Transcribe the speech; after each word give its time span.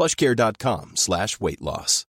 plushcare.com 0.00 0.92
slash 0.94 1.38
weight 1.38 1.60
loss. 1.60 2.06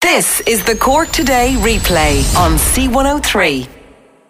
This 0.00 0.40
is 0.40 0.64
the 0.64 0.74
Cork 0.74 1.10
Today 1.10 1.54
replay 1.58 2.36
on 2.36 2.52
C103. 2.56 3.81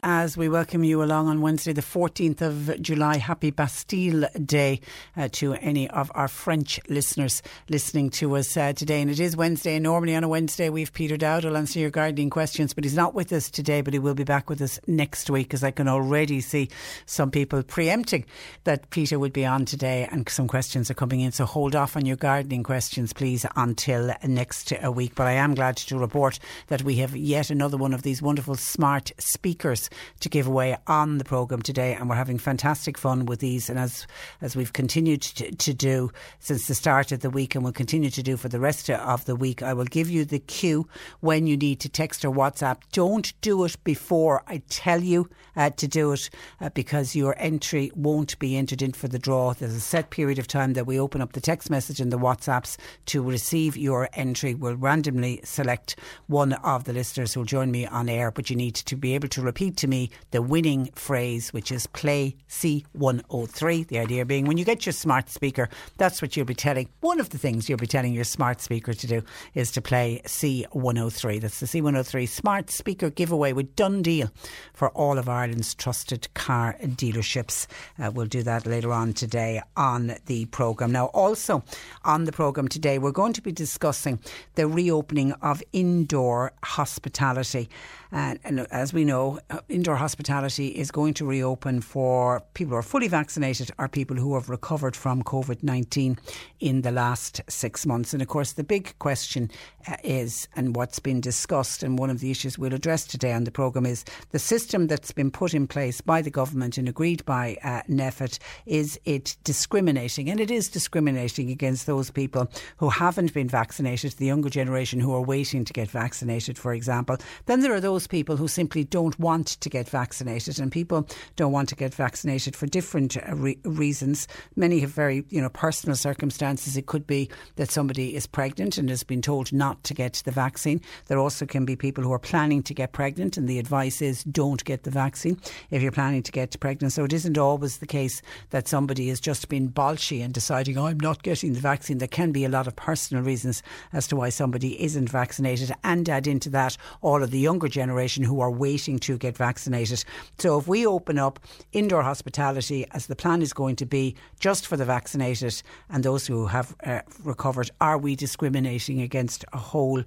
As 0.04 0.36
we 0.36 0.48
welcome 0.48 0.82
you 0.82 1.00
along 1.00 1.28
on 1.28 1.40
Wednesday, 1.40 1.72
the 1.72 1.80
14th 1.80 2.40
of 2.40 2.82
July. 2.82 3.18
Happy 3.18 3.52
Bastille 3.52 4.28
Day 4.44 4.80
uh, 5.16 5.28
to 5.30 5.54
any 5.54 5.88
of 5.90 6.10
our 6.16 6.26
French 6.26 6.80
listeners 6.88 7.40
listening 7.68 8.10
to 8.10 8.34
us 8.34 8.56
uh, 8.56 8.72
today. 8.72 9.00
And 9.00 9.08
it 9.08 9.20
is 9.20 9.36
Wednesday, 9.36 9.78
normally 9.78 10.16
on 10.16 10.24
a 10.24 10.28
Wednesday, 10.28 10.70
we've 10.70 10.92
Peter 10.92 11.16
Dowd 11.16 11.44
will 11.44 11.56
answer 11.56 11.78
your 11.78 11.90
gardening 11.90 12.30
questions, 12.30 12.74
but 12.74 12.82
he's 12.82 12.96
not 12.96 13.14
with 13.14 13.32
us 13.32 13.48
today, 13.48 13.80
but 13.80 13.92
he 13.92 14.00
will 14.00 14.14
be 14.14 14.24
back 14.24 14.50
with 14.50 14.60
us 14.60 14.80
next 14.88 15.30
week, 15.30 15.54
as 15.54 15.62
I 15.62 15.70
can 15.70 15.86
already 15.86 16.40
see 16.40 16.68
some 17.06 17.30
people 17.30 17.62
preempting 17.62 18.24
that 18.64 18.90
Peter 18.90 19.20
would 19.20 19.32
be 19.32 19.46
on 19.46 19.64
today, 19.64 20.08
and 20.10 20.28
some 20.28 20.48
questions 20.48 20.90
are 20.90 20.94
coming 20.94 21.20
in. 21.20 21.30
So 21.30 21.44
hold 21.44 21.76
off 21.76 21.96
on 21.96 22.06
your 22.06 22.16
gardening 22.16 22.64
questions, 22.64 23.12
please, 23.12 23.46
until 23.54 24.12
next 24.26 24.72
uh, 24.72 24.90
week. 24.90 25.14
But 25.14 25.28
I 25.28 25.32
am 25.34 25.54
glad 25.54 25.76
to 25.76 25.96
report 25.96 26.40
that 26.66 26.82
we 26.82 26.96
have 26.96 27.16
yet 27.16 27.50
another 27.50 27.76
one 27.76 27.94
of 27.94 28.02
these 28.02 28.20
wonderful 28.20 28.56
smart 28.56 29.12
speakers 29.18 29.88
to 30.20 30.28
give 30.28 30.46
away 30.46 30.76
on 30.86 31.18
the 31.18 31.24
programme 31.24 31.62
today, 31.62 31.94
and 31.94 32.08
we're 32.08 32.16
having 32.16 32.38
fantastic 32.38 32.98
fun 32.98 33.26
with 33.26 33.40
these. 33.40 33.70
And 33.70 33.78
as 33.78 34.06
as 34.40 34.56
we've 34.56 34.72
continued 34.72 35.22
to, 35.22 35.50
to 35.50 35.74
do 35.74 36.10
since 36.38 36.66
the 36.66 36.74
start 36.74 37.12
of 37.12 37.20
the 37.20 37.30
week, 37.30 37.54
and 37.54 37.64
will 37.64 37.72
continue 37.72 38.10
to 38.10 38.22
do 38.22 38.36
for 38.36 38.48
the 38.48 38.60
rest 38.60 38.90
of 38.90 39.24
the 39.24 39.36
week, 39.36 39.62
I 39.62 39.74
will 39.74 39.84
give 39.84 40.10
you 40.10 40.24
the 40.24 40.38
cue 40.38 40.88
when 41.20 41.46
you 41.46 41.56
need 41.56 41.80
to 41.80 41.88
text 41.88 42.24
or 42.24 42.32
WhatsApp. 42.32 42.78
Don't 42.92 43.32
do 43.40 43.64
it 43.64 43.76
before 43.84 44.42
I 44.46 44.62
tell 44.68 45.00
you 45.00 45.28
uh, 45.56 45.70
to 45.70 45.88
do 45.88 46.12
it, 46.12 46.30
uh, 46.60 46.70
because 46.70 47.14
your 47.14 47.34
entry 47.38 47.90
won't 47.94 48.38
be 48.38 48.56
entered 48.56 48.82
in 48.82 48.92
for 48.92 49.08
the 49.08 49.18
draw. 49.18 49.52
There's 49.52 49.74
a 49.74 49.80
set 49.80 50.10
period 50.10 50.38
of 50.38 50.46
time 50.46 50.72
that 50.74 50.86
we 50.86 50.98
open 50.98 51.20
up 51.20 51.32
the 51.32 51.40
text 51.40 51.70
message 51.70 52.00
and 52.00 52.12
the 52.12 52.18
WhatsApps 52.18 52.76
to 53.06 53.22
receive 53.22 53.76
your 53.76 54.08
entry. 54.14 54.54
We'll 54.54 54.76
randomly 54.76 55.40
select 55.44 55.96
one 56.26 56.52
of 56.54 56.84
the 56.84 56.92
listeners 56.92 57.34
who'll 57.34 57.44
join 57.44 57.70
me 57.70 57.86
on 57.86 58.08
air, 58.08 58.30
but 58.30 58.50
you 58.50 58.56
need 58.56 58.74
to 58.74 58.96
be 58.96 59.14
able 59.14 59.28
to 59.28 59.42
repeat 59.42 59.76
to 59.82 59.88
me 59.88 60.10
the 60.30 60.40
winning 60.40 60.88
phrase, 60.94 61.52
which 61.52 61.72
is 61.72 61.88
play 61.88 62.36
C103. 62.48 63.88
The 63.88 63.98
idea 63.98 64.24
being 64.24 64.46
when 64.46 64.56
you 64.56 64.64
get 64.64 64.86
your 64.86 64.92
smart 64.92 65.28
speaker, 65.28 65.68
that's 65.98 66.22
what 66.22 66.36
you'll 66.36 66.46
be 66.46 66.54
telling. 66.54 66.88
One 67.00 67.18
of 67.18 67.30
the 67.30 67.38
things 67.38 67.68
you'll 67.68 67.78
be 67.78 67.88
telling 67.88 68.12
your 68.12 68.24
smart 68.24 68.60
speaker 68.60 68.94
to 68.94 69.06
do 69.06 69.22
is 69.54 69.72
to 69.72 69.82
play 69.82 70.22
C103. 70.24 71.40
That's 71.40 71.58
the 71.58 71.66
C103 71.66 72.28
smart 72.28 72.70
speaker 72.70 73.10
giveaway 73.10 73.52
with 73.52 73.74
DoneDeal 73.74 74.30
for 74.72 74.90
all 74.90 75.18
of 75.18 75.28
Ireland's 75.28 75.74
trusted 75.74 76.32
car 76.34 76.76
dealerships. 76.80 77.66
Uh, 77.98 78.12
we'll 78.14 78.26
do 78.26 78.44
that 78.44 78.66
later 78.66 78.92
on 78.92 79.12
today 79.12 79.60
on 79.76 80.14
the 80.26 80.46
programme. 80.46 80.92
Now, 80.92 81.06
also 81.06 81.64
on 82.04 82.24
the 82.24 82.32
programme 82.32 82.68
today, 82.68 82.98
we're 82.98 83.10
going 83.10 83.32
to 83.32 83.42
be 83.42 83.50
discussing 83.50 84.20
the 84.54 84.68
reopening 84.68 85.32
of 85.42 85.60
indoor 85.72 86.52
hospitality. 86.62 87.68
And, 88.12 88.38
and 88.44 88.60
as 88.70 88.92
we 88.92 89.04
know, 89.04 89.40
uh, 89.48 89.60
indoor 89.70 89.96
hospitality 89.96 90.68
is 90.68 90.90
going 90.90 91.14
to 91.14 91.24
reopen 91.24 91.80
for 91.80 92.42
people 92.52 92.72
who 92.72 92.76
are 92.76 92.82
fully 92.82 93.08
vaccinated 93.08 93.70
or 93.78 93.88
people 93.88 94.16
who 94.16 94.34
have 94.34 94.50
recovered 94.50 94.94
from 94.94 95.22
COVID 95.22 95.62
19 95.62 96.18
in 96.60 96.82
the 96.82 96.92
last 96.92 97.40
six 97.48 97.86
months. 97.86 98.12
And 98.12 98.20
of 98.20 98.28
course, 98.28 98.52
the 98.52 98.64
big 98.64 98.94
question 98.98 99.50
uh, 99.88 99.96
is, 100.04 100.46
and 100.54 100.76
what's 100.76 100.98
been 100.98 101.22
discussed, 101.22 101.82
and 101.82 101.98
one 101.98 102.10
of 102.10 102.20
the 102.20 102.30
issues 102.30 102.58
we'll 102.58 102.74
address 102.74 103.06
today 103.06 103.32
on 103.32 103.44
the 103.44 103.50
programme 103.50 103.86
is 103.86 104.04
the 104.30 104.38
system 104.38 104.88
that's 104.88 105.12
been 105.12 105.30
put 105.30 105.54
in 105.54 105.66
place 105.66 106.02
by 106.02 106.20
the 106.20 106.30
government 106.30 106.76
and 106.76 106.88
agreed 106.88 107.24
by 107.24 107.56
uh, 107.64 107.80
NPHET, 107.88 108.38
is 108.66 109.00
it 109.06 109.36
discriminating? 109.42 110.28
And 110.28 110.38
it 110.38 110.50
is 110.50 110.68
discriminating 110.68 111.50
against 111.50 111.86
those 111.86 112.10
people 112.10 112.48
who 112.76 112.90
haven't 112.90 113.32
been 113.32 113.48
vaccinated, 113.48 114.12
the 114.12 114.26
younger 114.26 114.50
generation 114.50 115.00
who 115.00 115.14
are 115.14 115.22
waiting 115.22 115.64
to 115.64 115.72
get 115.72 115.88
vaccinated, 115.88 116.58
for 116.58 116.74
example. 116.74 117.16
Then 117.46 117.60
there 117.60 117.72
are 117.72 117.80
those 117.80 118.01
people 118.06 118.36
who 118.36 118.48
simply 118.48 118.84
don't 118.84 119.18
want 119.18 119.46
to 119.46 119.68
get 119.68 119.88
vaccinated, 119.88 120.58
and 120.58 120.70
people 120.72 121.06
don't 121.36 121.52
want 121.52 121.68
to 121.68 121.76
get 121.76 121.94
vaccinated 121.94 122.56
for 122.56 122.66
different 122.66 123.16
uh, 123.16 123.34
re- 123.34 123.58
reasons. 123.64 124.28
Many 124.56 124.80
have 124.80 124.90
very, 124.90 125.24
you 125.28 125.40
know, 125.40 125.48
personal 125.48 125.96
circumstances. 125.96 126.76
It 126.76 126.86
could 126.86 127.06
be 127.06 127.30
that 127.56 127.70
somebody 127.70 128.14
is 128.16 128.26
pregnant 128.26 128.78
and 128.78 128.88
has 128.88 129.02
been 129.02 129.22
told 129.22 129.52
not 129.52 129.82
to 129.84 129.94
get 129.94 130.22
the 130.24 130.30
vaccine. 130.30 130.80
There 131.06 131.18
also 131.18 131.46
can 131.46 131.64
be 131.64 131.76
people 131.76 132.02
who 132.04 132.12
are 132.12 132.18
planning 132.18 132.62
to 132.64 132.74
get 132.74 132.92
pregnant, 132.92 133.36
and 133.36 133.48
the 133.48 133.58
advice 133.58 134.02
is 134.02 134.24
don't 134.24 134.64
get 134.64 134.82
the 134.84 134.90
vaccine 134.90 135.40
if 135.70 135.82
you're 135.82 135.92
planning 135.92 136.22
to 136.22 136.32
get 136.32 136.58
pregnant. 136.60 136.92
So 136.92 137.04
it 137.04 137.12
isn't 137.12 137.38
always 137.38 137.78
the 137.78 137.86
case 137.86 138.22
that 138.50 138.68
somebody 138.68 139.08
has 139.08 139.20
just 139.20 139.48
been 139.48 139.70
bolshy 139.70 140.24
and 140.24 140.32
deciding, 140.32 140.78
oh, 140.78 140.86
I'm 140.86 141.00
not 141.00 141.22
getting 141.22 141.52
the 141.52 141.60
vaccine. 141.60 141.98
There 141.98 142.08
can 142.08 142.32
be 142.32 142.44
a 142.44 142.48
lot 142.48 142.66
of 142.66 142.76
personal 142.76 143.22
reasons 143.22 143.62
as 143.92 144.06
to 144.08 144.16
why 144.16 144.30
somebody 144.30 144.82
isn't 144.82 145.08
vaccinated, 145.08 145.72
and 145.84 146.08
add 146.08 146.26
into 146.26 146.50
that 146.50 146.76
all 147.00 147.22
of 147.22 147.30
the 147.30 147.38
younger 147.38 147.68
generation 147.68 147.91
who 148.24 148.40
are 148.40 148.50
waiting 148.50 148.98
to 149.00 149.18
get 149.18 149.36
vaccinated. 149.36 150.04
So 150.38 150.58
if 150.58 150.66
we 150.66 150.86
open 150.86 151.18
up 151.18 151.40
indoor 151.72 152.02
hospitality 152.02 152.86
as 152.92 153.06
the 153.06 153.16
plan 153.16 153.42
is 153.42 153.52
going 153.52 153.76
to 153.76 153.86
be 153.86 154.16
just 154.40 154.66
for 154.66 154.76
the 154.76 154.84
vaccinated 154.84 155.62
and 155.88 156.02
those 156.02 156.26
who 156.26 156.46
have 156.46 156.74
uh, 156.84 157.00
recovered, 157.24 157.70
are 157.80 157.98
we 157.98 158.16
discriminating 158.16 159.00
against 159.00 159.44
a 159.52 159.58
whole 159.58 160.02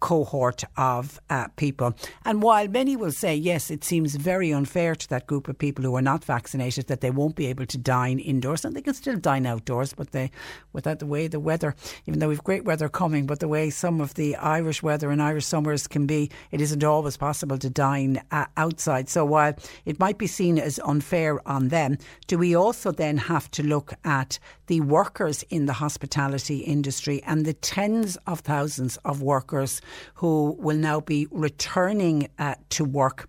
cohort 0.00 0.64
of 0.76 1.20
uh, 1.30 1.48
people. 1.56 1.94
And 2.24 2.42
while 2.42 2.68
many 2.68 2.96
will 2.96 3.12
say, 3.12 3.34
yes, 3.34 3.70
it 3.70 3.84
seems 3.84 4.14
very 4.14 4.52
unfair 4.52 4.94
to 4.94 5.08
that 5.08 5.26
group 5.26 5.48
of 5.48 5.58
people 5.58 5.84
who 5.84 5.96
are 5.96 6.02
not 6.02 6.24
vaccinated 6.24 6.86
that 6.88 7.00
they 7.00 7.10
won't 7.10 7.36
be 7.36 7.46
able 7.46 7.66
to 7.66 7.78
dine 7.78 8.18
indoors, 8.18 8.64
and 8.64 8.74
they 8.74 8.82
can 8.82 8.94
still 8.94 9.16
dine 9.16 9.46
outdoors, 9.46 9.92
but 9.94 10.12
they, 10.12 10.30
without 10.72 10.98
the 10.98 11.06
way 11.06 11.28
the 11.28 11.40
weather, 11.40 11.74
even 12.06 12.20
though 12.20 12.28
we've 12.28 12.44
great 12.44 12.64
weather 12.64 12.88
coming, 12.88 13.26
but 13.26 13.40
the 13.40 13.48
way 13.48 13.70
some 13.70 14.00
of 14.00 14.14
the 14.14 14.36
Irish 14.36 14.82
weather 14.82 15.10
and 15.10 15.22
Irish 15.22 15.46
summers 15.46 15.86
can 15.86 16.06
be, 16.06 16.30
it 16.50 16.60
isn't 16.60 16.84
always 16.84 17.16
possible 17.16 17.58
to 17.58 17.70
dine 17.70 18.20
uh, 18.30 18.46
outside. 18.56 19.08
So 19.08 19.24
while 19.24 19.54
it 19.84 19.98
might 19.98 20.18
be 20.18 20.26
seen 20.26 20.58
as 20.58 20.78
unfair 20.84 21.46
on 21.48 21.68
them, 21.68 21.98
do 22.26 22.38
we 22.38 22.54
also 22.54 22.92
then 22.92 23.16
have 23.16 23.50
to 23.52 23.62
look 23.62 23.94
at 24.04 24.38
the 24.66 24.80
workers 24.80 25.44
in 25.50 25.66
the 25.66 25.72
hospitality 25.72 26.58
industry 26.58 27.22
and 27.24 27.44
the 27.44 27.52
tens 27.54 28.16
of 28.26 28.40
thousands 28.40 28.96
of 29.04 29.22
workers 29.22 29.80
who 30.16 30.56
will 30.58 30.76
now 30.76 31.00
be 31.00 31.26
returning 31.30 32.28
uh, 32.38 32.54
to 32.70 32.84
work 32.84 33.28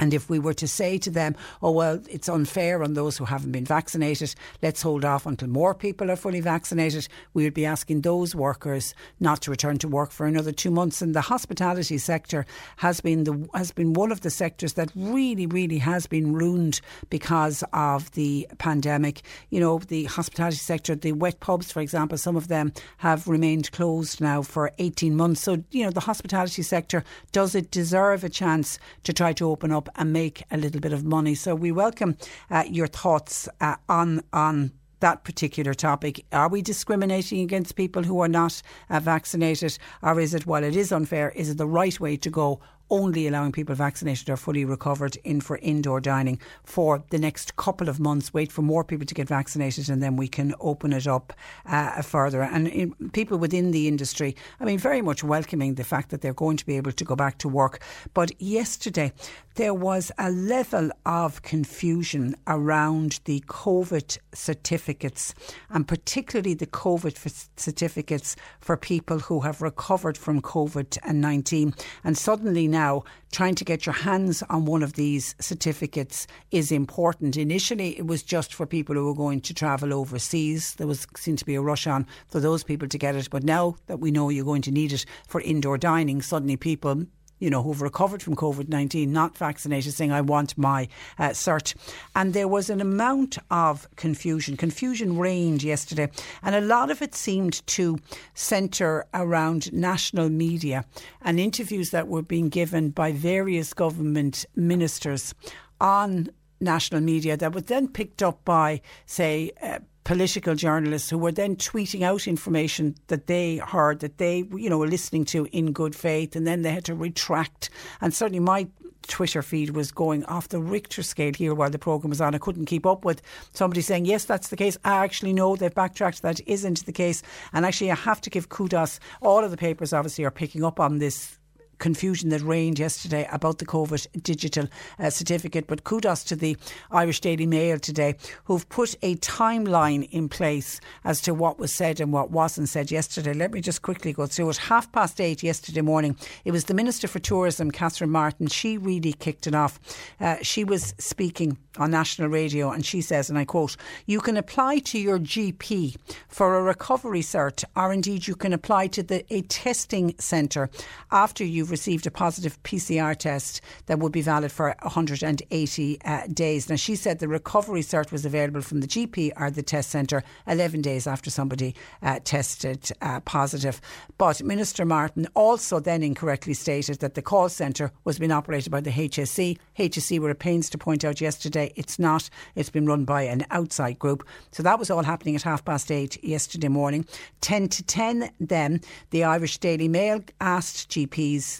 and 0.00 0.14
if 0.14 0.30
we 0.30 0.38
were 0.38 0.54
to 0.54 0.66
say 0.66 0.96
to 0.98 1.10
them, 1.10 1.36
oh, 1.62 1.70
well, 1.70 2.00
it's 2.08 2.28
unfair 2.28 2.82
on 2.82 2.94
those 2.94 3.18
who 3.18 3.26
haven't 3.26 3.52
been 3.52 3.66
vaccinated, 3.66 4.34
let's 4.62 4.80
hold 4.80 5.04
off 5.04 5.26
until 5.26 5.48
more 5.48 5.74
people 5.74 6.10
are 6.10 6.16
fully 6.16 6.40
vaccinated, 6.40 7.06
we 7.34 7.44
would 7.44 7.54
be 7.54 7.66
asking 7.66 8.00
those 8.00 8.34
workers 8.34 8.94
not 9.20 9.42
to 9.42 9.50
return 9.50 9.76
to 9.78 9.88
work 9.88 10.10
for 10.10 10.26
another 10.26 10.52
two 10.52 10.70
months. 10.70 11.02
And 11.02 11.14
the 11.14 11.20
hospitality 11.20 11.98
sector 11.98 12.46
has 12.78 13.02
been 13.02 13.24
the 13.24 13.48
has 13.54 13.72
been 13.72 13.92
one 13.92 14.10
of 14.10 14.22
the 14.22 14.30
sectors 14.30 14.72
that 14.72 14.90
really, 14.96 15.46
really 15.46 15.78
has 15.78 16.06
been 16.06 16.32
ruined 16.32 16.80
because 17.10 17.62
of 17.74 18.10
the 18.12 18.48
pandemic. 18.56 19.20
You 19.50 19.60
know, 19.60 19.78
the 19.78 20.04
hospitality 20.04 20.56
sector, 20.56 20.94
the 20.94 21.12
wet 21.12 21.40
pubs, 21.40 21.70
for 21.70 21.80
example, 21.80 22.16
some 22.16 22.36
of 22.36 22.48
them 22.48 22.72
have 22.98 23.28
remained 23.28 23.70
closed 23.72 24.20
now 24.20 24.40
for 24.40 24.72
18 24.78 25.14
months. 25.14 25.42
So, 25.42 25.62
you 25.70 25.84
know, 25.84 25.90
the 25.90 26.00
hospitality 26.00 26.62
sector, 26.62 27.04
does 27.32 27.54
it 27.54 27.70
deserve 27.70 28.24
a 28.24 28.30
chance 28.30 28.78
to 29.04 29.12
try 29.12 29.34
to 29.34 29.46
open 29.46 29.72
up 29.72 29.89
and 29.96 30.12
make 30.12 30.44
a 30.50 30.56
little 30.56 30.80
bit 30.80 30.92
of 30.92 31.04
money. 31.04 31.34
So 31.34 31.54
we 31.54 31.72
welcome 31.72 32.16
uh, 32.50 32.64
your 32.68 32.86
thoughts 32.86 33.48
uh, 33.60 33.76
on 33.88 34.22
on 34.32 34.72
that 35.00 35.24
particular 35.24 35.74
topic. 35.74 36.24
Are 36.30 36.48
we 36.48 36.62
discriminating 36.62 37.40
against 37.40 37.74
people 37.74 38.02
who 38.02 38.20
are 38.20 38.28
not 38.28 38.62
uh, 38.88 39.00
vaccinated? 39.00 39.78
Or 40.02 40.20
is 40.20 40.34
it, 40.34 40.46
while 40.46 40.62
it 40.62 40.76
is 40.76 40.92
unfair, 40.92 41.30
is 41.30 41.50
it 41.50 41.58
the 41.58 41.66
right 41.66 41.98
way 41.98 42.16
to 42.18 42.30
go? 42.30 42.60
Only 42.90 43.26
allowing 43.26 43.52
people 43.52 43.74
vaccinated 43.74 44.28
or 44.28 44.36
fully 44.36 44.64
recovered 44.64 45.16
in 45.24 45.40
for 45.40 45.58
indoor 45.58 46.00
dining 46.00 46.38
for 46.64 47.02
the 47.10 47.18
next 47.18 47.56
couple 47.56 47.88
of 47.88 48.00
months. 48.00 48.34
Wait 48.34 48.50
for 48.50 48.62
more 48.62 48.84
people 48.84 49.06
to 49.06 49.14
get 49.14 49.28
vaccinated 49.28 49.88
and 49.88 50.02
then 50.02 50.16
we 50.16 50.28
can 50.28 50.54
open 50.60 50.92
it 50.92 51.06
up 51.06 51.32
uh, 51.66 52.02
further. 52.02 52.42
And 52.42 52.68
in, 52.68 53.10
people 53.12 53.38
within 53.38 53.70
the 53.70 53.86
industry, 53.86 54.36
I 54.58 54.64
mean, 54.64 54.78
very 54.78 55.02
much 55.02 55.22
welcoming 55.22 55.74
the 55.74 55.84
fact 55.84 56.10
that 56.10 56.20
they're 56.20 56.34
going 56.34 56.56
to 56.56 56.66
be 56.66 56.76
able 56.76 56.92
to 56.92 57.04
go 57.04 57.16
back 57.16 57.38
to 57.38 57.48
work. 57.48 57.80
But 58.14 58.40
yesterday, 58.40 59.12
there 59.54 59.74
was 59.74 60.10
a 60.18 60.30
level 60.30 60.90
of 61.06 61.42
confusion 61.42 62.34
around 62.46 63.20
the 63.24 63.40
COVID 63.46 64.18
certificates 64.32 65.34
and 65.68 65.86
particularly 65.86 66.54
the 66.54 66.66
COVID 66.66 67.16
certificates 67.56 68.36
for 68.60 68.76
people 68.76 69.18
who 69.18 69.40
have 69.40 69.62
recovered 69.62 70.16
from 70.16 70.40
COVID 70.40 70.98
19. 71.12 71.74
And 72.04 72.16
suddenly 72.16 72.66
now, 72.66 72.79
now 72.80 73.04
trying 73.32 73.54
to 73.56 73.64
get 73.64 73.86
your 73.86 73.92
hands 73.92 74.42
on 74.54 74.64
one 74.64 74.82
of 74.82 74.94
these 74.94 75.34
certificates 75.38 76.26
is 76.50 76.72
important. 76.72 77.36
Initially, 77.36 77.90
it 77.98 78.06
was 78.06 78.22
just 78.22 78.54
for 78.54 78.66
people 78.66 78.94
who 78.94 79.06
were 79.06 79.14
going 79.14 79.40
to 79.42 79.54
travel 79.54 79.92
overseas. 79.92 80.74
There 80.74 80.86
was 80.86 81.06
seemed 81.16 81.38
to 81.38 81.44
be 81.44 81.56
a 81.56 81.62
rush 81.70 81.86
on 81.86 82.06
for 82.28 82.40
those 82.40 82.64
people 82.64 82.88
to 82.88 82.98
get 82.98 83.16
it. 83.16 83.28
But 83.30 83.44
now 83.44 83.76
that 83.86 84.00
we 84.00 84.10
know 84.10 84.30
you're 84.30 84.52
going 84.52 84.62
to 84.68 84.78
need 84.80 84.92
it 84.92 85.04
for 85.28 85.40
indoor 85.40 85.78
dining, 85.78 86.22
suddenly 86.22 86.56
people 86.56 87.04
you 87.40 87.50
know, 87.50 87.62
who've 87.62 87.82
recovered 87.82 88.22
from 88.22 88.36
COVID 88.36 88.68
19, 88.68 89.12
not 89.12 89.36
vaccinated, 89.36 89.92
saying, 89.92 90.12
I 90.12 90.20
want 90.20 90.56
my 90.56 90.88
uh, 91.18 91.30
cert. 91.30 91.74
And 92.14 92.32
there 92.32 92.46
was 92.46 92.70
an 92.70 92.80
amount 92.80 93.38
of 93.50 93.88
confusion. 93.96 94.56
Confusion 94.56 95.18
reigned 95.18 95.62
yesterday, 95.62 96.08
and 96.42 96.54
a 96.54 96.60
lot 96.60 96.90
of 96.90 97.02
it 97.02 97.14
seemed 97.14 97.66
to 97.68 97.98
centre 98.34 99.06
around 99.12 99.72
national 99.72 100.28
media 100.28 100.84
and 101.22 101.40
interviews 101.40 101.90
that 101.90 102.08
were 102.08 102.22
being 102.22 102.48
given 102.48 102.90
by 102.90 103.12
various 103.12 103.74
government 103.74 104.44
ministers 104.54 105.34
on 105.80 106.28
national 106.60 107.00
media 107.00 107.36
that 107.36 107.54
was 107.54 107.64
then 107.64 107.88
picked 107.88 108.22
up 108.22 108.44
by, 108.44 108.80
say, 109.06 109.50
uh, 109.62 109.78
political 110.10 110.56
journalists 110.56 111.08
who 111.08 111.16
were 111.16 111.30
then 111.30 111.54
tweeting 111.54 112.02
out 112.02 112.26
information 112.26 112.96
that 113.06 113.28
they 113.28 113.58
heard 113.58 114.00
that 114.00 114.18
they 114.18 114.42
you 114.56 114.68
know 114.68 114.76
were 114.76 114.88
listening 114.88 115.24
to 115.24 115.46
in 115.52 115.70
good 115.70 115.94
faith 115.94 116.34
and 116.34 116.48
then 116.48 116.62
they 116.62 116.72
had 116.72 116.84
to 116.84 116.96
retract 116.96 117.70
and 118.00 118.12
certainly 118.12 118.40
my 118.40 118.66
Twitter 119.06 119.40
feed 119.40 119.70
was 119.70 119.92
going 119.92 120.24
off 120.24 120.48
the 120.48 120.58
Richter 120.58 121.04
scale 121.04 121.32
here 121.32 121.54
while 121.54 121.70
the 121.70 121.78
programme 121.78 122.10
was 122.10 122.20
on. 122.20 122.34
I 122.34 122.38
couldn't 122.38 122.66
keep 122.66 122.86
up 122.86 123.04
with 123.04 123.22
somebody 123.52 123.80
saying, 123.80 124.04
yes, 124.04 124.24
that's 124.24 124.48
the 124.48 124.56
case. 124.56 124.76
I 124.84 125.04
actually 125.04 125.32
know 125.32 125.56
they've 125.56 125.74
backtracked. 125.74 126.22
That 126.22 126.40
isn't 126.46 126.86
the 126.86 126.92
case. 126.92 127.22
And 127.52 127.64
actually, 127.64 127.90
I 127.90 127.96
have 127.96 128.20
to 128.20 128.30
give 128.30 128.50
kudos. 128.50 129.00
All 129.20 129.42
of 129.42 129.50
the 129.50 129.56
papers 129.56 129.92
obviously 129.92 130.24
are 130.24 130.30
picking 130.30 130.62
up 130.62 130.78
on 130.78 130.98
this 130.98 131.39
confusion 131.80 132.28
that 132.28 132.42
reigned 132.42 132.78
yesterday 132.78 133.28
about 133.32 133.58
the 133.58 133.66
COVID 133.66 134.22
digital 134.22 134.68
uh, 135.00 135.10
certificate. 135.10 135.66
But 135.66 135.82
kudos 135.82 136.22
to 136.24 136.36
the 136.36 136.56
Irish 136.92 137.20
Daily 137.20 137.46
Mail 137.46 137.80
today, 137.80 138.14
who've 138.44 138.68
put 138.68 138.94
a 139.02 139.16
timeline 139.16 140.08
in 140.10 140.28
place 140.28 140.80
as 141.04 141.20
to 141.22 141.34
what 141.34 141.58
was 141.58 141.74
said 141.74 141.98
and 142.00 142.12
what 142.12 142.30
wasn't 142.30 142.68
said 142.68 142.92
yesterday. 142.92 143.34
Let 143.34 143.52
me 143.52 143.60
just 143.60 143.82
quickly 143.82 144.12
go 144.12 144.26
through 144.26 144.50
it. 144.50 144.56
Half 144.58 144.92
past 144.92 145.20
eight 145.20 145.42
yesterday 145.42 145.80
morning, 145.80 146.16
it 146.44 146.52
was 146.52 146.66
the 146.66 146.74
Minister 146.74 147.08
for 147.08 147.18
Tourism, 147.18 147.70
Catherine 147.70 148.10
Martin. 148.10 148.46
She 148.46 148.78
really 148.78 149.12
kicked 149.12 149.46
it 149.46 149.54
off. 149.54 149.80
Uh, 150.20 150.36
she 150.42 150.62
was 150.62 150.94
speaking 150.98 151.56
on 151.78 151.90
national 151.90 152.28
radio 152.28 152.70
and 152.70 152.84
she 152.84 153.00
says, 153.00 153.30
and 153.30 153.38
I 153.38 153.44
quote, 153.44 153.76
You 154.06 154.20
can 154.20 154.36
apply 154.36 154.78
to 154.80 154.98
your 154.98 155.18
GP 155.18 155.96
for 156.28 156.56
a 156.56 156.62
recovery 156.62 157.22
cert, 157.22 157.64
or 157.74 157.92
indeed 157.92 158.26
you 158.26 158.36
can 158.36 158.52
apply 158.52 158.88
to 158.88 159.02
the, 159.02 159.24
a 159.32 159.42
testing 159.42 160.14
centre 160.18 160.68
after 161.10 161.44
you've 161.44 161.69
received 161.70 162.06
a 162.06 162.10
positive 162.10 162.62
PCR 162.62 163.16
test 163.16 163.60
that 163.86 163.98
would 163.98 164.12
be 164.12 164.22
valid 164.22 164.52
for 164.52 164.74
180 164.82 166.02
uh, 166.04 166.26
days. 166.32 166.68
Now, 166.68 166.76
she 166.76 166.96
said 166.96 167.18
the 167.18 167.28
recovery 167.28 167.82
cert 167.82 168.12
was 168.12 168.24
available 168.24 168.60
from 168.60 168.80
the 168.80 168.86
GP 168.86 169.32
or 169.36 169.50
the 169.50 169.62
test 169.62 169.90
centre 169.90 170.22
11 170.46 170.82
days 170.82 171.06
after 171.06 171.30
somebody 171.30 171.74
uh, 172.02 172.20
tested 172.24 172.90
uh, 173.00 173.20
positive. 173.20 173.80
But 174.18 174.42
Minister 174.42 174.84
Martin 174.84 175.26
also 175.34 175.80
then 175.80 176.02
incorrectly 176.02 176.54
stated 176.54 177.00
that 177.00 177.14
the 177.14 177.22
call 177.22 177.48
centre 177.48 177.92
was 178.04 178.18
being 178.18 178.32
operated 178.32 178.70
by 178.70 178.80
the 178.80 178.90
HSC. 178.90 179.58
HSE 179.78 180.18
were 180.18 180.30
at 180.30 180.38
pains 180.38 180.70
to 180.70 180.78
point 180.78 181.04
out 181.04 181.20
yesterday 181.20 181.72
it's 181.76 181.98
not. 181.98 182.28
It's 182.54 182.70
been 182.70 182.86
run 182.86 183.04
by 183.04 183.22
an 183.22 183.46
outside 183.50 183.98
group. 183.98 184.26
So 184.52 184.62
that 184.62 184.78
was 184.78 184.90
all 184.90 185.02
happening 185.02 185.36
at 185.36 185.42
half 185.42 185.64
past 185.64 185.90
eight 185.90 186.22
yesterday 186.24 186.68
morning. 186.68 187.06
10 187.40 187.68
to 187.68 187.82
10 187.82 188.30
then, 188.40 188.80
the 189.10 189.24
Irish 189.24 189.58
Daily 189.58 189.88
Mail 189.88 190.22
asked 190.40 190.90
GPs 190.90 191.59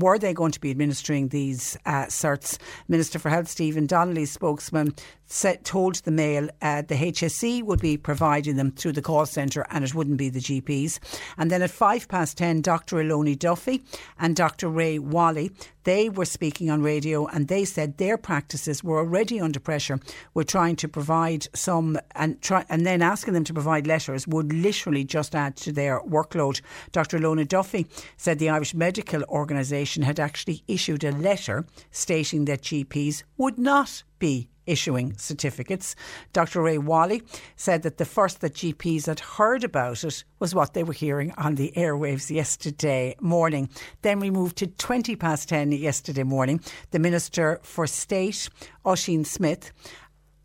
were 0.00 0.18
they 0.18 0.32
going 0.32 0.52
to 0.52 0.60
be 0.60 0.70
administering 0.70 1.28
these 1.28 1.76
uh, 1.86 2.06
certs? 2.06 2.58
Minister 2.88 3.18
for 3.18 3.30
Health 3.30 3.48
Stephen 3.48 3.86
Donnelly's 3.86 4.30
spokesman 4.30 4.94
said, 5.28 5.64
told 5.64 5.96
the 5.96 6.10
Mail 6.10 6.48
uh, 6.62 6.82
the 6.82 6.94
HSE 6.94 7.62
would 7.62 7.80
be 7.80 7.96
providing 7.96 8.56
them 8.56 8.72
through 8.72 8.92
the 8.92 9.02
call 9.02 9.26
centre 9.26 9.66
and 9.70 9.84
it 9.84 9.94
wouldn't 9.94 10.16
be 10.16 10.30
the 10.30 10.40
GPs. 10.40 10.98
And 11.36 11.50
then 11.50 11.62
at 11.62 11.70
five 11.70 12.08
past 12.08 12.38
ten, 12.38 12.62
Dr. 12.62 13.00
Elodie 13.00 13.36
Duffy 13.36 13.82
and 14.18 14.34
Dr. 14.34 14.68
Ray 14.68 14.98
Walley, 14.98 15.52
they 15.84 16.08
were 16.08 16.24
speaking 16.24 16.70
on 16.70 16.82
radio 16.82 17.26
and 17.26 17.48
they 17.48 17.64
said 17.64 17.96
their 17.96 18.18
practices 18.18 18.82
were 18.82 18.98
already 18.98 19.40
under 19.40 19.60
pressure. 19.60 19.98
We're 20.34 20.42
trying 20.42 20.76
to 20.76 20.88
provide 20.88 21.46
some 21.54 21.98
and 22.14 22.40
try 22.42 22.64
and 22.68 22.84
then 22.84 23.02
asking 23.02 23.34
them 23.34 23.44
to 23.44 23.54
provide 23.54 23.86
letters 23.86 24.26
would 24.26 24.52
literally 24.52 25.04
just 25.04 25.34
add 25.34 25.56
to 25.56 25.72
their 25.72 26.00
workload. 26.00 26.60
Dr. 26.92 27.18
Elodie 27.18 27.44
Duffy 27.44 27.86
said 28.16 28.38
the 28.38 28.50
Irish 28.50 28.74
Medical 28.74 29.22
Organisation 29.24 29.87
had 29.96 30.20
actually 30.20 30.62
issued 30.68 31.04
a 31.04 31.12
letter 31.12 31.66
stating 31.90 32.44
that 32.46 32.62
GPs 32.62 33.22
would 33.36 33.58
not 33.58 34.02
be 34.18 34.48
issuing 34.68 35.16
certificates. 35.16 35.96
Dr. 36.32 36.62
Ray 36.62 36.78
Walley 36.78 37.22
said 37.56 37.82
that 37.82 37.96
the 37.96 38.04
first 38.04 38.40
that 38.40 38.54
GPs 38.54 39.06
had 39.06 39.20
heard 39.20 39.64
about 39.64 40.04
it 40.04 40.24
was 40.38 40.54
what 40.54 40.74
they 40.74 40.84
were 40.84 40.92
hearing 40.92 41.32
on 41.38 41.54
the 41.54 41.72
airwaves 41.74 42.30
yesterday 42.30 43.16
morning. 43.20 43.68
Then 44.02 44.20
we 44.20 44.30
moved 44.30 44.56
to 44.58 44.66
20 44.66 45.16
past 45.16 45.48
10 45.48 45.72
yesterday 45.72 46.22
morning. 46.22 46.60
The 46.90 46.98
Minister 46.98 47.58
for 47.62 47.86
State, 47.86 48.50
Ossian 48.84 49.24
Smyth, 49.24 49.72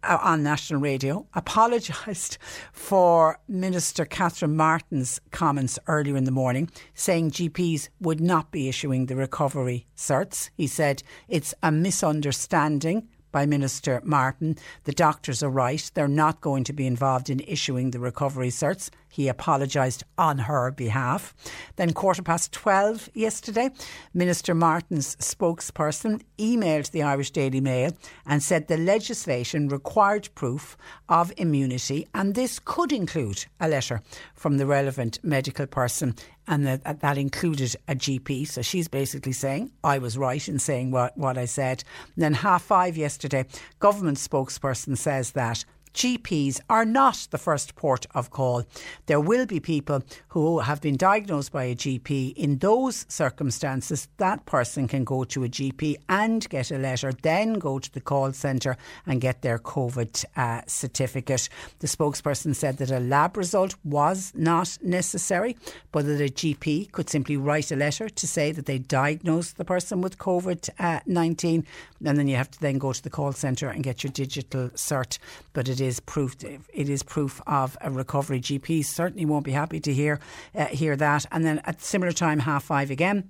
Uh, 0.06 0.18
on 0.22 0.44
national 0.44 0.82
radio 0.82 1.26
apologised 1.34 2.38
for 2.74 3.40
Minister 3.48 4.04
Catherine 4.04 4.58
Martin's 4.58 5.22
comments 5.32 5.80
earlier 5.88 6.18
in 6.18 6.26
the 6.26 6.32
morning, 6.32 6.70
saying 6.94 7.32
GPs 7.32 7.88
would 8.02 8.20
not 8.20 8.52
be 8.52 8.68
issuing 8.68 9.06
the 9.06 9.16
recovery 9.16 9.88
certs. 9.96 10.50
He 10.56 10.68
said 10.68 11.04
it's 11.30 11.54
a 11.64 11.72
misunderstanding 11.72 13.08
by 13.32 13.46
Minister 13.46 14.02
Martin. 14.04 14.58
The 14.84 14.92
doctors 14.92 15.42
are 15.42 15.50
right. 15.50 15.90
They're 15.94 16.08
not 16.08 16.42
going 16.42 16.66
to 16.66 16.74
be 16.74 16.86
involved 16.86 17.30
in 17.30 17.40
issuing 17.42 17.92
the 17.92 18.00
recovery 18.00 18.50
certs. 18.50 18.90
He 19.14 19.28
apologised 19.28 20.04
on 20.18 20.40
her 20.40 20.72
behalf. 20.72 21.36
Then, 21.76 21.94
quarter 21.94 22.24
past 22.24 22.52
12 22.52 23.10
yesterday, 23.14 23.70
Minister 24.12 24.56
Martin's 24.56 25.16
spokesperson 25.18 26.24
emailed 26.40 26.90
the 26.90 27.04
Irish 27.04 27.30
Daily 27.30 27.62
Mail 27.62 27.92
and 28.26 28.42
said 28.42 28.68
the 28.68 28.76
legislation 28.76 29.70
required 29.70 30.30
proof 30.34 30.76
of 31.10 31.32
immunity, 31.38 32.08
and 32.16 32.34
this 32.34 32.58
could 32.58 32.92
include 32.92 33.46
a 33.60 33.68
letter 33.68 34.02
from 34.34 34.58
the 34.58 34.66
relevant 34.66 35.20
medical 35.24 35.68
person 35.68 36.16
and 36.48 36.66
that, 36.66 37.02
that 37.02 37.18
included 37.20 37.76
a 37.88 37.94
GP. 37.94 38.48
So 38.48 38.64
she's 38.64 38.88
basically 38.88 39.32
saying, 39.32 39.74
I 39.84 40.00
was 40.00 40.18
right 40.18 40.46
in 40.50 40.58
saying 40.58 40.90
what, 40.90 41.16
what 41.16 41.38
I 41.38 41.46
said. 41.46 41.84
And 42.16 42.24
then 42.24 42.34
half 42.34 42.64
five 42.64 42.98
yesterday, 42.98 43.46
government 43.78 44.18
spokesperson 44.18 44.98
says 44.98 45.34
that 45.34 45.66
GPs 45.94 46.60
are 46.70 46.86
not 46.86 47.28
the 47.32 47.38
first 47.38 47.76
port 47.76 48.06
of 48.14 48.32
call. 48.32 48.64
There 49.06 49.20
will 49.20 49.46
be 49.46 49.60
people 49.60 50.04
who 50.30 50.60
have 50.60 50.82
been 50.82 50.98
diagnosed 50.98 51.52
by 51.52 51.66
a 51.66 51.76
GP. 51.76 52.36
In 52.36 52.58
those 52.58 53.06
circumstances, 53.10 54.08
that 54.18 54.46
person 54.46 54.88
can 54.88 55.04
go 55.04 55.24
to 55.26 55.44
a 55.44 55.50
GP 55.50 55.96
and 56.10 56.48
get 56.50 56.72
a 56.72 56.78
letter, 56.78 57.12
then 57.22 57.54
go 57.54 57.80
to 57.80 57.92
the 57.94 58.02
call 58.02 58.34
centre 58.34 58.78
and 59.06 59.22
get 59.22 59.42
their 59.42 59.60
COVID 59.60 60.26
uh, 60.36 60.62
certificate. 60.66 61.50
The 61.80 61.88
spokesperson 61.88 62.56
said 62.56 62.78
that 62.78 62.92
a 62.92 63.00
lab 63.00 63.38
result 63.38 63.76
was 63.84 64.32
not 64.36 64.78
necessary, 64.82 65.56
but 65.92 66.06
that 66.06 66.22
a 66.22 66.30
GP 66.30 66.92
could 66.92 67.10
simply 67.10 67.38
write 67.38 67.72
a 67.72 67.76
letter 67.76 68.10
to 68.10 68.28
say 68.28 68.52
that 68.52 68.66
they 68.66 68.80
diagnosed 68.80 69.58
the 69.58 69.66
person 69.66 70.02
with 70.02 70.18
COVID 70.18 70.70
uh, 70.80 71.00
19, 71.06 71.66
and 72.06 72.18
then 72.18 72.28
you 72.28 72.36
have 72.36 72.52
to 72.52 72.60
then 72.60 72.78
go 72.78 72.94
to 72.94 73.04
the 73.04 73.10
call 73.10 73.32
centre 73.32 73.70
and 73.70 73.84
get 73.84 74.04
your 74.04 74.12
digital 74.12 74.70
cert. 74.70 75.18
But 75.54 75.70
it 75.70 75.82
is 75.84 76.00
proof. 76.00 76.36
It 76.44 76.90
is 76.90 77.04
proof 77.04 77.42
of 77.46 77.78
a 77.82 77.92
recovery. 77.92 78.42
GPs 78.42 78.86
certainly 78.86 79.26
won't 79.26 79.46
be 79.46 79.52
happy 79.52 79.80
to 79.82 79.94
hear 79.94 80.20
uh, 80.56 80.66
hear 80.66 80.96
that. 80.96 81.26
And 81.32 81.46
then 81.46 81.62
at 81.66 81.82
similar 81.82 82.12
time, 82.12 82.40
half 82.40 82.64
five 82.64 82.90
again, 82.90 83.30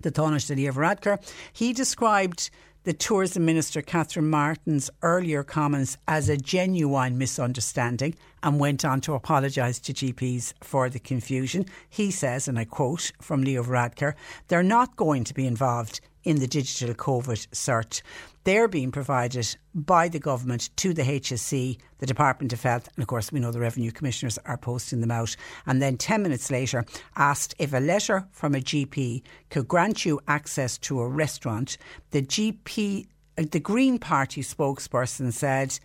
the 0.00 0.10
Taoiseach 0.10 0.68
of 0.68 0.74
Varadkar, 0.74 1.18
he 1.52 1.72
described 1.72 2.50
the 2.84 2.92
Tourism 2.92 3.46
Minister 3.46 3.80
Catherine 3.80 4.28
Martin's 4.28 4.90
earlier 5.00 5.42
comments 5.42 5.96
as 6.06 6.28
a 6.28 6.36
genuine 6.36 7.16
misunderstanding 7.16 8.14
and 8.42 8.60
went 8.60 8.84
on 8.84 9.00
to 9.02 9.14
apologise 9.14 9.78
to 9.80 9.94
GPs 9.94 10.52
for 10.60 10.90
the 10.90 10.98
confusion. 10.98 11.64
He 11.88 12.10
says, 12.10 12.46
and 12.46 12.58
I 12.58 12.66
quote 12.66 13.12
from 13.22 13.42
Leo 13.42 13.62
Varadkar, 13.62 14.14
they're 14.48 14.62
not 14.62 14.96
going 14.96 15.24
to 15.24 15.32
be 15.32 15.46
involved 15.46 16.02
in 16.24 16.40
the 16.40 16.46
digital 16.46 16.94
COVID 16.94 17.48
cert. 17.48 18.02
They're 18.44 18.68
being 18.68 18.90
provided 18.90 19.56
by 19.74 20.08
the 20.08 20.18
government 20.18 20.68
to 20.76 20.92
the 20.92 21.02
HSE, 21.02 21.78
the 21.98 22.06
Department 22.06 22.52
of 22.52 22.62
Health, 22.62 22.88
and 22.94 23.02
of 23.02 23.08
course, 23.08 23.32
we 23.32 23.40
know 23.40 23.50
the 23.50 23.60
Revenue 23.60 23.90
Commissioners 23.90 24.38
are 24.44 24.58
posting 24.58 25.00
them 25.00 25.10
out. 25.10 25.34
And 25.66 25.80
then 25.80 25.96
10 25.96 26.22
minutes 26.22 26.50
later, 26.50 26.84
asked 27.16 27.54
if 27.58 27.72
a 27.72 27.78
letter 27.78 28.26
from 28.32 28.54
a 28.54 28.60
GP 28.60 29.22
could 29.48 29.66
grant 29.66 30.04
you 30.04 30.20
access 30.28 30.76
to 30.78 31.00
a 31.00 31.08
restaurant. 31.08 31.78
The 32.10 32.22
GP, 32.22 33.06
uh, 33.38 33.44
the 33.50 33.60
Green 33.60 33.98
Party 33.98 34.42
spokesperson 34.42 35.32
said, 35.32 35.78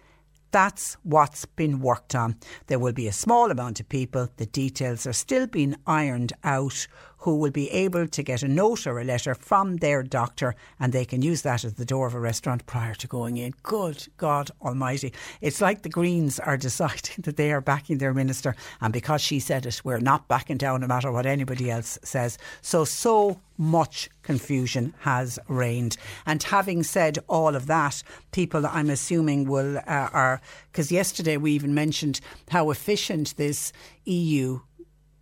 that's 0.51 0.98
what's 1.03 1.46
been 1.46 1.79
worked 1.79 2.15
on. 2.15 2.36
There 2.67 2.79
will 2.79 2.93
be 2.93 3.08
a 3.08 3.13
small 3.13 3.51
amount 3.51 3.79
of 3.79 3.88
people. 3.88 4.29
The 4.38 4.48
details 4.48 5.05
are 5.05 5.13
still 5.13 5.48
being 5.48 5.75
ironed 5.86 6.34
out 6.43 6.88
who 7.20 7.36
will 7.36 7.52
be 7.52 7.70
able 7.72 8.08
to 8.08 8.24
get 8.24 8.44
a 8.44 8.48
note 8.48 8.88
or 8.88 9.00
a 9.00 9.04
letter 9.04 9.36
from 9.36 9.78
their 9.78 10.04
doctor 10.04 10.56
and 10.80 10.94
they 10.94 11.06
can 11.06 11.22
use 11.22 11.42
that 11.42 11.66
at 11.66 11.78
the 11.78 11.86
door 11.86 12.08
of 12.08 12.16
a 12.16 12.20
restaurant 12.20 12.66
prior 12.66 12.94
to 12.96 13.08
going 13.08 13.38
in. 13.38 13.54
Good 13.64 14.08
God 14.18 14.52
Almighty. 14.62 15.14
It's 15.42 15.62
like 15.62 15.82
the 15.82 15.90
Greens 15.90 16.40
are 16.40 16.58
deciding 16.70 17.24
that 17.24 17.38
they 17.38 17.52
are 17.52 17.62
backing 17.62 17.98
their 17.98 18.14
minister 18.14 18.56
and 18.82 18.94
because 18.94 19.22
she 19.22 19.40
said 19.40 19.66
it, 19.66 19.82
we're 19.84 20.00
not 20.00 20.28
backing 20.28 20.58
down 20.58 20.82
no 20.82 20.88
matter 20.88 21.12
what 21.12 21.26
anybody 21.26 21.70
else 21.70 22.00
says. 22.04 22.38
So, 22.62 22.86
so 22.86 23.42
much 23.58 24.10
confusion 24.24 24.94
has 25.00 25.38
reigned. 25.50 25.98
And 26.26 26.42
having 26.42 26.82
said 26.84 27.20
all 27.28 27.56
of 27.56 27.68
that, 27.68 28.02
people 28.32 28.66
I'm 28.66 28.90
assuming 28.90 29.48
will 29.48 29.78
uh, 29.78 29.82
are 30.14 30.42
because 30.72 30.92
yesterday 30.92 31.36
we 31.36 31.52
even 31.52 31.74
mentioned 31.74 32.22
how 32.50 32.70
efficient 32.70 33.36
this 33.36 33.74
EU 34.06 34.62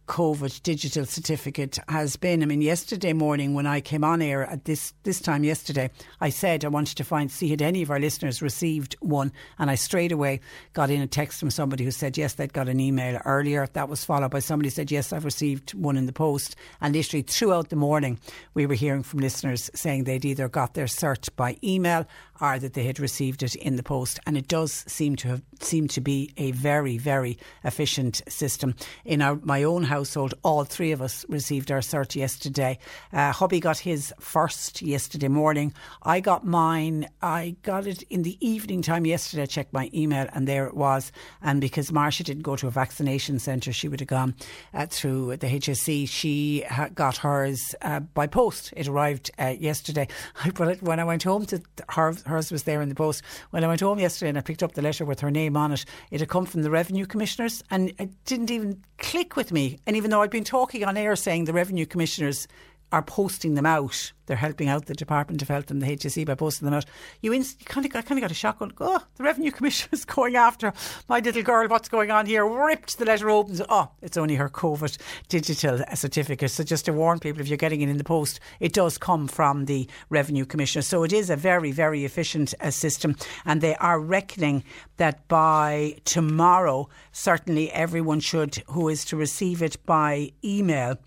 COVID 0.08 0.64
digital 0.64 1.06
certificate 1.06 1.78
has 1.90 2.16
been. 2.16 2.42
I 2.42 2.46
mean, 2.46 2.62
yesterday 2.62 3.14
morning 3.14 3.54
when 3.54 3.68
I 3.68 3.82
came 3.82 4.04
on 4.04 4.22
air 4.22 4.46
at 4.46 4.66
this 4.66 4.94
this 5.04 5.20
time 5.20 5.44
yesterday, 5.44 5.92
I 6.22 6.30
said 6.30 6.64
I 6.64 6.70
wanted 6.70 6.96
to 6.98 7.04
find 7.04 7.30
see 7.30 7.50
had 7.50 7.62
any 7.62 7.82
of 7.82 7.92
our 7.92 8.00
listeners 8.00 8.42
received 8.42 8.96
one, 9.02 9.32
and 9.60 9.70
I 9.70 9.76
straight 9.76 10.14
away 10.14 10.40
got 10.74 10.90
in 10.90 11.02
a 11.02 11.08
text 11.08 11.40
from 11.40 11.52
somebody 11.52 11.84
who 11.84 11.92
said 11.92 12.18
yes, 12.18 12.34
they'd 12.34 12.54
got 12.54 12.70
an 12.70 12.80
email 12.80 13.20
earlier. 13.26 13.68
That 13.74 13.90
was 13.90 14.06
followed 14.06 14.32
by 14.32 14.40
somebody 14.40 14.70
said 14.70 14.92
yes, 14.92 15.12
I've 15.12 15.26
received 15.26 15.74
one 15.74 15.98
in 15.98 16.06
the 16.06 16.14
post, 16.14 16.56
and 16.80 16.96
literally 16.96 17.24
throughout 17.24 17.70
the 17.70 17.76
morning 17.76 18.18
we 18.54 18.66
were 18.66 18.76
hearing 18.76 19.04
from 19.04 19.20
listeners 19.20 19.70
saying 19.76 20.06
they'd 20.06 20.26
either 20.26 20.48
got 20.48 20.74
their 20.74 20.86
cert 20.86 21.30
by 21.36 21.58
email 21.64 22.08
or 22.40 22.60
that 22.60 22.74
they 22.76 22.84
had 22.84 23.00
received 23.00 23.44
it 23.44 23.56
in 23.56 23.76
the 23.76 23.84
post, 23.84 24.20
and 24.26 24.38
it 24.38 24.48
does 24.48 24.86
seem 24.88 25.18
to 25.18 25.28
have 25.28 25.42
seemed 25.60 25.90
to 25.90 26.02
be 26.02 26.32
a 26.38 26.52
very 26.52 26.98
very 26.98 27.38
efficient 27.66 28.22
system 28.30 28.74
in 29.04 29.22
our 29.22 29.40
my 29.44 29.64
own 29.64 29.84
house 29.84 29.97
household, 29.98 30.36
all 30.44 30.64
three 30.64 30.92
of 30.92 31.02
us 31.02 31.26
received 31.28 31.72
our 31.72 31.80
cert 31.80 32.16
yesterday. 32.16 32.78
Uh, 33.12 33.32
hubby 33.32 33.60
got 33.60 33.80
his 33.80 34.14
first 34.20 34.84
yesterday 34.84 35.28
morning. 35.28 35.74
I 36.04 36.20
got 36.20 36.46
mine. 36.46 37.10
I 37.24 37.56
got 37.64 37.88
it 37.88 38.04
in 38.04 38.22
the 38.22 38.38
evening 38.48 38.84
time 38.84 39.08
yesterday. 39.08 39.42
I 39.42 39.48
checked 39.48 39.74
my 39.74 39.90
email 39.96 40.28
and 40.34 40.48
there 40.48 40.68
it 40.68 40.76
was. 40.76 41.12
And 41.42 41.60
because 41.60 41.92
Marcia 41.92 42.24
didn't 42.24 42.44
go 42.44 42.56
to 42.56 42.68
a 42.68 42.70
vaccination 42.70 43.40
centre, 43.40 43.74
she 43.74 43.88
would 43.88 44.00
have 44.00 44.08
gone 44.08 44.36
uh, 44.72 44.86
through 44.86 45.38
the 45.38 45.48
HSE. 45.48 46.08
She 46.08 46.64
got 46.94 47.18
hers 47.18 47.74
uh, 47.82 48.02
by 48.02 48.28
post. 48.28 48.74
It 48.78 48.88
arrived 48.88 49.32
uh, 49.40 49.56
yesterday. 49.60 50.08
I 50.44 50.52
put 50.52 50.68
it 50.68 50.84
when 50.84 51.00
I 51.00 51.06
went 51.06 51.24
home 51.24 51.48
to 51.48 51.60
her, 51.90 52.14
hers 52.28 52.52
was 52.52 52.64
there 52.64 52.84
in 52.84 52.90
the 52.90 52.96
post. 52.96 53.24
When 53.50 53.64
I 53.64 53.68
went 53.68 53.82
home 53.82 53.98
yesterday 53.98 54.30
and 54.30 54.38
I 54.38 54.42
picked 54.42 54.62
up 54.62 54.74
the 54.74 54.84
letter 54.84 55.06
with 55.06 55.22
her 55.22 55.32
name 55.32 55.58
on 55.58 55.72
it, 55.72 55.86
it 56.12 56.20
had 56.20 56.30
come 56.30 56.46
from 56.46 56.62
the 56.62 56.70
revenue 56.70 57.08
commissioners 57.08 57.64
and 57.72 57.92
it 57.98 58.12
didn't 58.26 58.52
even 58.52 58.84
click 59.00 59.36
with 59.36 59.52
me. 59.52 59.80
And 59.88 59.96
even 59.96 60.12
though 60.12 60.22
I'd 60.22 60.30
been 60.30 60.44
talking 60.44 60.84
on 60.84 60.98
air 60.98 61.16
saying 61.16 61.46
the 61.46 61.54
revenue 61.54 61.86
commissioners 61.86 62.48
are 62.92 63.02
posting 63.02 63.56
them 63.56 63.66
out. 63.66 64.14
They're 64.28 64.38
helping 64.38 64.68
out 64.68 64.86
the 64.86 64.94
Department 64.94 65.42
of 65.42 65.48
Health 65.48 65.72
and 65.72 65.82
the 65.82 65.88
HSE 65.88 66.26
by 66.26 66.36
posting 66.36 66.66
them 66.66 66.74
out. 66.74 66.86
You, 67.22 67.32
inst- 67.32 67.62
you 67.62 67.66
kind 67.66 67.86
of, 67.86 67.96
I 67.96 68.02
kind 68.02 68.20
of 68.20 68.24
got 68.24 68.32
a 68.32 68.34
shock. 68.34 68.60
Going, 68.60 68.74
oh, 68.80 69.02
the 69.16 69.24
Revenue 69.24 69.52
Commissioner 69.58 69.90
is 69.94 70.06
going 70.06 70.36
after 70.36 70.74
my 71.08 71.20
little 71.20 71.44
girl. 71.44 71.68
What's 71.68 71.90
going 71.90 72.12
on 72.12 72.26
here? 72.26 72.46
Ripped 72.46 72.98
the 72.98 73.06
letter 73.06 73.30
open. 73.30 73.60
Oh, 73.70 73.90
it's 74.02 74.18
only 74.18 74.36
her 74.36 74.50
COVID 74.50 74.98
digital 75.30 75.82
certificate. 75.96 76.52
So 76.52 76.64
just 76.64 76.86
to 76.86 76.94
warn 76.94 77.20
people, 77.20 77.42
if 77.42 77.48
you're 77.48 77.58
getting 77.58 77.82
it 77.82 77.90
in 77.90 77.98
the 77.98 78.04
post, 78.04 78.40
it 78.60 78.74
does 78.74 78.98
come 78.98 79.28
from 79.28 79.66
the 79.66 79.88
Revenue 80.10 80.46
Commissioner. 80.46 80.82
So 80.82 81.04
it 81.04 81.14
is 81.14 81.30
a 81.30 81.36
very, 81.36 81.72
very 81.72 82.04
efficient 82.04 82.54
uh, 82.60 82.72
system, 82.72 83.16
and 83.46 83.62
they 83.62 83.76
are 83.76 84.00
reckoning 84.00 84.64
that 84.98 85.28
by 85.28 85.96
tomorrow, 86.04 86.90
certainly 87.12 87.72
everyone 87.72 88.20
should 88.20 88.62
who 88.68 88.90
is 88.90 89.06
to 89.06 89.16
receive 89.16 89.62
it 89.62 89.78
by 89.86 90.32
email 90.44 90.98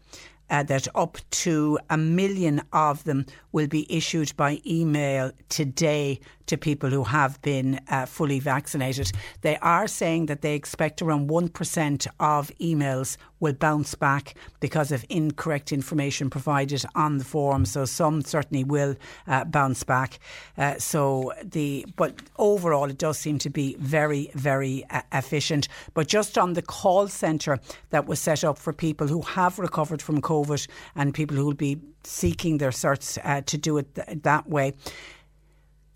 uh, 0.50 0.62
that 0.64 0.88
up 0.95 1.19
to 1.30 1.78
a 1.88 1.97
million 1.97 2.61
of 2.73 3.04
them 3.04 3.25
will 3.52 3.66
be 3.66 3.87
issued 3.88 4.37
by 4.37 4.61
email 4.66 5.30
today 5.49 6.21
to 6.50 6.59
people 6.59 6.90
who 6.90 7.04
have 7.04 7.40
been 7.42 7.80
uh, 7.88 8.07
fully 8.07 8.40
vaccinated. 8.40 9.11
They 9.40 9.57
are 9.59 9.87
saying 9.87 10.26
that 10.26 10.42
they 10.42 10.54
expect 10.54 11.00
around 11.00 11.30
1% 11.30 12.07
of 12.19 12.50
emails 12.61 13.16
will 13.38 13.52
bounce 13.54 13.95
back 13.95 14.35
because 14.59 14.92
of 14.92 15.04
incorrect 15.09 15.73
information 15.73 16.28
provided 16.28 16.85
on 16.95 17.19
the 17.19 17.25
form. 17.25 17.64
So 17.64 17.85
some 17.85 18.23
certainly 18.23 18.64
will 18.64 18.97
uh, 19.26 19.45
bounce 19.45 19.85
back. 19.85 20.19
Uh, 20.59 20.78
so 20.78 21.33
the 21.42 21.87
but 21.97 22.21
overall, 22.37 22.90
it 22.90 22.99
does 22.99 23.19
seem 23.19 23.38
to 23.38 23.50
be 23.50 23.76
very, 23.78 24.30
very 24.35 24.85
uh, 24.90 25.02
efficient. 25.12 25.69
But 25.95 26.09
just 26.09 26.37
on 26.37 26.54
the 26.54 26.62
call 26.62 27.09
centre 27.09 27.61
that 27.90 28.07
was 28.07 28.21
set 28.21 28.45
up 28.45 28.59
for 28.59 28.73
people 28.73 29.07
who 29.07 29.23
have 29.23 29.59
recovered 29.59 30.02
from 30.02 30.21
COVID 30.21 30.66
and 30.97 31.14
people 31.14 31.37
who 31.37 31.47
will 31.47 31.54
be 31.54 31.78
seeking 32.02 32.59
their 32.59 32.71
certs 32.71 33.19
uh, 33.25 33.42
to 33.42 33.57
do 33.57 33.78
it 33.78 33.95
th- 33.95 34.23
that 34.23 34.49
way 34.49 34.75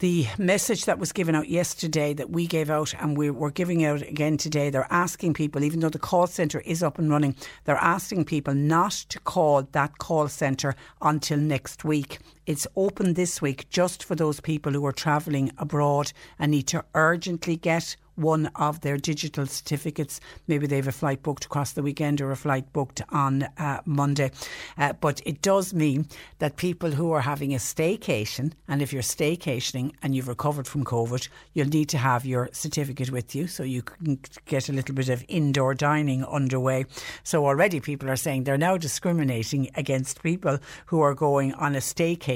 the 0.05 0.27
message 0.37 0.85
that 0.85 0.99
was 0.99 1.13
given 1.13 1.35
out 1.35 1.49
yesterday 1.49 2.13
that 2.13 2.29
we 2.29 2.47
gave 2.47 2.69
out 2.69 2.93
and 3.01 3.17
we, 3.17 3.31
we're 3.31 3.49
giving 3.49 3.87
out 3.87 4.03
again 4.03 4.37
today, 4.37 4.69
they're 4.69 4.87
asking 4.91 5.33
people, 5.33 5.65
even 5.65 5.81
though 5.81 5.89
the 5.89 5.99
call 5.99 6.27
centre 6.27 6.61
is 6.61 6.83
up 6.83 6.99
and 6.99 7.09
running, 7.09 7.35
they're 7.65 7.77
asking 7.77 8.23
people 8.27 8.53
not 8.53 8.93
to 8.93 9.19
call 9.21 9.63
that 9.73 9.97
call 9.97 10.29
centre 10.29 10.75
until 11.01 11.39
next 11.39 11.85
week. 11.85 12.19
It's 12.47 12.67
open 12.77 13.15
this 13.15 13.41
week 13.41 13.71
just 13.71 14.05
for 14.05 14.15
those 14.15 14.41
people 14.41 14.73
who 14.73 14.85
are 14.85 14.93
travelling 14.93 15.51
abroad 15.57 16.13
and 16.39 16.51
need 16.51 16.67
to 16.69 16.85
urgently 16.95 17.57
get 17.57 17.97
one 18.17 18.47
of 18.55 18.81
their 18.83 18.97
digital 18.97 19.47
certificates. 19.47 20.21
Maybe 20.47 20.67
they 20.67 20.77
have 20.77 20.87
a 20.87 20.93
flight 20.93 21.23
booked 21.23 21.47
across 21.47 21.73
the 21.73 21.83
weekend 21.83 22.21
or 22.21 22.31
a 22.31 22.37
flight 22.37 22.73
booked 22.73 23.03
on 23.11 23.45
uh, 23.59 23.81
Monday. 23.85 24.31
Uh, 24.79 24.93
but 24.93 25.21
it 25.27 25.43
does 25.43 25.75
mean 25.75 26.07
that 26.39 26.57
people 26.57 26.93
who 26.93 27.13
are 27.13 27.23
having 27.23 27.55
a 27.55 27.59
staycation, 27.59 28.53
and 28.69 28.83
if 28.83 28.93
you're 28.93 29.03
staycationing 29.03 29.93
and 30.03 30.15
you've 30.15 30.29
recovered 30.29 30.67
from 30.67 30.85
COVID, 30.85 31.29
you'll 31.55 31.67
need 31.67 31.89
to 31.89 31.99
have 31.99 32.25
your 32.25 32.51
certificate 32.53 33.11
with 33.11 33.35
you 33.35 33.47
so 33.47 33.63
you 33.63 33.83
can 33.83 34.21
get 34.47 34.69
a 34.69 34.73
little 34.73 34.95
bit 34.95 35.09
of 35.09 35.25
indoor 35.29 35.75
dining 35.75 36.25
underway. 36.25 36.87
So 37.23 37.47
already 37.47 37.81
people 37.81 38.09
are 38.11 38.17
saying 38.17 38.45
they're 38.45 38.59
now 38.59 38.77
discriminating 38.77 39.71
against 39.75 40.23
people 40.23 40.59
who 40.87 41.01
are 41.01 41.15
going 41.15 41.53
on 41.55 41.75
a 41.75 41.79
staycation 41.79 42.34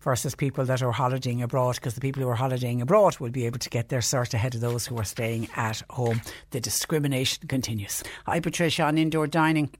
versus 0.00 0.34
people 0.34 0.64
that 0.64 0.82
are 0.82 0.92
holidaying 0.92 1.42
abroad 1.42 1.76
because 1.76 1.94
the 1.94 2.00
people 2.00 2.22
who 2.22 2.28
are 2.28 2.34
holidaying 2.34 2.80
abroad 2.80 3.18
will 3.18 3.30
be 3.30 3.46
able 3.46 3.58
to 3.58 3.70
get 3.70 3.88
their 3.88 4.00
cert 4.00 4.34
ahead 4.34 4.54
of 4.54 4.60
those 4.60 4.86
who 4.86 4.98
are 4.98 5.04
staying 5.04 5.48
at 5.56 5.82
home. 5.90 6.20
The 6.50 6.60
discrimination 6.60 7.48
continues. 7.48 8.02
Hi, 8.26 8.40
Patricia, 8.40 8.84
on 8.84 8.98
indoor 8.98 9.26
dining. 9.26 9.70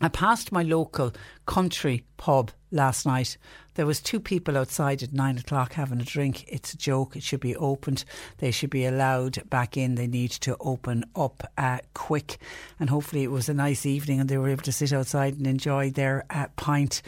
I 0.00 0.08
passed 0.08 0.52
my 0.52 0.62
local 0.62 1.12
country 1.46 2.04
pub 2.18 2.52
last 2.70 3.04
night. 3.04 3.36
There 3.74 3.86
was 3.86 4.00
two 4.00 4.20
people 4.20 4.56
outside 4.56 5.02
at 5.02 5.12
nine 5.12 5.38
o'clock 5.38 5.72
having 5.72 6.00
a 6.00 6.04
drink. 6.04 6.44
It's 6.46 6.72
a 6.72 6.76
joke. 6.76 7.16
It 7.16 7.24
should 7.24 7.40
be 7.40 7.56
opened. 7.56 8.04
They 8.38 8.52
should 8.52 8.70
be 8.70 8.84
allowed 8.84 9.48
back 9.50 9.76
in. 9.76 9.96
They 9.96 10.06
need 10.06 10.30
to 10.32 10.56
open 10.60 11.04
up 11.16 11.50
uh, 11.58 11.78
quick. 11.94 12.38
And 12.78 12.90
hopefully 12.90 13.24
it 13.24 13.32
was 13.32 13.48
a 13.48 13.54
nice 13.54 13.86
evening 13.86 14.20
and 14.20 14.28
they 14.28 14.38
were 14.38 14.48
able 14.48 14.62
to 14.62 14.72
sit 14.72 14.92
outside 14.92 15.36
and 15.36 15.46
enjoy 15.46 15.90
their 15.90 16.24
uh, 16.30 16.46
pint. 16.54 17.02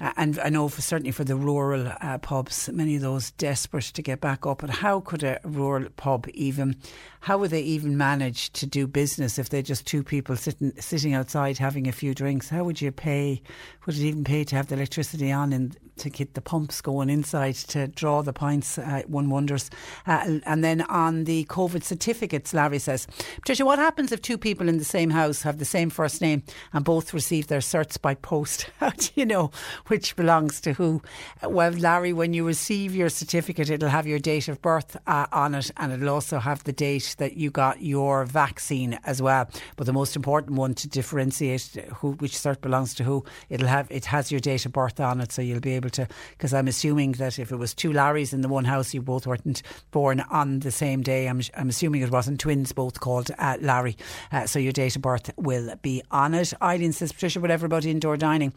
And 0.00 0.38
I 0.38 0.48
know 0.48 0.68
for 0.68 0.82
certainly 0.82 1.12
for 1.12 1.24
the 1.24 1.36
rural 1.36 1.92
uh, 2.00 2.18
pubs, 2.18 2.68
many 2.68 2.96
of 2.96 3.02
those 3.02 3.30
desperate 3.32 3.84
to 3.84 4.02
get 4.02 4.20
back 4.20 4.46
up. 4.46 4.58
But 4.58 4.70
how 4.70 5.00
could 5.00 5.22
a 5.22 5.40
rural 5.44 5.88
pub 5.96 6.26
even? 6.34 6.76
How 7.22 7.38
would 7.38 7.50
they 7.50 7.62
even 7.62 7.96
manage 7.96 8.52
to 8.54 8.66
do 8.66 8.88
business 8.88 9.38
if 9.38 9.48
they're 9.48 9.62
just 9.62 9.86
two 9.86 10.02
people 10.02 10.36
sitting 10.36 10.72
sitting 10.80 11.14
outside 11.14 11.58
having 11.58 11.86
a 11.86 11.92
few 11.92 12.14
drinks? 12.14 12.48
How 12.48 12.64
would 12.64 12.80
you 12.80 12.90
pay? 12.90 13.42
Would 13.86 13.96
it 13.96 14.02
even 14.02 14.24
pay 14.24 14.42
to 14.44 14.56
have 14.56 14.66
the 14.66 14.74
electricity 14.74 15.30
on 15.30 15.52
and 15.52 15.76
to 15.98 16.10
get 16.10 16.34
the 16.34 16.40
pumps 16.40 16.80
going 16.80 17.10
inside 17.10 17.54
to 17.54 17.86
draw 17.86 18.22
the 18.22 18.32
pints? 18.32 18.76
Uh, 18.76 19.02
one 19.06 19.30
wonders. 19.30 19.70
Uh, 20.04 20.40
and 20.44 20.64
then 20.64 20.80
on 20.82 21.24
the 21.24 21.44
COVID 21.44 21.84
certificates, 21.84 22.52
Larry 22.52 22.80
says, 22.80 23.06
Patricia, 23.36 23.64
what 23.64 23.78
happens 23.78 24.10
if 24.10 24.20
two 24.20 24.38
people 24.38 24.68
in 24.68 24.78
the 24.78 24.84
same 24.84 25.10
house 25.10 25.42
have 25.42 25.58
the 25.58 25.64
same 25.64 25.90
first 25.90 26.20
name 26.20 26.42
and 26.72 26.84
both 26.84 27.14
receive 27.14 27.46
their 27.46 27.60
certs 27.60 28.00
by 28.00 28.14
post? 28.14 28.68
How 28.78 28.90
do 28.90 29.08
you 29.14 29.26
know 29.26 29.52
which 29.86 30.16
belongs 30.16 30.60
to 30.62 30.72
who. 30.72 31.02
Well, 31.42 31.70
Larry, 31.72 32.12
when 32.12 32.34
you 32.34 32.44
receive 32.44 32.94
your 32.94 33.08
certificate, 33.08 33.70
it'll 33.70 33.88
have 33.88 34.06
your 34.06 34.18
date 34.18 34.48
of 34.48 34.60
birth 34.60 34.96
uh, 35.06 35.26
on 35.30 35.54
it 35.54 35.70
and 35.76 35.92
it'll 35.92 36.10
also 36.10 36.38
have 36.38 36.64
the 36.64 36.72
date 36.72 37.11
that 37.16 37.36
you 37.36 37.50
got 37.50 37.82
your 37.82 38.24
vaccine 38.24 38.98
as 39.04 39.20
well. 39.20 39.48
But 39.76 39.86
the 39.86 39.92
most 39.92 40.16
important 40.16 40.56
one 40.56 40.74
to 40.74 40.88
differentiate 40.88 41.62
who 41.96 42.12
which 42.12 42.32
cert 42.32 42.60
belongs 42.60 42.94
to 42.94 43.04
who, 43.04 43.24
it'll 43.48 43.68
have 43.68 43.90
it 43.90 44.06
has 44.06 44.30
your 44.30 44.40
date 44.40 44.66
of 44.66 44.72
birth 44.72 45.00
on 45.00 45.20
it, 45.20 45.32
so 45.32 45.42
you'll 45.42 45.60
be 45.60 45.74
able 45.74 45.90
to. 45.90 46.08
Because 46.30 46.54
I'm 46.54 46.68
assuming 46.68 47.12
that 47.12 47.38
if 47.38 47.52
it 47.52 47.56
was 47.56 47.74
two 47.74 47.90
Larrys 47.90 48.32
in 48.32 48.40
the 48.40 48.48
one 48.48 48.64
house, 48.64 48.94
you 48.94 49.02
both 49.02 49.26
weren't 49.26 49.62
born 49.90 50.20
on 50.30 50.60
the 50.60 50.70
same 50.70 51.02
day. 51.02 51.28
I'm, 51.28 51.40
I'm 51.56 51.68
assuming 51.68 52.02
it 52.02 52.10
wasn't 52.10 52.40
twins 52.40 52.72
both 52.72 53.00
called 53.00 53.30
uh, 53.38 53.56
Larry. 53.60 53.96
Uh, 54.30 54.46
so 54.46 54.58
your 54.58 54.72
date 54.72 54.96
of 54.96 55.02
birth 55.02 55.30
will 55.36 55.74
be 55.82 56.02
on 56.10 56.34
it. 56.34 56.52
Eileen 56.62 56.92
says, 56.92 57.12
Patricia, 57.12 57.40
whatever 57.40 57.66
about 57.66 57.84
indoor 57.84 58.16
dining. 58.16 58.52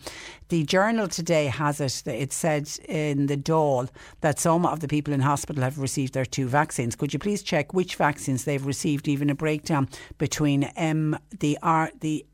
The 0.50 0.64
journal 0.64 1.08
today 1.08 1.48
has 1.48 1.82
it, 1.82 2.02
that 2.06 2.22
it 2.22 2.32
said 2.32 2.70
in 2.88 3.28
the 3.28 3.38
Dáil 3.38 3.90
that 4.22 4.40
some 4.40 4.66
of 4.66 4.80
the 4.80 4.88
people 4.88 5.14
in 5.14 5.22
hospital 5.22 5.64
have 5.64 5.80
received 5.80 6.14
their 6.14 6.26
two 6.26 6.48
vaccines. 6.48 6.96
Could 6.96 7.14
you 7.14 7.20
please 7.20 7.44
check 7.44 7.74
which 7.74 7.96
vaccines 7.96 8.45
they've 8.46 8.66
received, 8.66 9.08
even 9.08 9.30
a 9.30 9.36
breakdown 9.36 9.90
between 10.18 10.64
M, 10.64 11.18
the 11.40 11.58
R, 11.62 11.92
the 12.00 12.26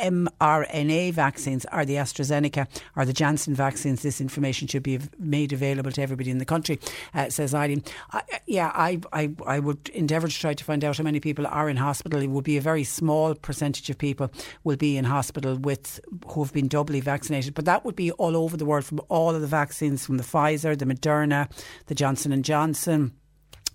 mRNA 0.00 1.12
vaccines 1.12 1.64
are 1.66 1.84
the 1.84 1.94
AstraZeneca 1.94 2.66
or 2.94 3.04
the 3.04 3.12
Janssen 3.12 3.54
vaccines. 3.54 4.02
This 4.02 4.20
information 4.20 4.68
should 4.68 4.82
be 4.82 4.98
made 5.18 5.52
available 5.52 5.90
to 5.92 6.02
everybody 6.02 6.30
in 6.30 6.38
the 6.38 6.44
country, 6.44 6.78
uh, 7.14 7.28
says 7.30 7.54
Eileen. 7.54 7.82
Uh, 8.12 8.20
yeah, 8.46 8.72
I, 8.74 9.00
I, 9.12 9.30
I 9.46 9.58
would 9.58 9.88
endeavour 9.90 10.28
to 10.28 10.34
try 10.34 10.54
to 10.54 10.64
find 10.64 10.84
out 10.84 10.96
how 10.96 11.04
many 11.04 11.20
people 11.20 11.46
are 11.46 11.68
in 11.68 11.76
hospital. 11.76 12.20
It 12.20 12.28
would 12.28 12.44
be 12.44 12.56
a 12.56 12.62
very 12.62 12.84
small 12.84 13.34
percentage 13.34 13.90
of 13.90 13.98
people 13.98 14.30
will 14.64 14.76
be 14.76 14.96
in 14.96 15.04
hospital 15.04 15.56
with 15.56 16.00
who 16.28 16.42
have 16.42 16.52
been 16.52 16.68
doubly 16.68 17.00
vaccinated, 17.00 17.54
but 17.54 17.64
that 17.64 17.84
would 17.84 17.96
be 17.96 18.12
all 18.12 18.36
over 18.36 18.56
the 18.56 18.64
world 18.64 18.84
from 18.84 19.00
all 19.08 19.34
of 19.34 19.40
the 19.40 19.46
vaccines 19.46 20.04
from 20.04 20.16
the 20.16 20.24
Pfizer, 20.24 20.78
the 20.78 20.86
Moderna, 20.86 21.50
the 21.86 21.94
Johnson 21.94 22.32
and 22.32 22.44
Johnson 22.44 23.12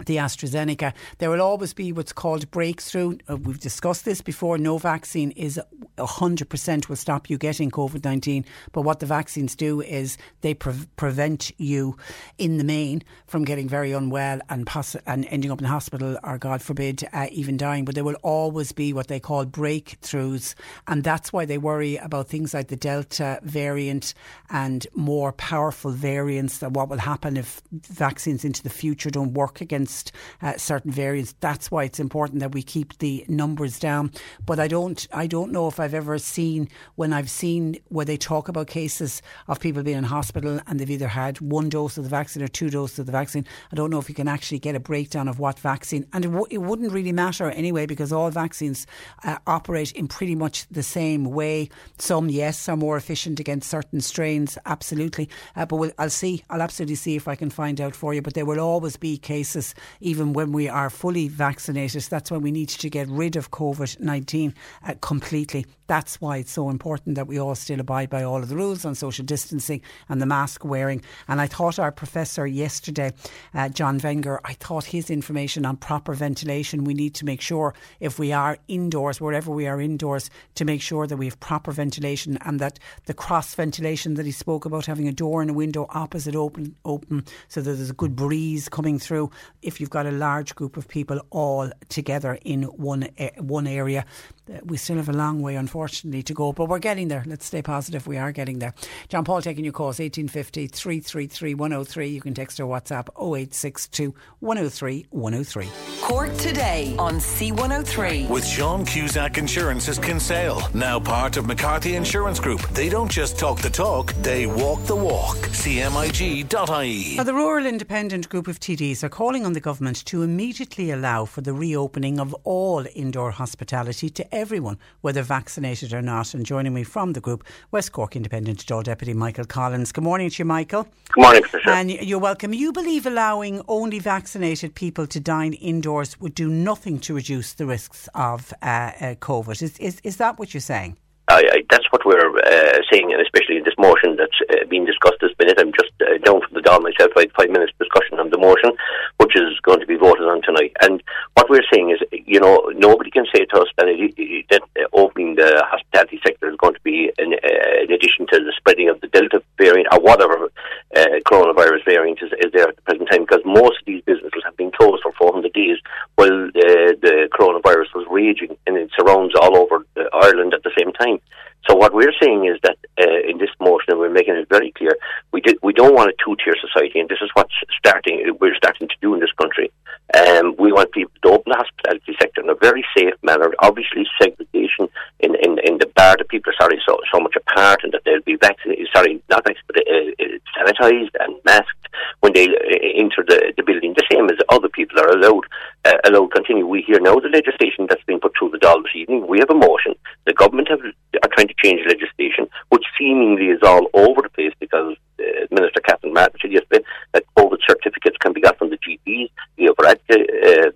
the 0.05 0.17
AstraZeneca. 0.17 0.93
There 1.17 1.29
will 1.29 1.41
always 1.41 1.73
be 1.73 1.91
what's 1.91 2.13
called 2.13 2.49
breakthrough. 2.51 3.17
Uh, 3.29 3.37
we've 3.37 3.59
discussed 3.59 4.05
this 4.05 4.21
before. 4.21 4.57
No 4.57 4.77
vaccine 4.77 5.31
is 5.31 5.59
100% 5.97 6.89
will 6.89 6.95
stop 6.95 7.29
you 7.29 7.37
getting 7.37 7.71
COVID 7.71 8.03
19. 8.03 8.45
But 8.71 8.81
what 8.81 8.99
the 8.99 9.05
vaccines 9.05 9.55
do 9.55 9.81
is 9.81 10.17
they 10.41 10.53
pre- 10.53 10.87
prevent 10.95 11.51
you, 11.59 11.97
in 12.37 12.57
the 12.57 12.63
main, 12.63 13.03
from 13.27 13.43
getting 13.43 13.67
very 13.67 13.91
unwell 13.91 14.39
and, 14.49 14.65
poss- 14.65 14.95
and 15.05 15.25
ending 15.29 15.51
up 15.51 15.59
in 15.59 15.65
hospital 15.65 16.17
or, 16.23 16.37
God 16.37 16.61
forbid, 16.61 17.03
uh, 17.13 17.27
even 17.31 17.57
dying. 17.57 17.85
But 17.85 17.95
there 17.95 18.03
will 18.03 18.17
always 18.23 18.71
be 18.71 18.93
what 18.93 19.07
they 19.07 19.19
call 19.19 19.45
breakthroughs. 19.45 20.55
And 20.87 21.03
that's 21.03 21.31
why 21.31 21.45
they 21.45 21.57
worry 21.57 21.97
about 21.97 22.27
things 22.27 22.53
like 22.53 22.67
the 22.67 22.75
Delta 22.75 23.39
variant 23.43 24.13
and 24.49 24.85
more 24.93 25.31
powerful 25.33 25.91
variants. 25.91 26.59
That 26.59 26.71
what 26.71 26.89
will 26.89 26.97
happen 26.97 27.37
if 27.37 27.61
vaccines 27.71 28.43
into 28.43 28.63
the 28.63 28.69
future 28.69 29.09
don't 29.09 29.33
work 29.33 29.61
against 29.61 29.90
against 29.91 30.11
uh, 30.41 30.57
certain 30.57 30.91
variants. 30.91 31.35
That's 31.39 31.69
why 31.69 31.83
it's 31.83 31.99
important 31.99 32.39
that 32.39 32.53
we 32.53 32.63
keep 32.63 32.97
the 32.99 33.25
numbers 33.27 33.79
down. 33.79 34.11
But 34.45 34.59
I 34.59 34.67
don't, 34.67 35.07
I 35.11 35.27
don't 35.27 35.51
know 35.51 35.67
if 35.67 35.79
I've 35.79 35.93
ever 35.93 36.17
seen 36.17 36.69
when 36.95 37.11
I've 37.13 37.29
seen 37.29 37.77
where 37.89 38.05
they 38.05 38.17
talk 38.17 38.47
about 38.47 38.67
cases 38.67 39.21
of 39.47 39.59
people 39.59 39.83
being 39.83 39.97
in 39.97 40.03
hospital 40.05 40.59
and 40.67 40.79
they've 40.79 40.89
either 40.89 41.09
had 41.09 41.41
one 41.41 41.69
dose 41.69 41.97
of 41.97 42.03
the 42.03 42.09
vaccine 42.09 42.43
or 42.43 42.47
two 42.47 42.69
doses 42.69 42.99
of 42.99 43.05
the 43.05 43.11
vaccine. 43.11 43.45
I 43.71 43.75
don't 43.75 43.89
know 43.89 43.99
if 43.99 44.07
you 44.07 44.15
can 44.15 44.27
actually 44.27 44.59
get 44.59 44.75
a 44.75 44.79
breakdown 44.79 45.27
of 45.27 45.39
what 45.39 45.59
vaccine, 45.59 46.05
and 46.13 46.25
it, 46.25 46.29
w- 46.29 46.47
it 46.49 46.59
wouldn't 46.59 46.91
really 46.93 47.11
matter 47.11 47.49
anyway 47.51 47.85
because 47.85 48.13
all 48.13 48.29
vaccines 48.31 48.87
uh, 49.23 49.37
operate 49.45 49.91
in 49.91 50.07
pretty 50.07 50.35
much 50.35 50.67
the 50.71 50.83
same 50.83 51.25
way. 51.25 51.69
Some, 51.97 52.29
yes, 52.29 52.69
are 52.69 52.77
more 52.77 52.97
efficient 52.97 53.39
against 53.39 53.69
certain 53.69 54.01
strains, 54.01 54.57
absolutely. 54.65 55.29
Uh, 55.55 55.65
but 55.65 55.75
we'll, 55.75 55.91
I'll 55.97 56.09
see, 56.09 56.43
I'll 56.49 56.61
absolutely 56.61 56.95
see 56.95 57.15
if 57.15 57.27
I 57.27 57.35
can 57.35 57.49
find 57.49 57.81
out 57.81 57.95
for 57.95 58.13
you. 58.13 58.21
But 58.21 58.33
there 58.33 58.45
will 58.45 58.59
always 58.59 58.97
be 58.97 59.17
cases 59.17 59.75
even 59.99 60.33
when 60.33 60.51
we 60.51 60.67
are 60.67 60.89
fully 60.89 61.27
vaccinated. 61.27 62.03
That's 62.03 62.31
when 62.31 62.41
we 62.41 62.51
need 62.51 62.69
to 62.69 62.89
get 62.89 63.07
rid 63.07 63.35
of 63.35 63.51
COVID 63.51 63.99
19 63.99 64.53
uh, 64.85 64.93
completely. 65.01 65.65
That's 65.87 66.21
why 66.21 66.37
it's 66.37 66.51
so 66.53 66.69
important 66.69 67.15
that 67.15 67.27
we 67.27 67.37
all 67.37 67.53
still 67.55 67.81
abide 67.81 68.09
by 68.09 68.23
all 68.23 68.37
of 68.37 68.47
the 68.47 68.55
rules 68.55 68.85
on 68.85 68.95
social 68.95 69.25
distancing 69.25 69.81
and 70.07 70.21
the 70.21 70.25
mask 70.25 70.63
wearing. 70.63 71.03
And 71.27 71.41
I 71.41 71.47
thought 71.47 71.79
our 71.79 71.91
professor 71.91 72.47
yesterday, 72.47 73.11
uh, 73.53 73.67
John 73.67 73.99
Wenger, 74.01 74.39
I 74.45 74.53
thought 74.53 74.85
his 74.85 75.09
information 75.09 75.65
on 75.65 75.75
proper 75.75 76.13
ventilation, 76.13 76.85
we 76.85 76.93
need 76.93 77.13
to 77.15 77.25
make 77.25 77.41
sure 77.41 77.73
if 77.99 78.19
we 78.19 78.31
are 78.31 78.57
indoors, 78.69 79.19
wherever 79.19 79.51
we 79.51 79.67
are 79.67 79.81
indoors, 79.81 80.29
to 80.55 80.63
make 80.63 80.81
sure 80.81 81.07
that 81.07 81.17
we 81.17 81.25
have 81.25 81.39
proper 81.41 81.73
ventilation 81.73 82.37
and 82.45 82.59
that 82.61 82.79
the 83.05 83.13
cross 83.13 83.53
ventilation 83.53 84.13
that 84.13 84.25
he 84.25 84.31
spoke 84.31 84.63
about, 84.63 84.85
having 84.85 85.09
a 85.09 85.11
door 85.11 85.41
and 85.41 85.51
a 85.51 85.53
window 85.53 85.87
opposite 85.89 86.35
open, 86.35 86.73
open 86.85 87.25
so 87.49 87.59
that 87.61 87.73
there's 87.73 87.89
a 87.89 87.93
good 87.93 88.15
breeze 88.15 88.69
coming 88.69 88.97
through. 88.97 89.29
If 89.61 89.79
you've 89.79 89.89
got 89.89 90.05
a 90.05 90.11
large 90.11 90.55
group 90.55 90.77
of 90.77 90.87
people 90.87 91.21
all 91.29 91.71
together 91.89 92.37
in 92.43 92.63
one, 92.63 93.09
uh, 93.19 93.29
one 93.37 93.67
area, 93.67 94.05
Uh, 94.51 94.59
we 94.65 94.77
still 94.77 94.97
have 94.97 95.09
a 95.09 95.13
long 95.13 95.41
way, 95.41 95.55
unfortunately, 95.55 96.23
to 96.23 96.33
go, 96.33 96.51
but 96.51 96.65
we're 96.65 96.79
getting 96.79 97.07
there. 97.07 97.23
Let's 97.25 97.45
stay 97.45 97.61
positive. 97.61 98.07
We 98.07 98.17
are 98.17 98.31
getting 98.31 98.59
there. 98.59 98.73
John 99.09 99.23
Paul 99.23 99.41
taking 99.41 99.63
your 99.63 99.73
calls 99.73 99.99
1850 99.99 100.67
333 100.67 101.53
103. 101.55 102.07
You 102.07 102.21
can 102.21 102.33
text 102.33 102.59
or 102.59 102.65
WhatsApp 102.65 103.09
0862 103.17 104.13
103 104.39 105.05
103. 105.09 105.69
Cork 106.01 106.35
today 106.37 106.95
on 106.97 107.15
C103. 107.15 108.29
With 108.29 108.45
John 108.45 108.85
Cusack 108.85 109.37
Insurance's 109.37 109.99
Kinsale, 109.99 110.61
now 110.73 110.99
part 110.99 111.37
of 111.37 111.45
McCarthy 111.45 111.95
Insurance 111.95 112.39
Group. 112.39 112.61
They 112.69 112.89
don't 112.89 113.11
just 113.11 113.37
talk 113.39 113.59
the 113.59 113.69
talk, 113.69 114.13
they 114.21 114.47
walk 114.47 114.83
the 114.83 114.95
walk. 114.95 115.37
CMIG.ie. 115.37 117.17
Now, 117.17 117.23
the 117.23 117.33
Rural 117.33 117.65
Independent 117.65 118.29
Group 118.29 118.47
of 118.47 118.59
TDs 118.59 119.03
are 119.03 119.09
calling 119.09 119.45
on 119.45 119.53
the 119.53 119.59
government 119.59 120.03
to 120.05 120.23
immediately 120.23 120.91
allow 120.91 121.25
for 121.25 121.41
the 121.41 121.53
reopening 121.53 122.19
of 122.19 122.33
all 122.43 122.85
indoor 122.95 123.31
hospitality 123.31 124.09
to 124.09 124.35
everyone, 124.41 124.79
whether 125.01 125.21
vaccinated 125.21 125.93
or 125.93 126.01
not. 126.01 126.33
And 126.33 126.43
joining 126.45 126.73
me 126.73 126.83
from 126.83 127.13
the 127.13 127.21
group, 127.21 127.45
West 127.69 127.91
Cork 127.91 128.15
Independent 128.15 128.65
Dáil 128.65 128.83
Deputy 128.83 129.13
Michael 129.13 129.45
Collins. 129.45 129.91
Good 129.91 130.03
morning 130.03 130.31
to 130.31 130.39
you, 130.39 130.45
Michael. 130.45 130.87
Good 131.13 131.21
morning, 131.21 131.43
Patricia. 131.43 131.69
And 131.69 131.91
you're 131.91 132.19
welcome. 132.19 132.51
You 132.51 132.73
believe 132.73 133.05
allowing 133.05 133.61
only 133.67 133.99
vaccinated 133.99 134.73
people 134.73 135.05
to 135.07 135.19
dine 135.19 135.53
indoors 135.53 136.19
would 136.19 136.33
do 136.33 136.49
nothing 136.49 136.99
to 137.01 137.13
reduce 137.13 137.53
the 137.53 137.67
risks 137.67 138.09
of 138.15 138.51
uh, 138.63 138.65
uh, 138.65 139.15
COVID. 139.15 139.61
Is, 139.61 139.77
is, 139.77 140.01
is 140.03 140.17
that 140.17 140.39
what 140.39 140.53
you're 140.53 140.61
saying? 140.61 140.97
I, 141.31 141.43
I, 141.51 141.63
that's 141.69 141.87
what 141.91 142.05
we're 142.05 142.19
uh, 142.19 142.79
saying, 142.91 143.13
and 143.13 143.21
especially 143.21 143.57
in 143.57 143.63
this 143.63 143.77
motion 143.77 144.17
that's 144.17 144.35
uh, 144.51 144.65
being 144.67 144.85
discussed 144.85 145.17
this 145.21 145.31
minute. 145.39 145.59
I'm 145.59 145.71
just 145.71 145.93
uh, 146.01 146.17
down 146.19 146.41
from 146.41 146.53
the 146.53 146.61
Dáil 146.61 146.83
myself. 146.83 147.11
I 147.15 147.27
five 147.37 147.49
minutes 147.49 147.71
discussion 147.79 148.19
on 148.19 148.29
the 148.29 148.37
motion, 148.37 148.71
which 149.17 149.35
is 149.35 149.59
going 149.63 149.79
to 149.79 149.85
be 149.85 149.95
voted 149.95 150.27
on 150.27 150.41
tonight. 150.41 150.75
And 150.81 151.01
what 151.35 151.49
we're 151.49 151.65
saying 151.71 151.91
is, 151.91 151.99
you 152.11 152.39
know, 152.39 152.71
nobody 152.75 153.11
can 153.11 153.25
say 153.33 153.45
to 153.45 153.61
us 153.61 153.67
that, 153.77 153.87
it, 153.87 154.45
that 154.51 154.61
uh, 154.77 154.87
opening 154.93 155.35
the 155.35 155.63
hospitality 155.67 156.19
sector 156.25 156.49
is 156.49 156.57
going 156.57 156.73
to 156.73 156.81
be 156.83 157.11
in, 157.17 157.33
uh, 157.33 157.83
in, 157.83 157.91
addition 157.91 158.27
to 158.27 158.39
the 158.39 158.53
spreading 158.57 158.89
of 158.89 158.99
the 159.01 159.07
Delta 159.07 159.41
variant 159.57 159.87
or 159.91 159.99
whatever 159.99 160.51
uh, 160.95 161.05
coronavirus 161.25 161.85
variant 161.85 162.19
is, 162.21 162.31
is, 162.39 162.51
there 162.53 162.69
at 162.69 162.75
the 162.75 162.81
present 162.81 163.09
time, 163.11 163.21
because 163.21 163.41
most 163.45 163.79
of 163.79 163.85
these 163.85 164.03
businesses 164.03 164.41
have 164.43 164.57
been 164.57 164.71
closed 164.71 165.01
for 165.03 165.11
400 165.13 165.53
days 165.53 165.77
while 166.15 166.29
the 166.29 167.29
coronavirus 167.31 167.93
was 167.95 168.05
raging 168.09 168.57
in 168.67 168.75
its 168.75 168.93
surrounds 168.97 169.33
all 169.39 169.57
over 169.57 169.85
Ireland 170.13 170.53
at 170.53 170.63
the 170.63 170.71
same 170.77 170.91
time. 170.93 171.19
So 171.67 171.75
what 171.75 171.93
we're 171.93 172.13
saying 172.21 172.45
is 172.45 172.59
that 172.63 172.77
uh, 172.99 173.29
in 173.29 173.37
this 173.37 173.49
motion, 173.59 173.91
and 173.91 173.99
we're 173.99 174.09
making 174.09 174.35
it 174.35 174.49
very 174.49 174.71
clear, 174.71 174.97
we 175.31 175.41
did, 175.41 175.57
we 175.61 175.73
don't 175.73 175.93
want 175.93 176.09
a 176.09 176.15
two-tier 176.23 176.55
society, 176.59 176.99
and 176.99 177.07
this 177.07 177.19
is 177.21 177.29
what's 177.33 177.53
starting. 177.77 178.35
We're 178.39 178.55
starting 178.55 178.87
to 178.87 178.95
do 179.01 179.13
in 179.13 179.19
this 179.19 179.31
country. 179.39 179.71
Um, 180.17 180.55
we 180.57 180.73
want 180.73 180.91
people 180.91 181.13
to 181.23 181.29
open 181.29 181.51
the 181.51 181.57
hospitality 181.57 182.15
sector 182.19 182.41
in 182.41 182.49
a 182.49 182.55
very 182.55 182.83
safe 182.97 183.13
manner. 183.23 183.53
Obviously, 183.59 184.05
segregation 184.21 184.89
in, 185.19 185.35
in, 185.35 185.59
in 185.63 185.77
the 185.77 185.89
bar 185.95 186.17
that 186.17 186.27
people 186.29 186.51
are 186.51 186.61
sorry 186.61 186.81
so 186.85 186.99
so 187.13 187.19
much 187.19 187.35
apart, 187.35 187.81
and 187.83 187.93
that 187.93 188.01
they'll 188.05 188.21
be 188.21 188.35
vaccinated. 188.35 188.87
Sorry, 188.93 189.23
not 189.29 189.45
vaccinated, 189.45 190.15
uh, 190.19 190.23
uh, 190.23 190.65
sanitized 190.65 191.11
and 191.19 191.35
masked 191.45 191.80
when 192.21 192.33
they 192.33 192.47
uh, 192.47 192.77
enter 192.95 193.23
the, 193.27 193.53
the 193.57 193.63
building. 193.63 193.93
The 193.95 194.07
same 194.11 194.29
as 194.29 194.37
other 194.49 194.69
people 194.69 194.99
are 194.99 195.09
allowed 195.09 195.45
uh, 195.85 195.97
allowed 196.05 196.31
continue. 196.33 196.67
We 196.67 196.81
hear 196.81 196.99
now 196.99 197.15
the 197.15 197.29
legislation 197.29 197.87
that's 197.89 198.03
been 198.03 198.19
put 198.19 198.33
through 198.37 198.51
the 198.51 198.59
Dáil 198.59 198.83
this 198.83 198.95
evening. 198.95 199.27
We 199.27 199.39
have 199.39 199.49
a 199.49 199.55
motion. 199.55 199.95
The 200.25 200.33
government 200.33 200.69
have, 200.69 200.79
are 200.81 201.29
trying 201.33 201.47
to 201.47 201.55
change 201.63 201.81
legislation, 201.87 202.47
which 202.69 202.85
seemingly 202.97 203.47
is 203.47 203.59
all 203.63 203.87
over 203.93 204.21
the 204.21 204.29
place 204.29 204.53
because 204.59 204.95
uh, 205.19 205.23
Minister 205.51 205.81
Catherine 205.81 206.13
Martin 206.13 206.39
said 206.41 206.51
yesterday 206.51 206.83
that 207.13 207.23
COVID 207.37 207.59
certificates 207.67 208.17
can 208.17 208.33
be 208.33 208.41
got 208.41 208.57
from 208.57 208.69
the 208.69 208.77
GPs. 208.77 209.29
Leo 209.57 209.73
Varadkar, 209.73 210.19
uh, 210.19 210.71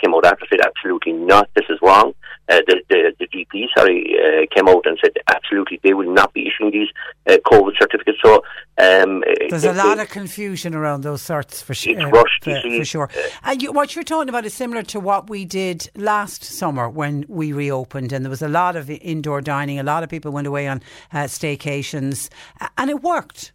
came 0.00 0.14
out 0.14 0.26
after 0.26 0.46
said 0.48 0.60
absolutely 0.64 1.12
not. 1.12 1.48
This 1.54 1.66
is 1.68 1.78
wrong. 1.82 2.14
Uh, 2.48 2.60
the, 2.66 2.80
the, 2.88 3.12
the 3.18 3.26
GP, 3.26 3.66
sorry, 3.76 4.14
uh, 4.14 4.46
came 4.54 4.68
out 4.68 4.86
and 4.86 4.98
said 5.02 5.12
absolutely 5.28 5.80
they 5.82 5.94
will 5.94 6.12
not 6.12 6.32
be 6.32 6.46
issuing 6.46 6.70
these 6.70 6.88
uh, 7.26 7.38
COVID 7.44 7.72
certificates. 7.78 8.18
So 8.24 8.36
um, 8.78 9.24
there's 9.50 9.64
a 9.64 9.72
lot 9.72 9.98
of 9.98 10.08
confusion 10.08 10.74
around 10.74 11.02
those 11.02 11.22
sorts 11.22 11.60
for, 11.60 11.72
it's 11.72 11.86
uh, 11.86 12.08
rushed, 12.08 12.44
for, 12.44 12.60
for 12.60 12.84
sure. 12.84 13.10
Uh, 13.42 13.56
you, 13.58 13.72
what 13.72 13.94
you're 13.94 14.04
talking 14.04 14.28
about 14.28 14.44
is 14.44 14.54
similar 14.54 14.82
to 14.84 15.00
what 15.00 15.28
we 15.28 15.44
did 15.44 15.90
last 15.96 16.44
summer 16.44 16.88
when 16.88 17.24
we 17.28 17.52
reopened, 17.52 18.12
and 18.12 18.24
there 18.24 18.30
was 18.30 18.42
a 18.42 18.48
lot 18.48 18.76
of 18.76 18.88
indoor 18.90 19.40
dining. 19.40 19.78
A 19.78 19.82
lot 19.82 20.02
of 20.02 20.08
people 20.08 20.30
went 20.30 20.46
away 20.46 20.68
on 20.68 20.82
uh, 21.12 21.24
staycations, 21.24 22.28
and 22.78 22.90
it 22.90 23.02
worked 23.02 23.52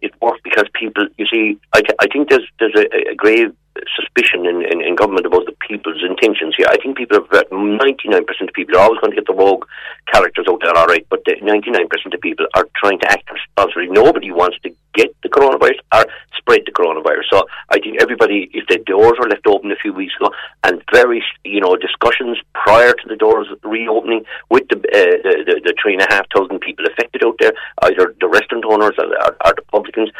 it 0.00 0.12
worked 0.20 0.42
because 0.42 0.64
people, 0.74 1.06
you 1.16 1.26
see, 1.30 1.58
I, 1.72 1.80
th- 1.80 1.96
I 2.00 2.06
think 2.06 2.28
there's 2.28 2.46
there's 2.58 2.74
a, 2.74 3.10
a 3.10 3.14
grave 3.14 3.54
suspicion 3.96 4.46
in, 4.46 4.62
in, 4.62 4.80
in, 4.80 4.94
government 4.94 5.26
about 5.26 5.46
the 5.46 5.56
people's 5.66 6.02
intentions 6.02 6.54
here. 6.56 6.66
I 6.68 6.76
think 6.76 6.96
people 6.96 7.18
are 7.18 7.44
99% 7.44 8.12
uh, 8.12 8.44
of 8.44 8.54
people 8.54 8.76
are 8.76 8.80
always 8.82 9.00
going 9.00 9.12
to 9.12 9.16
get 9.16 9.26
the 9.26 9.34
rogue 9.34 9.64
characters 10.12 10.46
out 10.48 10.60
there, 10.60 10.76
all 10.76 10.86
right, 10.86 11.06
but 11.08 11.24
the 11.24 11.36
99% 11.36 12.14
of 12.14 12.20
people 12.20 12.46
are 12.54 12.68
trying 12.76 12.98
to 13.00 13.10
act 13.10 13.30
responsibly. 13.30 13.88
Nobody 13.88 14.30
wants 14.30 14.58
to 14.60 14.74
get 14.94 15.14
the 15.22 15.28
coronavirus 15.28 15.78
or 15.94 16.06
spread 16.36 16.62
the 16.66 16.72
coronavirus. 16.72 17.24
So 17.30 17.46
I 17.70 17.78
think 17.78 18.00
everybody, 18.00 18.50
if 18.52 18.66
the 18.68 18.78
doors 18.78 19.14
were 19.18 19.28
left 19.28 19.46
open 19.46 19.70
a 19.70 19.76
few 19.76 19.92
weeks 19.92 20.14
ago 20.20 20.30
and 20.64 20.82
very, 20.92 21.22
you 21.44 21.60
know, 21.60 21.76
discussions 21.76 22.38
prior 22.54 22.92
to 22.92 23.08
the 23.08 23.16
doors 23.16 23.46
reopening 23.62 24.24
with 24.50 24.68
the, 24.68 24.76
uh, 24.76 25.16
the, 25.22 25.34
the, 25.46 25.60
the 25.64 25.74
three 25.80 25.94
and 25.94 26.02
a 26.02 26.12
half 26.12 26.26
thousand 26.34 26.60
people 26.60 26.84
affected 26.86 27.24
out 27.24 27.36
there, 27.38 27.52
either 27.82 28.14
the 28.20 28.28
restaurant 28.28 28.64
owners 28.64 28.94
or, 28.98 29.06
or, 29.06 29.36
or 29.44 29.54
the 29.54 29.62
publicans, 29.70 30.10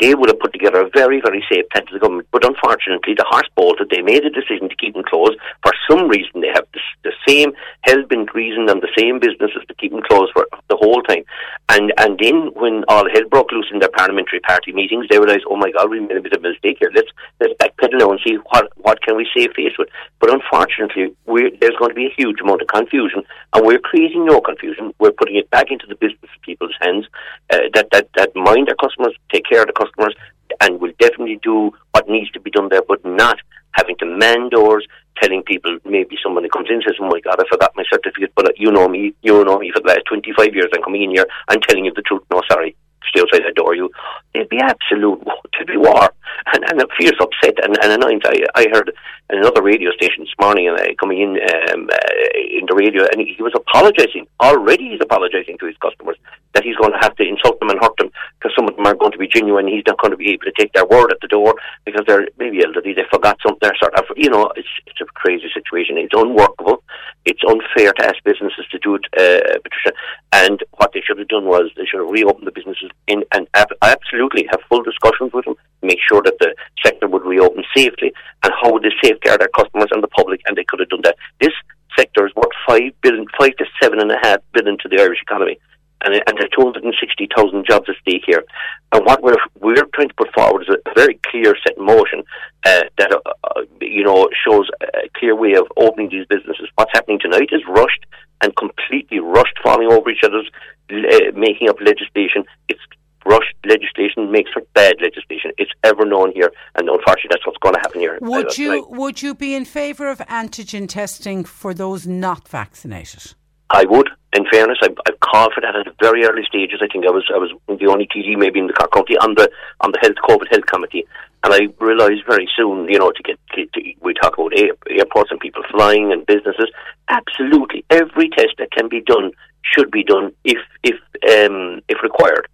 they 0.00 0.14
would 0.14 0.30
have 0.30 0.38
put 0.38 0.52
together 0.52 0.80
a 0.82 0.90
very, 0.90 1.20
very 1.20 1.44
safe 1.50 1.68
plan 1.70 1.86
to 1.86 1.94
the 1.94 1.98
government. 1.98 2.28
But 2.30 2.46
unfortunately, 2.46 3.14
the 3.14 3.26
horse 3.28 3.48
bolted. 3.56 3.90
They 3.90 4.02
made 4.02 4.24
a 4.24 4.30
decision 4.30 4.68
to 4.68 4.76
keep 4.76 4.94
them 4.94 5.02
closed. 5.02 5.36
For 5.62 5.72
some 5.90 6.08
reason, 6.08 6.40
they 6.40 6.52
have 6.54 6.66
the, 6.72 6.80
the 7.02 7.12
same 7.26 7.52
hell-bent 7.82 8.34
reason 8.34 8.68
and 8.68 8.80
the 8.80 8.94
same 8.96 9.18
businesses 9.18 9.62
to 9.66 9.74
keep 9.74 9.90
them 9.90 10.02
closed 10.02 10.32
for 10.32 10.46
the 10.68 10.76
whole 10.76 11.02
time. 11.02 11.24
And 11.68 11.92
and 11.98 12.18
then 12.18 12.50
when 12.54 12.84
all 12.88 13.08
hell 13.12 13.28
broke 13.28 13.50
loose 13.50 13.70
in 13.72 13.80
their 13.80 13.88
parliamentary 14.04 14.40
party 14.40 14.72
meetings, 14.72 15.06
they 15.08 15.18
realised, 15.18 15.44
oh 15.48 15.56
my 15.56 15.70
God, 15.70 15.90
we 15.90 16.00
made 16.00 16.16
a 16.16 16.20
bit 16.20 16.34
of 16.34 16.44
a 16.44 16.48
mistake 16.48 16.76
here. 16.80 16.90
Let's 16.94 17.08
let's 17.40 17.54
backpedal 17.60 17.98
now 17.98 18.10
and 18.10 18.20
see 18.24 18.36
what 18.50 18.68
what 18.76 19.00
can 19.02 19.16
we 19.16 19.26
save 19.36 19.52
face 19.52 19.72
with. 19.78 19.88
But 20.20 20.32
unfortunately, 20.32 21.16
there's 21.60 21.78
going 21.78 21.90
to 21.90 21.94
be 21.94 22.06
a 22.06 22.14
huge 22.16 22.40
amount 22.40 22.62
of 22.62 22.68
confusion, 22.68 23.22
and 23.52 23.66
we're 23.66 23.78
creating 23.78 24.26
no 24.26 24.40
confusion. 24.40 24.92
We're 24.98 25.12
putting 25.12 25.36
it 25.36 25.50
back 25.50 25.70
into 25.70 25.86
the 25.86 25.94
business 25.94 26.30
people's 26.42 26.76
hands 26.82 27.06
uh, 27.52 27.72
that 27.74 27.88
that 27.92 28.08
that 28.16 28.30
mind 28.36 28.68
their 28.68 28.76
customers, 28.76 29.14
take 29.32 29.44
care 29.50 29.62
of 29.62 29.68
the 29.68 29.72
customers, 29.72 30.14
and 30.60 30.80
will 30.80 30.92
definitely 31.00 31.40
do 31.42 31.72
what 31.92 32.08
needs 32.08 32.30
to 32.32 32.40
be 32.40 32.50
done 32.50 32.68
there, 32.70 32.82
but 32.86 33.04
not 33.04 33.38
having 33.72 33.96
to 33.98 34.06
man 34.06 34.48
doors, 34.50 34.86
telling 35.20 35.42
people 35.42 35.78
maybe 35.84 36.16
somebody 36.22 36.48
comes 36.48 36.68
in 36.70 36.82
says, 36.82 36.96
"Oh 37.00 37.08
my 37.08 37.20
God, 37.20 37.40
I 37.40 37.44
forgot 37.50 37.72
my 37.76 37.84
certificate," 37.90 38.32
but 38.36 38.48
uh, 38.48 38.52
you 38.56 38.70
know 38.70 38.88
me, 38.88 39.14
you 39.22 39.44
know 39.44 39.58
me 39.58 39.70
for 39.74 39.80
the 39.80 39.88
last 39.88 40.04
twenty 40.06 40.32
five 40.36 40.54
years. 40.54 40.70
I'm 40.74 40.82
coming 40.82 41.02
in 41.02 41.10
here, 41.10 41.26
I'm 41.48 41.60
telling 41.60 41.84
you 41.84 41.92
the 41.94 42.02
truth. 42.02 42.22
No, 42.30 42.42
sorry, 42.50 42.76
stay 43.08 43.20
outside 43.20 43.44
that 43.44 43.54
door. 43.54 43.74
You, 43.74 43.90
it'd 44.34 44.48
be 44.48 44.60
absolute, 44.60 45.22
it'd 45.54 45.68
be 45.68 45.76
war, 45.76 46.10
and 46.52 46.64
and 46.70 46.82
a 46.82 46.86
fierce 46.98 47.18
upset 47.20 47.62
and, 47.62 47.76
and 47.82 47.92
annoyance. 47.92 48.24
I 48.26 48.44
I 48.54 48.66
heard 48.72 48.92
another 49.30 49.62
radio 49.62 49.90
station 49.92 50.24
this 50.24 50.34
morning, 50.40 50.68
and 50.68 50.78
uh, 50.78 50.94
coming 51.00 51.20
in 51.20 51.30
um, 51.72 51.88
uh, 51.92 51.98
in 52.34 52.66
the 52.66 52.74
radio, 52.74 53.04
and 53.10 53.20
he, 53.20 53.34
he 53.34 53.42
was 53.42 53.52
apologising. 53.54 54.26
Already, 54.40 54.90
he's 54.90 55.00
apologising 55.00 55.58
to 55.58 55.66
his 55.66 55.76
customers 55.78 56.16
that 56.54 56.64
he's 56.64 56.76
going 56.76 56.92
to 56.92 56.98
have 57.02 57.14
to 57.16 57.26
insult 57.26 57.58
them 57.60 57.70
and 57.70 57.80
hurt 57.80 57.96
them 57.98 58.10
because 58.38 58.54
some 58.56 58.68
of 58.68 58.76
them 58.76 58.86
are 58.86 58.94
going 58.94 59.12
to 59.12 59.18
be 59.18 59.26
genuine. 59.26 59.66
He's 59.66 59.82
not 59.86 59.98
going 59.98 60.12
to 60.12 60.16
be 60.16 60.30
able 60.30 60.44
to 60.44 60.52
take 60.56 60.72
their 60.72 60.86
word 60.86 61.10
at 61.10 61.20
the 61.20 61.28
door 61.28 61.54
because 61.84 62.02
they're 62.06 62.28
maybe 62.38 62.62
elderly. 62.64 62.94
They 62.94 63.04
forgot 63.10 63.38
something. 63.42 63.70
Sort 63.80 63.94
of, 63.94 64.04
you 64.16 64.30
know, 64.30 64.52
it's 64.56 64.68
it's 64.86 65.00
a 65.00 65.06
crazy 65.06 65.50
situation. 65.52 65.98
It's 65.98 66.14
unworkable. 66.14 66.82
It's 67.24 67.42
unfair 67.46 67.92
to 67.92 68.06
ask 68.06 68.22
businesses 68.24 68.66
to 68.70 68.78
do 68.78 68.96
it, 68.96 69.04
uh, 69.16 69.58
Patricia. 69.62 69.96
And 70.32 70.62
what 70.76 70.92
they 70.92 71.00
should 71.00 71.18
have 71.18 71.28
done 71.28 71.46
was 71.46 71.70
they 71.76 71.86
should 71.86 72.00
have 72.00 72.10
reopened 72.10 72.46
the 72.46 72.52
businesses 72.52 72.90
in 73.06 73.24
and 73.32 73.46
ab- 73.54 73.76
absolutely 73.82 74.46
have 74.50 74.60
full 74.68 74.82
discussions 74.82 75.32
with 75.32 75.44
them, 75.44 75.54
make 75.82 75.98
sure 76.08 76.22
that 76.22 76.38
the 76.40 76.54
sector 76.84 77.08
would 77.08 77.24
reopen 77.24 77.64
safely, 77.76 78.12
and 78.42 78.52
how 78.60 78.72
would 78.72 78.82
they 78.82 78.92
safeguard 79.02 79.40
their 79.40 79.48
customers 79.48 79.88
and 79.90 80.02
the 80.02 80.08
public. 80.08 80.40
And 80.46 80.56
they 80.56 80.64
could 80.64 80.80
have 80.80 80.88
done 80.88 81.02
that. 81.04 81.16
This 81.40 81.52
sector 81.96 82.26
is 82.26 82.34
worth 82.34 82.54
five 82.66 82.92
billion, 83.02 83.26
five 83.38 83.56
to 83.56 83.66
seven 83.82 84.00
and 84.00 84.10
a 84.10 84.18
half 84.22 84.40
billion 84.52 84.78
to 84.78 84.88
the 84.88 85.00
Irish 85.00 85.22
economy 85.22 85.58
and, 86.04 86.14
and 86.14 86.38
there's 86.38 86.50
260,000 86.50 87.66
jobs 87.66 87.88
at 87.88 87.96
stake 88.02 88.22
here. 88.26 88.44
And 88.92 89.04
what 89.04 89.22
we're 89.22 89.36
we're 89.58 89.84
trying 89.94 90.08
to 90.08 90.14
put 90.14 90.32
forward 90.32 90.62
is 90.62 90.68
a 90.68 90.94
very 90.94 91.18
clear 91.26 91.56
set 91.66 91.78
motion 91.78 92.22
uh, 92.64 92.82
that 92.98 93.12
uh, 93.12 93.30
uh, 93.44 93.62
you 93.80 94.04
know 94.04 94.28
shows 94.46 94.68
a 94.82 95.08
clear 95.16 95.34
way 95.34 95.54
of 95.54 95.66
opening 95.76 96.10
these 96.10 96.26
businesses. 96.26 96.68
What's 96.76 96.92
happening 96.92 97.18
tonight 97.18 97.48
is 97.52 97.62
rushed 97.68 98.04
and 98.42 98.54
completely 98.56 99.20
rushed, 99.20 99.58
falling 99.62 99.90
over 99.90 100.10
each 100.10 100.24
other's, 100.24 100.50
uh, 100.90 101.32
making 101.34 101.68
up 101.68 101.76
legislation. 101.80 102.44
It's 102.68 102.80
rushed 103.26 103.54
legislation 103.64 104.30
makes 104.30 104.50
for 104.52 104.62
bad 104.74 104.96
legislation. 105.00 105.52
It's 105.58 105.70
ever 105.82 106.04
known 106.04 106.32
here, 106.32 106.52
and 106.74 106.88
unfortunately, 106.88 107.30
that's 107.30 107.46
what's 107.46 107.58
going 107.58 107.74
to 107.74 107.80
happen 107.80 108.00
here. 108.00 108.18
Would 108.20 108.46
uh, 108.46 108.54
you 108.56 108.86
would 108.90 109.22
you 109.22 109.34
be 109.34 109.54
in 109.54 109.64
favour 109.64 110.08
of 110.08 110.18
antigen 110.18 110.88
testing 110.88 111.44
for 111.44 111.74
those 111.74 112.06
not 112.06 112.48
vaccinated? 112.48 113.34
I 113.70 113.84
would. 113.86 114.08
In 114.34 114.44
fairness, 114.50 114.78
I've, 114.82 114.96
I've 115.08 115.18
called 115.20 115.52
for 115.54 115.60
that 115.60 115.74
at 115.74 115.86
very 116.00 116.24
early 116.24 116.42
stages. 116.46 116.80
I 116.82 116.88
think 116.92 117.06
I 117.06 117.10
was 117.10 117.24
I 117.34 117.38
was 117.38 117.50
the 117.68 117.86
only 117.86 118.06
TD 118.06 118.36
maybe 118.36 118.60
in 118.60 118.66
the 118.66 118.72
Cork 118.72 118.92
County 118.92 119.16
on 119.18 119.34
the 119.34 119.50
on 119.80 119.92
the 119.92 119.98
health 120.02 120.16
COVID 120.28 120.50
health 120.50 120.66
committee, 120.66 121.06
and 121.44 121.52
I 121.52 121.68
realised 121.78 122.22
very 122.26 122.48
soon, 122.56 122.88
you 122.88 122.98
know, 122.98 123.12
to 123.12 123.22
get 123.22 123.38
to, 123.54 123.66
we 124.00 124.14
talk 124.14 124.34
about 124.38 124.52
airports 124.90 125.30
and 125.30 125.38
people 125.38 125.62
flying 125.70 126.10
and 126.10 126.24
businesses. 126.26 126.70
Absolutely, 127.10 127.84
every 127.90 128.30
test 128.30 128.54
that 128.58 128.70
can 128.72 128.88
be 128.88 129.02
done 129.02 129.30
should 129.62 129.90
be 129.90 130.02
done 130.02 130.32
if 130.44 130.58
if 130.82 130.94
um, 131.28 131.82
if 131.88 132.02
required. 132.02 132.48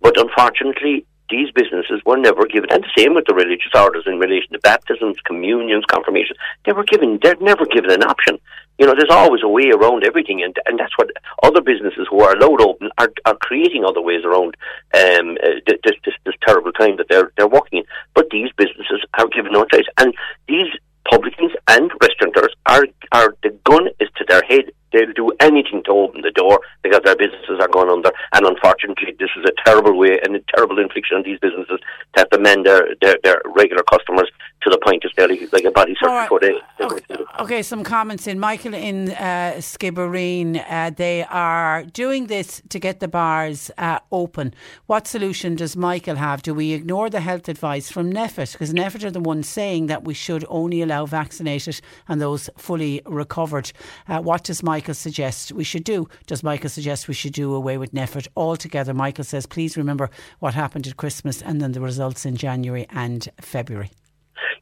But 0.00 0.18
unfortunately, 0.18 1.04
these 1.30 1.50
businesses 1.50 2.00
were 2.04 2.16
never 2.16 2.46
given, 2.46 2.70
and 2.70 2.84
the 2.84 2.92
same 2.96 3.14
with 3.14 3.26
the 3.26 3.34
religious 3.34 3.72
orders 3.74 4.04
in 4.06 4.18
relation 4.18 4.52
to 4.52 4.58
baptisms, 4.60 5.16
communions, 5.24 5.84
confirmations. 5.86 6.38
They 6.64 6.72
were 6.72 6.84
given, 6.84 7.18
they're 7.22 7.36
never 7.40 7.66
given 7.66 7.90
an 7.90 8.04
option. 8.04 8.38
You 8.78 8.86
know, 8.86 8.94
there's 8.94 9.10
always 9.10 9.42
a 9.42 9.48
way 9.48 9.70
around 9.70 10.04
everything, 10.04 10.42
and 10.42 10.54
and 10.66 10.78
that's 10.78 10.96
what 10.98 11.10
other 11.42 11.62
businesses 11.62 12.06
who 12.10 12.20
are 12.20 12.36
allowed 12.36 12.60
open 12.60 12.90
are, 12.98 13.10
are 13.24 13.36
creating 13.36 13.84
other 13.84 14.02
ways 14.02 14.22
around 14.24 14.54
um, 14.94 15.38
uh, 15.42 15.60
this, 15.66 15.96
this 16.04 16.14
this 16.26 16.34
terrible 16.46 16.72
time 16.72 16.96
that 16.98 17.06
they're 17.08 17.32
they're 17.36 17.48
working 17.48 17.78
in. 17.80 17.84
But 18.14 18.28
these 18.30 18.50
businesses 18.56 19.02
are 19.18 19.28
given 19.28 19.52
no 19.52 19.64
choice, 19.64 19.86
and 19.96 20.14
these 20.46 20.68
publicans 21.10 21.52
and 21.68 21.90
restaurateurs 22.02 22.54
are 22.66 22.84
are 23.12 23.34
the 23.42 23.50
gun 23.64 23.88
is 23.98 24.10
to 24.16 24.24
their 24.28 24.42
head 24.42 24.70
they'll 24.96 25.12
do 25.12 25.30
anything 25.40 25.82
to 25.84 25.92
open 25.92 26.22
the 26.22 26.30
door 26.30 26.60
because 26.82 27.00
their 27.04 27.16
businesses 27.16 27.58
are 27.60 27.68
going 27.68 27.90
under. 27.90 28.10
And 28.32 28.46
unfortunately, 28.46 29.14
this 29.18 29.30
is 29.36 29.44
a 29.44 29.52
terrible 29.64 29.96
way 29.96 30.18
and 30.22 30.36
a 30.36 30.40
terrible 30.54 30.78
infliction 30.78 31.18
on 31.18 31.22
these 31.22 31.38
businesses 31.38 31.80
to 32.14 32.20
have 32.20 32.30
to 32.30 32.38
mend 32.38 32.66
their, 32.66 32.94
their, 33.00 33.16
their 33.22 33.42
regular 33.54 33.82
customers 33.82 34.30
to 34.62 34.70
the 34.70 34.78
point 34.78 35.04
of 35.04 35.12
nearly 35.16 35.46
like 35.52 35.64
a 35.64 35.70
body 35.70 35.94
search 36.00 36.08
right. 36.08 36.24
before 36.24 36.40
they. 36.40 36.54
Okay. 36.80 37.24
okay, 37.40 37.62
some 37.62 37.84
comments 37.84 38.26
in 38.26 38.38
Michael 38.38 38.74
in 38.74 39.10
uh, 39.10 39.54
Skibbereen. 39.58 40.64
Uh, 40.68 40.90
they 40.90 41.24
are 41.24 41.84
doing 41.84 42.26
this 42.26 42.62
to 42.70 42.78
get 42.78 43.00
the 43.00 43.08
bars 43.08 43.70
uh, 43.78 44.00
open. 44.10 44.54
What 44.86 45.06
solution 45.06 45.54
does 45.54 45.76
Michael 45.76 46.16
have? 46.16 46.42
Do 46.42 46.54
we 46.54 46.72
ignore 46.72 47.10
the 47.10 47.20
health 47.20 47.48
advice 47.48 47.90
from 47.90 48.12
NPHET? 48.12 48.52
Because 48.52 48.72
NPHET 48.72 49.04
are 49.04 49.10
the 49.10 49.20
ones 49.20 49.48
saying 49.48 49.86
that 49.86 50.04
we 50.04 50.14
should 50.14 50.44
only 50.48 50.82
allow 50.82 51.06
vaccinated 51.06 51.80
and 52.08 52.20
those 52.20 52.50
fully 52.56 53.02
recovered. 53.06 53.72
Uh, 54.08 54.20
what 54.20 54.44
does 54.44 54.62
Michael 54.62 54.85
Michael 54.86 54.94
suggest 54.94 55.50
we 55.50 55.64
should 55.64 55.82
do? 55.82 56.08
Does 56.28 56.44
Michael 56.44 56.70
suggest 56.70 57.08
we 57.08 57.14
should 57.14 57.32
do 57.32 57.52
away 57.54 57.76
with 57.76 57.92
NPHET 57.92 58.28
altogether? 58.36 58.94
Michael 58.94 59.24
says, 59.24 59.44
please 59.44 59.76
remember 59.76 60.10
what 60.38 60.54
happened 60.54 60.86
at 60.86 60.96
Christmas 60.96 61.42
and 61.42 61.60
then 61.60 61.72
the 61.72 61.80
results 61.80 62.24
in 62.24 62.36
January 62.36 62.86
and 62.90 63.28
February. 63.40 63.90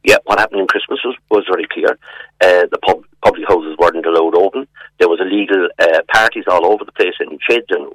Yeah, 0.03 0.15
what 0.23 0.39
happened 0.39 0.61
in 0.61 0.65
Christmas 0.65 0.99
was, 1.05 1.15
was 1.29 1.45
very 1.47 1.67
clear. 1.71 1.99
Uh, 2.41 2.65
the 2.71 2.79
pub, 2.79 3.03
public 3.25 3.47
houses 3.49 3.75
weren't 3.79 4.05
allowed 4.05 4.37
open. 4.37 4.67
There 4.99 5.09
was 5.09 5.19
illegal 5.19 5.67
uh, 5.79 6.01
parties 6.13 6.45
all 6.47 6.65
over 6.71 6.85
the 6.85 6.93
place 6.93 7.17
in 7.19 7.37
sheds 7.41 7.65
and 7.69 7.89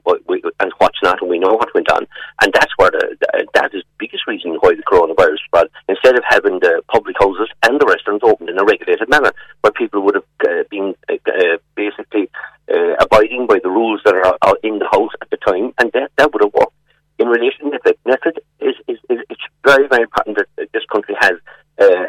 and 0.60 0.72
what's 0.78 0.98
not, 1.02 1.22
and 1.22 1.30
we 1.30 1.38
know 1.38 1.54
what 1.54 1.72
went 1.74 1.90
on. 1.92 2.06
And 2.42 2.52
that's 2.52 2.72
where 2.76 2.90
the, 2.90 3.16
the 3.20 3.46
that 3.54 3.70
is 3.72 3.82
the 3.82 3.98
biggest 3.98 4.26
reason 4.26 4.58
why 4.60 4.74
the 4.74 4.82
coronavirus 4.82 5.38
spread. 5.46 5.68
Instead 5.88 6.18
of 6.18 6.24
having 6.28 6.58
the 6.58 6.82
public 6.88 7.16
houses 7.18 7.48
and 7.62 7.80
the 7.80 7.86
restaurants 7.86 8.24
opened 8.26 8.50
in 8.50 8.58
a 8.58 8.64
regulated 8.64 9.08
manner, 9.08 9.32
where 9.62 9.72
people 9.72 10.02
would 10.02 10.16
have 10.16 10.30
uh, 10.48 10.64
been 10.68 10.94
uh, 11.08 11.14
uh 11.26 11.56
basically 11.76 12.28
uh, 12.68 12.94
abiding 13.00 13.46
by 13.46 13.58
the 13.62 13.70
rules 13.70 14.00
that 14.04 14.14
are, 14.14 14.36
are 14.42 14.58
in 14.64 14.78
the 14.80 14.88
house 14.90 15.12
at 15.22 15.30
the 15.30 15.38
time, 15.38 15.72
and 15.78 15.92
that 15.92 16.10
that 16.18 16.32
would 16.32 16.42
have 16.42 16.54
worked. 16.54 16.74
In 17.18 17.28
relation 17.28 17.70
to 17.70 17.78
NPHET, 17.78 17.98
NPHET 18.06 18.36
is, 18.60 18.74
is, 18.88 18.98
is 19.08 19.18
it's 19.30 19.46
very 19.64 19.86
very 19.86 20.02
important 20.02 20.38
that 20.38 20.72
this 20.72 20.84
country 20.92 21.14
has 21.20 21.36
uh, 21.80 22.04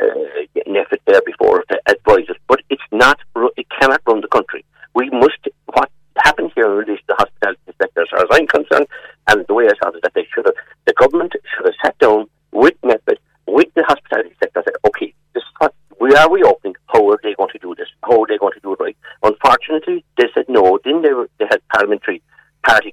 NPHET 0.67 0.99
there 1.07 1.21
before 1.25 1.63
to 1.69 1.81
advise 1.87 2.29
us, 2.29 2.37
but 2.47 2.61
it's 2.69 2.81
not. 2.91 3.19
It 3.57 3.67
cannot 3.79 4.01
run 4.05 4.21
the 4.21 4.27
country. 4.27 4.65
We 4.93 5.09
must. 5.09 5.39
What 5.65 5.89
happened 6.17 6.51
here 6.55 6.65
in 6.65 6.77
relation 6.77 7.05
to 7.07 7.15
the 7.15 7.15
hospitality 7.15 7.61
sector, 7.81 8.01
as 8.01 8.09
far 8.09 8.19
as 8.19 8.27
I'm 8.31 8.47
concerned, 8.47 8.87
and 9.29 9.45
the 9.47 9.53
way 9.53 9.65
I 9.65 9.73
saw 9.81 9.89
it, 9.89 10.01
that 10.03 10.13
they 10.13 10.27
should 10.33 10.45
have, 10.45 10.55
the 10.85 10.93
government 10.93 11.33
should 11.55 11.65
have 11.65 11.75
sat 11.83 11.97
down 11.99 12.29
with 12.51 12.79
NPHET, 12.81 13.17
with 13.47 13.73
the 13.75 13.83
hospitality 13.83 14.35
sector, 14.39 14.61
said, 14.65 14.75
okay, 14.85 15.13
this 15.33 15.43
is 15.43 15.49
what 15.59 15.73
we 15.99 16.13
are 16.15 16.31
reopening. 16.31 16.75
How 16.87 17.09
are 17.09 17.19
they 17.23 17.33
going 17.35 17.51
to 17.51 17.59
do 17.59 17.73
this? 17.75 17.87
How 18.03 18.21
are 18.21 18.27
they 18.27 18.37
going 18.37 18.53
to 18.53 18.59
do 18.59 18.73
it 18.73 18.79
right? 18.79 18.97
Unfortunately, 19.23 20.03
they 20.17 20.25
said 20.33 20.45
no. 20.49 20.79
Then 20.83 21.01
they 21.01 21.13
were, 21.13 21.29
they 21.39 21.45
had 21.49 21.61
parliamentary 21.69 22.21
party 22.63 22.91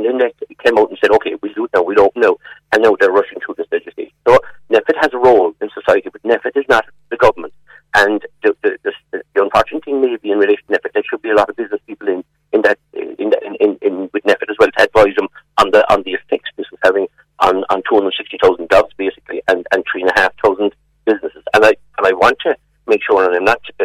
NET 0.00 0.34
came 0.64 0.78
out 0.78 0.90
and 0.90 0.98
said, 1.00 1.10
okay, 1.10 1.34
we'll 1.42 1.54
do 1.54 1.64
it 1.64 1.70
now, 1.74 1.82
we'll 1.82 2.00
open 2.00 2.22
now, 2.22 2.36
and 2.72 2.82
now 2.82 2.96
they're 2.98 3.10
rushing 3.10 3.38
through 3.44 3.54
this 3.56 3.66
legislation. 3.72 4.12
So 4.26 4.38
NPHET 4.70 4.96
has 5.00 5.12
a 5.12 5.18
role 5.18 5.54
in 5.60 5.68
society, 5.74 6.08
but 6.10 6.22
NPHET 6.22 6.56
is 6.56 6.64
not 6.68 6.84
the 7.10 7.16
government. 7.16 7.52
And 7.94 8.22
the, 8.42 8.56
the, 8.62 8.78
the, 8.84 9.22
the 9.34 9.42
unfortunate 9.42 9.84
thing 9.84 10.00
may 10.00 10.16
be 10.16 10.30
in 10.30 10.38
relation 10.38 10.64
to 10.68 10.78
NPHET, 10.78 10.92
there 10.94 11.02
should 11.08 11.22
be 11.22 11.30
a 11.30 11.34
lot 11.34 11.50
of 11.50 11.56
business 11.56 11.80
people 11.86 12.08
in, 12.08 12.24
in 12.52 12.62
that 12.62 12.78
in, 12.92 13.30
that, 13.30 13.42
in, 13.42 13.54
in, 13.60 13.78
in 13.82 14.10
with 14.12 14.24
NPHET 14.24 14.50
as 14.50 14.56
well 14.58 14.70
to 14.76 14.84
advise 14.84 15.14
them 15.16 15.28
on 15.58 15.70
the 15.70 15.90
on 15.92 16.02
the 16.02 16.12
effects 16.12 16.50
this 16.56 16.66
is 16.72 16.78
having 16.82 17.06
on, 17.40 17.64
on 17.70 17.82
260,000 17.88 18.70
jobs 18.70 18.92
basically 18.96 19.42
and, 19.48 19.66
and 19.72 19.84
3,500 19.90 20.74
businesses. 21.04 21.42
And 21.54 21.64
I 21.64 21.74
and 21.98 22.06
I 22.06 22.12
want 22.12 22.38
to 22.46 22.56
make 22.86 23.02
sure, 23.04 23.24
and 23.24 23.34
I'm 23.36 23.44
not 23.44 23.60
uh, 23.80 23.84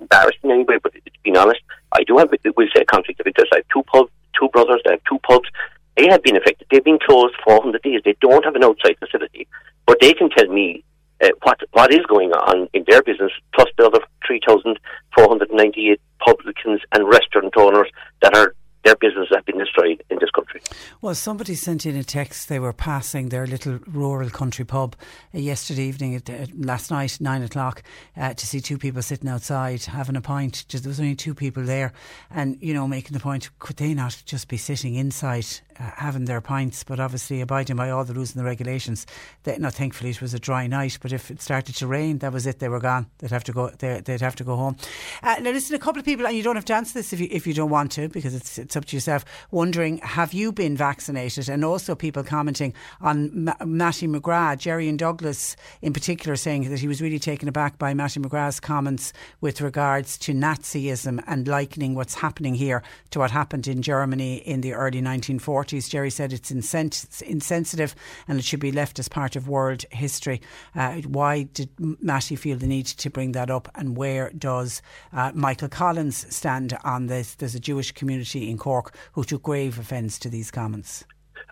embarrassed 0.00 0.38
in 0.42 0.50
any 0.50 0.64
way, 0.64 0.78
but 0.82 0.92
being 1.22 1.36
honest, 1.36 1.60
I 1.92 2.04
do 2.04 2.16
have, 2.18 2.30
we'll 2.56 2.68
say, 2.74 2.82
a 2.82 2.84
conflict 2.84 3.20
of 3.20 3.26
interest. 3.26 3.52
I 3.52 3.56
have 3.56 3.68
two 3.72 3.82
pubs, 3.84 4.10
two 4.38 4.48
brothers, 4.48 4.80
I 4.86 4.92
have 4.92 5.04
two 5.08 5.18
pubs. 5.18 5.48
They 5.96 6.06
have 6.08 6.22
been 6.22 6.36
affected. 6.36 6.66
They've 6.70 6.84
been 6.84 6.98
closed 6.98 7.34
for 7.44 7.56
100 7.56 7.82
days. 7.82 8.00
They 8.04 8.16
don't 8.20 8.44
have 8.44 8.47
an 8.58 8.64
outside 8.64 8.96
facility, 8.98 9.46
but 9.86 9.98
they 10.00 10.12
can 10.12 10.28
tell 10.30 10.48
me 10.48 10.84
uh, 11.22 11.28
what 11.42 11.58
what 11.72 11.92
is 11.92 12.04
going 12.06 12.32
on 12.32 12.68
in 12.74 12.84
their 12.88 13.02
business, 13.02 13.32
plus 13.54 13.68
the 13.76 13.86
other 13.86 14.00
3,498 14.26 16.00
publicans 16.24 16.80
and 16.92 17.08
restaurant 17.08 17.54
owners 17.56 17.88
that 18.22 18.36
are 18.36 18.54
their 18.84 18.96
business 18.96 19.28
have 19.34 19.44
been 19.44 19.58
destroyed 19.58 20.02
in 20.08 20.18
this 20.20 20.30
country. 20.30 20.62
Well, 21.02 21.14
somebody 21.14 21.54
sent 21.54 21.84
in 21.84 21.96
a 21.96 22.04
text. 22.04 22.48
They 22.48 22.58
were 22.58 22.72
passing 22.72 23.28
their 23.28 23.46
little 23.46 23.80
rural 23.86 24.30
country 24.30 24.64
pub 24.64 24.96
uh, 25.34 25.38
yesterday 25.38 25.82
evening, 25.82 26.14
at, 26.14 26.30
uh, 26.30 26.46
last 26.56 26.90
night, 26.90 27.18
nine 27.20 27.42
o'clock, 27.42 27.82
uh, 28.18 28.34
to 28.34 28.46
see 28.46 28.60
two 28.60 28.78
people 28.78 29.00
sitting 29.00 29.28
outside 29.28 29.82
having 29.84 30.16
a 30.16 30.20
pint. 30.20 30.64
Just 30.68 30.84
there 30.84 30.90
was 30.90 31.00
only 31.00 31.14
two 31.14 31.34
people 31.34 31.62
there, 31.62 31.92
and 32.30 32.58
you 32.60 32.74
know, 32.74 32.88
making 32.88 33.12
the 33.12 33.20
point: 33.20 33.48
could 33.58 33.76
they 33.76 33.94
not 33.94 34.22
just 34.26 34.48
be 34.48 34.56
sitting 34.56 34.96
inside 34.96 35.46
uh, 35.78 35.90
having 35.96 36.24
their 36.24 36.40
pints, 36.40 36.82
but 36.82 36.98
obviously 36.98 37.40
abiding 37.40 37.76
by 37.76 37.90
all 37.90 38.04
the 38.04 38.14
rules 38.14 38.34
and 38.34 38.40
the 38.40 38.44
regulations? 38.44 39.06
They, 39.44 39.56
now, 39.58 39.70
thankfully, 39.70 40.10
it 40.10 40.20
was 40.20 40.34
a 40.34 40.38
dry 40.38 40.66
night, 40.66 40.98
but 41.00 41.12
if 41.12 41.30
it 41.30 41.40
started 41.40 41.76
to 41.76 41.86
rain, 41.86 42.18
that 42.18 42.32
was 42.32 42.46
it. 42.46 42.58
They 42.58 42.68
were 42.68 42.80
gone. 42.80 43.06
They'd 43.18 43.30
have 43.30 43.44
to 43.44 43.52
go. 43.52 43.68
They'd 43.68 44.20
have 44.20 44.36
to 44.36 44.44
go 44.44 44.56
home. 44.56 44.76
Uh, 45.22 45.36
now, 45.40 45.50
listen, 45.50 45.76
a 45.76 45.78
couple 45.78 46.00
of 46.00 46.04
people, 46.04 46.26
and 46.26 46.36
you 46.36 46.42
don't 46.42 46.56
have 46.56 46.64
to 46.66 46.74
answer 46.74 46.94
this 46.94 47.12
if 47.12 47.20
you 47.20 47.28
if 47.30 47.46
you 47.46 47.54
don't 47.54 47.70
want 47.70 47.92
to, 47.92 48.08
because 48.08 48.34
it's 48.34 48.58
it's 48.58 48.76
up 48.76 48.86
to 48.86 48.96
yourself, 48.96 49.24
wondering 49.50 49.98
have 49.98 50.32
you 50.32 50.50
been 50.50 50.76
vaccinated? 50.76 51.48
And 51.48 51.64
also 51.64 51.94
people 51.94 52.24
commenting 52.24 52.74
on 53.00 53.48
M- 53.60 53.76
Mattie 53.76 54.08
McGrath, 54.08 54.58
Jerry 54.58 54.88
and 54.88 54.98
Douglas 54.98 55.56
in 55.82 55.92
particular, 55.92 56.36
saying 56.36 56.68
that 56.70 56.80
he 56.80 56.88
was 56.88 57.00
really 57.00 57.18
taken 57.18 57.48
aback 57.48 57.78
by 57.78 57.94
Mattie 58.08 58.20
McGrath's 58.20 58.58
comments 58.58 59.12
with 59.42 59.60
regards 59.60 60.16
to 60.16 60.32
Nazism 60.32 61.22
and 61.26 61.46
likening 61.46 61.94
what's 61.94 62.14
happening 62.14 62.54
here 62.54 62.82
to 63.10 63.18
what 63.18 63.30
happened 63.30 63.68
in 63.68 63.82
Germany 63.82 64.36
in 64.36 64.62
the 64.62 64.72
early 64.72 65.02
1940s. 65.02 65.90
Jerry 65.90 66.08
said 66.08 66.32
it's 66.32 66.50
insens- 66.50 67.20
insensitive 67.20 67.94
and 68.26 68.38
it 68.38 68.46
should 68.46 68.60
be 68.60 68.72
left 68.72 68.98
as 68.98 69.10
part 69.10 69.36
of 69.36 69.46
world 69.46 69.84
history. 69.90 70.40
Uh, 70.74 71.02
why 71.02 71.42
did 71.42 71.68
Mattie 71.78 72.36
feel 72.36 72.56
the 72.56 72.66
need 72.66 72.86
to 72.86 73.10
bring 73.10 73.32
that 73.32 73.50
up 73.50 73.70
and 73.74 73.94
where 73.94 74.30
does 74.30 74.80
uh, 75.12 75.30
Michael 75.34 75.68
Collins 75.68 76.34
stand 76.34 76.78
on 76.84 77.08
this? 77.08 77.34
There's 77.34 77.54
a 77.54 77.60
Jewish 77.60 77.92
community 77.92 78.48
in 78.48 78.56
Cork 78.56 78.94
who 79.12 79.22
took 79.22 79.42
grave 79.42 79.78
offence 79.78 80.18
to 80.20 80.30
these 80.30 80.50
comments. 80.50 81.04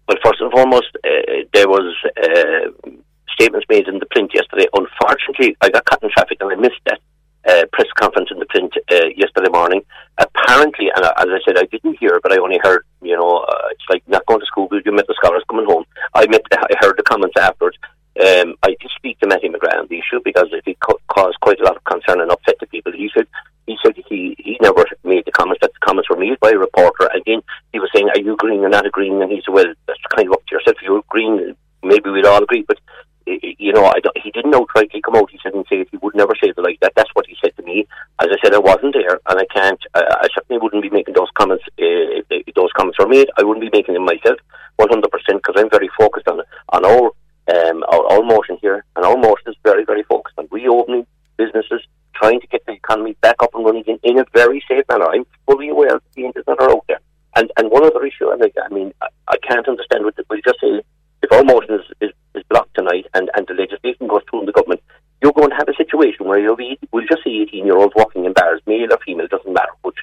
Well, 0.09 0.17
first 0.25 0.41
and 0.41 0.51
foremost, 0.53 0.97
uh, 1.05 1.11
there 1.53 1.69
was 1.69 1.95
uh, 2.17 2.91
statements 3.39 3.67
made 3.69 3.87
in 3.89 3.99
the 3.99 4.07
print 4.07 4.33
yesterday. 4.35 4.67
Unfortunately, 4.73 5.57
I 5.61 5.69
got 5.71 5.85
caught 5.85 6.03
in 6.03 6.11
traffic 6.11 6.39
and 6.41 6.51
I 6.53 6.57
missed 6.57 6.81
that 6.87 7.01
uh, 7.49 7.65
press 7.73 7.87
conference 7.95 8.31
in 8.33 8.39
the 8.39 8.47
print 8.47 8.75
uh, 8.91 9.07
yesterday 9.17 9.51
morning. 9.51 9.83
Apparently, 10.19 10.91
and 10.95 11.05
as 11.05 11.29
I 11.31 11.39
said, 11.45 11.57
I 11.59 11.67
didn't 11.67 11.99
hear, 11.99 12.19
but 12.23 12.33
I 12.33 12.39
only 12.39 12.59
heard. 12.63 12.85
You 13.03 13.17
know, 13.17 13.47
uh, 13.49 13.69
it's 13.71 13.85
like 13.89 14.03
not 14.09 14.27
going 14.27 14.41
to 14.41 14.47
school, 14.47 14.67
but 14.69 14.85
you 14.85 14.93
met 14.93 15.07
the 15.07 15.15
scholars 15.23 15.45
coming 15.49 15.67
home. 15.67 15.85
I 16.15 16.27
met, 16.27 16.43
I 16.53 16.75
heard 16.81 16.97
the 16.97 17.05
comments 17.05 17.37
afterwards. 17.39 17.79
Um, 18.19 18.57
I 18.63 18.69
did 18.81 18.91
speak 18.97 19.21
to 19.21 19.27
Mattie 19.27 19.51
McGrath 19.51 19.79
on 19.79 19.89
the 19.89 19.99
issue 19.99 20.21
because 20.25 20.49
it 20.51 20.79
caused 20.81 21.39
quite 21.41 21.61
a 21.61 21.65
lot 21.65 21.77
of 21.77 21.85
concern 21.85 22.21
and 22.21 22.31
upset 22.31 22.59
to 22.61 22.67
people. 22.67 22.93
He 22.93 23.11
said 23.15 23.27
he 23.67 23.77
said 23.85 23.95
he 24.09 24.35
he 24.39 24.57
never 24.63 24.87
made 25.05 25.25
the 25.27 25.33
comments 25.33 25.61
that 25.61 25.73
the 25.75 25.87
comments 25.87 26.09
were 26.09 26.17
made 26.17 26.41
by 26.41 26.51
a 26.51 26.59
reporter. 26.59 27.11
Again, 27.15 27.43
he 27.73 27.79
was 27.79 27.91
saying, 27.95 28.09
"Are 28.09 28.19
you 28.19 28.33
agreeing 28.33 28.65
or 28.65 28.71
not 28.71 28.87
agreeing?" 28.87 29.21
And 29.21 29.31
he 29.31 29.43
said, 29.45 29.53
"Well, 29.53 29.67
that's 29.87 30.01
kind 30.15 30.29
of 30.29 30.35
up 30.35 30.47
to 30.47 30.55
yourself. 30.55 30.77
If 30.81 30.83
you're 30.83 30.99
agreeing, 30.99 31.55
maybe 31.83 32.09
we'd 32.09 32.25
all 32.25 32.43
agree." 32.43 32.65
But 32.67 32.79
you 33.27 33.73
know, 33.73 33.93
he 34.23 34.31
didn't 34.31 34.55
outrightly 34.55 35.03
come 35.03 35.17
out. 35.17 35.31
He 35.31 35.39
said 35.43 35.55
and 35.55 35.67
say 35.69 35.81
it. 35.81 35.89
He 35.91 35.97
would 35.99 36.15
never 36.15 36.35
say 36.41 36.51
it 36.51 36.59
like 36.59 36.79
that. 36.81 36.93
That's 36.95 37.11
what 37.15 37.27
he 37.27 37.37
said 37.43 37.57
to 37.57 37.63
me. 37.63 37.87
As 38.21 38.29
I 38.31 38.37
said, 38.43 38.55
I 38.55 38.59
wasn't 38.59 38.95
there, 38.95 39.19
and 39.29 39.39
I 39.39 39.45
can't. 39.53 39.81
I, 39.95 40.03
I 40.23 40.29
certainly 40.35 40.61
wouldn't 40.63 40.83
be 40.83 40.91
making 40.91 41.15
those 41.15 41.31
comments 41.35 41.65
uh, 41.67 42.23
if 42.31 42.55
those 42.55 42.73
comments 42.77 42.99
were 42.99 43.09
made. 43.09 43.29
I 43.37 43.43
wouldn't 43.43 43.65
be 43.69 43.77
making 43.77 43.95
them 43.95 44.05
myself, 44.05 44.39
one 44.77 44.89
hundred 44.89 45.11
percent, 45.11 45.43
because 45.43 45.61
I'm 45.61 45.71
very 45.71 45.91
focused 45.99 46.29
on 46.29 46.41
on 46.71 46.85
our 46.85 47.11
um, 47.55 47.85
our, 47.89 48.13
our 48.13 48.23
motion 48.23 48.59
here, 48.61 48.85
and 48.95 49.05
our 49.05 49.17
motion 49.17 49.49
is 49.49 49.57
very, 49.63 49.85
very 49.85 50.03
focused 50.05 50.39
on 50.39 50.49
reopening 50.51 51.07
businesses, 51.37 51.83
trying 52.15 52.41
to 52.41 52.47
get 52.47 52.65
the 52.67 52.73
economy 52.73 53.17
back 53.21 53.37
up 53.41 53.55
and 53.55 53.65
running 53.65 53.85
in, 53.87 53.99
in 54.03 54.19
a 54.19 54.25
very 54.33 54.63
safe 54.69 54.85
manner. 54.89 55.07
I'm 55.07 55.27
fully 55.47 55.69
aware 55.69 55.97
of 55.97 56.03
the 56.15 56.23
dangers 56.23 56.45
that 56.47 56.61
are 56.61 56.71
out 56.71 56.85
there. 56.89 57.01
And 57.37 57.53
and 57.57 57.71
one 57.71 57.85
other 57.85 58.05
issue, 58.07 58.29
I, 58.29 58.37
I 58.65 58.69
mean, 58.73 58.93
I, 59.03 59.09
I 59.29 59.37
can't 59.39 59.69
understand 59.69 60.05
what 60.05 60.15
we 60.31 60.43
just 60.43 60.61
say. 60.61 60.83
If 61.27 61.33
our 61.33 61.43
motion 61.43 61.75
is, 61.75 61.87
is, 62.01 62.11
is 62.37 62.45
blocked 62.49 62.77
tonight 62.77 63.07
and, 63.13 63.29
and 63.35 63.45
the 63.49 63.55
legislation 63.55 64.07
goes 64.07 64.23
through 64.31 64.41
in 64.41 64.47
the 64.47 64.53
government, 64.53 64.81
you're 65.21 65.33
going 65.33 65.51
to 65.51 65.57
have 65.57 65.69
a 65.69 65.75
situation 65.75 66.25
where 66.25 66.39
you'll 66.39 66.55
be, 66.55 66.79
we'll 66.93 67.05
just 67.11 67.25
see 67.25 67.43
18 67.43 67.67
year 67.67 67.77
olds 67.77 67.95
walking 67.97 68.27
in 68.27 68.33
bars, 68.33 68.61
male 68.65 68.93
or 68.93 68.99
female, 69.05 69.27
doesn't 69.27 69.53
matter 69.53 69.75
which, 69.83 69.99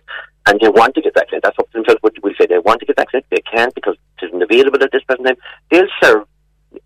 and 0.47 0.59
they 0.59 0.67
want 0.67 0.95
to 0.95 1.01
get 1.01 1.13
vaccinated. 1.13 1.43
That's 1.43 1.57
up 1.57 1.71
to 1.71 1.77
themselves 1.77 2.03
what 2.03 2.11
we'll 2.21 2.33
say. 2.37 2.47
They 2.47 2.59
want 2.59 2.81
to 2.81 2.85
get 2.85 2.97
vaccinated. 2.97 3.29
They 3.31 3.43
can't 3.49 3.73
because 3.73 3.95
it 4.19 4.25
isn't 4.25 4.43
available 4.43 4.83
at 4.83 4.91
this 4.91 5.03
present 5.03 5.27
time. 5.27 5.37
They'll 5.71 5.87
serve 6.03 6.27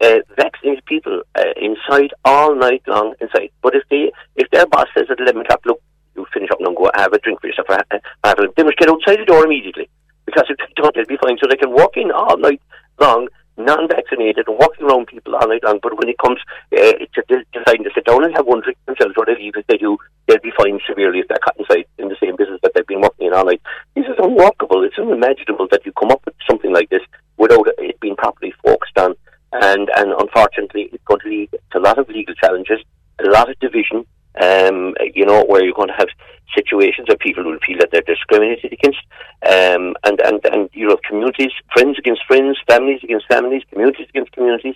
uh, 0.01 0.19
vaccinated 0.35 0.85
people 0.85 1.23
uh, 1.33 1.57
inside 1.57 2.13
all 2.23 2.53
night 2.53 2.83
long 2.85 3.15
inside. 3.19 3.49
But 3.63 3.73
if 3.73 3.89
they 3.89 4.11
if 4.35 4.51
their 4.51 4.67
boss 4.67 4.85
says 4.95 5.07
at 5.09 5.19
eleven 5.19 5.41
o'clock, 5.41 5.61
look, 5.65 5.81
you 6.15 6.27
finish 6.31 6.51
up 6.51 6.59
and 6.61 6.77
go 6.77 6.91
have 6.93 7.13
a 7.13 7.17
drink 7.17 7.41
for 7.41 7.47
yourself, 7.47 7.69
or 7.69 7.79
have 8.23 8.37
they 8.55 8.63
must 8.63 8.77
get 8.77 8.89
outside 8.89 9.17
the 9.17 9.25
door 9.25 9.45
immediately 9.45 9.89
because 10.27 10.45
if 10.49 10.57
they 10.57 10.65
don't, 10.75 10.93
they'll 10.93 11.05
be 11.05 11.17
fine. 11.17 11.39
So 11.41 11.47
they 11.49 11.55
can 11.55 11.71
walk 11.71 11.97
in 11.97 12.11
all 12.11 12.37
night 12.37 12.61
long, 12.99 13.29
non-vaccinated, 13.67 14.47
and 14.47 14.57
walking 14.57 14.87
around 14.87 15.07
people 15.07 15.35
all 15.35 15.47
night 15.47 15.63
long. 15.63 15.79
But 15.83 15.99
when 15.99 16.07
it 16.07 16.17
comes 16.17 16.39
uh, 16.71 17.03
to 17.03 17.43
deciding 17.51 17.83
to 17.83 17.91
sit 17.93 18.05
down 18.05 18.23
and 18.23 18.33
have 18.35 18.47
one 18.47 18.61
drink 18.61 18.79
themselves, 18.87 19.13
or 19.17 19.25
they 19.27 19.35
if 19.35 19.67
they 19.67 19.77
do, 19.77 19.97
they'll 20.27 20.39
be 20.39 20.55
fined 20.57 20.81
severely 20.87 21.19
if 21.19 21.27
they're 21.27 21.43
caught 21.43 21.59
inside 21.59 21.85
in 21.99 22.07
the 22.07 22.17
same 22.23 22.35
business 22.35 22.59
that 22.63 22.71
they've 22.73 22.87
been 22.87 23.01
working 23.01 23.27
in 23.27 23.33
all 23.33 23.45
night. 23.45 23.61
This 23.95 24.07
is 24.07 24.17
unwalkable. 24.17 24.87
It's 24.87 24.97
unimaginable 24.97 25.67
that 25.71 25.85
you 25.85 25.91
come 25.93 26.11
up 26.11 26.23
with 26.25 26.35
something 26.49 26.73
like 26.73 26.89
this 26.89 27.03
without 27.37 27.67
it 27.77 27.99
being 27.99 28.15
properly 28.15 28.53
focused 28.63 28.97
on 28.97 29.13
and 29.53 29.89
and 29.95 30.13
unfortunately, 30.17 30.89
it's 30.91 31.03
going 31.05 31.19
to 31.21 31.29
lead 31.29 31.49
to 31.71 31.77
a 31.77 31.79
lot 31.79 31.97
of 31.97 32.09
legal 32.09 32.35
challenges, 32.35 32.79
a 33.19 33.29
lot 33.29 33.49
of 33.49 33.59
division. 33.59 34.05
Um, 34.39 34.93
you 35.15 35.25
know, 35.25 35.43
where 35.45 35.63
you're 35.63 35.73
going 35.73 35.87
to 35.87 35.95
have 35.95 36.09
situations 36.57 37.07
where 37.07 37.17
people 37.17 37.43
will 37.43 37.59
feel 37.65 37.77
that 37.79 37.89
they're 37.91 38.01
discriminated 38.01 38.73
against, 38.73 38.99
um, 39.45 39.95
and 40.03 40.19
and 40.27 40.39
and 40.51 40.69
you 40.73 40.87
know, 40.87 40.97
communities, 41.07 41.51
friends 41.73 41.97
against 41.99 42.23
friends, 42.25 42.57
families 42.67 43.01
against 43.03 43.27
families, 43.27 43.63
communities 43.71 44.07
against 44.09 44.31
communities. 44.31 44.75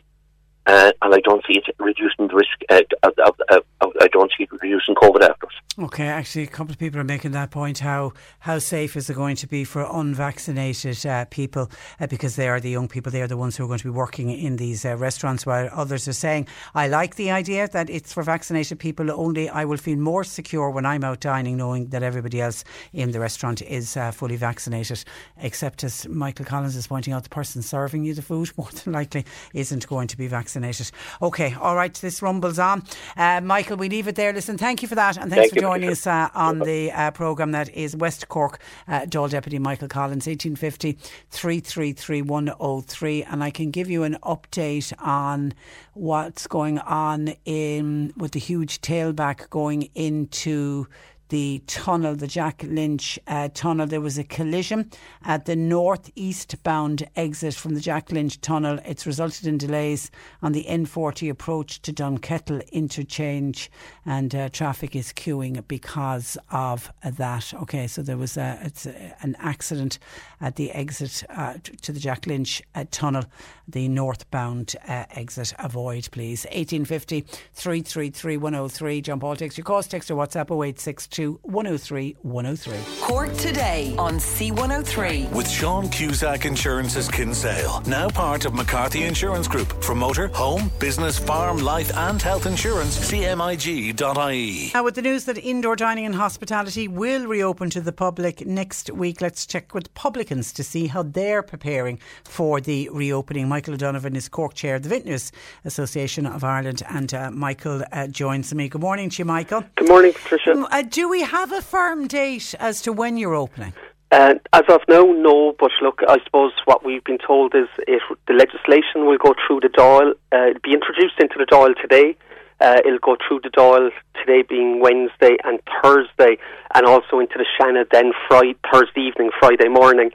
Uh, 0.67 0.91
and 1.02 1.15
I 1.15 1.20
don't 1.22 1.44
see 1.48 1.58
it 1.58 1.76
reducing 1.80 2.28
the 2.28 2.36
risk. 2.36 2.58
Uh, 2.70 2.82
of, 3.02 3.13
of, 3.50 3.63
of, 3.82 3.91
I 4.00 4.08
don't 4.08 4.32
see 4.38 4.44
it 4.44 4.52
reducing 4.52 4.94
COVID 4.94 5.22
afterwards. 5.28 5.56
Okay, 5.82 6.06
actually, 6.06 6.44
a 6.44 6.48
couple 6.48 6.72
of 6.72 6.78
people 6.78 7.00
are 7.00 7.04
making 7.04 7.32
that 7.32 7.50
point. 7.50 7.80
How 7.80 8.13
how 8.38 8.60
safe 8.60 8.96
is 8.96 9.10
it 9.10 9.15
going 9.15 9.36
to 9.38 9.48
be 9.48 9.63
for 9.63 9.82
unvaccinated 9.91 11.04
uh, 11.08 11.26
people 11.32 11.72
uh, 12.00 12.06
because 12.06 12.36
they 12.36 12.48
are 12.48 12.60
the 12.60 12.70
young 12.70 12.88
people, 12.88 13.12
they 13.12 13.24
are 13.24 13.28
the 13.28 13.36
ones 13.36 13.58
who 13.58 13.63
are 13.63 13.67
going 13.67 13.80
to 13.80 13.86
be 13.86 13.89
working 13.89 14.30
in 14.30 14.58
these 14.58 14.86
uh, 14.86 14.96
restaurants. 14.96 15.44
While 15.44 15.72
others 15.74 16.08
are 16.08 16.13
saying, 16.13 16.48
I 16.76 16.88
like 16.88 17.15
the 17.15 17.32
idea 17.32 17.67
that 17.70 17.89
it's 17.89 18.13
for 18.13 18.22
vaccinated 18.22 18.78
people 18.78 19.10
only. 19.10 19.50
I 19.50 19.65
will 19.65 19.78
feel 19.78 19.98
more 19.98 20.24
secure 20.24 20.70
when 20.70 20.86
I'm 20.86 21.04
out 21.04 21.20
dining, 21.20 21.58
knowing 21.58 21.88
that 21.88 22.04
everybody 22.04 22.41
else 22.41 22.63
in 22.94 23.10
the 23.10 23.20
restaurant 23.20 23.63
is 23.63 23.98
uh, 23.98 24.12
fully 24.12 24.36
vaccinated. 24.36 25.04
Except 25.38 25.84
as 25.84 26.08
Michael 26.08 26.46
Collins 26.46 26.76
is 26.76 26.86
pointing 26.86 27.13
out, 27.13 27.24
the 27.24 27.30
person 27.30 27.63
serving 27.63 28.04
you 28.04 28.13
the 28.13 28.22
food 28.22 28.52
more 28.58 28.70
than 28.84 28.94
likely 28.94 29.26
isn't 29.56 29.88
going 29.88 30.10
to 30.10 30.17
be 30.17 30.28
vaccinated. 30.28 30.91
Okay, 31.24 31.56
all 31.60 31.76
right, 31.76 31.96
this 31.96 32.22
rumbles 32.22 32.60
on. 32.60 32.84
Uh, 33.17 33.41
Michael, 33.41 33.78
we 33.78 33.89
leave 33.89 34.08
it 34.08 34.13
there. 34.13 34.32
Listen, 34.32 34.60
thank 34.60 34.84
you 34.84 34.88
for 34.88 34.96
that, 34.96 35.17
and 35.17 35.32
thanks 35.32 35.50
thank 35.50 35.54
for 35.56 35.60
joining 35.60 35.70
us 35.79 36.05
uh, 36.05 36.29
on 36.34 36.60
the 36.60 36.91
uh, 36.91 37.12
programme 37.12 37.51
that 37.51 37.69
is 37.69 37.95
West 37.95 38.27
Cork 38.29 38.60
uh, 38.88 39.05
Deputy 39.05 39.60
Michael 39.60 39.88
Collins, 39.88 40.27
1850 40.27 40.97
333 41.29 42.21
103. 42.21 43.23
And 43.23 43.43
I 43.43 43.49
can 43.49 43.71
give 43.71 43.89
you 43.89 44.03
an 44.03 44.17
update 44.23 44.93
on 44.99 45.53
what's 45.93 46.47
going 46.47 46.79
on 46.79 47.34
in 47.45 48.13
with 48.17 48.34
the 48.34 48.39
huge 48.39 48.81
tailback 48.81 49.49
going 49.49 49.89
into 49.95 50.88
the 51.32 51.63
tunnel, 51.65 52.13
the 52.13 52.28
Jack 52.28 52.62
Lynch 52.67 53.17
uh, 53.26 53.48
tunnel. 53.54 53.88
There 53.88 54.02
was 54.02 54.17
a 54.17 54.24
collision 54.26 54.91
at 55.24 55.46
the 55.46 55.56
northeast 55.56 56.62
bound 56.62 57.08
exit 57.15 57.54
from 57.54 57.74
the 57.74 57.80
Jack 57.80 58.12
Lynch 58.12 58.41
tunnel. 58.41 58.80
It's 58.86 59.08
resulted 59.08 59.48
in 59.48 59.58
delays 59.58 60.12
on 60.41 60.52
the 60.52 60.65
N40 60.65 61.30
approach 61.30 61.82
to 61.84 61.94
Dunkettle 61.94 62.70
interchange, 62.72 63.72
and 64.06 64.36
uh, 64.36 64.50
traffic 64.50 64.94
is 64.94 65.13
queuing 65.13 65.65
because 65.70 66.38
of 66.52 66.91
that. 67.02 67.54
Okay, 67.62 67.88
so 67.88 68.02
there 68.02 68.17
was 68.17 68.36
a, 68.36 68.60
it's 68.63 68.86
a, 68.86 69.15
an 69.22 69.38
accident 69.39 70.00
at 70.41 70.58
the 70.58 70.70
exit 70.72 71.24
uh, 71.30 71.54
to 71.82 71.94
the 71.94 72.00
Jack 72.00 72.28
Lynch 72.28 72.62
uh, 72.76 72.84
tunnel, 72.91 73.24
the 73.70 73.88
northbound 73.88 74.76
uh, 74.86 75.06
exit. 75.12 75.54
Avoid, 75.60 76.10
please. 76.12 76.44
1850 76.48 77.22
333 77.54 78.36
103. 78.36 79.02
John 79.02 79.22
Paul 79.22 79.38
takes 79.38 79.58
your 79.58 79.63
calls, 79.63 79.88
text 79.88 80.12
or 80.12 80.15
WhatsApp 80.15 80.52
0862 80.52 81.20
103 81.25 82.17
103. 82.21 82.77
Cork 83.01 83.34
today 83.38 83.95
on 83.97 84.15
C103. 84.15 85.31
With 85.31 85.49
Sean 85.49 85.89
Cusack 85.89 86.45
Insurance's 86.45 87.07
Kinsale, 87.07 87.81
now 87.88 88.10
part 88.10 88.45
of 88.45 88.53
McCarthy 88.53 89.03
Insurance 89.03 89.47
Group. 89.47 89.84
For 89.84 89.95
motor, 89.95 90.27
home, 90.27 90.71
business, 90.79 91.17
farm, 91.17 91.57
life, 91.57 91.95
and 91.95 92.21
health 92.21 92.45
insurance, 92.45 92.97
cmig.ie. 93.12 94.71
Now, 94.73 94.84
with 94.84 94.95
the 94.95 95.01
news 95.01 95.25
that 95.25 95.38
indoor 95.38 95.75
dining 95.75 96.05
and 96.05 96.15
hospitality 96.15 96.88
will 96.88 97.27
reopen 97.27 97.69
to 97.71 97.81
the 97.81 97.91
public 97.91 98.45
next 98.45 98.89
week, 98.91 99.21
let's 99.21 99.45
check 99.45 99.73
with 99.73 99.93
publicans 99.93 100.51
to 100.53 100.63
see 100.63 100.88
how 100.88 101.03
they're 101.03 101.43
preparing 101.43 101.99
for 102.23 102.62
the 102.62 102.89
reopening. 102.91 103.47
Michael 103.47 103.73
O'Donovan 103.73 104.15
is 104.15 104.29
Cork 104.29 104.53
Chair 104.53 104.75
of 104.75 104.84
the 104.84 104.89
Vintners 104.89 105.31
Association 105.65 106.25
of 106.25 106.43
Ireland, 106.43 106.84
and 106.89 107.13
uh, 107.13 107.31
Michael 107.31 107.84
uh, 107.91 108.07
joins 108.07 108.53
me. 108.53 108.69
Good 108.69 108.81
morning 108.81 109.10
to 109.10 109.19
you, 109.19 109.25
Michael. 109.25 109.63
Good 109.75 109.89
morning, 109.89 110.13
Patricia. 110.13 110.51
Um, 110.51 110.67
uh, 110.71 110.81
do 110.81 111.11
we 111.12 111.21
have 111.21 111.52
a 111.52 111.62
firm 111.62 112.08
date 112.08 112.56
as 112.58 112.82
to 112.82 112.93
when 112.93 113.17
you're 113.17 113.36
opening? 113.36 113.74
Uh, 114.13 114.36
as 114.54 114.63
of 114.69 114.80
now, 114.88 115.04
no. 115.04 115.54
But 115.60 115.71
look, 115.82 116.00
I 116.08 116.17
suppose 116.24 116.54
what 116.63 116.86
we've 116.86 117.04
been 117.04 117.17
told 117.17 117.54
is 117.54 117.67
if 117.86 118.02
the 118.28 118.34
legislation 118.34 119.06
will 119.06 119.17
go 119.17 119.36
through 119.45 119.60
the 119.60 119.67
Dáil, 119.67 120.13
uh, 120.32 120.47
it'll 120.50 120.62
be 120.63 120.71
introduced 120.74 121.19
into 121.19 121.36
the 121.38 121.45
Dáil 121.45 121.76
today. 121.82 122.15
Uh, 122.62 122.78
it'll 122.86 123.00
go 123.00 123.17
through 123.28 123.41
the 123.43 123.50
Dáil 123.50 123.89
today 124.19 124.41
being 124.47 124.80
Wednesday 124.80 125.36
and 125.43 125.60
Thursday, 125.84 126.38
and 126.76 126.86
also 126.86 127.19
into 127.19 127.36
the 127.38 127.45
Seanad 127.60 127.89
then 127.91 128.13
Friday, 128.30 128.56
Thursday 128.71 129.02
evening, 129.02 129.32
Friday 129.38 129.67
morning. 129.67 130.12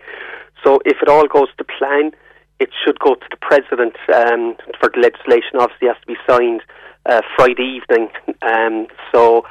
So 0.64 0.80
if 0.86 0.96
it 1.02 1.08
all 1.10 1.26
goes 1.26 1.48
to 1.58 1.64
plan, 1.64 2.12
it 2.58 2.70
should 2.82 2.98
go 3.00 3.16
to 3.16 3.26
the 3.30 3.36
president 3.36 3.96
um, 4.14 4.56
for 4.80 4.88
the 4.88 5.00
legislation. 5.00 5.60
Obviously, 5.60 5.88
has 5.88 6.00
to 6.00 6.06
be 6.06 6.16
signed 6.26 6.62
uh, 7.08 7.22
Friday 7.36 7.80
evening. 7.80 8.08
Um, 8.42 8.86
so 9.12 9.44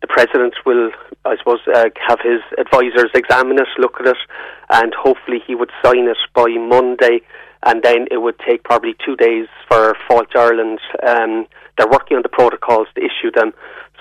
the 0.00 0.06
president 0.06 0.54
will, 0.64 0.90
I 1.24 1.36
suppose, 1.38 1.60
uh, 1.66 1.90
have 2.06 2.20
his 2.22 2.40
advisors 2.58 3.10
examine 3.14 3.58
it, 3.58 3.68
look 3.78 4.00
at 4.00 4.06
it, 4.06 4.16
and 4.70 4.92
hopefully 4.94 5.42
he 5.46 5.54
would 5.54 5.70
sign 5.84 6.08
it 6.08 6.18
by 6.34 6.48
Monday. 6.58 7.20
And 7.62 7.82
then 7.82 8.06
it 8.10 8.18
would 8.22 8.38
take 8.38 8.64
probably 8.64 8.94
two 9.04 9.16
days 9.16 9.46
for 9.68 9.94
Fáilte 10.08 10.34
Ireland. 10.36 10.80
Um, 11.06 11.46
they're 11.76 11.90
working 11.90 12.16
on 12.16 12.22
the 12.22 12.30
protocols 12.30 12.88
to 12.94 13.02
issue 13.02 13.30
them. 13.34 13.52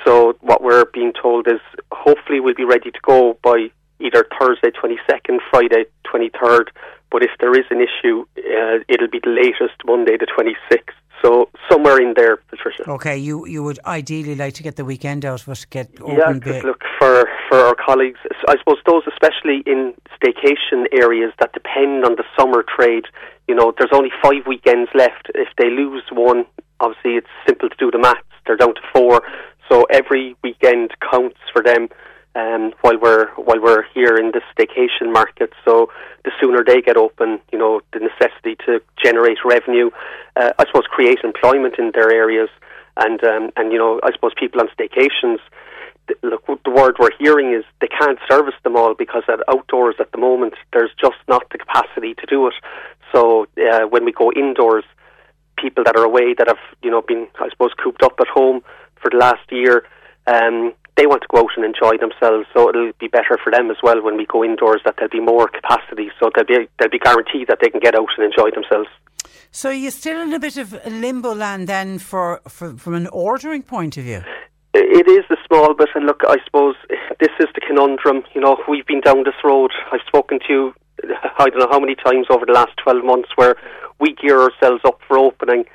So 0.06 0.38
what 0.40 0.64
we're 0.64 0.86
being 0.86 1.12
told 1.22 1.48
is 1.48 1.60
hopefully 1.92 2.40
we'll 2.40 2.56
be 2.56 2.64
ready 2.64 2.92
to 2.92 3.00
go 3.02 3.38
by 3.44 3.70
either 4.00 4.26
Thursday 4.40 4.72
22nd, 4.72 5.40
Friday 5.52 5.86
23rd. 6.06 6.68
But 7.12 7.24
if 7.24 7.32
there 7.40 7.54
is 7.54 7.66
an 7.70 7.82
issue, 7.82 8.26
uh, 8.38 8.80
it'll 8.88 9.10
be 9.10 9.20
the 9.20 9.30
latest 9.30 9.76
Monday 9.86 10.16
the 10.18 10.28
26th. 10.28 10.99
So 11.22 11.50
somewhere 11.70 12.02
in 12.02 12.14
there, 12.16 12.38
Patricia. 12.38 12.90
Okay, 12.90 13.18
you 13.18 13.46
you 13.46 13.64
would 13.64 13.80
ideally 13.86 14.36
like 14.36 14.54
to 14.56 14.64
get 14.64 14.76
the 14.78 14.86
weekend 14.86 15.26
out 15.26 15.42
of 15.42 15.50
it, 15.50 15.66
get 15.70 15.90
open 16.02 16.18
Yeah, 16.18 16.34
bit. 16.34 16.64
look 16.64 16.82
for 16.98 17.28
for 17.50 17.58
our 17.58 17.76
colleagues, 17.76 18.20
I 18.48 18.56
suppose 18.60 18.78
those 18.86 19.04
especially 19.08 19.64
in 19.66 19.94
staycation 20.16 20.86
areas 20.94 21.34
that 21.40 21.52
depend 21.54 22.06
on 22.06 22.16
the 22.16 22.24
summer 22.38 22.64
trade. 22.64 23.06
You 23.48 23.56
know, 23.56 23.74
there's 23.78 23.92
only 23.92 24.12
five 24.22 24.46
weekends 24.48 24.90
left. 24.94 25.32
If 25.36 25.50
they 25.58 25.70
lose 25.70 26.04
one, 26.12 26.46
obviously 26.80 27.16
it's 27.16 27.28
simple 27.48 27.70
to 27.70 27.76
do 27.78 27.92
the 27.92 28.00
maths. 28.00 28.22
They're 28.46 28.58
down 28.58 28.76
to 28.76 28.82
four, 28.94 29.22
so 29.70 29.86
every 29.92 30.36
weekend 30.44 30.92
counts 31.12 31.38
for 31.52 31.62
them. 31.62 31.90
Um, 32.36 32.74
while 32.82 33.00
we're 33.00 33.28
while 33.36 33.60
we're 33.60 33.84
here 33.94 34.16
in 34.16 34.32
this 34.32 34.44
staycation 34.56 35.12
market, 35.12 35.52
so 35.66 35.92
the 36.24 36.32
sooner 36.40 36.64
they 36.64 36.80
get 36.82 36.96
open, 36.96 37.40
you 37.52 37.58
know, 37.58 37.82
the 37.92 38.00
necessity 38.00 38.56
to 38.68 38.82
generate 39.04 39.40
revenue, 39.44 39.90
uh, 40.36 40.52
I 40.60 40.66
suppose, 40.68 40.84
create 40.90 41.20
employment 41.24 41.76
in 41.80 41.92
their 41.94 42.12
areas, 42.12 42.50
and 42.98 43.24
um, 43.24 43.50
and 43.58 43.72
you 43.72 43.80
know, 43.80 44.00
I 44.04 44.12
suppose 44.14 44.34
people 44.38 44.62
on 44.62 44.68
staycations 44.78 45.40
look, 46.24 46.46
the 46.64 46.72
word 46.72 46.96
we're 47.00 47.16
hearing 47.18 47.54
is 47.54 47.64
they 47.82 47.88
can't 47.88 48.20
service 48.30 48.56
them 48.64 48.76
all 48.76 48.94
because 48.94 49.24
at 49.28 49.40
outdoors 49.48 49.96
at 50.00 50.12
the 50.12 50.18
moment 50.18 50.54
there's 50.74 50.92
just 51.00 51.18
not 51.28 51.50
the 51.52 51.58
capacity 51.58 52.14
to 52.16 52.26
do 52.28 52.48
it. 52.48 52.54
So 53.14 53.48
uh, 53.58 53.88
when 53.88 54.06
we 54.06 54.12
go 54.12 54.32
indoors, 54.32 54.84
people 55.58 55.84
that 55.84 55.96
are 55.96 56.04
away 56.04 56.34
that 56.38 56.48
have 56.48 56.60
you 56.82 56.92
know 56.92 57.02
been 57.02 57.28
I 57.40 57.50
suppose 57.50 57.72
cooped 57.82 58.04
up 58.04 58.16
at 58.20 58.28
home 58.28 58.62
for 59.02 59.10
the 59.12 59.18
last 59.18 59.52
year, 59.52 59.86
um, 60.28 60.74
they 61.00 61.08
want 61.08 61.22
to 61.22 61.28
go 61.32 61.40
out 61.40 61.56
and 61.56 61.64
enjoy 61.64 61.96
themselves. 61.98 62.46
So 62.54 62.68
it'll 62.68 62.92
be 63.00 63.08
better 63.08 63.40
for 63.42 63.52
them 63.52 63.72
as 63.72 63.78
well 63.82 64.04
when 64.04 64.18
we 64.18 64.26
go 64.26 64.44
indoors 64.44 64.82
that 64.84 64.96
there'll 64.98 65.10
be 65.10 65.22
more 65.22 65.48
capacity. 65.48 66.12
So 66.20 66.30
they'll 66.36 66.46
be 66.46 66.68
they'll 66.78 66.90
be 66.90 67.00
guaranteed 67.00 67.48
that 67.48 67.60
they 67.62 67.70
can 67.70 67.80
get 67.80 67.96
out 67.96 68.10
and 68.18 68.26
enjoy 68.28 68.52
themselves. 68.52 68.90
So 69.52 69.70
you're 69.70 69.92
still 69.92 70.22
in 70.22 70.34
a 70.34 70.40
bit 70.40 70.58
of 70.58 70.74
limbo 70.86 71.34
land 71.34 71.68
then, 71.68 71.98
for, 71.98 72.42
for 72.48 72.78
from 72.78 72.94
an 72.94 73.08
ordering 73.08 73.64
point 73.64 73.98
of 73.98 74.04
view. 74.04 74.22
It 74.74 75.08
is 75.08 75.26
a 75.32 75.38
small 75.48 75.74
bit, 75.74 75.90
and 75.96 76.06
look, 76.06 76.22
I 76.28 76.38
suppose 76.46 76.76
this 77.20 77.34
is 77.40 77.48
the 77.56 77.62
conundrum. 77.66 78.24
You 78.36 78.42
know, 78.42 78.58
we've 78.70 78.86
been 78.86 79.02
down 79.02 79.24
this 79.24 79.42
road. 79.44 79.72
I've 79.92 80.06
spoken 80.06 80.40
to 80.48 80.54
you, 80.54 80.74
I 81.40 81.50
don't 81.50 81.60
know 81.60 81.68
how 81.72 81.80
many 81.80 81.96
times 81.96 82.28
over 82.30 82.46
the 82.46 82.54
last 82.54 82.78
12 82.84 83.04
months 83.04 83.30
where 83.36 83.56
we 84.00 84.14
gear 84.14 84.40
ourselves 84.40 84.82
up 84.86 85.00
for 85.08 85.18
opening. 85.18 85.66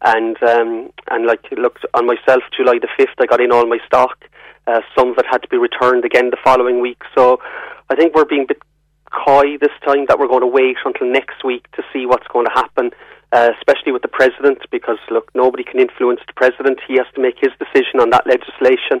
And, 0.00 0.36
um, 0.42 0.90
and 1.10 1.26
like, 1.26 1.44
look, 1.56 1.78
on 1.92 2.06
myself, 2.06 2.42
July 2.56 2.78
the 2.80 2.88
5th, 2.98 3.20
I 3.20 3.26
got 3.26 3.40
in 3.40 3.52
all 3.52 3.66
my 3.66 3.78
stock. 3.86 4.24
Uh, 4.68 4.82
some 4.96 5.14
it 5.16 5.24
had 5.30 5.40
to 5.40 5.48
be 5.48 5.56
returned 5.56 6.04
again 6.04 6.28
the 6.28 6.36
following 6.44 6.80
week. 6.80 7.00
So 7.16 7.40
I 7.88 7.96
think 7.96 8.14
we're 8.14 8.26
being 8.26 8.42
a 8.42 8.52
bit 8.52 8.62
coy 9.10 9.56
this 9.56 9.72
time 9.82 10.04
that 10.08 10.18
we're 10.18 10.28
going 10.28 10.42
to 10.44 10.46
wait 10.46 10.76
until 10.84 11.08
next 11.10 11.42
week 11.42 11.64
to 11.72 11.82
see 11.90 12.04
what's 12.04 12.28
going 12.28 12.44
to 12.44 12.52
happen, 12.52 12.90
uh, 13.32 13.48
especially 13.56 13.92
with 13.92 14.02
the 14.02 14.12
president, 14.12 14.58
because 14.70 14.98
look, 15.10 15.30
nobody 15.34 15.64
can 15.64 15.80
influence 15.80 16.20
the 16.26 16.34
president. 16.34 16.80
He 16.86 16.96
has 16.96 17.06
to 17.14 17.20
make 17.20 17.36
his 17.40 17.52
decision 17.58 18.00
on 18.00 18.10
that 18.10 18.26
legislation. 18.26 19.00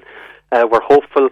Uh, 0.50 0.66
we're 0.70 0.80
hopeful 0.80 1.28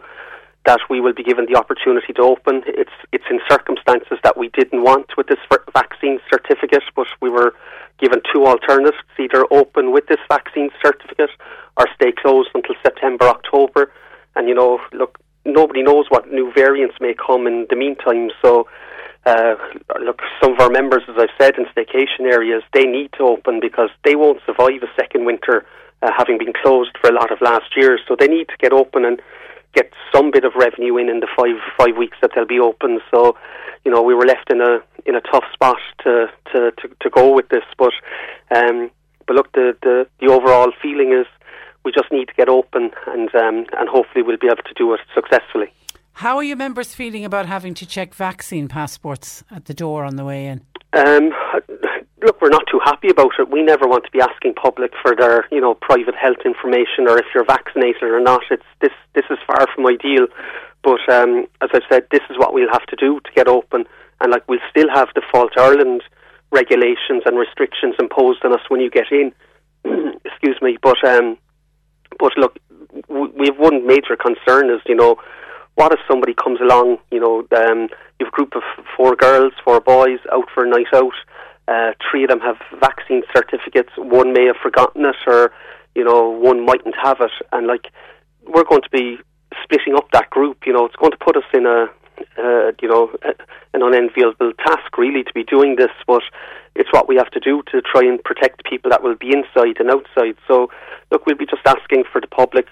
that 0.67 0.81
we 0.91 1.01
will 1.01 1.15
be 1.15 1.23
given 1.23 1.47
the 1.51 1.57
opportunity 1.57 2.13
to 2.13 2.23
open. 2.23 2.63
It's 2.67 2.93
it's 3.13 3.25
in 3.31 3.41
circumstances 3.49 4.19
that 4.23 4.37
we 4.37 4.51
didn't 4.51 4.83
want 4.83 5.17
with 5.17 5.29
this 5.29 5.41
vaccine 5.73 6.21
certificate, 6.31 6.83
but 6.95 7.07
we 7.23 7.31
were 7.31 7.55
given 7.99 8.21
two 8.31 8.45
alternatives: 8.45 8.99
either 9.19 9.47
open 9.51 9.93
with 9.93 10.09
this 10.09 10.21
vaccine 10.29 10.69
certificate 10.85 11.31
or 11.79 11.87
stay 11.95 12.13
closed 12.13 12.51
until 12.55 12.75
September, 12.83 13.25
October. 13.25 13.91
And 14.37 14.49
you 14.49 14.55
know, 14.55 14.79
look, 14.93 15.19
nobody 15.45 15.83
knows 15.83 16.07
what 16.09 16.31
new 16.31 16.53
variants 16.53 16.97
may 17.01 17.15
come 17.15 17.47
in 17.47 17.67
the 17.71 17.77
meantime. 17.77 18.31
So, 18.43 18.69
uh, 19.25 19.55
look, 20.01 20.21
some 20.41 20.53
of 20.53 20.61
our 20.61 20.71
members, 20.71 21.03
as 21.09 21.17
I've 21.19 21.37
said, 21.41 21.55
in 21.57 21.65
staycation 21.67 22.31
areas, 22.31 22.63
they 22.73 22.85
need 22.85 23.11
to 23.19 23.25
open 23.25 23.61
because 23.61 23.91
they 24.05 24.15
won't 24.15 24.41
survive 24.47 24.83
a 24.83 25.01
second 25.01 25.25
winter, 25.25 25.67
uh, 26.03 26.11
having 26.17 26.39
been 26.39 26.53
closed 26.53 26.97
for 27.01 27.11
a 27.11 27.15
lot 27.15 27.33
of 27.33 27.41
last 27.41 27.77
year. 27.77 27.99
So 28.07 28.15
they 28.19 28.29
need 28.29 28.49
to 28.49 28.57
get 28.61 28.73
open 28.73 29.05
and 29.05 29.21
get 29.75 29.91
some 30.15 30.31
bit 30.31 30.45
of 30.45 30.53
revenue 30.55 30.97
in 30.97 31.09
in 31.09 31.21
the 31.21 31.29
five 31.37 31.57
five 31.79 31.97
weeks 31.97 32.17
that 32.23 32.31
they'll 32.35 32.47
be 32.47 32.61
open. 32.61 33.01
So, 33.11 33.37
you 33.85 33.91
know, 33.91 34.03
we 34.03 34.15
were 34.15 34.27
left 34.27 34.51
in 34.51 34.61
a 34.61 34.81
in 35.07 35.15
a 35.17 35.21
tough 35.21 35.45
spot 35.53 35.79
to 36.05 36.27
to 36.53 36.73
to, 36.73 36.89
to 37.01 37.11
go 37.11 37.35
with 37.35 37.49
this. 37.49 37.65
But, 37.79 37.93
um, 38.55 38.91
but 39.27 39.35
look, 39.37 39.53
the, 39.53 39.77
the 39.83 40.07
the 40.21 40.29
overall 40.33 40.73
feeling 40.83 41.13
is 41.13 41.27
we 41.87 41.93
just 41.93 42.11
need 42.11 42.27
to 42.27 42.35
get 42.35 42.49
open 42.49 42.91
and 43.07 43.33
um, 43.37 43.65
and 43.79 43.89
hopefully 43.89 44.23
we'll 44.23 44.37
be 44.37 44.49
able 44.49 44.65
to 44.65 44.75
do 44.75 44.93
it 44.93 45.01
successfully. 45.15 45.73
How 46.15 46.37
are 46.37 46.43
your 46.43 46.57
members 46.57 46.95
feeling 46.95 47.25
about 47.25 47.47
having 47.47 47.75
to 47.75 47.87
check 47.87 48.13
vaccine 48.13 48.67
passports 48.67 49.45
at 49.51 49.67
the 49.67 49.75
door 49.75 50.05
on 50.05 50.17
the 50.17 50.25
way 50.25 50.47
in? 50.47 50.63
Um, 50.95 51.31
look, 52.23 52.41
we're 52.41 52.49
not 52.49 52.65
too 52.69 52.81
happy 52.85 53.09
about 53.09 53.33
it. 53.39 53.51
We 53.51 53.63
never 53.63 53.87
want 53.87 54.05
to 54.05 54.11
be 54.11 54.21
asking 54.21 54.55
public 54.55 54.93
for 55.01 55.15
their, 55.15 55.47
you 55.53 55.61
know, 55.61 55.75
private 55.75 56.17
health 56.17 56.43
information 56.45 57.07
or 57.07 57.19
if 57.19 57.27
you're 57.33 57.45
vaccinated 57.45 58.03
or 58.03 58.21
not. 58.21 58.41
It's 58.51 58.65
this. 58.81 58.93
This 59.15 59.27
is 59.31 59.39
far 59.47 59.67
from 59.73 59.87
ideal. 59.87 60.27
But 60.83 61.07
um, 61.09 61.47
as 61.63 61.71
I've 61.73 61.89
said, 61.89 62.07
this 62.11 62.23
is 62.31 62.37
what 62.37 62.53
we'll 62.53 62.73
have 62.73 62.87
to 62.87 62.97
do 62.97 63.21
to 63.21 63.31
get 63.37 63.47
open. 63.47 63.85
And 64.21 64.33
like 64.33 64.49
we'll 64.49 64.67
still 64.71 64.89
have 64.93 65.09
the 65.15 65.23
Fáilte 65.33 65.59
Ireland 65.59 66.03
regulations 66.51 67.23
and 67.27 67.39
restrictions 67.39 67.95
imposed 68.01 68.45
on 68.45 68.53
us 68.53 68.65
when 68.69 68.81
you 68.81 68.91
get 68.91 69.13
in. 69.13 69.33
Excuse 70.25 70.59
me, 70.63 70.79
but 70.83 70.97
um, 71.07 71.37
but 72.19 72.33
look, 72.37 72.59
we 73.09 73.47
have 73.47 73.59
one 73.59 73.87
major 73.87 74.17
concern 74.17 74.71
is 74.71 74.81
you 74.87 74.95
know 74.95 75.17
what 75.77 75.93
if 75.93 76.01
somebody 76.09 76.33
comes 76.35 76.59
along, 76.61 76.97
you 77.11 77.21
know, 77.21 77.41
um, 77.55 77.89
you 78.19 78.25
have 78.25 78.29
a 78.29 78.37
group 78.37 78.57
of 78.57 78.63
four 78.97 79.15
girls, 79.15 79.53
four 79.63 79.79
boys 79.81 80.19
out 80.33 80.49
for 80.53 80.65
a 80.65 80.69
night 80.69 80.87
out. 80.95 81.13
Uh, 81.69 81.93
three 82.11 82.25
of 82.25 82.31
them 82.31 82.41
have 82.41 82.57
vaccine 82.81 83.23
certificates. 83.35 83.91
One 83.99 84.33
may 84.33 84.47
have 84.47 84.57
forgotten 84.63 85.05
it, 85.05 85.17
or 85.27 85.53
you 85.95 86.05
know, 86.05 86.31
one 86.31 86.65
mightn't 86.65 86.95
have 87.03 87.21
it. 87.21 87.31
And 87.53 87.67
like, 87.67 87.89
we're 88.47 88.65
going 88.65 88.83
to 88.83 88.91
be 88.91 89.19
splitting 89.63 89.95
up 89.95 90.11
that 90.13 90.31
group, 90.31 90.67
you 90.67 90.73
know, 90.73 90.87
it's 90.87 90.97
going 90.97 91.13
to 91.13 91.19
put 91.19 91.37
us 91.37 91.45
in 91.53 91.67
a, 91.67 91.87
uh, 92.39 92.73
you 92.81 92.89
know, 92.89 93.11
an 93.75 93.83
unenviable 93.83 94.53
task 94.65 94.97
really 94.99 95.25
to 95.25 95.33
be 95.33 95.45
doing 95.45 95.77
this, 95.77 95.91
but 96.07 96.23
it's 96.75 96.93
what 96.93 97.09
we 97.09 97.17
have 97.17 97.31
to 97.31 97.41
do 97.41 97.63
to 97.73 97.81
try 97.83 98.03
and 98.03 98.23
protect 98.23 98.65
people 98.65 98.91
that 98.91 99.03
will 99.03 99.17
be 99.17 99.33
inside 99.33 99.81
and 99.81 99.91
outside. 99.91 100.37
So, 100.47 100.71
look, 101.11 101.27
we'll 101.27 101.37
be 101.37 101.47
just 101.47 101.67
asking 101.67 102.05
for 102.11 102.21
the 102.21 102.27
public 102.27 102.67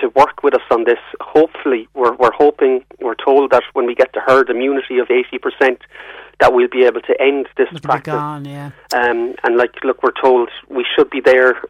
to 0.00 0.08
work 0.10 0.42
with 0.42 0.54
us 0.54 0.66
on 0.70 0.84
this. 0.84 0.98
Hopefully, 1.20 1.88
we're, 1.94 2.14
we're 2.16 2.32
hoping, 2.32 2.84
we're 3.00 3.14
told 3.14 3.50
that 3.52 3.62
when 3.72 3.86
we 3.86 3.94
get 3.94 4.12
to 4.12 4.20
herd 4.20 4.50
immunity 4.50 4.98
of 4.98 5.08
80%, 5.08 5.78
that 6.40 6.52
we'll 6.52 6.68
be 6.68 6.84
able 6.84 7.00
to 7.02 7.20
end 7.20 7.48
this 7.56 7.68
It'll 7.68 7.80
practice. 7.80 8.12
gone, 8.12 8.44
yeah. 8.44 8.70
Um, 8.94 9.34
and 9.42 9.56
like, 9.56 9.74
look, 9.84 10.02
we're 10.02 10.20
told 10.20 10.50
we 10.68 10.84
should 10.94 11.10
be 11.10 11.20
there 11.20 11.62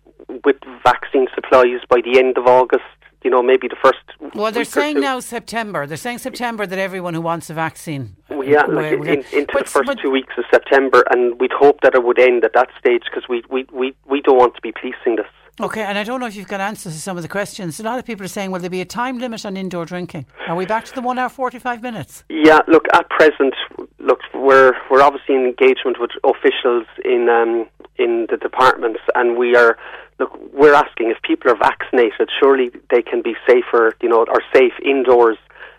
with 0.44 0.56
vaccine 0.82 1.28
supplies 1.34 1.80
by 1.88 2.00
the 2.00 2.18
end 2.18 2.36
of 2.36 2.46
August. 2.46 2.82
You 3.26 3.30
know, 3.30 3.42
maybe 3.42 3.66
the 3.66 3.74
first. 3.82 3.98
Well, 4.36 4.52
they're 4.52 4.64
saying 4.64 5.00
now 5.00 5.18
September. 5.18 5.84
They're 5.84 5.96
saying 5.96 6.18
September 6.18 6.64
that 6.64 6.78
everyone 6.78 7.12
who 7.12 7.20
wants 7.20 7.50
a 7.50 7.54
vaccine. 7.54 8.14
Well, 8.30 8.46
yeah, 8.46 8.60
uh, 8.60 8.70
like 8.70 8.92
in, 8.92 9.24
into 9.32 9.46
but- 9.52 9.64
the 9.64 9.70
first 9.72 9.86
but- 9.88 9.98
two 9.98 10.12
weeks 10.12 10.34
of 10.38 10.44
September, 10.48 11.02
and 11.10 11.40
we'd 11.40 11.50
hope 11.50 11.80
that 11.80 11.96
it 11.96 12.04
would 12.04 12.20
end 12.20 12.44
at 12.44 12.52
that 12.54 12.68
stage 12.78 13.02
because 13.10 13.28
we, 13.28 13.42
we, 13.50 13.66
we, 13.72 13.96
we 14.08 14.20
don't 14.20 14.38
want 14.38 14.54
to 14.54 14.60
be 14.60 14.70
policing 14.70 15.16
this. 15.16 15.26
Okay, 15.58 15.82
and 15.82 15.96
I 15.96 16.04
don't 16.04 16.20
know 16.20 16.26
if 16.26 16.36
you've 16.36 16.48
got 16.48 16.60
answers 16.60 16.92
to 16.92 17.00
some 17.00 17.16
of 17.16 17.22
the 17.22 17.30
questions. 17.30 17.80
A 17.80 17.82
lot 17.82 17.98
of 17.98 18.04
people 18.04 18.26
are 18.26 18.28
saying, 18.28 18.50
will 18.50 18.60
there 18.60 18.68
be 18.68 18.82
a 18.82 18.86
time 18.86 19.18
limit 19.18 19.46
on 19.46 19.56
indoor 19.56 19.86
drinking? 19.86 20.26
Are 20.48 20.54
we 20.54 20.66
back 20.66 20.84
to 20.84 20.94
the 20.94 21.00
one 21.00 21.18
hour, 21.18 21.30
45 21.30 21.82
minutes? 21.82 22.24
Yeah, 22.28 22.60
look, 22.68 22.84
at 22.92 23.08
present, 23.08 23.54
look, 23.98 24.20
we're 24.34 24.74
we're 24.90 25.00
obviously 25.00 25.34
in 25.34 25.46
engagement 25.46 25.98
with 25.98 26.10
officials 26.24 26.86
in 27.02 27.30
um, 27.30 27.66
in 27.96 28.26
the 28.28 28.36
departments, 28.36 29.00
and 29.14 29.38
we 29.38 29.56
are 29.56 29.78
look, 30.18 30.38
we're 30.52 30.74
asking 30.74 31.10
if 31.10 31.22
people 31.22 31.50
are 31.50 31.56
vaccinated, 31.56 32.28
surely 32.38 32.70
they 32.90 33.00
can 33.00 33.22
be 33.22 33.34
safer, 33.48 33.96
you 34.02 34.10
know, 34.10 34.26
or 34.28 34.42
safe 34.54 34.74
indoors. 34.84 35.38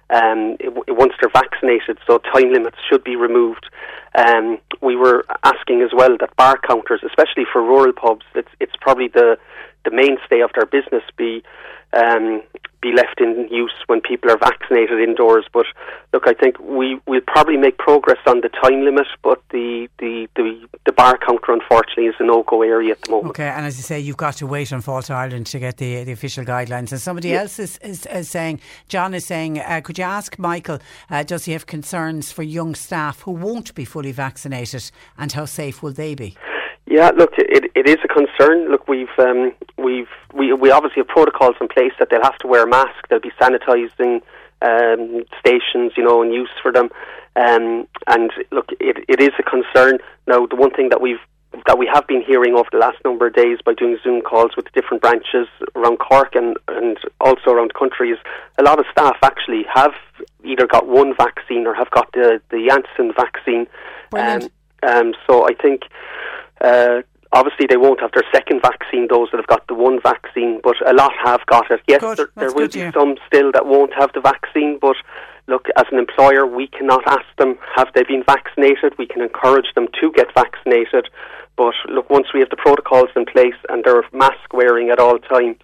Um, 0.10 0.58
once 0.88 1.14
they're 1.20 1.30
vaccinated, 1.30 2.00
so 2.08 2.20
time 2.20 2.54
limits 2.54 2.78
should 2.90 3.04
be 3.04 3.18
removed. 3.18 3.66
Um, 4.18 4.58
we 4.82 4.96
were 4.96 5.26
asking 5.44 5.82
as 5.82 5.92
well 5.94 6.16
that 6.20 6.36
bar 6.38 6.58
counters, 6.66 7.02
especially 7.06 7.44
for 7.52 7.62
rural 7.62 7.94
pubs, 7.94 8.26
it's 8.34 8.50
it's 8.60 8.74
probably 8.82 9.10
the 9.10 9.38
the 9.88 9.96
mainstay 9.96 10.42
of 10.42 10.52
their 10.54 10.66
business 10.66 11.04
be 11.18 11.44
um, 11.94 12.42
be 12.82 12.92
left 12.92 13.20
in 13.20 13.48
use 13.50 13.74
when 13.88 14.02
people 14.02 14.30
are 14.30 14.38
vaccinated 14.38 15.00
indoors. 15.00 15.46
But 15.52 15.66
look, 16.14 16.28
I 16.28 16.34
think 16.34 16.60
we 16.60 17.00
will 17.08 17.22
probably 17.26 17.58
make 17.58 17.78
progress 17.78 18.20
on 18.28 18.42
the 18.42 18.50
time 18.50 18.84
limit, 18.84 19.08
but 19.24 19.42
the 19.52 19.88
the, 19.98 20.28
the, 20.36 20.68
the 20.86 20.92
bar 20.92 21.18
counter 21.18 21.54
unfortunately 21.54 22.06
is 22.06 22.16
a 22.20 22.26
no 22.26 22.44
go 22.44 22.62
area 22.62 22.92
at 22.92 23.02
the 23.02 23.12
moment. 23.12 23.30
Okay, 23.30 23.48
and 23.48 23.66
as 23.66 23.78
you 23.78 23.84
say, 23.84 24.00
you've 24.00 24.18
got 24.18 24.36
to 24.36 24.48
wait 24.48 24.72
on 24.74 24.82
Fáilte 24.82 25.12
Ireland 25.12 25.48
to 25.48 25.60
get 25.60 25.78
the, 25.78 26.04
the 26.04 26.12
official 26.12 26.44
guidelines. 26.44 26.92
And 26.92 27.02
somebody 27.02 27.34
else 27.34 27.58
is, 27.58 27.78
is, 27.78 28.06
is 28.08 28.30
saying, 28.30 28.60
John 28.90 29.14
is 29.14 29.26
saying, 29.26 29.60
uh, 29.60 29.82
could 29.84 29.98
you 29.98 30.04
ask 30.04 30.38
Michael, 30.38 30.80
uh, 31.10 31.24
does 31.24 31.46
he 31.46 31.54
have 31.54 31.66
concerns 31.66 32.32
for 32.32 32.44
young 32.44 32.76
staff 32.76 33.22
who 33.22 33.32
won't 33.32 33.74
be 33.74 33.86
fully 33.86 34.12
vaccinated 34.12 34.92
and 35.18 35.32
how 35.32 35.46
safe 35.46 35.82
will 35.82 35.94
they 35.94 36.14
be? 36.14 36.36
Yeah, 36.90 37.12
look, 37.16 37.34
it, 37.38 37.70
it 37.76 37.88
is 37.88 37.98
a 38.04 38.08
concern. 38.08 38.72
Look, 38.72 38.88
we've 38.88 39.08
um, 39.20 39.54
we've 39.78 40.08
we, 40.34 40.54
we 40.54 40.72
obviously 40.72 41.02
have 41.02 41.08
protocols 41.10 41.56
in 41.60 41.68
place 41.68 41.92
that 42.00 42.10
they'll 42.10 42.24
have 42.24 42.38
to 42.40 42.48
wear 42.48 42.64
a 42.64 42.68
mask. 42.68 43.08
They'll 43.10 43.20
be 43.20 43.32
sanitising 43.40 44.22
um, 44.62 45.24
stations, 45.38 45.92
you 45.98 46.04
know, 46.04 46.22
and 46.22 46.34
use 46.34 46.50
for 46.62 46.72
them. 46.72 46.90
Um, 47.36 47.88
and 48.08 48.32
look, 48.52 48.70
it, 48.80 49.04
it 49.10 49.20
is 49.20 49.32
a 49.38 49.44
concern. 49.44 50.00
Now, 50.28 50.48
the 50.48 50.56
one 50.56 50.72
thing 50.72 50.88
that 50.90 51.02
we've 51.02 51.20
that 51.66 51.78
we 51.78 51.90
have 51.94 52.08
been 52.08 52.22
hearing 52.22 52.54
over 52.54 52.70
the 52.72 52.78
last 52.78 52.98
number 53.04 53.28
of 53.28 53.34
days 53.34 53.60
by 53.66 53.74
doing 53.74 53.98
Zoom 54.04 54.22
calls 54.22 54.52
with 54.56 54.66
the 54.66 54.72
different 54.80 55.02
branches 55.02 55.48
around 55.76 55.98
Cork 55.98 56.36
and, 56.36 56.58
and 56.68 56.98
also 57.20 57.52
around 57.52 57.72
the 57.72 57.80
country 57.80 58.12
is 58.12 58.20
a 58.58 58.64
lot 58.64 58.80
of 58.80 58.86
staff 58.92 59.18
actually 59.24 59.66
have 59.74 59.94
either 60.44 60.68
got 60.68 60.88
one 60.88 61.14
vaccine 61.18 61.66
or 61.66 61.74
have 61.74 61.90
got 61.92 62.12
the, 62.14 62.42
the 62.52 62.68
Janssen 62.70 63.14
vaccine. 63.16 63.66
Um, 64.14 64.50
um, 64.84 65.14
so 65.26 65.48
I 65.48 65.54
think 65.54 65.84
uh, 66.62 67.02
obviously 67.32 67.68
they 67.68 67.78
won't 67.78 68.00
have 68.00 68.12
their 68.14 68.24
second 68.34 68.62
vaccine, 68.62 69.08
those 69.10 69.30
that 69.32 69.38
have 69.38 69.48
got 69.48 69.68
the 69.68 69.74
one 69.74 70.00
vaccine, 70.02 70.60
but 70.64 70.76
a 70.86 70.94
lot 70.94 71.12
have 71.24 71.46
got 71.48 71.70
it. 71.72 71.82
Yes, 71.88 72.02
Good. 72.02 72.18
there, 72.18 72.30
there 72.36 72.52
will 72.52 72.68
good 72.68 72.74
be 72.74 72.80
hear. 72.80 72.92
some 72.94 73.16
still 73.28 73.52
that 73.52 73.66
won't 73.66 73.94
have 73.94 74.12
the 74.14 74.22
vaccine, 74.22 74.78
but 74.80 74.96
look, 75.48 75.68
as 75.78 75.86
an 75.92 76.00
employer, 76.00 76.46
we 76.46 76.68
cannot 76.68 77.04
ask 77.08 77.26
them, 77.38 77.58
have 77.76 77.90
they 77.96 78.04
been 78.04 78.24
vaccinated? 78.24 78.98
We 78.98 79.08
can 79.08 79.22
encourage 79.22 79.74
them 79.76 79.88
to 80.00 80.12
get 80.12 80.34
vaccinated, 80.34 81.10
but 81.56 81.74
look, 81.90 82.10
once 82.10 82.28
we 82.34 82.40
have 82.40 82.50
the 82.50 82.58
protocols 82.58 83.10
in 83.16 83.26
place 83.26 83.58
and 83.70 83.84
they're 83.84 84.04
mask 84.14 84.54
wearing 84.54 84.90
at 84.90 85.00
all 85.00 85.20
times, 85.20 85.58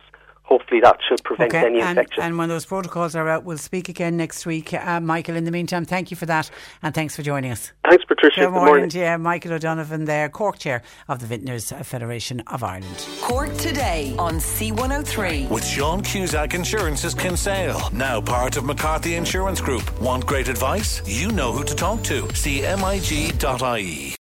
hopefully 0.44 0.80
that 0.82 0.98
should 1.08 1.24
prevent 1.24 1.54
Okay, 1.54 1.66
any 1.66 1.82
and, 1.82 1.98
infection. 1.98 2.24
and 2.24 2.38
when 2.38 2.50
those 2.50 2.66
protocols 2.66 3.16
are 3.16 3.28
out, 3.30 3.44
we'll 3.44 3.58
speak 3.58 3.89
again 3.89 4.16
next 4.18 4.46
week. 4.46 4.74
Uh, 4.74 5.00
Michael, 5.00 5.36
in 5.36 5.46
the 5.46 5.52
meantime, 5.52 5.86
thank 5.86 6.12
you 6.12 6.18
for 6.18 6.26
that 6.28 6.50
and 6.82 6.94
thanks 6.94 7.16
for 7.16 7.22
joining 7.24 7.52
us. 7.52 7.72
Thanks, 7.89 8.04
Patricia. 8.06 8.41
Good 8.41 8.46
Good 8.48 8.52
morning, 8.52 8.68
morning. 8.74 8.89
to. 8.89 9.18
Michael 9.18 9.54
O'Donovan 9.54 10.06
there, 10.06 10.30
Cork 10.30 10.58
Chair 10.60 10.82
of 11.08 11.20
the 11.20 11.26
Vintners 11.28 11.72
Federation 11.86 12.41
of 12.48 12.64
Ireland. 12.64 13.06
Cork 13.22 13.56
today 13.58 14.16
on 14.20 14.36
C103. 14.36 15.50
With 15.50 15.66
Sean 15.66 16.02
Cusack 16.02 16.54
Insurance's 16.54 17.14
Kinsale, 17.14 17.89
now 17.94 18.22
part 18.22 18.58
of 18.58 18.66
McCarthy 18.66 19.16
Insurance 19.16 19.62
Group. 19.62 20.00
Want 20.02 20.26
great 20.26 20.48
advice? 20.50 21.02
You 21.06 21.32
know 21.32 21.52
who 21.52 21.64
to 21.64 21.76
talk 21.76 22.04
to. 22.04 22.24
CMIG.ie. 22.24 24.16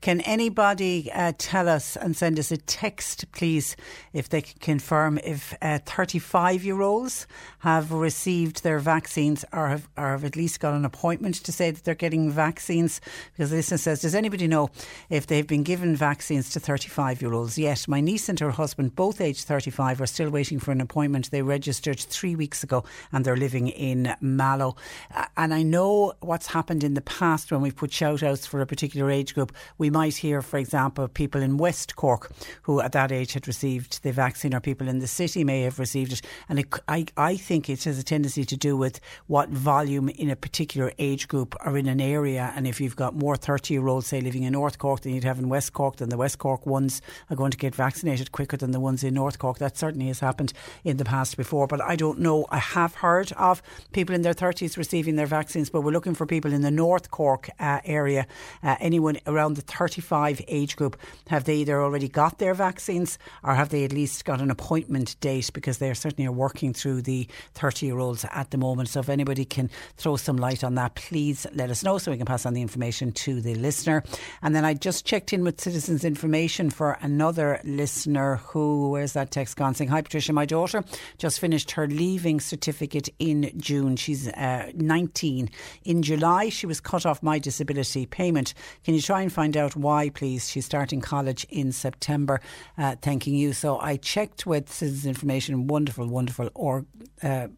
Can 0.00 0.20
anybody 0.20 1.10
uh, 1.12 1.32
tell 1.38 1.68
us 1.68 1.96
and 1.96 2.16
send 2.16 2.38
us 2.38 2.52
a 2.52 2.56
text, 2.56 3.30
please, 3.32 3.76
if 4.12 4.28
they 4.28 4.42
can 4.42 4.58
confirm 4.60 5.18
if 5.24 5.56
35 5.60 6.64
year 6.64 6.82
olds 6.82 7.26
have 7.60 7.90
received 7.90 8.62
their 8.62 8.78
vaccines 8.78 9.44
or 9.52 9.68
have, 9.68 9.88
or 9.96 10.10
have 10.10 10.24
at 10.24 10.36
least 10.36 10.60
got 10.60 10.74
an 10.74 10.84
appointment 10.84 11.34
to 11.36 11.50
say 11.50 11.72
that 11.72 11.82
they're 11.82 11.96
getting 11.96 12.30
vaccines? 12.30 13.00
Because 13.32 13.50
this 13.50 13.66
says, 13.66 14.02
Does 14.02 14.14
anybody 14.14 14.46
know 14.46 14.70
if 15.10 15.26
they've 15.26 15.46
been 15.46 15.64
given 15.64 15.96
vaccines 15.96 16.50
to 16.50 16.60
35 16.60 17.20
year 17.20 17.32
olds 17.32 17.58
yet? 17.58 17.88
My 17.88 18.00
niece 18.00 18.28
and 18.28 18.38
her 18.38 18.52
husband, 18.52 18.94
both 18.94 19.20
aged 19.20 19.46
35, 19.46 20.00
are 20.00 20.06
still 20.06 20.30
waiting 20.30 20.60
for 20.60 20.70
an 20.70 20.80
appointment. 20.80 21.32
They 21.32 21.42
registered 21.42 21.98
three 21.98 22.36
weeks 22.36 22.62
ago 22.62 22.84
and 23.10 23.24
they're 23.24 23.36
living 23.36 23.66
in 23.66 24.14
Mallow. 24.20 24.76
Uh, 25.12 25.26
and 25.36 25.52
I 25.52 25.64
know 25.64 26.12
what's 26.20 26.46
happened 26.46 26.84
in 26.84 26.94
the 26.94 27.00
past 27.00 27.50
when 27.50 27.62
we've 27.62 27.74
put 27.74 27.92
shout 27.92 28.22
outs 28.22 28.46
for 28.46 28.60
a 28.60 28.66
particular 28.66 29.10
age 29.10 29.34
group. 29.34 29.52
We 29.76 29.87
might 29.90 30.16
hear, 30.16 30.42
for 30.42 30.58
example, 30.58 31.08
people 31.08 31.42
in 31.42 31.58
West 31.58 31.96
Cork 31.96 32.30
who 32.62 32.80
at 32.80 32.92
that 32.92 33.12
age 33.12 33.32
had 33.32 33.46
received 33.46 34.02
the 34.02 34.12
vaccine, 34.12 34.54
or 34.54 34.60
people 34.60 34.88
in 34.88 34.98
the 34.98 35.06
city 35.06 35.44
may 35.44 35.62
have 35.62 35.78
received 35.78 36.12
it. 36.12 36.22
And 36.48 36.58
it, 36.58 36.66
I, 36.86 37.06
I 37.16 37.36
think 37.36 37.68
it 37.68 37.84
has 37.84 37.98
a 37.98 38.02
tendency 38.02 38.44
to 38.44 38.56
do 38.56 38.76
with 38.76 39.00
what 39.26 39.48
volume 39.50 40.08
in 40.08 40.30
a 40.30 40.36
particular 40.36 40.92
age 40.98 41.28
group 41.28 41.54
or 41.64 41.76
in 41.76 41.86
an 41.86 42.00
area. 42.00 42.52
And 42.56 42.66
if 42.66 42.80
you've 42.80 42.96
got 42.96 43.14
more 43.14 43.36
30 43.36 43.74
year 43.74 43.86
olds, 43.86 44.06
say, 44.06 44.20
living 44.20 44.42
in 44.42 44.52
North 44.52 44.78
Cork 44.78 45.00
than 45.00 45.14
you'd 45.14 45.24
have 45.24 45.38
in 45.38 45.48
West 45.48 45.72
Cork, 45.72 45.96
then 45.96 46.08
the 46.08 46.16
West 46.16 46.38
Cork 46.38 46.66
ones 46.66 47.00
are 47.30 47.36
going 47.36 47.50
to 47.50 47.58
get 47.58 47.74
vaccinated 47.74 48.32
quicker 48.32 48.56
than 48.56 48.70
the 48.70 48.80
ones 48.80 49.04
in 49.04 49.14
North 49.14 49.38
Cork. 49.38 49.58
That 49.58 49.76
certainly 49.76 50.08
has 50.08 50.20
happened 50.20 50.52
in 50.84 50.96
the 50.96 51.04
past 51.04 51.36
before. 51.36 51.66
But 51.66 51.80
I 51.80 51.96
don't 51.96 52.20
know. 52.20 52.46
I 52.50 52.58
have 52.58 52.96
heard 52.96 53.32
of 53.32 53.62
people 53.92 54.14
in 54.14 54.22
their 54.22 54.34
30s 54.34 54.76
receiving 54.76 55.16
their 55.16 55.26
vaccines, 55.26 55.70
but 55.70 55.82
we're 55.82 55.92
looking 55.92 56.14
for 56.14 56.26
people 56.26 56.52
in 56.52 56.62
the 56.62 56.70
North 56.70 57.10
Cork 57.10 57.50
uh, 57.58 57.80
area, 57.84 58.26
uh, 58.62 58.76
anyone 58.80 59.18
around 59.26 59.54
the 59.54 59.62
35 59.78 60.42
age 60.48 60.76
group. 60.76 60.96
Have 61.28 61.44
they 61.44 61.56
either 61.56 61.80
already 61.80 62.08
got 62.08 62.38
their 62.38 62.52
vaccines 62.52 63.18
or 63.44 63.54
have 63.54 63.68
they 63.68 63.84
at 63.84 63.92
least 63.92 64.24
got 64.24 64.40
an 64.40 64.50
appointment 64.50 65.18
date? 65.20 65.50
Because 65.52 65.78
they 65.78 65.94
certainly 65.94 66.26
are 66.26 66.32
working 66.32 66.74
through 66.74 67.02
the 67.02 67.28
30 67.54 67.86
year 67.86 67.98
olds 67.98 68.26
at 68.32 68.50
the 68.50 68.58
moment. 68.58 68.88
So 68.88 69.00
if 69.00 69.08
anybody 69.08 69.44
can 69.44 69.70
throw 69.96 70.16
some 70.16 70.36
light 70.36 70.64
on 70.64 70.74
that, 70.74 70.96
please 70.96 71.46
let 71.54 71.70
us 71.70 71.84
know 71.84 71.98
so 71.98 72.10
we 72.10 72.16
can 72.16 72.26
pass 72.26 72.44
on 72.44 72.54
the 72.54 72.60
information 72.62 73.12
to 73.12 73.40
the 73.40 73.54
listener. 73.54 74.02
And 74.42 74.54
then 74.54 74.64
I 74.64 74.74
just 74.74 75.06
checked 75.06 75.32
in 75.32 75.44
with 75.44 75.60
Citizens 75.60 76.04
Information 76.04 76.70
for 76.70 76.98
another 77.00 77.60
listener 77.62 78.36
who, 78.36 78.90
where's 78.90 79.12
that 79.12 79.30
text 79.30 79.56
gone? 79.56 79.74
Saying, 79.74 79.90
Hi 79.90 80.02
Patricia, 80.02 80.32
my 80.32 80.46
daughter 80.46 80.82
just 81.18 81.38
finished 81.38 81.72
her 81.72 81.86
leaving 81.86 82.40
certificate 82.40 83.08
in 83.20 83.52
June. 83.56 83.94
She's 83.94 84.28
uh, 84.28 84.72
19. 84.74 85.50
In 85.84 86.02
July, 86.02 86.48
she 86.48 86.66
was 86.66 86.80
cut 86.80 87.06
off 87.06 87.22
my 87.22 87.38
disability 87.38 88.06
payment. 88.06 88.54
Can 88.84 88.94
you 88.94 89.02
try 89.02 89.22
and 89.22 89.32
find 89.32 89.56
out 89.56 89.67
why, 89.76 90.10
please? 90.10 90.48
She's 90.48 90.66
starting 90.66 91.00
college 91.00 91.46
in 91.50 91.72
September. 91.72 92.40
Uh, 92.76 92.96
thanking 93.00 93.34
you. 93.34 93.52
So 93.52 93.78
I 93.80 93.96
checked 93.96 94.46
with 94.46 94.72
Citizens 94.72 95.06
Information, 95.06 95.66
wonderful, 95.66 96.06
wonderful 96.06 96.50
or. 96.54 96.84
Uh, 97.22 97.48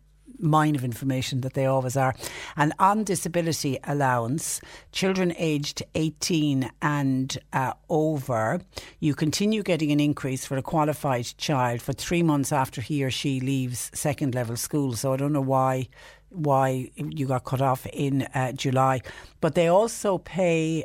mine 0.42 0.74
of 0.74 0.84
information 0.84 1.42
that 1.42 1.54
they 1.54 1.66
always 1.66 1.96
are. 1.96 2.14
And 2.56 2.72
on 2.78 3.04
disability 3.04 3.78
allowance, 3.84 4.61
children 4.92 5.34
aged 5.36 5.82
18 5.94 6.70
and 6.80 7.38
uh, 7.52 7.74
over, 7.88 8.61
you 9.00 9.14
continue 9.14 9.62
getting 9.62 9.92
an 9.92 10.00
increase 10.00 10.46
for 10.46 10.56
a 10.56 10.62
qualified 10.62 11.26
child 11.36 11.82
for 11.82 11.92
three 11.92 12.22
months 12.22 12.52
after 12.52 12.80
he 12.80 13.04
or 13.04 13.11
she 13.11 13.40
leaves 13.40 13.90
second 13.94 14.34
level 14.34 14.56
school. 14.56 14.94
So 14.94 15.12
I 15.12 15.16
don't 15.16 15.32
know 15.32 15.40
why 15.40 15.88
why 16.32 16.88
you 16.96 17.26
got 17.26 17.42
cut 17.42 17.61
off 17.61 17.86
in 17.86 18.22
uh, 18.34 18.52
July, 18.52 19.00
but 19.40 19.56
they 19.56 19.66
also 19.66 20.18
pay 20.18 20.84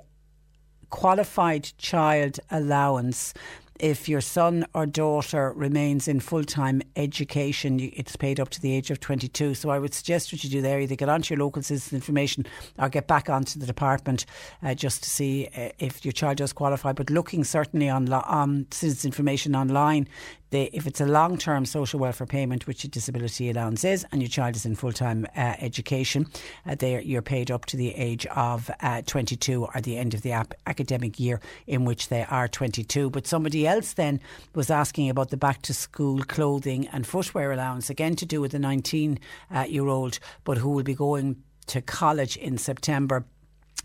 qualified 0.90 1.72
child 1.78 2.40
allowance 2.50 3.34
if 3.80 4.08
your 4.08 4.22
son 4.22 4.66
or 4.74 4.86
daughter 4.86 5.52
remains 5.54 6.08
in 6.08 6.20
full 6.20 6.44
time 6.44 6.82
education, 6.96 7.80
it's 7.94 8.16
paid 8.16 8.40
up 8.40 8.50
to 8.50 8.62
the 8.62 8.72
age 8.72 8.90
of 8.90 9.00
22. 9.00 9.54
So 9.54 9.70
I 9.70 9.80
would 9.80 9.94
suggest 9.94 10.32
what 10.32 10.44
you 10.44 10.50
do 10.50 10.62
there 10.62 10.80
either 10.80 10.96
get 10.96 11.10
onto 11.10 11.34
your 11.34 11.44
local 11.44 11.62
citizen 11.62 11.98
information 11.98 12.46
or 12.80 12.90
get 12.90 13.08
back 13.08 13.30
onto 13.30 13.60
the 13.60 13.66
department 13.66 14.26
uh, 14.64 14.74
just 14.74 15.04
to 15.04 15.10
see 15.10 15.50
uh, 15.58 15.70
if 15.78 16.06
your 16.06 16.14
child 16.14 16.38
does 16.38 16.54
qualify. 16.54 16.94
But 16.94 17.10
looking 17.10 17.44
certainly 17.44 17.90
on, 17.90 18.12
on 18.12 18.68
citizen 18.72 19.10
information 19.10 19.56
online 19.56 20.08
they, 20.56 20.70
if 20.72 20.88
it's 20.88 21.01
a 21.01 21.06
long 21.06 21.38
term 21.38 21.66
social 21.66 21.99
welfare 21.99 22.26
payment, 22.26 22.66
which 22.66 22.86
a 22.86 22.88
disability 22.88 23.49
allowance 23.49 23.84
is, 23.84 24.06
and 24.12 24.22
your 24.22 24.30
child 24.30 24.56
is 24.56 24.66
in 24.66 24.74
full 24.74 24.93
time 24.93 25.28
uh, 25.36 25.56
education, 25.60 26.28
uh, 26.66 26.76
you're 26.86 27.22
paid 27.22 27.51
up 27.51 27.66
to 27.66 27.76
the 27.76 27.93
age 27.95 28.26
of 28.28 28.72
uh, 28.80 29.01
22 29.06 29.66
or 29.66 29.82
the 29.82 29.97
end 29.97 30.14
of 30.14 30.22
the 30.22 30.32
ap- 30.32 30.53
academic 30.66 31.20
year 31.20 31.41
in 31.68 31.84
which 31.84 32.08
they 32.08 32.24
are 32.30 32.47
22. 32.47 33.10
But 33.10 33.28
somebody 33.28 33.68
else 33.68 33.93
then 33.93 34.22
was 34.53 34.70
asking 34.70 35.10
about 35.10 35.30
the 35.30 35.38
back 35.38 35.62
to 35.64 35.74
school 35.74 36.24
clothing 36.24 36.88
and 36.88 37.06
footwear 37.06 37.51
allowance, 37.51 37.89
again 37.89 38.16
to 38.16 38.26
do 38.26 38.39
with 38.39 38.53
the 38.53 38.60
19 38.60 39.20
uh, 39.53 39.66
year 39.68 39.88
old, 39.88 40.20
but 40.45 40.58
who 40.58 40.70
will 40.70 40.84
be 40.84 40.95
going 40.95 41.36
to 41.68 41.82
college 41.82 42.38
in 42.38 42.58
September 42.58 43.26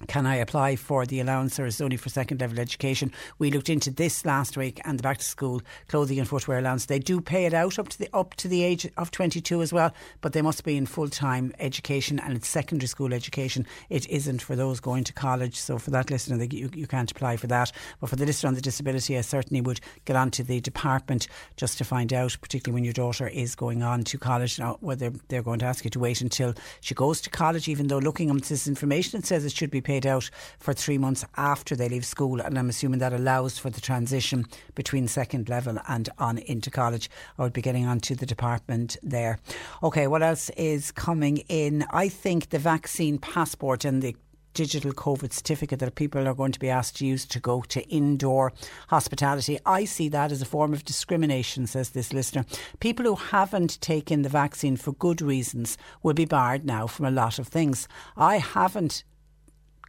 can 0.08 0.26
I 0.26 0.36
apply 0.36 0.76
for 0.76 1.04
the 1.04 1.20
allowance 1.20 1.58
or 1.58 1.66
is 1.66 1.80
it 1.80 1.84
only 1.84 1.96
for 1.96 2.08
second 2.08 2.40
level 2.40 2.58
education? 2.58 3.12
We 3.38 3.50
looked 3.50 3.68
into 3.68 3.90
this 3.90 4.24
last 4.24 4.56
week 4.56 4.80
and 4.84 4.98
the 4.98 5.02
back 5.02 5.18
to 5.18 5.24
school 5.24 5.62
clothing 5.88 6.18
and 6.18 6.28
footwear 6.28 6.58
allowance. 6.58 6.86
They 6.86 6.98
do 6.98 7.20
pay 7.20 7.44
it 7.46 7.54
out 7.54 7.78
up 7.78 7.88
to 7.90 7.98
the 7.98 8.08
up 8.12 8.34
to 8.36 8.48
the 8.48 8.62
age 8.62 8.88
of 8.96 9.10
22 9.10 9.62
as 9.62 9.72
well, 9.72 9.92
but 10.20 10.32
they 10.32 10.42
must 10.42 10.64
be 10.64 10.76
in 10.76 10.86
full 10.86 11.08
time 11.08 11.52
education 11.58 12.18
and 12.18 12.34
it's 12.34 12.48
secondary 12.48 12.88
school 12.88 13.12
education. 13.12 13.66
It 13.88 14.08
isn't 14.08 14.42
for 14.42 14.56
those 14.56 14.80
going 14.80 15.04
to 15.04 15.12
college. 15.12 15.56
So 15.56 15.78
for 15.78 15.90
that 15.90 16.10
listener, 16.10 16.42
you, 16.44 16.70
you 16.74 16.86
can't 16.86 17.10
apply 17.10 17.36
for 17.36 17.46
that. 17.48 17.72
But 18.00 18.10
for 18.10 18.16
the 18.16 18.26
listener 18.26 18.48
on 18.48 18.54
the 18.54 18.60
disability, 18.60 19.18
I 19.18 19.22
certainly 19.22 19.60
would 19.60 19.80
get 20.06 20.16
onto 20.16 20.42
the 20.42 20.60
department 20.60 21.28
just 21.56 21.78
to 21.78 21.84
find 21.84 22.12
out, 22.12 22.36
particularly 22.40 22.74
when 22.74 22.84
your 22.84 22.92
daughter 22.94 23.28
is 23.28 23.54
going 23.54 23.82
on 23.82 24.04
to 24.04 24.18
college 24.18 24.58
now, 24.58 24.78
whether 24.80 25.10
they're 25.28 25.42
going 25.42 25.58
to 25.60 25.66
ask 25.66 25.84
you 25.84 25.90
to 25.90 26.00
wait 26.00 26.20
until 26.20 26.54
she 26.80 26.94
goes 26.94 27.20
to 27.20 27.30
college, 27.30 27.68
even 27.68 27.88
though 27.88 27.98
looking 27.98 28.30
at 28.30 28.42
this 28.44 28.66
information, 28.66 29.18
it 29.18 29.26
says 29.26 29.44
it 29.44 29.52
should 29.52 29.70
be 29.70 29.80
paid 29.90 30.06
out 30.06 30.30
for 30.60 30.72
three 30.72 30.98
months 30.98 31.24
after 31.36 31.74
they 31.74 31.88
leave 31.88 32.04
school. 32.04 32.40
And 32.40 32.56
I'm 32.56 32.68
assuming 32.68 33.00
that 33.00 33.12
allows 33.12 33.58
for 33.58 33.70
the 33.70 33.80
transition 33.80 34.46
between 34.76 35.08
second 35.08 35.48
level 35.48 35.78
and 35.88 36.08
on 36.16 36.38
into 36.38 36.70
college. 36.70 37.10
I 37.36 37.42
would 37.42 37.52
be 37.52 37.60
getting 37.60 37.86
onto 37.86 38.14
the 38.14 38.24
department 38.24 38.96
there. 39.02 39.40
Okay, 39.82 40.06
what 40.06 40.22
else 40.22 40.48
is 40.50 40.92
coming 40.92 41.38
in? 41.48 41.84
I 41.90 42.08
think 42.08 42.50
the 42.50 42.60
vaccine 42.60 43.18
passport 43.18 43.84
and 43.84 44.00
the 44.00 44.14
digital 44.54 44.92
COVID 44.92 45.32
certificate 45.32 45.80
that 45.80 45.94
people 45.96 46.28
are 46.28 46.34
going 46.34 46.52
to 46.52 46.60
be 46.60 46.70
asked 46.70 46.96
to 46.98 47.06
use 47.06 47.26
to 47.26 47.40
go 47.40 47.62
to 47.62 47.88
indoor 47.88 48.52
hospitality. 48.88 49.58
I 49.66 49.84
see 49.84 50.08
that 50.10 50.30
as 50.30 50.42
a 50.42 50.46
form 50.46 50.72
of 50.72 50.84
discrimination, 50.84 51.66
says 51.66 51.90
this 51.90 52.12
listener. 52.12 52.44
People 52.78 53.06
who 53.06 53.16
haven't 53.16 53.80
taken 53.80 54.22
the 54.22 54.28
vaccine 54.28 54.76
for 54.76 54.92
good 54.92 55.20
reasons 55.20 55.76
will 56.02 56.14
be 56.14 56.24
barred 56.24 56.64
now 56.64 56.86
from 56.86 57.06
a 57.06 57.10
lot 57.10 57.38
of 57.38 57.48
things. 57.48 57.88
I 58.16 58.38
haven't 58.38 59.04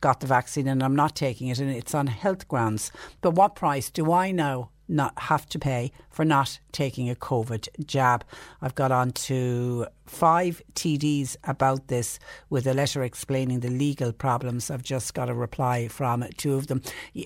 got 0.02 0.20
the 0.20 0.28
vaccine 0.28 0.68
and 0.68 0.84
I'm 0.84 0.96
not 0.96 1.16
taking 1.16 1.48
it 1.48 1.60
and 1.60 1.70
it's 1.70 1.96
on 1.96 2.08
health 2.08 2.48
grounds. 2.48 2.92
But 3.22 3.32
what 3.32 3.56
price 3.56 3.90
do 3.90 4.12
I 4.12 4.32
now 4.32 4.70
not 4.92 5.18
have 5.18 5.48
to 5.48 5.58
pay 5.58 5.92
for 6.10 6.26
not 6.26 6.60
taking 6.72 7.10
a 7.10 7.16
COVID 7.16 7.70
jab. 7.86 8.26
I've 8.62 8.76
got 8.76 8.92
on 8.92 9.12
to 9.12 9.88
five 10.06 10.62
TDs 10.74 11.38
about 11.46 11.88
this 11.88 12.20
with 12.50 12.68
a 12.68 12.74
letter 12.74 13.02
explaining 13.02 13.62
the 13.62 13.70
legal 13.70 14.12
problems. 14.12 14.70
I've 14.70 14.84
just 14.84 15.14
got 15.14 15.30
a 15.30 15.34
reply 15.34 15.88
from 15.88 16.26
two 16.38 16.56
of 16.56 16.68
them. 16.68 16.82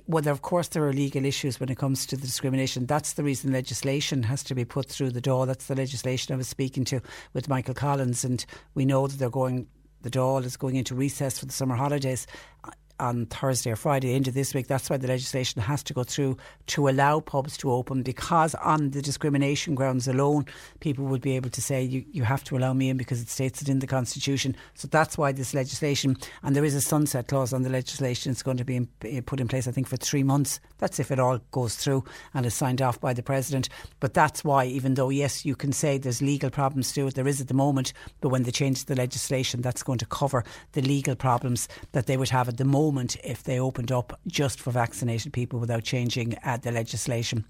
Well, 0.08 0.28
of 0.28 0.44
course, 0.44 0.68
there 0.70 0.86
are 0.88 0.94
legal 0.94 1.26
issues 1.26 1.60
when 1.60 1.70
it 1.70 1.78
comes 1.78 2.06
to 2.08 2.16
the 2.16 2.28
discrimination. 2.28 2.86
That's 2.86 3.14
the 3.14 3.24
reason 3.24 3.52
legislation 3.52 4.24
has 4.24 4.44
to 4.44 4.56
be 4.56 4.66
put 4.66 4.88
through 4.88 5.12
the 5.12 5.22
Dáil. 5.22 5.48
That's 5.48 5.66
the 5.66 5.76
legislation 5.76 6.34
I 6.34 6.38
was 6.38 6.48
speaking 6.48 6.86
to 6.86 7.02
with 7.34 7.50
Michael 7.50 7.74
Collins, 7.74 8.24
and 8.24 8.46
we 8.76 8.86
know 8.86 9.08
that 9.08 9.18
they're 9.18 9.30
going 9.30 9.68
the 10.06 10.12
Dáil 10.12 10.46
is 10.46 10.56
going 10.56 10.76
into 10.76 10.94
recess 10.94 11.40
for 11.40 11.48
the 11.48 11.52
summer 11.52 11.76
holidays 11.76 12.28
on 13.00 13.26
Thursday 13.26 13.72
or 13.72 13.76
Friday 13.76 14.14
into 14.14 14.32
this 14.32 14.54
week. 14.54 14.68
That's 14.68 14.90
why 14.90 14.98
the 14.98 15.08
legislation 15.08 15.62
has 15.62 15.84
to 15.84 15.94
go 15.94 16.04
through 16.04 16.38
to 16.68 16.88
allow 16.88 17.20
pubs 17.20 17.58
to 17.58 17.72
open 17.72 18.04
because 18.04 18.56
on 18.56 18.92
the 18.92 19.02
discrimination 19.02 19.76
grounds 19.76 20.08
alone, 20.08 20.46
people 20.80 21.06
would 21.06 21.22
be 21.22 21.36
able 21.36 21.50
to 21.50 21.62
say 21.62 21.84
you, 21.84 22.06
you 22.12 22.24
have 22.24 22.44
to 22.46 22.58
allow 22.58 22.74
me 22.74 22.90
in 22.90 22.98
because 22.98 23.22
it 23.22 23.30
states 23.30 23.62
it 23.62 23.70
in 23.70 23.80
the 23.80 23.88
constitution. 23.88 24.56
So 24.76 24.88
that's 24.88 25.18
why 25.18 25.32
this 25.32 25.54
legislation 25.54 26.16
and 26.44 26.56
there 26.56 26.64
is 26.64 26.76
a 26.76 26.82
sunset 26.82 27.28
clause 27.28 27.54
on 27.54 27.64
the 27.64 27.70
legislation. 27.70 28.32
It's 28.32 28.44
going 28.44 28.58
to 28.58 28.66
be 28.66 28.78
in, 28.78 28.88
eh, 29.04 29.22
put 29.26 29.40
in 29.40 29.48
place, 29.48 29.68
I 29.68 29.72
think, 29.72 29.88
for 29.88 29.98
three 29.98 30.24
months. 30.24 30.60
That's 30.78 31.00
if 31.00 31.12
it 31.12 31.20
all 31.20 31.40
goes 31.52 31.76
through 31.76 32.06
and 32.34 32.46
is 32.46 32.54
signed 32.54 32.82
off 32.82 33.00
by 33.00 33.14
the 33.14 33.24
president. 33.24 33.70
But 34.00 34.14
that's 34.14 34.44
why, 34.44 34.66
even 34.66 34.94
though 34.94 35.10
yes, 35.10 35.46
you 35.46 35.56
can 35.56 35.72
say 35.74 35.98
there's 35.98 36.22
legal 36.22 36.50
problems 36.50 36.94
to 36.94 37.08
it, 37.08 37.16
there 37.16 37.28
is 37.28 37.42
at 37.42 37.48
the 37.48 37.54
moment. 37.54 37.94
But 38.22 38.30
when 38.30 38.44
they 38.44 38.52
change 38.52 38.86
the 38.86 38.96
legislation, 38.96 39.62
that's 39.62 39.84
going 39.84 40.00
to 40.00 40.06
cover 40.06 40.44
the 40.72 40.82
legal 40.82 41.16
problems 41.16 41.68
that 41.92 42.06
they 42.06 42.18
would 42.18 42.30
have 42.30 42.48
at 42.48 42.58
the 42.58 42.66
moment 42.66 42.85
moment 42.86 43.18
if 43.24 43.42
they 43.44 43.60
opened 43.60 43.92
up 43.92 44.20
just 44.28 44.60
for 44.60 44.70
vaccinated 44.72 45.34
people 45.34 45.60
without 45.60 45.84
changing 45.84 46.38
uh, 46.44 46.58
the 46.58 46.72
legislation. 46.72 47.44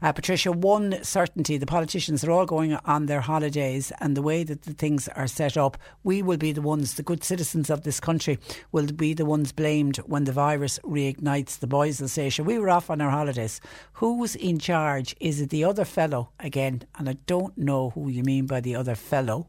Uh, 0.00 0.12
Patricia, 0.12 0.52
one 0.52 1.02
certainty 1.02 1.58
the 1.58 1.66
politicians 1.66 2.22
are 2.22 2.30
all 2.30 2.46
going 2.46 2.74
on 2.84 3.06
their 3.06 3.20
holidays, 3.20 3.92
and 4.00 4.16
the 4.16 4.22
way 4.22 4.44
that 4.44 4.62
the 4.62 4.72
things 4.72 5.08
are 5.08 5.26
set 5.26 5.56
up, 5.56 5.76
we 6.04 6.22
will 6.22 6.36
be 6.36 6.52
the 6.52 6.62
ones, 6.62 6.94
the 6.94 7.02
good 7.02 7.24
citizens 7.24 7.70
of 7.70 7.82
this 7.82 7.98
country, 7.98 8.38
will 8.70 8.86
be 8.86 9.14
the 9.14 9.24
ones 9.24 9.50
blamed 9.52 9.96
when 10.12 10.24
the 10.24 10.32
virus 10.32 10.78
reignites. 10.84 11.58
The 11.58 11.66
boys 11.66 12.00
will 12.00 12.08
say, 12.08 12.30
we 12.38 12.58
were 12.58 12.70
off 12.70 12.90
on 12.90 13.00
our 13.00 13.10
holidays. 13.10 13.60
Who's 13.94 14.36
in 14.36 14.58
charge? 14.58 15.16
Is 15.18 15.40
it 15.40 15.50
the 15.50 15.64
other 15.64 15.84
fellow 15.84 16.30
again? 16.38 16.84
And 16.96 17.08
I 17.08 17.16
don't 17.26 17.56
know 17.58 17.90
who 17.90 18.08
you 18.08 18.22
mean 18.22 18.46
by 18.46 18.60
the 18.60 18.76
other 18.76 18.94
fellow. 18.94 19.48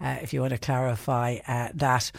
Uh, 0.00 0.16
if 0.22 0.32
you 0.32 0.40
want 0.42 0.52
to 0.52 0.58
clarify 0.58 1.38
uh, 1.48 1.68
that. 1.74 2.12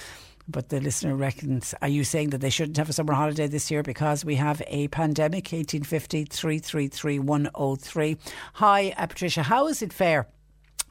But 0.52 0.70
the 0.70 0.82
listener 0.82 1.16
reckons, 1.16 1.76
are 1.80 1.88
you 1.88 2.04
saying 2.04 2.32
that 2.32 2.41
they 2.41 2.50
shouldn't 2.50 2.78
have 2.78 2.89
a 2.89 2.93
summer 2.93 3.14
holiday 3.14 3.45
this 3.45 3.70
year 3.70 3.84
because 3.84 4.26
we 4.26 4.34
have 4.36 4.64
a 4.66 4.88
pandemic? 4.88 5.52
1850 5.52 6.26
333 6.26 7.20
103. 7.20 8.18
Hi, 8.54 8.95
uh, 8.97 9.06
Patricia, 9.06 9.43
how 9.43 9.68
is 9.68 9.84
it 9.84 9.93
fair? 9.93 10.28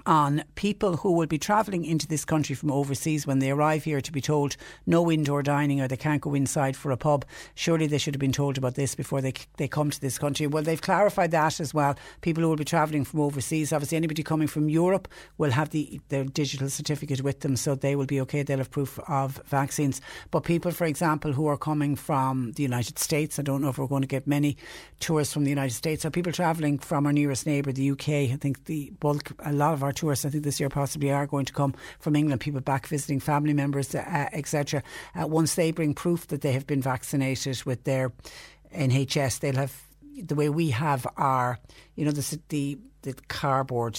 On 0.07 0.45
people 0.55 0.97
who 0.99 1.13
will 1.13 1.27
be 1.27 1.39
travelling 1.39 1.85
into 1.85 2.07
this 2.07 2.25
country 2.25 2.55
from 2.55 2.71
overseas 2.71 3.27
when 3.27 3.39
they 3.39 3.51
arrive 3.51 3.85
here 3.85 4.01
to 4.01 4.13
be 4.13 4.21
told 4.21 4.57
no 4.87 5.11
indoor 5.11 5.43
dining 5.43 5.81
or 5.81 5.89
they 5.89 5.97
can't 5.97 6.23
go 6.23 6.35
inside 6.35 6.77
for 6.77 6.91
a 6.91 6.97
pub. 6.97 7.25
Surely 7.55 7.87
they 7.87 7.99
should 7.99 8.15
have 8.15 8.21
been 8.21 8.33
told 8.33 8.59
about 8.59 8.75
this 8.75 8.95
before 8.95 9.21
they 9.21 9.33
they 9.57 9.69
come 9.69 9.91
to 9.91 10.01
this 10.01 10.19
country. 10.19 10.47
Well, 10.47 10.63
they've 10.63 10.81
clarified 10.81 11.31
that 11.33 11.61
as 11.61 11.75
well. 11.75 11.97
People 12.21 12.43
who 12.43 12.49
will 12.49 12.57
be 12.57 12.65
travelling 12.65 13.05
from 13.05 13.21
overseas, 13.21 13.73
obviously 13.73 13.97
anybody 13.97 14.23
coming 14.23 14.49
from 14.49 14.69
Europe 14.69 15.09
will 15.37 15.51
have 15.51 15.71
the 15.71 16.01
their 16.09 16.25
digital 16.25 16.69
certificate 16.69 17.23
with 17.23 17.41
them, 17.41 17.57
so 17.57 17.75
they 17.75 17.97
will 17.97 18.07
be 18.07 18.21
okay. 18.23 18.43
They'll 18.43 18.59
have 18.59 18.71
proof 18.71 18.99
of 19.09 19.41
vaccines. 19.47 20.01
But 20.31 20.45
people, 20.45 20.71
for 20.71 20.87
example, 20.87 21.33
who 21.33 21.47
are 21.47 21.57
coming 21.57 21.97
from 21.97 22.53
the 22.53 22.63
United 22.63 22.99
States, 22.99 23.39
I 23.39 23.43
don't 23.43 23.61
know 23.61 23.69
if 23.69 23.79
we're 23.79 23.87
going 23.87 24.03
to 24.03 24.09
get 24.09 24.27
many 24.27 24.57
tourists 25.01 25.35
from 25.35 25.45
the 25.45 25.51
United 25.51 25.75
States. 25.75 26.03
So 26.03 26.11
people 26.11 26.33
travelling 26.33 26.79
from 26.79 27.07
our 27.07 27.13
nearest 27.13 27.47
neighbour, 27.47 27.73
the 27.73 27.91
UK. 27.91 28.09
I 28.09 28.39
think 28.41 28.65
the 28.65 28.91
bulk, 29.01 29.33
a 29.45 29.53
lot 29.53 29.75
of 29.75 29.83
our 29.83 29.93
tourists, 29.99 30.25
I 30.25 30.31
think 30.31 30.45
this 30.45 30.61
year 30.61 30.69
possibly 30.69 31.11
are 31.11 31.27
going 31.27 31.45
to 31.47 31.53
come 31.53 31.75
from 31.99 32.17
England, 32.17 32.41
people 32.41 32.61
back 32.61 32.87
visiting 32.87 33.21
family 33.21 33.53
members, 33.53 33.95
uh, 33.95 34.29
etc. 34.33 34.83
Uh, 35.15 35.27
once 35.27 35.55
they 35.55 35.71
bring 35.71 35.95
proof 35.95 36.27
that 36.29 36.41
they 36.41 36.53
have 36.53 36.67
been 36.67 36.83
vaccinated 36.83 37.63
with 37.65 37.85
their 37.85 38.13
NHS, 38.75 39.41
they'll 39.41 39.55
have 39.55 39.83
the 40.23 40.35
way 40.35 40.49
we 40.49 40.71
have 40.71 41.07
our, 41.17 41.59
you 41.95 42.05
know, 42.05 42.11
the 42.11 42.41
the, 42.49 42.79
the 43.03 43.15
cardboard 43.29 43.99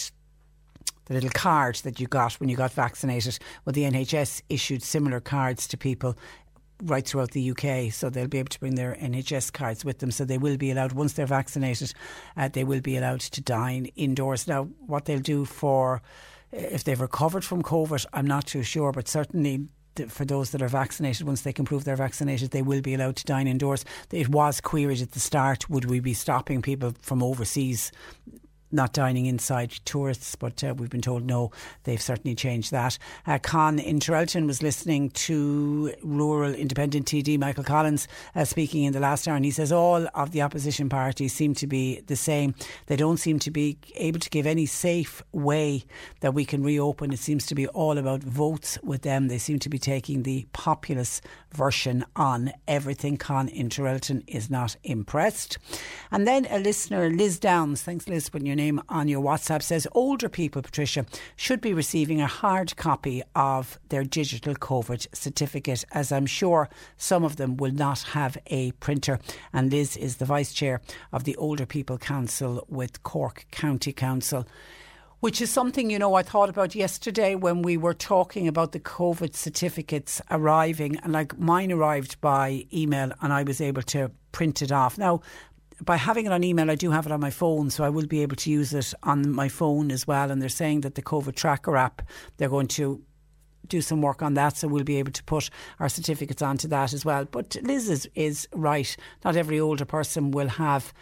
the 1.06 1.16
little 1.16 1.32
card 1.32 1.76
that 1.78 2.00
you 2.00 2.08
got 2.08 2.34
when 2.34 2.50
you 2.50 2.56
got 2.56 2.72
vaccinated. 2.72 3.40
Well, 3.66 3.74
the 3.74 3.84
NHS 3.84 4.44
issued 4.48 4.84
similar 4.84 5.20
cards 5.20 5.68
to 5.70 5.78
people 5.78 6.16
right 6.84 7.06
throughout 7.06 7.32
the 7.32 7.52
UK, 7.52 7.92
so 7.92 8.10
they'll 8.10 8.28
be 8.28 8.40
able 8.40 8.50
to 8.50 8.60
bring 8.60 8.76
their 8.76 8.96
NHS 8.96 9.52
cards 9.52 9.84
with 9.84 10.00
them. 10.00 10.12
So 10.12 10.26
they 10.26 10.38
will 10.38 10.58
be 10.58 10.72
allowed, 10.72 10.94
once 10.94 11.14
they're 11.14 11.26
vaccinated, 11.26 11.94
uh, 12.38 12.48
they 12.48 12.64
will 12.64 12.82
be 12.82 12.98
allowed 12.98 13.22
to 13.22 13.42
dine 13.42 13.86
indoors. 13.96 14.48
Now, 14.48 14.64
what 14.86 15.06
they'll 15.06 15.20
do 15.20 15.46
for 15.46 16.02
if 16.52 16.84
they've 16.84 17.00
recovered 17.00 17.46
from 17.46 17.62
COVID, 17.62 18.06
I'm 18.14 18.26
not 18.26 18.48
too 18.48 18.64
sure, 18.64 18.92
but 18.92 19.08
certainly 19.08 19.68
for 20.08 20.26
those 20.26 20.52
that 20.52 20.62
are 20.62 20.70
vaccinated, 20.70 21.28
once 21.28 21.42
they 21.42 21.54
can 21.54 21.66
prove 21.66 21.84
they're 21.84 21.96
vaccinated, 21.96 22.52
they 22.52 22.62
will 22.62 22.82
be 22.82 22.94
allowed 22.94 23.18
to 23.18 23.26
dine 23.26 23.48
indoors. 23.48 23.84
It 24.12 24.30
was 24.30 24.62
queried 24.62 25.02
at 25.02 25.12
the 25.12 25.20
start 25.20 25.70
would 25.70 25.86
we 25.86 26.00
be 26.00 26.14
stopping 26.14 26.62
people 26.62 26.94
from 27.02 27.22
overseas 27.22 27.92
not 28.72 28.94
dining 28.94 29.26
inside 29.26 29.72
tourists, 29.86 30.36
but 30.36 30.64
uh, 30.64 30.74
we've 30.78 30.90
been 30.90 31.02
told 31.02 31.26
no, 31.26 31.52
they've 31.84 32.02
certainly 32.02 32.36
changed 32.36 32.72
that. 32.72 32.98
Uh, 33.26 33.40
Con 33.40 33.80
in 33.80 34.00
Trelton 34.00 34.48
was 34.48 34.62
listening 34.62 35.10
to 35.12 35.94
rural 36.04 36.54
independent 36.54 37.08
TD 37.08 37.40
Michael 37.40 37.64
Collins 37.64 38.08
uh, 38.36 38.46
speaking 38.46 38.84
in 38.84 38.94
the 38.94 39.00
last 39.00 39.28
hour, 39.28 39.36
and 39.36 39.46
he 39.46 39.52
says 39.52 39.72
all 39.72 40.08
of 40.14 40.32
the 40.32 40.42
opposition 40.42 40.90
parties 40.90 41.34
seem 41.34 41.54
to 41.56 41.68
be 41.68 42.02
the 42.02 42.16
same. 42.16 42.54
They 42.88 42.96
don't 42.96 43.18
seem 43.18 43.40
to 43.40 43.52
be 43.52 43.78
able 43.96 44.20
to 44.20 44.30
give 44.30 44.46
any 44.46 44.66
safe 44.66 45.22
way 45.32 45.84
that 46.22 46.34
we 46.34 46.46
can 46.46 46.64
reopen. 46.64 47.12
It 47.12 47.20
seems 47.20 47.46
to 47.48 47.56
be 47.56 47.68
all 47.68 47.98
about 47.98 48.22
votes 48.24 48.78
with 48.84 49.02
them. 49.02 49.28
They 49.28 49.38
seem 49.38 49.60
to 49.60 49.70
be 49.70 49.80
taking 49.80 50.24
the 50.24 50.48
populist 50.54 51.24
version 51.54 52.06
on 52.16 52.52
everything. 52.68 53.18
Con 53.18 53.48
in 53.48 53.70
Trelton 53.70 54.24
is 54.28 54.50
not 54.50 54.76
impressed. 54.84 55.58
And 56.12 56.28
then 56.28 56.46
a 56.50 56.60
listener, 56.60 57.10
Liz 57.10 57.40
Downs, 57.40 57.82
thanks 57.82 58.08
Liz, 58.08 58.30
putting 58.30 58.48
your 58.48 58.56
name 58.60 58.82
on 58.90 59.08
your 59.08 59.24
WhatsApp 59.24 59.64
says 59.64 59.88
older 59.94 60.28
people, 60.28 60.62
Patricia, 60.62 61.06
should 61.36 61.62
be 61.62 61.74
receiving 61.74 62.20
a 62.22 62.28
hard 62.28 62.76
copy 62.76 63.24
of 63.34 63.80
their 63.88 64.04
digital 64.04 64.54
COVID 64.54 65.08
certificate, 65.16 65.86
as 65.92 66.12
I'm 66.12 66.26
sure 66.26 66.70
some 66.98 67.24
of 67.24 67.38
them 67.38 67.58
will 67.58 67.72
not 67.72 68.02
have 68.18 68.38
a 68.48 68.72
printer. 68.74 69.20
And 69.54 69.72
Liz 69.72 69.96
is 69.96 70.18
the 70.18 70.26
vice 70.26 70.54
chair 70.54 70.82
of 71.14 71.24
the 71.24 71.38
Older 71.38 71.66
People 71.66 71.98
Council 71.98 72.66
with 72.68 73.02
Cork 73.04 73.46
County 73.52 73.94
Council 73.94 74.46
which 75.20 75.42
is 75.42 75.50
something, 75.50 75.90
you 75.90 76.00
know, 76.00 76.14
I 76.14 76.24
thought 76.24 76.50
about 76.50 76.76
yesterday 76.76 77.36
when 77.36 77.62
we 77.62 77.76
were 77.76 77.94
talking 77.94 78.48
about 78.48 78.72
the 78.72 78.80
COVID 78.80 79.36
certificates 79.36 80.22
arriving. 80.32 80.98
And 81.04 81.12
like 81.12 81.38
mine 81.38 81.72
arrived 81.72 82.22
by 82.22 82.66
email 82.72 83.12
and 83.22 83.34
I 83.34 83.44
was 83.44 83.60
able 83.60 83.82
to 83.84 84.12
print 84.32 84.62
it 84.62 84.72
off. 84.72 84.98
Now, 84.98 85.22
by 85.82 85.98
having 85.98 86.26
it 86.26 86.32
on 86.32 86.44
email, 86.44 86.70
I 86.70 86.76
do 86.76 86.92
have 86.92 87.06
it 87.06 87.12
on 87.12 87.20
my 87.20 87.30
phone, 87.30 87.70
so 87.70 87.84
I 87.84 87.90
will 87.90 88.06
be 88.06 88.22
able 88.22 88.36
to 88.38 88.50
use 88.50 88.74
it 88.74 88.94
on 89.04 89.32
my 89.32 89.48
phone 89.48 89.92
as 89.92 90.06
well. 90.06 90.32
And 90.32 90.42
they're 90.42 90.50
saying 90.50 90.82
that 90.82 90.96
the 90.96 91.02
COVID 91.02 91.36
tracker 91.36 91.78
app, 91.78 92.02
they're 92.38 92.50
going 92.50 92.68
to 92.68 93.02
do 93.68 93.82
some 93.82 94.02
work 94.02 94.22
on 94.22 94.34
that, 94.34 94.58
so 94.58 94.68
we'll 94.68 94.84
be 94.84 94.98
able 94.98 95.12
to 95.12 95.24
put 95.24 95.50
our 95.80 95.90
certificates 95.90 96.42
onto 96.42 96.68
that 96.68 96.94
as 96.94 97.06
well. 97.06 97.26
But 97.26 97.56
Liz 97.62 97.90
is, 97.90 98.10
is 98.16 98.48
right. 98.54 98.96
Not 99.24 99.36
every 99.36 99.60
older 99.60 99.86
person 99.86 100.32
will 100.32 100.48
have 100.48 100.94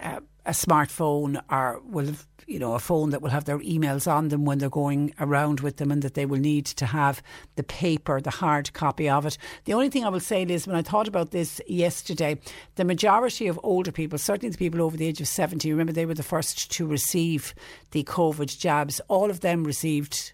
uh, 0.00 0.20
a 0.46 0.50
smartphone 0.52 1.42
or 1.50 1.80
will 1.84 2.14
you 2.46 2.58
know, 2.58 2.74
a 2.74 2.78
phone 2.78 3.10
that 3.10 3.22
will 3.22 3.30
have 3.30 3.44
their 3.44 3.58
emails 3.60 4.10
on 4.10 4.28
them 4.28 4.44
when 4.44 4.58
they're 4.58 4.68
going 4.68 5.14
around 5.18 5.60
with 5.60 5.76
them 5.78 5.90
and 5.90 6.02
that 6.02 6.14
they 6.14 6.26
will 6.26 6.38
need 6.38 6.66
to 6.66 6.86
have 6.86 7.22
the 7.56 7.62
paper, 7.62 8.20
the 8.20 8.30
hard 8.30 8.72
copy 8.72 9.08
of 9.08 9.26
it. 9.26 9.38
The 9.64 9.74
only 9.74 9.88
thing 9.88 10.04
I 10.04 10.08
will 10.08 10.20
say 10.20 10.42
is 10.42 10.66
when 10.66 10.76
I 10.76 10.82
thought 10.82 11.08
about 11.08 11.30
this 11.30 11.60
yesterday, 11.66 12.38
the 12.74 12.84
majority 12.84 13.46
of 13.46 13.58
older 13.62 13.92
people, 13.92 14.18
certainly 14.18 14.50
the 14.50 14.58
people 14.58 14.82
over 14.82 14.96
the 14.96 15.06
age 15.06 15.20
of 15.20 15.28
70, 15.28 15.70
remember 15.70 15.92
they 15.92 16.06
were 16.06 16.14
the 16.14 16.22
first 16.22 16.70
to 16.72 16.86
receive 16.86 17.54
the 17.92 18.04
COVID 18.04 18.58
jabs, 18.58 19.00
all 19.08 19.30
of 19.30 19.40
them 19.40 19.64
received 19.64 20.32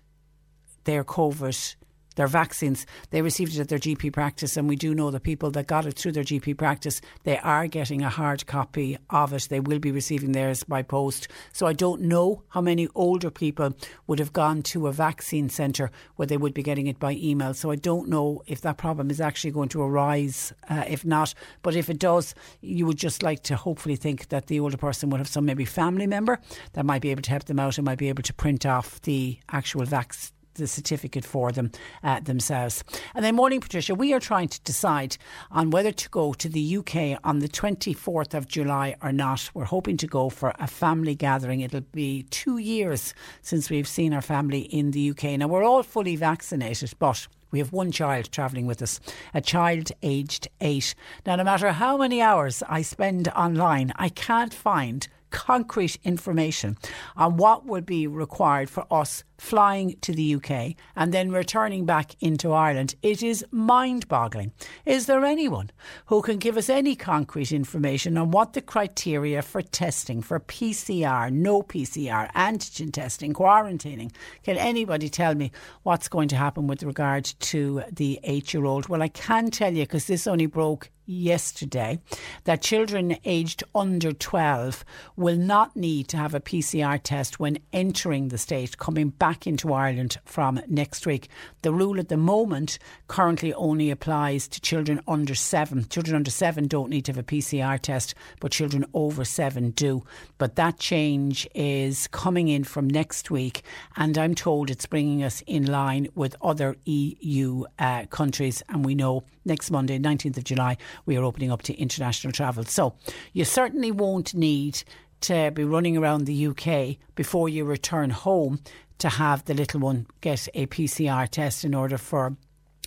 their 0.85 1.05
COVID 1.05 1.77
their 2.17 2.27
vaccines, 2.27 2.87
they 3.11 3.23
received 3.23 3.55
it 3.55 3.61
at 3.61 3.69
their 3.69 3.79
GP 3.79 4.13
practice. 4.13 4.57
And 4.57 4.69
we 4.69 4.77
do 4.77 4.95
know 4.95 5.11
the 5.11 5.21
people 5.21 5.51
that 5.53 5.67
got 5.67 5.87
it 5.87 5.95
through 5.95 6.13
their 6.13 6.25
GP 6.25 6.57
practice, 6.57 7.01
they 7.25 7.39
are 7.39 7.67
getting 7.67 8.03
a 8.03 8.09
hard 8.09 8.47
copy 8.47 8.99
of 9.11 9.33
it. 9.33 9.49
They 9.49 9.61
will 9.61 9.79
be 9.79 9.93
receiving 9.93 10.33
theirs 10.33 10.65
by 10.65 10.83
post. 10.83 11.29
So 11.53 11.67
I 11.67 11.73
don't 11.73 12.03
know 12.03 12.43
how 12.49 12.61
many 12.61 12.89
older 12.95 13.31
people 13.31 13.75
would 14.07 14.19
have 14.19 14.33
gone 14.33 14.63
to 14.63 14.87
a 14.87 14.93
vaccine 14.93 15.49
centre 15.49 15.91
where 16.17 16.27
they 16.27 16.37
would 16.37 16.55
be 16.55 16.63
getting 16.63 16.87
it 16.87 16.99
by 16.99 17.13
email. 17.13 17.55
So 17.55 17.71
I 17.71 17.77
don't 17.77 18.09
know 18.09 18.43
if 18.47 18.61
that 18.63 18.77
problem 18.77 19.11
is 19.11 19.21
actually 19.21 19.53
going 19.53 19.69
to 19.71 19.83
arise. 19.83 20.53
Uh, 20.69 20.85
if 20.89 21.05
not, 21.05 21.35
but 21.63 21.77
if 21.77 21.89
it 21.89 21.99
does, 21.99 22.35
you 22.61 22.87
would 22.87 22.97
just 22.97 23.23
like 23.23 23.43
to 23.45 23.57
hopefully 23.57 23.97
think 23.97 24.29
that 24.29 24.47
the 24.47 24.61
older 24.61 24.77
person 24.77 25.11
would 25.11 25.19
have 25.21 25.29
some 25.29 25.45
maybe 25.45 25.65
family 25.65 26.07
member 26.07 26.39
that 26.73 26.85
might 26.85 27.03
be 27.03 27.11
able 27.11 27.23
to 27.23 27.31
help 27.31 27.45
them 27.45 27.61
out 27.61 27.79
and 27.79 27.85
might 27.85 27.99
be 27.99 28.09
able 28.09 28.23
to 28.23 28.35
print 28.35 28.67
off 28.67 29.01
the 29.03 29.39
actual 29.51 29.85
vaccine 29.85 30.40
the 30.61 30.69
certificate 30.69 31.25
for 31.25 31.51
them 31.51 31.73
uh, 32.05 32.21
themselves. 32.21 32.85
And 33.15 33.25
then, 33.25 33.35
morning, 33.35 33.61
Patricia, 33.61 33.95
we 33.95 34.13
are 34.13 34.21
trying 34.21 34.49
to 34.49 34.61
decide 34.61 35.17
on 35.51 35.71
whether 35.71 35.91
to 35.91 36.09
go 36.11 36.33
to 36.35 36.49
the 36.49 36.77
UK 36.77 37.19
on 37.25 37.41
the 37.41 37.49
24th 37.49 38.35
of 38.35 38.47
July 38.47 38.95
or 39.03 39.13
not. 39.13 39.51
We're 39.55 39.65
hoping 39.65 39.97
to 39.99 40.07
go 40.07 40.29
for 40.29 40.55
a 40.59 40.67
family 40.67 41.15
gathering. 41.15 41.61
It'll 41.61 41.81
be 41.81 42.25
two 42.31 42.59
years 42.59 43.15
since 43.43 43.69
we've 43.71 43.89
seen 43.89 44.13
our 44.13 44.23
family 44.23 44.61
in 44.61 44.93
the 44.93 45.11
UK. 45.11 45.39
Now, 45.39 45.49
we're 45.49 45.65
all 45.65 45.83
fully 45.83 46.17
vaccinated, 46.17 46.93
but 46.99 47.27
we 47.51 47.59
have 47.59 47.73
one 47.73 47.91
child 47.91 48.31
travelling 48.31 48.67
with 48.67 48.81
us, 48.81 49.01
a 49.35 49.41
child 49.41 49.91
aged 50.03 50.49
eight. 50.61 50.95
Now, 51.27 51.37
no 51.37 51.45
matter 51.45 51.73
how 51.73 51.97
many 51.97 52.23
hours 52.23 52.63
I 52.69 52.83
spend 52.83 53.29
online, 53.29 53.93
I 53.97 54.09
can't 54.09 54.55
find 54.55 55.09
concrete 55.31 55.97
information 56.05 56.77
on 57.17 57.37
what 57.37 57.65
would 57.67 57.87
be 57.87 58.07
required 58.07 58.69
for 58.69 58.87
us 58.91 59.25
flying 59.41 59.97
to 60.03 60.13
the 60.13 60.35
UK 60.35 60.75
and 60.95 61.15
then 61.15 61.33
returning 61.33 61.87
back 61.87 62.15
into 62.21 62.53
Ireland. 62.53 62.95
It 63.03 63.23
is 63.23 63.45
mind 63.51 64.07
boggling. 64.07 64.53
Is 64.85 65.07
there 65.07 65.25
anyone 65.25 65.71
who 66.07 66.21
can 66.21 66.37
give 66.37 66.59
us 66.59 66.69
any 66.69 66.95
concrete 66.95 67.51
information 67.51 68.19
on 68.19 68.31
what 68.31 68.53
the 68.53 68.61
criteria 68.61 69.41
for 69.41 69.63
testing, 69.63 70.21
for 70.21 70.39
PCR, 70.41 71.33
no 71.33 71.63
PCR, 71.63 72.31
antigen 72.33 72.93
testing, 72.93 73.33
quarantining? 73.33 74.13
Can 74.43 74.59
anybody 74.59 75.09
tell 75.09 75.35
me 75.35 75.53
what's 75.85 76.09
going 76.09 76.29
to 76.29 76.37
happen 76.37 76.67
with 76.67 76.83
regard 76.83 77.25
to 77.25 77.83
the 77.91 78.21
eight 78.25 78.53
year 78.53 78.67
old? 78.67 78.89
Well, 78.89 79.03
I 79.03 79.09
can 79.09 79.51
tell 79.51 79.73
you 79.73 79.85
because 79.85 80.07
this 80.07 80.27
only 80.27 80.47
broke 80.47 80.91
yesterday 81.11 81.99
that 82.45 82.63
children 82.63 83.17
aged 83.25 83.65
under 83.75 84.13
12 84.13 84.85
will 85.17 85.37
not 85.37 85.77
need 85.77 86.09
to 86.09 86.17
have 86.17 86.35
a 86.35 86.41
PCR 86.41 87.01
test 87.03 87.41
when 87.41 87.59
entering 87.73 88.29
the 88.29 88.39
state, 88.39 88.79
coming 88.79 89.11
back 89.11 89.30
back 89.31 89.47
into 89.47 89.73
Ireland 89.73 90.19
from 90.25 90.61
next 90.67 91.07
week. 91.07 91.29
The 91.63 91.73
rule 91.73 92.01
at 92.01 92.09
the 92.09 92.17
moment 92.17 92.81
currently 93.07 93.55
only 93.55 93.89
applies 93.89 94.49
to 94.49 94.61
children 94.61 95.01
under 95.07 95.37
seven. 95.37 95.89
Children 95.89 96.17
under 96.17 96.33
seven 96.33 96.67
don't 96.67 96.91
need 96.91 97.05
to 97.05 97.13
have 97.13 97.19
a 97.19 97.23
PCR 97.23 97.79
test, 97.79 98.17
but 98.41 98.51
children 98.51 98.85
over 98.93 99.25
seven 99.25 99.71
do. 99.71 100.03
But 100.39 100.57
that 100.57 100.81
change 100.81 101.47
is 101.55 102.09
coming 102.09 102.49
in 102.49 102.65
from 102.65 102.91
next 102.91 103.31
week, 103.31 103.63
and 103.97 104.19
I'm 104.19 104.35
told 104.35 104.69
it's 104.69 104.87
bringing 104.87 105.23
us 105.23 105.45
in 105.47 105.65
line 105.65 106.09
with 106.17 106.35
other 106.43 106.75
EU 106.87 107.67
uh, 107.79 108.07
countries. 108.07 108.65
And 108.69 108.85
we 108.85 108.97
know 108.97 109.23
next 109.45 109.71
Monday, 109.71 110.01
19th 110.01 110.39
of 110.39 110.45
July, 110.45 110.77
we 111.07 111.17
are 111.17 111.23
opening 111.23 111.53
up 111.53 111.63
to 111.63 111.75
international 111.75 112.33
travel. 112.33 112.65
So 112.65 112.95
you 113.33 113.45
certainly 113.45 113.93
won't 113.93 114.35
need 114.35 114.83
to 115.21 115.51
be 115.51 115.65
running 115.65 115.97
around 115.97 116.25
the 116.25 116.47
UK 116.47 116.97
before 117.15 117.49
you 117.49 117.65
return 117.65 118.11
home 118.11 118.61
to 119.01 119.09
have 119.09 119.45
the 119.45 119.55
little 119.55 119.81
one 119.81 120.07
get 120.21 120.49
a 120.55 120.67
PCR 120.67 121.29
test 121.29 121.65
in 121.65 121.75
order 121.75 121.99
for 121.99 122.37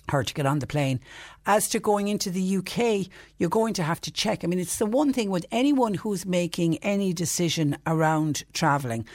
her 0.08 0.22
to 0.22 0.34
get 0.34 0.46
on 0.46 0.58
the 0.58 0.66
plane. 0.66 1.00
As 1.46 1.68
to 1.70 1.80
going 1.80 2.08
into 2.08 2.30
the 2.30 2.56
UK, 2.58 3.08
you're 3.38 3.50
going 3.50 3.74
to 3.74 3.82
have 3.82 4.00
to 4.02 4.10
check. 4.10 4.44
I 4.44 4.46
mean, 4.46 4.58
it's 4.58 4.78
the 4.78 4.86
one 4.86 5.12
thing 5.12 5.30
with 5.30 5.46
anyone 5.50 5.94
who's 5.94 6.26
making 6.26 6.78
any 6.78 7.12
decision 7.12 7.76
around 7.86 8.44
travelling 8.52 9.06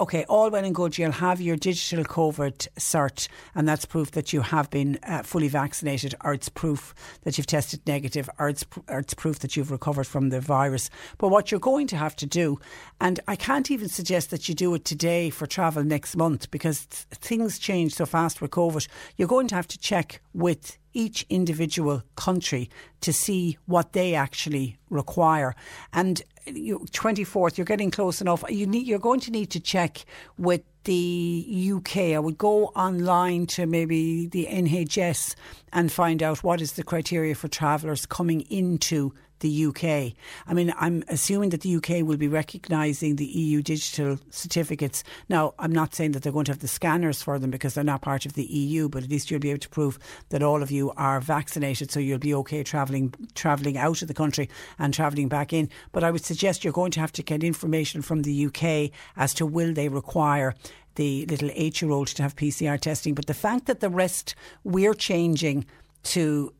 okay, 0.00 0.24
all 0.28 0.50
well 0.50 0.64
and 0.64 0.74
good, 0.74 0.98
you'll 0.98 1.12
have 1.12 1.40
your 1.40 1.56
digital 1.56 2.04
COVID 2.04 2.68
cert, 2.78 3.28
and 3.54 3.68
that's 3.68 3.84
proof 3.84 4.12
that 4.12 4.32
you 4.32 4.40
have 4.40 4.70
been 4.70 4.98
uh, 5.02 5.22
fully 5.22 5.48
vaccinated, 5.48 6.14
or 6.24 6.32
it's 6.32 6.48
proof 6.48 6.94
that 7.22 7.36
you've 7.36 7.46
tested 7.46 7.80
negative, 7.86 8.28
or 8.38 8.48
it's, 8.48 8.64
or 8.88 9.00
it's 9.00 9.14
proof 9.14 9.38
that 9.40 9.56
you've 9.56 9.70
recovered 9.70 10.06
from 10.06 10.30
the 10.30 10.40
virus. 10.40 10.90
But 11.18 11.28
what 11.28 11.50
you're 11.50 11.60
going 11.60 11.86
to 11.88 11.96
have 11.96 12.16
to 12.16 12.26
do, 12.26 12.58
and 13.00 13.20
I 13.28 13.36
can't 13.36 13.70
even 13.70 13.88
suggest 13.88 14.30
that 14.30 14.48
you 14.48 14.54
do 14.54 14.74
it 14.74 14.84
today 14.84 15.30
for 15.30 15.46
travel 15.46 15.84
next 15.84 16.16
month 16.16 16.50
because 16.50 16.82
things 16.82 17.58
change 17.58 17.94
so 17.94 18.06
fast 18.06 18.40
with 18.40 18.50
COVID, 18.50 18.86
you're 19.16 19.28
going 19.28 19.48
to 19.48 19.54
have 19.54 19.68
to 19.68 19.78
check 19.78 20.20
with 20.34 20.78
each 20.94 21.24
individual 21.28 22.02
country 22.16 22.68
to 23.00 23.12
see 23.12 23.58
what 23.66 23.92
they 23.92 24.14
actually 24.14 24.76
require. 24.90 25.54
And 25.92 26.22
you, 26.46 26.80
24th, 26.90 27.56
you're 27.56 27.64
getting 27.64 27.90
close 27.90 28.20
enough. 28.20 28.44
You 28.48 28.66
need, 28.66 28.86
you're 28.86 28.98
going 28.98 29.20
to 29.20 29.30
need 29.30 29.50
to 29.50 29.60
check 29.60 30.04
with 30.38 30.62
the 30.84 31.72
UK. 31.76 31.96
I 31.96 32.18
would 32.18 32.38
go 32.38 32.66
online 32.68 33.46
to 33.46 33.66
maybe 33.66 34.26
the 34.26 34.46
NHS 34.50 35.34
and 35.72 35.92
find 35.92 36.22
out 36.22 36.42
what 36.42 36.60
is 36.60 36.72
the 36.72 36.82
criteria 36.82 37.34
for 37.34 37.48
travellers 37.48 38.06
coming 38.06 38.40
into 38.42 39.14
the 39.42 39.66
UK. 39.66 40.14
I 40.46 40.54
mean, 40.54 40.72
I'm 40.78 41.04
assuming 41.08 41.50
that 41.50 41.60
the 41.60 41.76
UK 41.76 42.04
will 42.06 42.16
be 42.16 42.28
recognising 42.28 43.16
the 43.16 43.26
EU 43.26 43.60
digital 43.62 44.18
certificates. 44.30 45.04
Now, 45.28 45.54
I'm 45.58 45.72
not 45.72 45.94
saying 45.94 46.12
that 46.12 46.22
they're 46.22 46.32
going 46.32 46.46
to 46.46 46.52
have 46.52 46.60
the 46.60 46.68
scanners 46.68 47.22
for 47.22 47.38
them 47.38 47.50
because 47.50 47.74
they're 47.74 47.84
not 47.84 48.00
part 48.00 48.24
of 48.24 48.32
the 48.32 48.44
EU, 48.44 48.88
but 48.88 49.02
at 49.02 49.10
least 49.10 49.30
you'll 49.30 49.40
be 49.40 49.50
able 49.50 49.60
to 49.60 49.68
prove 49.68 49.98
that 50.30 50.42
all 50.42 50.62
of 50.62 50.70
you 50.70 50.92
are 50.96 51.20
vaccinated, 51.20 51.90
so 51.90 52.00
you'll 52.00 52.18
be 52.18 52.34
okay 52.34 52.62
travelling 52.62 53.14
travelling 53.34 53.76
out 53.76 54.00
of 54.00 54.08
the 54.08 54.14
country 54.14 54.48
and 54.78 54.94
travelling 54.94 55.28
back 55.28 55.52
in. 55.52 55.68
But 55.92 56.04
I 56.04 56.10
would 56.10 56.24
suggest 56.24 56.64
you're 56.64 56.72
going 56.72 56.92
to 56.92 57.00
have 57.00 57.12
to 57.12 57.22
get 57.22 57.44
information 57.44 58.00
from 58.00 58.22
the 58.22 58.46
UK 58.46 58.90
as 59.16 59.34
to 59.34 59.44
will 59.44 59.74
they 59.74 59.88
require 59.88 60.54
the 60.94 61.26
little 61.26 61.50
eight 61.54 61.82
year 61.82 61.90
old 61.90 62.08
to 62.08 62.22
have 62.22 62.36
PCR 62.36 62.80
testing. 62.80 63.14
But 63.14 63.26
the 63.26 63.34
fact 63.34 63.66
that 63.66 63.80
the 63.80 63.90
rest 63.90 64.34
we're 64.64 64.94
changing 64.94 65.66
to 66.04 66.52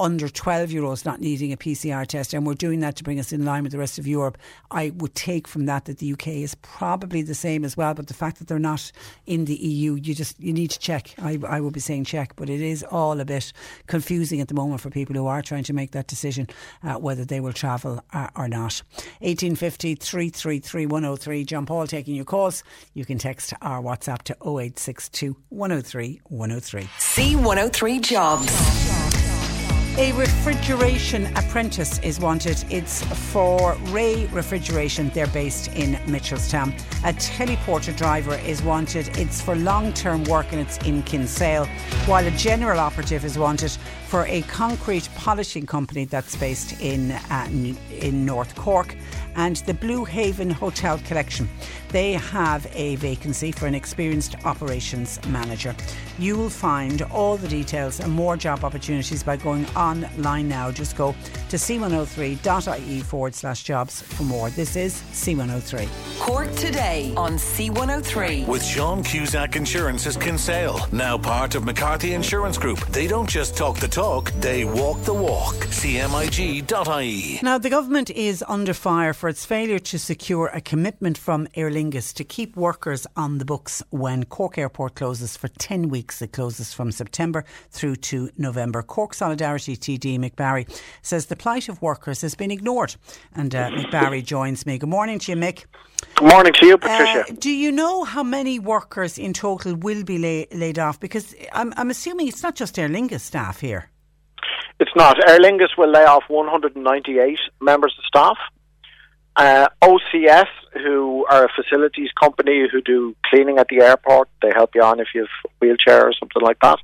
under 0.00 0.28
12 0.28 0.72
year 0.72 0.84
olds 0.84 1.04
not 1.04 1.20
needing 1.20 1.52
a 1.52 1.56
PCR 1.56 2.06
test, 2.06 2.32
and 2.32 2.46
we're 2.46 2.54
doing 2.54 2.80
that 2.80 2.96
to 2.96 3.04
bring 3.04 3.20
us 3.20 3.32
in 3.32 3.44
line 3.44 3.62
with 3.62 3.72
the 3.72 3.78
rest 3.78 3.98
of 3.98 4.06
Europe. 4.06 4.38
I 4.70 4.90
would 4.96 5.14
take 5.14 5.46
from 5.46 5.66
that 5.66 5.84
that 5.84 5.98
the 5.98 6.12
UK 6.12 6.28
is 6.28 6.54
probably 6.56 7.22
the 7.22 7.34
same 7.34 7.64
as 7.64 7.76
well, 7.76 7.92
but 7.92 8.06
the 8.06 8.14
fact 8.14 8.38
that 8.38 8.48
they're 8.48 8.58
not 8.58 8.90
in 9.26 9.44
the 9.44 9.54
EU, 9.54 9.94
you 9.94 10.14
just 10.14 10.40
you 10.40 10.52
need 10.52 10.70
to 10.70 10.78
check. 10.78 11.14
I, 11.18 11.38
I 11.46 11.60
would 11.60 11.74
be 11.74 11.80
saying 11.80 12.04
check, 12.04 12.34
but 12.36 12.48
it 12.48 12.62
is 12.62 12.82
all 12.90 13.20
a 13.20 13.24
bit 13.24 13.52
confusing 13.86 14.40
at 14.40 14.48
the 14.48 14.54
moment 14.54 14.80
for 14.80 14.90
people 14.90 15.14
who 15.14 15.26
are 15.26 15.42
trying 15.42 15.64
to 15.64 15.72
make 15.74 15.90
that 15.92 16.06
decision 16.06 16.48
uh, 16.82 16.94
whether 16.94 17.24
they 17.24 17.40
will 17.40 17.52
travel 17.52 18.02
uh, 18.12 18.28
or 18.34 18.48
not. 18.48 18.82
1850 19.20 19.96
333 19.96 20.86
103. 20.86 21.44
John 21.44 21.66
Paul 21.66 21.86
taking 21.86 22.14
your 22.14 22.24
calls. 22.24 22.64
You 22.94 23.04
can 23.04 23.18
text 23.18 23.52
our 23.60 23.82
WhatsApp 23.82 24.22
to 24.22 24.32
0862 24.42 25.36
103 25.50 26.20
103. 26.24 26.82
C103 26.82 28.00
Jobs. 28.00 29.09
A 29.98 30.12
refrigeration 30.12 31.26
apprentice 31.36 31.98
is 31.98 32.20
wanted. 32.20 32.64
It's 32.70 33.02
for 33.32 33.74
Ray 33.88 34.26
Refrigeration. 34.26 35.10
They're 35.12 35.26
based 35.26 35.68
in 35.74 35.94
Mitchelstown. 36.06 36.72
A 37.04 37.12
teleporter 37.14 37.94
driver 37.96 38.36
is 38.36 38.62
wanted. 38.62 39.08
It's 39.18 39.40
for 39.40 39.56
long 39.56 39.92
term 39.92 40.22
work 40.24 40.52
and 40.52 40.60
it's 40.60 40.78
in 40.86 41.02
Kinsale. 41.02 41.66
While 42.06 42.24
a 42.24 42.30
general 42.30 42.78
operative 42.78 43.24
is 43.24 43.36
wanted 43.36 43.72
for 44.06 44.26
a 44.26 44.42
concrete 44.42 45.08
polishing 45.16 45.66
company 45.66 46.04
that's 46.04 46.36
based 46.36 46.80
in, 46.80 47.10
uh, 47.10 47.48
in 47.50 48.24
North 48.24 48.54
Cork 48.54 48.94
and 49.36 49.56
the 49.56 49.74
Blue 49.74 50.04
Haven 50.04 50.50
Hotel 50.50 50.98
Collection. 50.98 51.48
They 51.90 52.12
have 52.12 52.66
a 52.74 52.96
vacancy 52.96 53.52
for 53.52 53.66
an 53.66 53.74
experienced 53.74 54.36
operations 54.44 55.18
manager. 55.28 55.74
You 56.18 56.36
will 56.36 56.50
find 56.50 57.02
all 57.02 57.36
the 57.36 57.48
details 57.48 58.00
and 58.00 58.12
more 58.12 58.36
job 58.36 58.64
opportunities 58.64 59.22
by 59.22 59.36
going 59.36 59.66
online 59.76 60.48
now. 60.48 60.70
Just 60.70 60.96
go 60.96 61.14
to 61.48 61.56
c103.ie 61.56 63.00
forward 63.00 63.34
slash 63.34 63.62
jobs 63.64 64.02
for 64.02 64.22
more. 64.22 64.50
This 64.50 64.76
is 64.76 64.94
C103. 65.12 65.88
Cork 66.20 66.52
today 66.54 67.12
on 67.16 67.32
C103. 67.32 68.46
With 68.46 68.64
Sean 68.64 69.02
Cusack 69.02 69.56
Insurance's 69.56 70.16
Kinsale, 70.16 70.86
now 70.92 71.18
part 71.18 71.54
of 71.54 71.64
McCarthy 71.64 72.14
Insurance 72.14 72.58
Group. 72.58 72.78
They 72.88 73.06
don't 73.06 73.28
just 73.28 73.56
talk 73.56 73.78
the 73.78 73.88
talk, 73.88 74.30
they 74.32 74.64
walk 74.64 75.02
the 75.02 75.14
walk. 75.14 75.54
CMIG.ie. 75.54 77.40
Now, 77.42 77.58
the 77.58 77.70
government 77.70 78.10
is 78.10 78.44
under 78.46 78.74
fire 78.74 79.12
for 79.20 79.28
its 79.28 79.44
failure 79.44 79.78
to 79.78 79.98
secure 79.98 80.46
a 80.46 80.62
commitment 80.62 81.18
from 81.18 81.46
Aer 81.54 81.70
Lingus 81.70 82.14
to 82.14 82.24
keep 82.24 82.56
workers 82.56 83.06
on 83.16 83.36
the 83.36 83.44
books 83.44 83.82
when 83.90 84.24
Cork 84.24 84.56
Airport 84.56 84.94
closes 84.94 85.36
for 85.36 85.48
10 85.48 85.90
weeks. 85.90 86.22
It 86.22 86.32
closes 86.32 86.72
from 86.72 86.90
September 86.90 87.44
through 87.70 87.96
to 87.96 88.30
November. 88.38 88.82
Cork 88.82 89.12
Solidarity 89.12 89.76
TD 89.76 90.18
Mick 90.18 90.36
Barry 90.36 90.66
says 91.02 91.26
the 91.26 91.36
plight 91.36 91.68
of 91.68 91.82
workers 91.82 92.22
has 92.22 92.34
been 92.34 92.50
ignored. 92.50 92.96
And 93.34 93.54
uh, 93.54 93.68
Mick 93.68 93.90
Barry 93.90 94.22
joins 94.22 94.64
me. 94.64 94.78
Good 94.78 94.88
morning 94.88 95.18
to 95.18 95.32
you, 95.32 95.36
Mick. 95.36 95.66
Good 96.14 96.28
morning 96.30 96.54
to 96.54 96.66
you, 96.66 96.78
Patricia. 96.78 97.26
Uh, 97.28 97.36
do 97.38 97.50
you 97.50 97.70
know 97.70 98.04
how 98.04 98.22
many 98.22 98.58
workers 98.58 99.18
in 99.18 99.34
total 99.34 99.74
will 99.74 100.02
be 100.02 100.16
lay, 100.16 100.46
laid 100.50 100.78
off? 100.78 100.98
Because 100.98 101.34
I'm, 101.52 101.74
I'm 101.76 101.90
assuming 101.90 102.26
it's 102.28 102.42
not 102.42 102.54
just 102.54 102.78
Aer 102.78 102.88
Lingus 102.88 103.20
staff 103.20 103.60
here. 103.60 103.90
It's 104.78 104.96
not. 104.96 105.18
Aer 105.28 105.40
Lingus 105.40 105.76
will 105.76 105.90
lay 105.90 106.04
off 106.04 106.24
198 106.28 107.38
members 107.60 107.94
of 107.98 108.04
staff. 108.06 108.38
Uh, 109.36 109.68
OCS, 109.82 110.48
who 110.74 111.24
are 111.30 111.44
a 111.44 111.48
facilities 111.54 112.10
company 112.20 112.66
who 112.70 112.80
do 112.82 113.14
cleaning 113.26 113.58
at 113.58 113.68
the 113.68 113.80
airport, 113.80 114.28
they 114.42 114.50
help 114.54 114.70
you 114.74 114.82
on 114.82 115.00
if 115.00 115.08
you 115.14 115.22
have 115.22 115.28
a 115.46 115.48
wheelchair 115.60 116.08
or 116.08 116.12
something 116.12 116.42
like 116.42 116.58
that. 116.60 116.78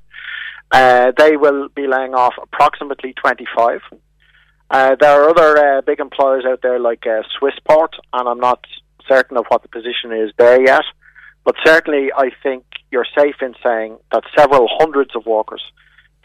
Uh, 0.72 1.12
they 1.16 1.36
will 1.36 1.68
be 1.68 1.86
laying 1.86 2.14
off 2.14 2.34
approximately 2.42 3.12
25. 3.14 3.80
Uh, 4.68 4.96
there 5.00 5.22
are 5.22 5.28
other 5.28 5.58
uh, 5.58 5.80
big 5.82 6.00
employers 6.00 6.44
out 6.44 6.60
there 6.62 6.78
like 6.78 7.06
uh, 7.06 7.22
Swissport, 7.40 7.90
and 8.12 8.28
I'm 8.28 8.40
not 8.40 8.64
certain 9.08 9.36
of 9.36 9.46
what 9.48 9.62
the 9.62 9.68
position 9.68 10.12
is 10.12 10.32
there 10.38 10.60
yet. 10.60 10.82
But 11.44 11.54
certainly, 11.64 12.10
I 12.16 12.30
think 12.42 12.64
you're 12.90 13.06
safe 13.16 13.36
in 13.40 13.54
saying 13.62 13.98
that 14.12 14.24
several 14.36 14.66
hundreds 14.68 15.14
of 15.14 15.26
workers 15.26 15.62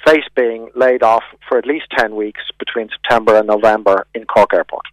face 0.05 0.25
being 0.35 0.69
laid 0.75 1.03
off 1.03 1.23
for 1.47 1.59
at 1.59 1.67
least 1.67 1.85
10 1.95 2.15
weeks 2.15 2.41
between 2.57 2.89
September 2.89 3.37
and 3.37 3.47
November 3.47 4.07
in 4.15 4.25
Cork 4.25 4.53
Airport. 4.53 4.85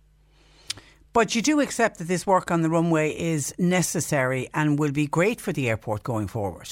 But 1.18 1.34
you 1.34 1.42
do 1.42 1.58
accept 1.58 1.98
that 1.98 2.04
this 2.04 2.28
work 2.28 2.52
on 2.52 2.62
the 2.62 2.70
runway 2.70 3.10
is 3.10 3.52
necessary 3.58 4.48
and 4.54 4.78
will 4.78 4.92
be 4.92 5.08
great 5.08 5.40
for 5.40 5.52
the 5.52 5.68
airport 5.68 6.04
going 6.04 6.28
forward? 6.28 6.70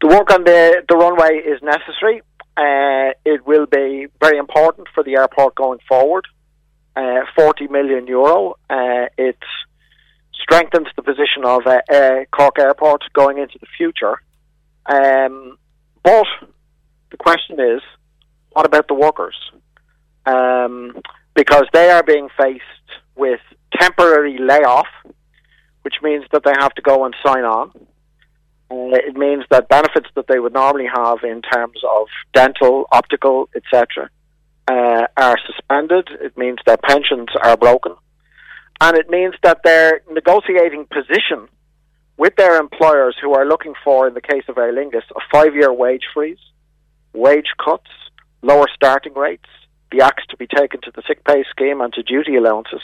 The 0.00 0.08
work 0.08 0.32
on 0.32 0.42
the, 0.42 0.82
the 0.88 0.96
runway 0.96 1.36
is 1.36 1.62
necessary. 1.62 2.22
Uh, 2.56 3.14
it 3.24 3.46
will 3.46 3.66
be 3.66 4.08
very 4.20 4.38
important 4.38 4.88
for 4.92 5.04
the 5.04 5.14
airport 5.14 5.54
going 5.54 5.78
forward. 5.88 6.26
Uh, 6.96 7.20
40 7.36 7.68
million 7.68 8.08
euro. 8.08 8.56
Uh, 8.68 9.06
it 9.16 9.38
strengthens 10.42 10.88
the 10.96 11.02
position 11.02 11.44
of 11.44 11.64
uh, 11.64 12.24
Cork 12.32 12.58
Airport 12.58 13.04
going 13.12 13.38
into 13.38 13.56
the 13.60 13.68
future. 13.78 14.16
Um, 14.86 15.58
but 16.02 16.26
the 17.12 17.18
question 17.18 17.60
is, 17.60 17.82
what 18.50 18.66
about 18.66 18.88
the 18.88 18.94
workers? 18.94 19.36
Um, 20.26 21.00
because 21.36 21.66
they 21.72 21.90
are 21.90 22.02
being 22.02 22.28
faced 22.36 22.64
with 23.14 23.40
temporary 23.78 24.38
layoff, 24.38 24.88
which 25.82 25.94
means 26.02 26.24
that 26.32 26.42
they 26.44 26.54
have 26.58 26.74
to 26.74 26.82
go 26.82 27.04
and 27.04 27.14
sign 27.24 27.44
on. 27.44 27.70
Uh, 28.68 28.98
it 29.06 29.14
means 29.14 29.44
that 29.50 29.68
benefits 29.68 30.08
that 30.16 30.26
they 30.26 30.40
would 30.40 30.52
normally 30.52 30.88
have 30.92 31.18
in 31.22 31.40
terms 31.42 31.78
of 31.88 32.08
dental, 32.34 32.86
optical, 32.90 33.48
etc., 33.54 34.10
uh, 34.66 35.06
are 35.16 35.36
suspended. 35.46 36.08
It 36.20 36.36
means 36.36 36.58
their 36.66 36.78
pensions 36.78 37.28
are 37.40 37.56
broken. 37.56 37.94
And 38.80 38.96
it 38.96 39.08
means 39.08 39.34
that 39.44 39.62
their 39.62 40.00
negotiating 40.10 40.86
position 40.86 41.48
with 42.16 42.34
their 42.36 42.58
employers 42.58 43.14
who 43.20 43.34
are 43.34 43.46
looking 43.46 43.74
for, 43.84 44.08
in 44.08 44.14
the 44.14 44.20
case 44.20 44.42
of 44.48 44.58
Aer 44.58 44.72
Lingus, 44.72 45.04
a 45.14 45.20
five 45.32 45.54
year 45.54 45.72
wage 45.72 46.04
freeze, 46.12 46.38
wage 47.12 47.52
cuts, 47.64 47.90
lower 48.42 48.66
starting 48.74 49.14
rates, 49.14 49.48
the 49.90 50.02
axe 50.02 50.24
to 50.30 50.36
be 50.36 50.46
taken 50.46 50.80
to 50.82 50.90
the 50.94 51.02
sick 51.06 51.24
pay 51.24 51.44
scheme 51.50 51.80
and 51.80 51.92
to 51.94 52.02
duty 52.02 52.36
allowances, 52.36 52.82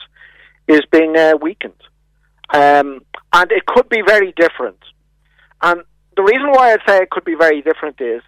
is 0.69 0.83
being 0.91 1.17
uh, 1.17 1.35
weakened. 1.41 1.81
Um, 2.53 3.05
and 3.33 3.51
it 3.51 3.67
could 3.67 3.89
be 3.89 4.03
very 4.07 4.33
different. 4.33 4.79
And 5.63 5.83
the 6.17 6.23
reason 6.23 6.51
why 6.51 6.73
I'd 6.73 6.81
say 6.87 6.99
it 6.99 7.11
could 7.11 7.25
be 7.25 7.35
very 7.35 7.63
different 7.63 8.01
is 8.01 8.23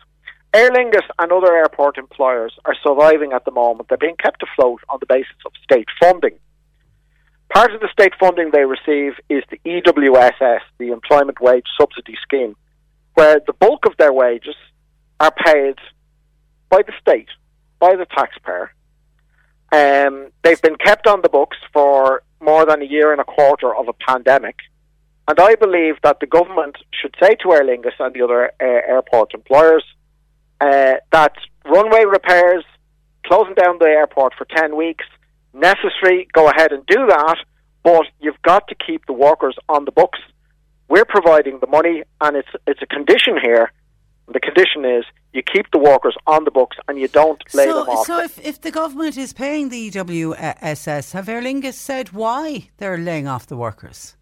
Aer 0.55 0.71
Lingus 0.71 1.07
and 1.19 1.33
other 1.33 1.55
airport 1.55 1.99
employers 1.99 2.55
are 2.65 2.77
surviving 2.83 3.33
at 3.33 3.45
the 3.45 3.51
moment. 3.51 3.89
They're 3.89 3.99
being 3.99 4.17
kept 4.17 4.43
afloat 4.43 4.81
on 4.89 4.99
the 5.01 5.07
basis 5.07 5.37
of 5.45 5.53
state 5.63 5.89
funding. 6.01 6.39
Part 7.53 7.75
of 7.75 7.81
the 7.81 7.89
state 7.93 8.15
funding 8.19 8.51
they 8.51 8.65
receive 8.65 9.15
is 9.29 9.43
the 9.51 9.61
EWSS, 9.67 10.61
the 10.79 10.91
Employment 10.91 11.41
Wage 11.41 11.67
Subsidy 11.79 12.17
Scheme, 12.23 12.57
where 13.15 13.41
the 13.47 13.53
bulk 13.53 13.85
of 13.87 13.97
their 13.99 14.13
wages 14.13 14.57
are 15.21 15.33
paid 15.45 15.77
by 16.71 16.83
the 16.83 16.93
state, 17.01 17.29
by 17.79 17.97
the 17.97 18.07
taxpayer. 18.07 18.73
Um, 19.73 20.31
they've 20.43 20.61
been 20.61 20.77
kept 20.77 21.07
on 21.07 21.23
the 21.23 21.29
books 21.29 21.57
for 21.73 22.23
more 22.41 22.65
than 22.67 22.83
a 22.83 22.85
year 22.85 23.13
and 23.13 23.21
a 23.21 23.25
quarter 23.25 23.75
of 23.75 23.89
a 23.89 23.93
pandemic. 23.93 24.57
And 25.27 25.41
I 25.41 25.55
believe 25.55 25.95
that 26.03 26.21
the 26.21 26.27
government 26.27 26.77
should 26.93 27.15
say 27.21 27.35
to 27.37 27.53
Aer 27.53 27.65
Lingus 27.65 27.99
and 27.99 28.15
the 28.15 28.23
other 28.23 28.53
uh, 28.61 28.65
airport 28.65 29.33
employers 29.33 29.85
uh, 30.61 30.95
that 31.13 31.35
runway 31.65 32.05
repairs, 32.05 32.65
closing 33.27 33.55
down 33.55 33.79
the 33.79 33.87
airport 33.87 34.35
for 34.35 34.47
10 34.55 34.77
weeks, 34.77 35.05
necessary, 35.55 36.29
go 36.33 36.49
ahead 36.49 36.73
and 36.73 36.85
do 36.87 37.07
that, 37.07 37.37
but 37.83 38.05
you've 38.21 38.41
got 38.43 38.69
to 38.69 38.75
keep 38.75 39.07
the 39.07 39.13
workers 39.13 39.57
on 39.69 39.85
the 39.87 39.93
books. 39.93 40.19
We're 40.89 41.07
providing 41.07 41.59
the 41.61 41.67
money, 41.67 42.03
and 42.21 42.37
it's, 42.37 42.49
it's 42.67 42.83
a 42.83 42.87
condition 42.87 43.39
here. 43.43 43.73
The 44.27 44.41
condition 44.41 44.85
is 44.85 45.05
you 45.33 45.43
keep 45.43 45.71
the 45.73 45.79
workers 45.79 46.17
on 46.27 46.45
the 46.45 46.51
books 46.51 46.77
and 46.89 46.99
you 46.99 47.09
don't 47.09 47.43
lay 47.55 47.67
so, 47.67 47.85
them 47.85 47.89
off. 47.89 48.07
So, 48.07 48.21
if, 48.21 48.39
if 48.45 48.61
the 48.61 48.71
government 48.71 49.17
is 49.19 49.33
paying 49.33 49.69
the 49.69 49.91
EWSS, 49.91 51.13
have 51.13 51.29
Aer 51.29 51.43
Lingus 51.43 51.75
said 51.75 52.13
why 52.13 52.71
they're 52.79 52.97
laying 52.97 53.27
off 53.27 53.47
the 53.47 53.57
workers? 53.57 54.17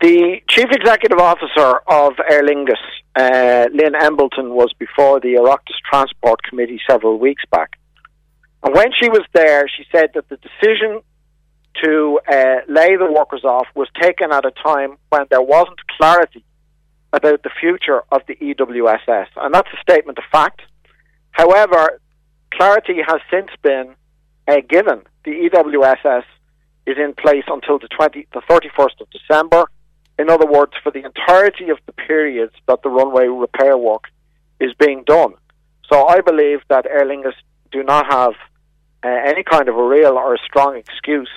The 0.00 0.40
chief 0.48 0.66
executive 0.70 1.18
officer 1.18 1.80
of 1.86 2.14
Aer 2.28 2.42
Lingus, 2.42 2.74
uh, 3.16 3.68
Lynne 3.72 3.94
Embleton, 3.94 4.50
was 4.50 4.72
before 4.78 5.20
the 5.20 5.34
Oireachtas 5.34 5.78
Transport 5.88 6.42
Committee 6.42 6.80
several 6.88 7.18
weeks 7.18 7.44
back. 7.50 7.78
And 8.64 8.74
when 8.74 8.90
she 9.00 9.08
was 9.08 9.22
there, 9.32 9.68
she 9.68 9.84
said 9.90 10.10
that 10.14 10.28
the 10.28 10.38
decision 10.38 11.02
to 11.82 12.20
uh, 12.28 12.56
lay 12.68 12.96
the 12.96 13.10
workers 13.10 13.44
off 13.44 13.66
was 13.74 13.88
taken 14.00 14.32
at 14.32 14.44
a 14.44 14.50
time 14.50 14.96
when 15.08 15.22
there 15.30 15.42
wasn't 15.42 15.78
clarity 15.96 16.44
about 17.12 17.42
the 17.42 17.50
future 17.60 18.02
of 18.10 18.22
the 18.26 18.34
EWSS. 18.36 19.26
And 19.36 19.54
that's 19.54 19.68
a 19.72 19.80
statement 19.82 20.18
of 20.18 20.24
fact. 20.30 20.62
However, 21.32 22.00
clarity 22.52 22.98
has 23.06 23.20
since 23.30 23.48
been 23.62 23.94
uh, 24.48 24.56
given. 24.68 25.02
The 25.24 25.48
EWSS 25.50 26.24
is 26.86 26.96
in 26.98 27.14
place 27.14 27.44
until 27.46 27.78
the, 27.78 27.88
20, 27.88 28.26
the 28.32 28.40
31st 28.40 29.00
of 29.00 29.08
December. 29.10 29.64
In 30.18 30.30
other 30.30 30.46
words, 30.46 30.72
for 30.82 30.90
the 30.90 31.04
entirety 31.04 31.70
of 31.70 31.78
the 31.86 31.92
periods 31.92 32.54
that 32.66 32.82
the 32.82 32.90
runway 32.90 33.26
repair 33.26 33.76
work 33.76 34.04
is 34.60 34.72
being 34.78 35.04
done. 35.04 35.34
So 35.90 36.06
I 36.06 36.20
believe 36.20 36.60
that 36.68 36.86
Aer 36.86 37.04
Lingus 37.04 37.34
do 37.70 37.82
not 37.82 38.06
have 38.06 38.32
uh, 39.04 39.08
any 39.08 39.42
kind 39.42 39.68
of 39.68 39.76
a 39.76 39.82
real 39.82 40.12
or 40.12 40.34
a 40.34 40.38
strong 40.38 40.76
excuse 40.76 41.30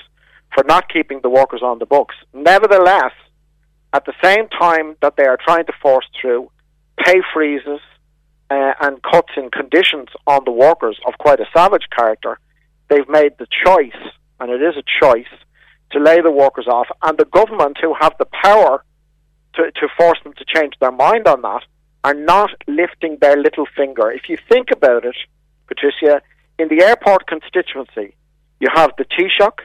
for 0.54 0.64
not 0.64 0.92
keeping 0.92 1.20
the 1.22 1.30
workers 1.30 1.62
on 1.64 1.80
the 1.80 1.86
books. 1.86 2.16
Nevertheless, 2.34 3.12
at 3.96 4.04
the 4.04 4.14
same 4.22 4.50
time 4.50 4.98
that 5.02 5.16
they 5.16 5.24
are 5.24 5.38
trying 5.42 5.66
to 5.66 5.72
force 5.82 6.06
through 6.20 6.52
pay 7.00 7.22
freezes 7.34 7.80
uh, 8.50 8.74
and 8.82 9.02
cuts 9.02 9.32
in 9.38 9.50
conditions 9.50 10.10
on 10.28 10.42
the 10.44 10.52
workers 10.52 11.00
of 11.08 11.14
quite 11.18 11.40
a 11.40 11.46
savage 11.56 11.88
character, 11.98 12.38
they've 12.90 13.08
made 13.08 13.32
the 13.40 13.48
choice, 13.66 14.02
and 14.42 14.52
it 14.52 14.62
is 14.62 14.76
a 14.76 14.84
choice, 15.02 15.34
to 15.92 16.00
lay 16.00 16.20
the 16.20 16.32
workers 16.32 16.68
off. 16.68 16.88
And 17.04 17.18
the 17.18 17.26
government, 17.26 17.78
who 17.82 17.96
have 17.98 18.14
the 18.20 18.28
power 18.44 18.84
to, 19.54 19.72
to 19.72 19.88
force 19.98 20.20
them 20.26 20.34
to 20.34 20.46
change 20.46 20.74
their 20.82 20.92
mind 20.92 21.26
on 21.26 21.42
that, 21.44 21.64
are 22.04 22.14
not 22.14 22.50
lifting 22.68 23.18
their 23.22 23.38
little 23.38 23.66
finger. 23.78 24.12
If 24.12 24.28
you 24.28 24.38
think 24.50 24.72
about 24.72 25.06
it, 25.06 25.16
Patricia, 25.68 26.22
in 26.60 26.68
the 26.68 26.84
airport 26.84 27.28
constituency, 27.28 28.14
you 28.60 28.68
have 28.74 28.92
the 28.98 29.06
Taoiseach, 29.06 29.60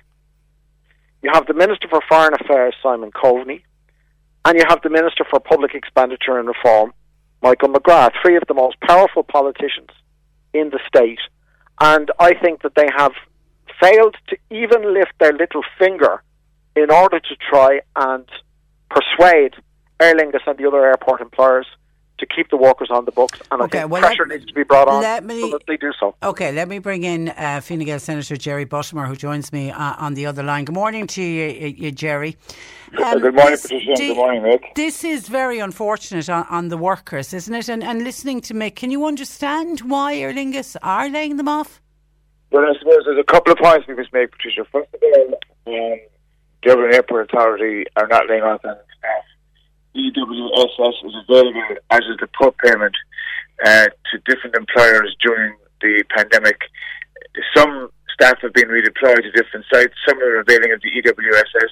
you 1.23 1.31
have 1.33 1.47
the 1.47 1.55
Minister 1.55 1.89
for 1.89 2.01
Foreign 2.09 2.35
Affairs, 2.35 2.75
Simon 2.81 3.11
Coveney, 3.11 3.63
and 4.45 4.59
you 4.59 4.65
have 4.69 4.81
the 4.83 4.91
Minister 4.91 5.25
for 5.29 5.41
Public 5.41 5.75
Expenditure 5.75 6.39
and 6.39 6.49
Reform, 6.49 6.93
Michael 7.43 7.69
McGrath, 7.69 8.13
three 8.23 8.37
of 8.37 8.43
the 8.49 8.55
most 8.55 8.81
powerful 8.81 9.23
politicians 9.23 9.91
in 10.53 10.71
the 10.71 10.81
state. 10.87 11.21
And 11.81 12.11
I 12.19 12.35
think 12.35 12.63
that 12.63 12.75
they 12.75 12.89
have 12.97 13.13
failed 13.81 14.17
to 14.29 14.37
even 14.51 14.95
lift 14.95 15.13
their 15.19 15.33
little 15.33 15.63
finger 15.79 16.23
in 16.77 16.91
order 16.91 17.21
to 17.21 17.37
try 17.51 17.81
and 17.97 18.27
persuade 18.91 19.55
Aer 20.01 20.15
Lingus 20.15 20.47
and 20.47 20.59
the 20.59 20.67
other 20.67 20.85
airport 20.85 21.21
employers 21.21 21.67
to 22.21 22.27
keep 22.27 22.51
the 22.51 22.57
workers 22.57 22.89
on 22.91 23.05
the 23.05 23.13
books, 23.13 23.41
and 23.51 23.61
okay, 23.63 23.79
I 23.79 23.81
think 23.83 23.93
well, 23.93 24.03
pressure 24.03 24.27
let, 24.27 24.39
needs 24.39 24.47
to 24.47 24.55
be 24.55 24.63
brought 24.63 24.89
on 24.89 25.03
let 25.03 25.25
me, 25.25 25.41
so 25.41 25.51
that 25.51 25.67
they 25.67 25.77
do 25.77 25.93
so. 25.99 26.15
Okay, 26.23 26.53
let 26.53 26.69
me 26.69 26.79
bring 26.79 27.05
in 27.05 27.31
uh, 27.31 27.61
Fine 27.61 27.81
Gael 27.81 27.99
Senator 27.99 28.37
Jerry 28.37 28.67
Buttimer, 28.67 29.07
who 29.07 29.17
joins 29.17 29.53
me 29.53 29.71
uh, 29.71 29.95
on 29.99 30.15
the 30.15 30.27
other 30.27 30.43
line. 30.43 30.65
Good 30.65 30.75
morning 30.75 31.07
to 31.09 31.23
you, 31.23 31.75
you 31.77 31.91
Jerry. 31.91 32.37
Um, 32.99 33.21
good 33.21 33.35
morning, 33.35 33.59
Patricia. 33.61 33.95
Good 33.97 34.17
morning, 34.17 34.43
Mick. 34.43 34.75
This 34.75 35.05
is 35.05 35.29
very 35.29 35.61
unfortunate 35.61 36.29
on, 36.29 36.47
on, 36.51 36.69
the 36.69 36.77
workers, 36.77 37.33
isn't 37.33 37.55
it? 37.55 37.69
And, 37.69 37.85
and 37.85 38.03
listening 38.03 38.41
to 38.43 38.55
Mick, 38.55 38.75
can 38.77 38.91
you 38.91 39.07
understand 39.07 39.81
why 39.81 40.15
Aer 40.15 40.33
Lingus 40.33 40.77
are 40.83 41.09
laying 41.09 41.37
them 41.37 41.49
off? 41.49 41.81
Well, 42.51 42.65
I 42.65 42.77
suppose 42.79 43.05
there's 43.05 43.19
a 43.19 43.25
couple 43.25 43.53
of 43.53 43.59
points 43.59 43.87
we 43.87 43.95
must 43.95 44.13
make, 44.13 44.33
Patricia. 44.33 44.65
First 44.73 44.89
of 44.95 45.01
all, 45.03 45.39
um, 45.75 46.01
Dublin 46.63 46.93
Airport 46.93 47.31
Authority 47.31 47.85
are 47.97 48.09
not 48.09 48.29
laying 48.29 48.43
off 48.43 48.65
any 48.65 48.75
staff 48.75 48.90
EWSS 49.95 51.07
is 51.07 51.15
available 51.29 51.63
as 51.91 52.01
is 52.01 52.17
the 52.21 52.29
payment 52.65 52.95
uh, 53.65 53.87
to 54.11 54.19
different 54.25 54.57
employers 54.57 55.17
during 55.23 55.57
the 55.81 56.05
pandemic. 56.17 56.61
Some 57.57 57.91
staff 58.15 58.39
have 58.43 58.53
been 58.53 58.69
redeployed 58.69 59.23
to 59.23 59.31
different 59.33 59.67
sites. 59.73 59.95
Some 60.09 60.19
are 60.19 60.41
availing 60.41 60.73
of 60.73 60.81
the 60.81 60.91
EWSS. 60.91 61.71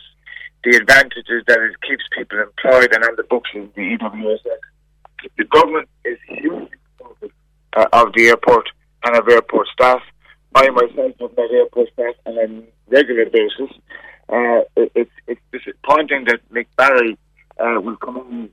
The 0.64 0.76
advantage 0.76 1.28
is 1.28 1.44
that 1.46 1.60
it 1.60 1.80
keeps 1.86 2.04
people 2.16 2.38
employed 2.40 2.92
and 2.92 3.04
on 3.04 3.16
the 3.16 3.22
books 3.24 3.50
the 3.54 3.96
EWSS. 3.96 5.28
The 5.36 5.44
government 5.44 5.88
is 6.04 6.18
hugely 6.26 6.68
uh, 7.76 7.86
of 7.92 8.12
the 8.14 8.28
airport 8.28 8.68
and 9.04 9.16
of 9.16 9.28
airport 9.28 9.68
staff. 9.68 10.00
I 10.54 10.68
myself 10.70 11.12
have 11.20 11.36
met 11.36 11.50
airport 11.50 11.92
staff 11.92 12.14
on 12.26 12.38
a 12.38 12.92
regular 12.92 13.26
basis. 13.26 13.70
Uh, 14.28 14.60
it, 14.76 14.92
it, 14.94 15.08
it's 15.26 15.40
disappointing 15.52 16.24
that 16.24 16.40
Mick 16.52 16.66
Barry 16.76 17.16
uh, 17.58 17.80
will 17.80 17.96
come 17.96 18.16
in 18.16 18.50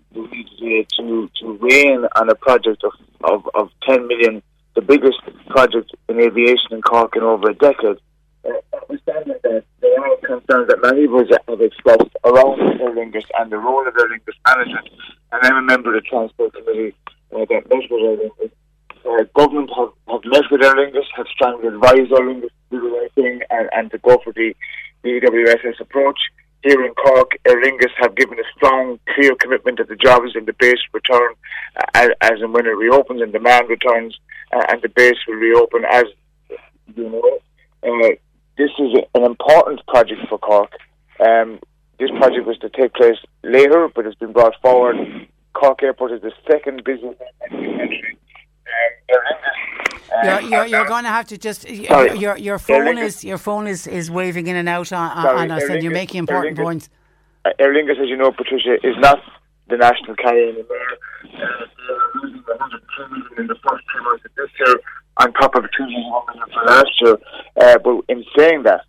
to 0.98 1.30
to 1.40 1.60
weigh 1.62 1.88
in 1.88 2.06
on 2.16 2.30
a 2.30 2.36
project 2.36 2.84
of, 2.84 2.94
of, 3.24 3.48
of 3.54 3.70
10 3.88 4.08
million, 4.08 4.42
the 4.76 4.82
biggest 4.82 5.20
project 5.48 5.92
in 6.10 6.20
aviation 6.20 6.72
in 6.72 6.82
Cork 6.82 7.16
in 7.16 7.24
over 7.24 7.50
a 7.50 7.54
decade. 7.54 7.98
Uh, 8.46 8.52
understanding 8.90 9.36
that 9.44 9.64
there 9.82 10.00
are 10.00 10.18
concerns 10.18 10.68
that 10.68 10.82
many 10.82 11.06
of 11.06 11.14
us 11.16 11.28
have 11.48 11.62
expressed 11.62 12.10
around 12.24 12.60
Aer 12.82 12.94
Lingus 12.94 13.26
and 13.40 13.52
the 13.52 13.58
role 13.58 13.88
of 13.88 13.94
Aer 13.98 14.10
Lingus 14.10 14.38
management, 14.48 14.90
and 15.32 15.46
I'm 15.46 15.58
a 15.58 15.62
member 15.62 15.96
of 15.96 16.04
the 16.04 16.08
Transport 16.10 16.54
Committee 16.54 16.94
uh, 17.34 17.46
that 17.50 17.70
met 17.70 17.90
with 17.90 18.04
Aer 18.04 18.18
Lingus. 18.18 18.52
Uh, 19.06 19.24
government 19.36 19.70
have, 19.78 19.90
have 20.10 20.22
met 20.26 20.44
with 20.52 20.64
Aer 20.64 20.76
Lingus, 20.76 21.06
have 21.16 21.28
strongly 21.28 21.68
advised 21.68 22.12
Aer 22.12 22.26
Lingus 22.26 22.50
to 22.50 22.72
do 22.72 22.82
the 22.82 22.98
right 22.98 23.14
thing 23.14 23.42
and, 23.50 23.70
and 23.74 23.92
to 23.92 23.98
go 24.00 24.20
for 24.24 24.34
the, 24.34 24.54
the 25.04 25.10
EWSS 25.10 25.80
approach 25.80 26.20
here 26.66 26.84
in 26.84 26.94
Cork, 26.96 27.32
Aer 27.46 27.62
Lingus 27.62 27.92
have 27.98 28.16
given 28.16 28.40
a 28.40 28.44
strong, 28.58 29.00
clear 29.14 29.36
commitment 29.36 29.78
that 29.78 29.88
the 29.88 29.96
jobs 29.96 30.32
in 30.36 30.46
the 30.46 30.54
base 30.54 30.80
return 30.94 31.34
uh, 31.78 31.84
as, 31.94 32.10
as 32.22 32.42
and 32.42 32.54
when 32.54 32.66
it 32.66 32.70
reopens 32.70 33.22
and 33.22 33.32
demand 33.32 33.70
returns, 33.70 34.18
uh, 34.52 34.64
and 34.70 34.82
the 34.82 34.90
base 34.90 35.18
will 35.28 35.36
reopen 35.36 35.84
as 35.86 36.06
you 36.96 37.10
know. 37.10 37.40
Uh, 37.84 38.16
this 38.58 38.72
is 38.80 38.96
an 39.14 39.24
important 39.24 39.86
project 39.88 40.22
for 40.28 40.40
Cork. 40.40 40.72
Um, 41.20 41.60
this 42.00 42.10
project 42.18 42.48
was 42.48 42.58
to 42.60 42.70
take 42.70 42.96
place 42.96 43.18
later, 43.44 43.88
but 43.94 44.08
it's 44.08 44.18
been 44.18 44.34
brought 44.34 44.60
forward. 44.62 44.98
Cork 45.54 45.84
Airport 45.84 46.14
is 46.14 46.22
the 46.22 46.34
second 46.50 46.84
busiest 46.84 47.22
in 47.52 47.62
the 47.62 47.78
country. 47.78 48.18
Um, 50.16 50.26
you're, 50.26 50.42
you're, 50.42 50.66
you're 50.68 50.88
going 50.88 51.04
to 51.04 51.10
have 51.10 51.28
to 51.28 51.38
just 51.38 51.68
sorry. 51.88 52.18
your 52.18 52.38
your 52.38 52.60
phone 52.60 52.98
is 52.98 53.24
your 53.24 53.38
phone 53.38 53.68
is, 53.68 53.86
is 53.88 54.10
waving 54.10 54.48
in 54.48 54.56
and 54.56 54.70
out 54.70 54.92
on, 54.94 55.12
on 55.18 55.52
us, 55.52 55.64
and 55.64 55.84
you're 55.84 55.92
making 55.92 56.20
important 56.20 56.58
points. 56.58 56.90
Aer 57.60 57.74
Lingus, 57.74 58.02
as 58.02 58.10
you 58.10 58.18
know, 58.18 58.32
Patricia, 58.32 58.76
is 58.84 58.96
not 58.98 59.20
the 59.70 59.78
national 59.78 60.16
carrier 60.16 60.50
anymore. 60.50 60.78
Uh, 61.24 61.38
they're 61.88 62.22
losing 62.22 62.42
102 62.42 63.10
million 63.10 63.28
in 63.38 63.48
the 63.48 63.56
first 63.68 63.84
two 63.94 64.04
months 64.04 64.26
of 64.26 64.32
this 64.36 64.50
year, 64.60 64.76
on 65.18 65.34
top 65.34 65.56
of 65.56 65.64
2 65.78 65.84
million 65.86 66.12
for 66.54 66.66
last 66.66 66.90
year. 67.02 67.18
Uh, 67.60 67.78
but 67.80 68.02
in 68.10 68.24
saying 68.38 68.64
that, 68.64 68.82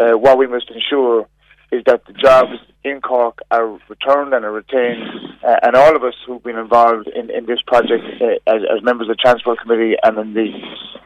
uh, 0.00 0.18
what 0.18 0.38
we 0.38 0.46
must 0.46 0.70
ensure 0.70 1.28
is 1.72 1.82
that 1.86 2.04
the 2.06 2.12
jobs 2.12 2.52
in 2.84 3.00
Cork 3.00 3.38
are 3.50 3.66
returned 3.88 4.34
and 4.34 4.44
are 4.44 4.52
retained, 4.52 5.02
uh, 5.42 5.56
and 5.62 5.74
all 5.74 5.96
of 5.96 6.04
us 6.04 6.14
who've 6.26 6.42
been 6.42 6.58
involved 6.58 7.08
in, 7.08 7.30
in 7.30 7.46
this 7.46 7.62
project 7.66 8.04
uh, 8.20 8.26
as, 8.46 8.62
as, 8.70 8.82
members 8.82 9.08
of 9.08 9.16
the 9.16 9.22
Transport 9.22 9.58
Committee 9.60 9.94
and 10.02 10.18
in 10.18 10.34
the, 10.34 10.52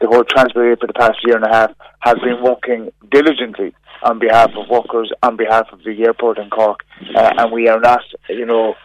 the 0.01 0.07
whole 0.07 0.25
Transport 0.25 0.65
area 0.65 0.75
for 0.75 0.87
the 0.87 0.93
past 0.93 1.17
year 1.25 1.37
and 1.37 1.45
a 1.45 1.53
half 1.53 1.71
have 1.99 2.17
been 2.17 2.43
working 2.43 2.91
diligently 3.09 3.73
on 4.03 4.19
behalf 4.19 4.51
of 4.57 4.69
workers, 4.69 5.11
on 5.23 5.37
behalf 5.37 5.67
of 5.71 5.79
the 5.83 6.03
airport 6.03 6.37
in 6.37 6.49
Cork, 6.49 6.81
uh, 7.15 7.31
and 7.37 7.51
we 7.51 7.69
are 7.69 7.79
not, 7.79 8.01
you 8.27 8.45
know, 8.45 8.75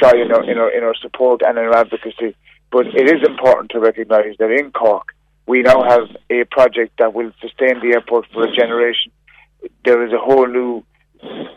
shy 0.00 0.12
in 0.16 0.30
our, 0.32 0.44
in 0.44 0.58
our, 0.58 0.70
in 0.70 0.84
our 0.84 0.94
support 1.00 1.40
and 1.42 1.56
in 1.56 1.64
our 1.64 1.76
advocacy. 1.76 2.36
But 2.70 2.86
it 2.88 3.08
is 3.08 3.26
important 3.26 3.70
to 3.70 3.80
recognise 3.80 4.36
that 4.38 4.50
in 4.50 4.70
Cork, 4.72 5.14
we 5.46 5.62
now 5.62 5.82
have 5.82 6.08
a 6.30 6.44
project 6.44 6.98
that 6.98 7.14
will 7.14 7.32
sustain 7.40 7.80
the 7.80 7.94
airport 7.94 8.26
for 8.32 8.44
a 8.44 8.52
generation. 8.52 9.12
There 9.84 10.04
is 10.06 10.12
a 10.12 10.18
whole 10.18 10.46
new 10.46 10.84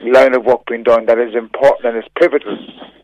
line 0.02 0.36
of 0.36 0.46
work 0.46 0.62
being 0.68 0.84
done 0.84 1.06
that 1.06 1.20
is 1.20 1.36
important 1.36 1.86
and 1.86 1.98
is 1.98 2.10
pivotal 2.20 2.58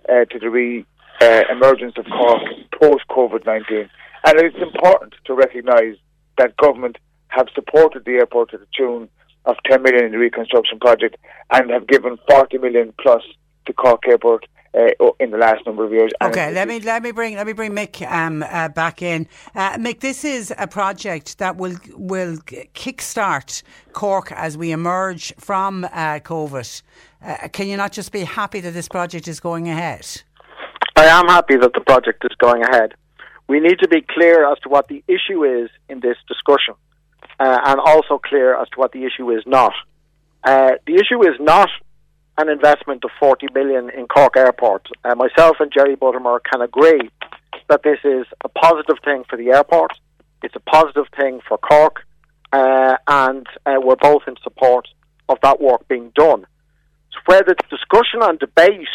uh, 0.10 0.26
to 0.26 0.40
the 0.40 0.50
re 0.50 0.86
uh, 1.22 1.44
emergence 1.52 1.94
of 1.98 2.06
Cork 2.06 2.42
post 2.80 3.04
COVID 3.10 3.46
19. 3.46 3.90
And 4.26 4.40
it's 4.40 4.58
important 4.62 5.16
to 5.26 5.34
recognise 5.34 5.96
that 6.38 6.58
government 6.58 6.98
have 7.30 7.48
supported 7.54 8.06
the 8.06 8.14
airport 8.14 8.52
to 8.52 8.58
the 8.58 8.68
tune 8.76 9.10
of 9.46 9.56
10 9.66 9.82
million 9.82 10.06
in 10.06 10.12
the 10.12 10.18
reconstruction 10.18 10.80
project 10.80 11.18
and 11.52 11.70
have 11.72 11.88
given 11.88 12.18
40 12.30 12.58
million 12.60 12.94
plus 13.02 13.24
to 13.66 13.74
Cork 13.74 14.02
Airport 14.08 14.46
uh, 14.74 15.12
in 15.20 15.32
the 15.32 15.38
last 15.38 15.66
number 15.66 15.84
of 15.84 15.92
years. 15.92 16.12
Okay, 16.22 16.52
let 16.54 16.68
me 16.68 16.80
let 16.80 17.04
me 17.04 17.12
bring 17.12 17.36
let 17.36 17.46
me 17.46 17.54
bring 17.54 17.72
Mick 17.72 18.10
um, 18.10 18.44
uh, 18.44 18.70
back 18.70 19.02
in. 19.02 19.28
Uh, 19.54 19.74
Mick, 19.78 20.00
this 20.00 20.24
is 20.24 20.54
a 20.58 20.68
project 20.68 21.38
that 21.40 21.58
will 21.58 21.76
will 21.96 22.38
kickstart 22.38 23.64
Cork 23.94 24.32
as 24.32 24.58
we 24.58 24.72
emerge 24.72 25.34
from 25.38 25.84
uh, 25.86 26.20
COVID. 26.20 26.82
Uh, 27.24 27.48
can 27.50 27.68
you 27.68 27.78
not 27.78 27.92
just 27.92 28.12
be 28.12 28.24
happy 28.24 28.60
that 28.62 28.72
this 28.72 28.88
project 28.88 29.28
is 29.28 29.40
going 29.40 29.70
ahead? 29.70 30.24
I 30.96 31.06
am 31.06 31.28
happy 31.28 31.58
that 31.58 31.74
the 31.74 31.82
project 31.82 32.24
is 32.24 32.36
going 32.38 32.64
ahead. 32.64 32.94
We 33.48 33.60
need 33.60 33.80
to 33.80 33.88
be 33.88 34.02
clear 34.02 34.50
as 34.50 34.58
to 34.60 34.70
what 34.70 34.88
the 34.88 35.04
issue 35.08 35.44
is 35.44 35.70
in 35.90 36.00
this 36.00 36.16
discussion, 36.28 36.76
uh, 37.40 37.60
and 37.66 37.80
also 37.80 38.18
clear 38.18 38.56
as 38.56 38.70
to 38.70 38.80
what 38.80 38.94
the 38.94 39.04
issue 39.04 39.32
is 39.32 39.44
not. 39.46 39.74
the 40.46 40.96
issue 40.96 41.22
is 41.28 41.36
not 41.40 41.70
an 42.42 42.50
investment 42.50 43.04
of 43.06 43.12
40 43.20 43.48
million 43.54 43.90
in 43.92 44.08
Cork 44.08 44.36
Airport. 44.36 44.88
Uh, 45.04 45.14
myself 45.16 45.58
and 45.60 45.72
Jerry 45.72 45.96
Buttimer 45.96 46.40
can 46.44 46.62
agree 46.62 47.10
that 47.70 47.84
this 47.84 48.00
is 48.04 48.26
a 48.44 48.50
positive 48.50 48.98
thing 49.06 49.24
for 49.30 49.38
the 49.38 49.50
airport. 49.50 49.92
It's 50.42 50.56
a 50.56 50.60
positive 50.60 51.06
thing 51.16 51.40
for 51.48 51.60
Cork, 51.60 52.02
uh, 52.52 52.98
and 53.08 53.46
uh, 53.66 53.76
we're 53.78 53.96
both 53.96 54.24
in 54.28 54.36
support 54.44 54.88
of 55.30 55.38
that 55.44 55.62
work 55.62 55.88
being 55.88 56.12
done. 56.16 56.46
So 57.12 57.20
where 57.26 57.44
the 57.44 57.56
discussion 57.70 58.22
and 58.22 58.40
debate 58.40 58.88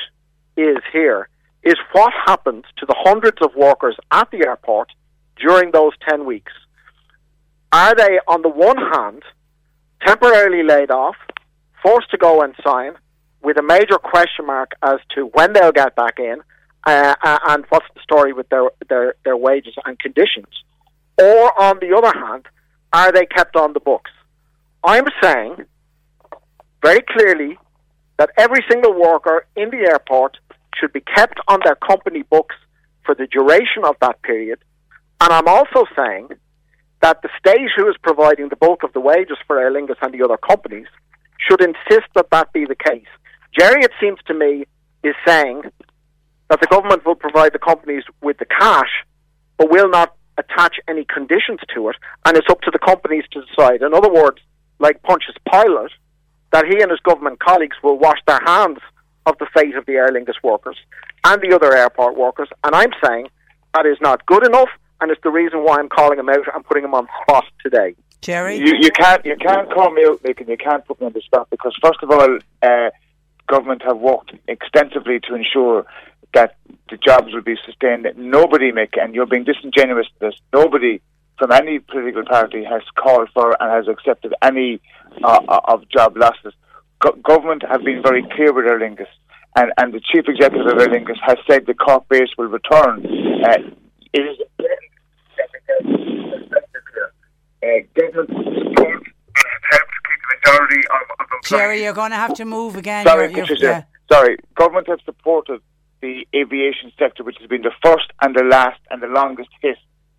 is 0.57 0.78
here 0.92 1.28
is 1.62 1.76
what 1.92 2.12
happens 2.26 2.64
to 2.78 2.86
the 2.86 2.97
hundreds 2.99 3.38
of 3.42 3.55
workers 3.55 3.97
at 4.11 4.28
the 4.30 4.44
airport 4.47 4.90
during 5.36 5.70
those 5.70 5.92
10 6.09 6.24
weeks. 6.24 6.53
Are 7.72 7.94
they, 7.94 8.18
on 8.26 8.42
the 8.42 8.49
one 8.49 8.76
hand, 8.76 9.22
temporarily 10.05 10.62
laid 10.62 10.90
off, 10.90 11.16
forced 11.82 12.11
to 12.11 12.18
go 12.18 12.42
and 12.42 12.55
sign, 12.64 12.94
with 13.47 13.57
a 13.59 13.62
major 13.62 13.97
question 13.97 14.44
mark 14.44 14.72
as 14.82 14.99
to 15.14 15.26
when 15.34 15.53
they'll 15.53 15.70
get 15.70 15.94
back 15.94 16.18
in 16.18 16.38
uh, 16.84 17.14
uh, 17.22 17.38
and 17.51 17.64
what's 17.68 17.86
the 17.94 18.01
story 18.01 18.32
with 18.32 18.49
their, 18.49 18.64
their, 18.88 19.14
their 19.24 19.36
wages 19.36 19.74
and 19.84 19.97
conditions. 20.01 20.49
Or, 21.16 21.62
on 21.62 21.78
the 21.78 21.97
other 21.97 22.12
hand, 22.18 22.47
are 22.92 23.12
they 23.12 23.24
kept 23.24 23.55
on 23.55 23.72
the 23.72 23.78
books? 23.78 24.11
I'm 24.82 25.05
saying 25.22 25.64
very 26.82 27.03
clearly 27.09 27.57
that 28.16 28.30
every 28.36 28.64
single 28.68 29.01
worker 29.01 29.47
in 29.55 29.70
the 29.70 29.88
airport 29.92 30.38
should 30.74 30.92
be 30.92 31.03
kept 31.03 31.38
on 31.47 31.61
their 31.64 31.76
company 31.76 32.22
books 32.22 32.57
for 33.05 33.14
the 33.14 33.28
duration 33.28 33.84
of 33.84 33.94
that 34.01 34.20
period. 34.22 34.59
And 35.20 35.32
I'm 35.32 35.47
also 35.47 35.84
saying 35.94 36.30
that 37.01 37.22
the 37.22 37.28
state 37.38 37.70
who 37.76 37.88
is 37.88 37.94
providing 38.03 38.49
the 38.49 38.57
bulk 38.57 38.82
of 38.82 38.92
the 38.92 39.01
wages 39.01 39.38
for 39.47 39.61
Aer 39.61 39.70
Lingus 39.70 40.03
and 40.03 40.12
the 40.12 40.24
other 40.24 40.36
companies 40.36 40.88
should 41.49 41.61
insist 41.61 42.09
that 42.16 42.30
that 42.32 42.53
be 42.53 42.64
the 42.64 42.74
case. 42.74 43.07
Jerry, 43.59 43.82
it 43.82 43.92
seems 44.01 44.18
to 44.26 44.34
me, 44.34 44.66
is 45.03 45.14
saying 45.26 45.62
that 46.49 46.61
the 46.61 46.66
government 46.66 47.05
will 47.05 47.14
provide 47.14 47.53
the 47.53 47.59
companies 47.59 48.05
with 48.22 48.38
the 48.38 48.44
cash, 48.44 49.05
but 49.57 49.70
will 49.70 49.88
not 49.88 50.14
attach 50.38 50.76
any 50.88 51.05
conditions 51.05 51.61
to 51.74 51.88
it, 51.88 51.97
and 52.24 52.36
it's 52.36 52.49
up 52.51 52.61
to 52.62 52.70
the 52.70 52.78
companies 52.78 53.24
to 53.32 53.42
decide. 53.47 53.82
In 53.82 53.94
other 53.94 54.12
words, 54.12 54.38
like 54.78 55.03
Pontius 55.03 55.36
Pilate, 55.51 55.92
that 56.53 56.66
he 56.66 56.80
and 56.80 56.90
his 56.90 57.01
government 57.01 57.40
colleagues 57.40 57.76
will 57.82 57.99
wash 57.99 58.18
their 58.26 58.40
hands 58.44 58.78
of 59.24 59.36
the 59.38 59.47
fate 59.55 59.74
of 59.74 59.86
the 59.86 59.92
Aer 59.92 60.09
Lingus 60.09 60.42
workers 60.42 60.76
and 61.24 61.42
the 61.42 61.55
other 61.55 61.74
airport 61.74 62.16
workers. 62.16 62.49
And 62.62 62.74
I'm 62.74 62.92
saying 63.05 63.28
that 63.74 63.86
is 63.86 63.99
not 64.01 64.24
good 64.26 64.47
enough, 64.47 64.68
and 65.01 65.11
it's 65.11 65.20
the 65.22 65.30
reason 65.30 65.64
why 65.64 65.78
I'm 65.78 65.88
calling 65.88 66.18
him 66.18 66.28
out 66.28 66.44
and 66.55 66.64
putting 66.64 66.84
him 66.84 66.94
on 66.94 67.09
spot 67.22 67.44
today. 67.62 67.94
Jerry, 68.22 68.57
You, 68.57 68.74
you 68.80 68.90
can't 68.90 69.24
you 69.24 69.36
can't 69.36 69.70
call 69.72 69.90
me 69.90 70.05
out, 70.07 70.22
Mick, 70.22 70.40
and 70.40 70.49
you 70.49 70.57
can't 70.57 70.84
put 70.86 71.01
me 71.01 71.07
on 71.07 71.12
the 71.12 71.20
spot 71.20 71.49
because 71.51 71.76
first 71.82 71.99
of 72.03 72.11
all, 72.11 72.38
uh, 72.62 72.90
government 73.47 73.82
have 73.82 73.99
worked 73.99 74.32
extensively 74.49 75.20
to 75.20 75.34
ensure 75.34 75.86
that 76.34 76.57
the 76.90 76.97
jobs 76.97 77.32
will 77.32 77.42
be 77.42 77.57
sustained. 77.64 78.05
That 78.05 78.16
Nobody, 78.16 78.72
make, 78.72 78.97
and 78.97 79.14
you're 79.14 79.26
being 79.26 79.44
disingenuous 79.44 80.07
to 80.07 80.26
this. 80.26 80.34
Nobody 80.53 81.01
from 81.38 81.53
any 81.53 81.78
political 81.78 82.24
party 82.24 82.64
has 82.64 82.82
called 82.94 83.28
for 83.34 83.57
and 83.61 83.70
has 83.70 83.88
accepted 83.88 84.34
any 84.42 84.80
uh, 85.22 85.40
of 85.64 85.88
job 85.88 86.16
losses. 86.16 86.55
Go- 87.01 87.18
government 87.22 87.62
have 87.68 87.84
been 87.84 88.03
very 88.03 88.22
clear 88.34 88.53
with 88.53 88.66
Aer 88.66 88.80
Lingus, 88.80 89.07
and, 89.55 89.72
and 89.78 89.92
the 89.92 90.01
chief 90.01 90.24
executive 90.28 90.66
of 90.66 90.78
Aer 90.78 90.88
Lingus 90.88 91.18
has 91.22 91.36
said 91.49 91.66
the 91.66 91.74
Cork 91.74 92.09
base 92.09 92.30
will 92.38 92.47
return. 92.47 93.05
Uh, 93.44 93.59
it 94.12 94.20
is 94.20 94.38
uh, 94.59 94.64
government 97.94 98.28
support 98.28 99.03
and 99.36 99.62
help 99.70 99.86
to 99.88 100.01
keep 100.07 100.20
the 100.22 100.36
majority 100.47 100.80
of, 100.88 101.01
of 101.20 101.26
employees. 101.32 101.49
Jerry, 101.62 101.82
you're 101.82 101.92
going 101.92 102.11
to 102.11 102.16
have 102.16 102.34
to 102.34 102.44
move 102.44 102.76
again. 102.76 103.05
Sorry, 103.07 103.24
You're- 103.24 103.32
you're- 103.34 103.42
Patricia. 103.49 103.64
yeah. 103.64 103.82
Sorry, 104.12 104.36
government 104.55 104.88
have 104.88 105.01
supported 105.05 105.61
the 106.01 106.26
aviation 106.34 106.92
sector, 106.99 107.24
which 107.24 107.36
has 107.40 107.49
been 107.49 107.62
the 107.62 107.72
first 107.84 108.07
and 108.22 108.34
the 108.36 108.44
last 108.44 108.78
and 108.90 109.03
the 109.03 109.09
longest 109.09 109.49
hit 109.61 109.76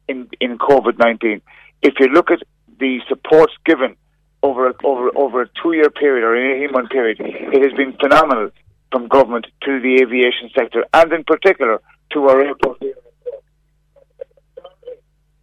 in 0.09 0.27
in 0.41 0.57
COVID 0.57 0.97
nineteen. 0.97 1.41
If 1.81 1.93
you 1.99 2.07
look 2.07 2.29
at 2.31 2.39
the 2.79 2.99
supports 3.07 3.53
given 3.65 3.95
over 4.43 4.67
a, 4.69 4.73
over 4.83 5.09
over 5.15 5.41
a 5.43 5.47
two 5.63 5.71
year 5.73 5.89
period 5.89 6.23
or 6.25 6.35
an 6.35 6.51
eighteen 6.57 6.71
month 6.73 6.89
period, 6.89 7.17
it 7.21 7.61
has 7.63 7.73
been 7.77 7.93
phenomenal 7.93 8.49
from 8.91 9.07
government 9.07 9.45
to 9.63 9.79
the 9.79 10.01
aviation 10.01 10.49
sector 10.57 10.83
and 10.93 11.13
in 11.13 11.23
particular 11.23 11.79
to 12.11 12.23
our 12.27 12.41
airport 12.41 12.81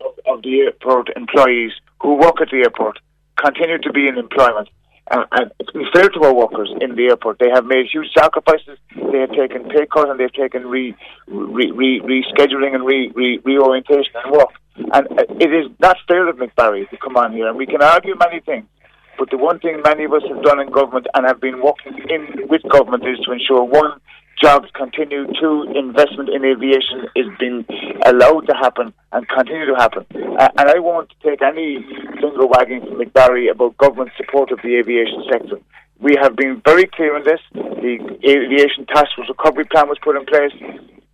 of, 0.00 0.12
of 0.26 0.42
the 0.42 0.60
airport 0.60 1.08
employees 1.16 1.72
who 2.00 2.14
work 2.16 2.40
at 2.40 2.48
the 2.50 2.58
airport 2.58 2.98
continue 3.36 3.78
to 3.78 3.92
be 3.92 4.08
in 4.08 4.18
employment. 4.18 4.68
And, 5.10 5.26
and 5.32 5.52
it's 5.60 5.70
been 5.70 5.86
fair 5.92 6.08
to 6.08 6.20
our 6.24 6.34
workers 6.34 6.72
in 6.80 6.96
the 6.96 7.06
airport. 7.08 7.38
They 7.38 7.50
have 7.50 7.66
made 7.66 7.86
huge 7.92 8.08
sacrifices. 8.16 8.78
They 9.12 9.18
have 9.20 9.32
taken 9.32 9.68
pay 9.68 9.86
cuts 9.86 10.08
and 10.08 10.18
they've 10.18 10.32
taken 10.32 10.66
re, 10.66 10.96
re, 11.26 11.70
re, 11.70 12.00
rescheduling 12.00 12.74
and 12.74 12.86
re, 12.86 13.12
re, 13.14 13.38
reorientation 13.44 14.12
and 14.24 14.32
work. 14.32 14.50
And 14.76 15.06
uh, 15.12 15.24
it 15.40 15.52
is 15.52 15.70
not 15.78 15.98
fair 16.08 16.28
of 16.28 16.36
Mick 16.36 16.54
Barry 16.56 16.86
to 16.86 16.96
come 16.96 17.16
on 17.16 17.32
here. 17.32 17.48
And 17.48 17.58
we 17.58 17.66
can 17.66 17.82
argue 17.82 18.14
many 18.18 18.40
things. 18.40 18.64
But 19.18 19.30
the 19.30 19.36
one 19.36 19.60
thing 19.60 19.80
many 19.84 20.04
of 20.04 20.12
us 20.12 20.22
have 20.28 20.42
done 20.42 20.58
in 20.60 20.70
government 20.70 21.06
and 21.14 21.26
have 21.26 21.40
been 21.40 21.62
working 21.62 21.98
in 22.08 22.48
with 22.48 22.62
government 22.68 23.04
is 23.06 23.18
to 23.26 23.32
ensure 23.32 23.62
one, 23.62 24.00
jobs 24.40 24.68
continue, 24.74 25.26
to 25.40 25.72
investment 25.74 26.28
in 26.28 26.44
aviation 26.44 27.08
is 27.14 27.26
being 27.38 27.64
allowed 28.04 28.46
to 28.46 28.54
happen 28.54 28.92
and 29.12 29.28
continue 29.28 29.66
to 29.66 29.74
happen. 29.74 30.04
Uh, 30.38 30.48
and 30.56 30.68
I 30.68 30.78
won't 30.78 31.12
take 31.22 31.42
any 31.42 31.84
finger 32.20 32.46
wagging 32.46 32.80
from 32.80 32.98
Mick 32.98 33.12
Barry 33.12 33.48
about 33.48 33.76
government 33.76 34.10
support 34.16 34.50
of 34.50 34.60
the 34.62 34.76
aviation 34.76 35.24
sector. 35.30 35.58
We 36.00 36.16
have 36.20 36.36
been 36.36 36.60
very 36.64 36.86
clear 36.86 37.16
on 37.16 37.24
this. 37.24 37.40
The 37.52 38.18
aviation 38.24 38.86
task 38.86 39.14
force 39.16 39.28
recovery 39.28 39.64
plan 39.64 39.88
was 39.88 39.98
put 40.02 40.16
in 40.16 40.26
place. 40.26 40.52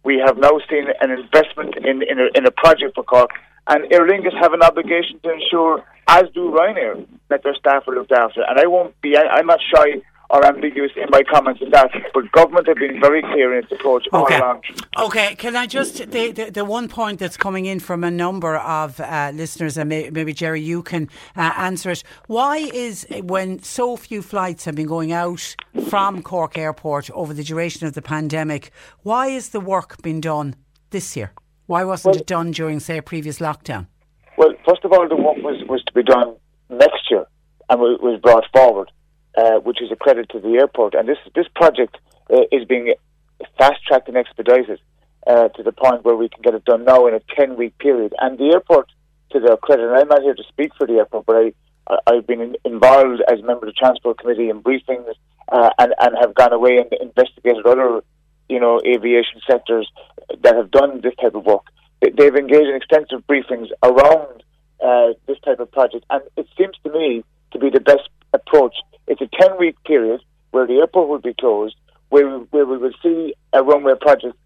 We 0.03 0.23
have 0.25 0.39
now 0.39 0.59
seen 0.71 0.87
an 1.01 1.11
investment 1.11 1.77
in 1.77 2.03
in 2.03 2.19
a, 2.19 2.27
in 2.35 2.47
a 2.47 2.51
project 2.51 2.95
for 2.95 3.05
Cork, 3.05 3.31
and 3.69 3.85
Aer 3.93 4.07
Lingus 4.07 4.35
have 4.41 4.53
an 4.55 4.63
obligation 4.63 5.21
to 5.23 5.33
ensure, 5.33 5.85
as 6.09 6.25
do 6.35 6.51
Ryanair, 6.51 7.07
that 7.29 7.43
their 7.43 7.55
staff 7.55 7.87
are 7.87 7.95
looked 7.95 8.13
after. 8.13 8.43
And 8.43 8.59
I 8.59 8.67
won't 8.67 8.99
be, 9.03 9.17
I, 9.17 9.23
I'm 9.37 9.47
not 9.47 9.61
shy 9.75 10.01
or 10.33 10.45
ambiguous 10.47 10.93
in 10.97 11.09
my 11.11 11.23
comments 11.25 11.61
on 11.61 11.71
that, 11.71 11.91
but 12.15 12.31
government 12.33 12.69
have 12.69 12.77
been 12.77 13.01
very 13.01 13.21
clear 13.21 13.53
in 13.57 13.65
its 13.65 13.73
approach 13.73 14.07
Okay. 14.13 14.37
all 14.37 14.43
along. 14.43 14.63
Okay, 14.97 15.35
can 15.35 15.57
I 15.57 15.67
just 15.67 16.11
the, 16.11 16.31
the 16.31 16.51
the 16.51 16.65
one 16.65 16.89
point 16.89 17.19
that's 17.19 17.37
coming 17.37 17.67
in 17.67 17.81
from 17.81 18.05
a 18.05 18.11
number 18.11 18.57
of 18.57 19.01
uh, 19.01 19.33
listeners, 19.35 19.77
and 19.77 19.89
may, 19.89 20.09
maybe 20.11 20.33
Jerry, 20.33 20.61
you 20.61 20.83
can 20.83 21.09
uh, 21.37 21.53
answer 21.57 21.91
it. 21.91 22.05
Why 22.29 22.59
is 22.59 23.07
when 23.23 23.61
so 23.63 23.97
few 23.97 24.23
flights 24.23 24.65
have 24.67 24.77
been 24.77 24.87
going 24.87 25.11
out 25.13 25.57
from 25.89 26.23
Cork 26.23 26.57
Airport 26.57 27.11
over 27.11 27.35
the 27.35 27.43
duration 27.45 27.87
of 27.87 27.95
the 27.95 28.03
pandemic, 28.03 28.71
why 29.03 29.27
is 29.27 29.49
the 29.51 29.61
work 29.61 30.01
being 30.03 30.21
done 30.21 30.55
this 30.91 31.17
year? 31.17 31.33
Why 31.67 31.83
wasn't 31.85 32.17
it 32.17 32.27
done 32.27 32.51
during, 32.53 32.81
say, 32.81 32.99
a 32.99 33.03
previous 33.03 33.39
lockdown? 33.41 33.87
Well, 34.37 34.53
first 34.67 34.85
of 34.85 34.93
all, 34.93 35.09
the 35.09 35.17
work 35.17 35.37
was, 35.39 35.63
was 35.69 35.83
to 35.85 35.93
be 35.93 36.03
done 36.03 36.35
next 36.69 37.11
year 37.11 37.27
and 37.69 37.81
wa- 37.81 37.99
was 38.01 38.21
brought 38.21 38.45
forward, 38.55 38.91
uh, 39.37 39.59
which 39.61 39.81
is 39.83 39.91
a 39.91 39.97
credit 39.97 40.29
to 40.31 40.41
the 40.41 40.55
airport. 40.59 40.95
And 40.95 41.09
this 41.09 41.19
this 41.35 41.47
project 41.55 41.97
uh, 42.33 42.43
is 42.53 42.65
being 42.67 42.95
fast 43.59 43.85
tracked 43.87 44.09
and 44.09 44.17
expedited 44.17 44.81
uh, 45.27 45.49
to 45.49 45.63
the 45.63 45.73
point 45.73 46.05
where 46.05 46.17
we 46.17 46.29
can 46.29 46.43
get 46.43 46.55
it 46.55 46.65
done 46.65 46.85
now 46.85 47.07
in 47.07 47.15
a 47.15 47.21
10 47.37 47.57
week 47.57 47.77
period. 47.79 48.15
And 48.19 48.39
the 48.39 48.51
airport, 48.53 48.89
to 49.33 49.41
their 49.41 49.57
credit, 49.57 49.87
and 49.89 49.97
I'm 49.97 50.09
not 50.09 50.23
here 50.23 50.35
to 50.35 50.43
speak 50.49 50.73
for 50.77 50.87
the 50.87 50.95
airport, 50.95 51.27
but 51.27 51.37
I, 51.37 51.53
I've 52.07 52.27
been 52.27 52.41
in, 52.41 52.57
involved 52.65 53.23
as 53.31 53.39
a 53.41 53.43
member 53.43 53.67
of 53.67 53.75
the 53.75 53.79
Transport 53.79 54.19
Committee 54.19 54.49
in 54.49 54.63
briefings 54.63 55.13
uh, 55.51 55.71
and, 55.79 55.95
and 56.01 56.17
have 56.21 56.35
gone 56.35 56.53
away 56.53 56.79
and 56.79 56.93
investigated 57.01 57.67
other 57.67 58.03
you 58.49 58.59
know, 58.59 58.81
aviation 58.85 59.41
sectors 59.49 59.89
that 60.43 60.57
have 60.57 60.71
done 60.73 61.01
this 61.03 61.15
type 61.21 61.35
of 61.35 61.45
work. 61.47 61.63
They- 62.03 62.11
They've 62.11 62.35
engaged 62.35 62.67
in 62.69 62.75
extensive 62.75 63.25
briefings 63.29 63.69
around 63.83 64.43
uh, 64.85 65.13
this 65.27 65.39
type 65.45 65.61
of 65.61 65.71
project, 65.71 66.05
and 66.11 66.23
it 66.37 66.47
seems 66.59 66.75
to 66.85 66.91
me 66.91 67.23
to 67.53 67.59
be 67.59 67.71
the 67.71 67.81
best 67.81 68.09
approach. 68.33 68.75
It's 69.11 69.21
a 69.21 69.43
10 69.43 69.59
week 69.59 69.75
period 69.83 70.21
where 70.53 70.69
the 70.69 70.75
airport 70.75 71.09
will 71.09 71.19
be 71.19 71.35
closed, 71.35 71.75
where 72.11 72.29
we, 72.29 72.45
where 72.53 72.65
we 72.65 72.79
will 72.79 72.93
see 73.03 73.35
a 73.53 73.61
runway 73.61 73.95
project 74.01 74.37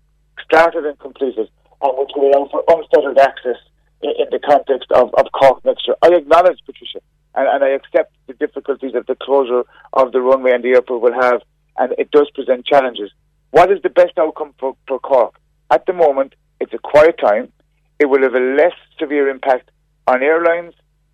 started 0.43 0.87
and 0.87 0.99
completed, 0.99 1.51
and 1.83 1.99
which 1.99 2.13
will 2.17 2.31
allow 2.31 2.49
for 2.51 2.65
unfettered 2.69 3.19
access 3.19 3.59
in, 4.01 4.13
in 4.19 4.27
the 4.31 4.39
context 4.39 4.91
of, 4.93 5.13
of 5.19 5.27
Cork 5.33 5.63
next. 5.67 5.87
I 6.01 6.15
acknowledge, 6.15 6.61
Patricia, 6.65 7.01
and, 7.35 7.47
and 7.47 7.63
I 7.63 7.75
accept 7.77 8.15
the 8.27 8.33
difficulties 8.33 8.95
that 8.95 9.07
the 9.07 9.17
closure 9.17 9.65
of 9.93 10.13
the 10.13 10.23
runway 10.23 10.53
and 10.53 10.65
the 10.65 10.71
airport 10.71 11.03
will 11.03 11.21
have, 11.21 11.43
and 11.77 11.93
it 11.99 12.11
does 12.11 12.31
present 12.35 12.65
challenges. 12.65 13.11
What 13.51 13.71
is 13.71 13.83
the 13.83 13.91
best 13.91 14.17
outcome 14.19 14.55
for, 14.59 14.79
for 14.89 14.99
Cork? 14.99 15.35
At 15.71 15.85
the 15.85 15.93
moment, 15.93 16.37
it's 16.59 16.73
a 16.73 16.79
quiet 16.79 17.19
time. 17.19 17.53
It 17.99 18.07
will 18.07 18.23
have 18.23 18.35
a 18.35 18.41
less 18.41 18.73
severe 18.99 19.29
impact 19.29 19.71
on 20.07 20.23
airlines 20.23 20.73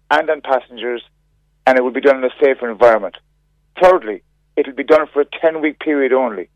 and 0.08 0.30
on 0.30 0.40
passengers, 0.40 1.02
and 1.66 1.76
it 1.76 1.82
will 1.82 1.90
be 1.90 2.00
done 2.00 2.18
in 2.18 2.24
a 2.24 2.34
safer 2.40 2.70
environment. 2.70 3.16
Thirdly, 3.80 4.22
it 4.56 4.66
will 4.66 4.74
be 4.74 4.84
done 4.84 5.06
for 5.12 5.20
a 5.22 5.26
10 5.40 5.60
week 5.60 5.78
period 5.80 6.12
only. 6.12 6.48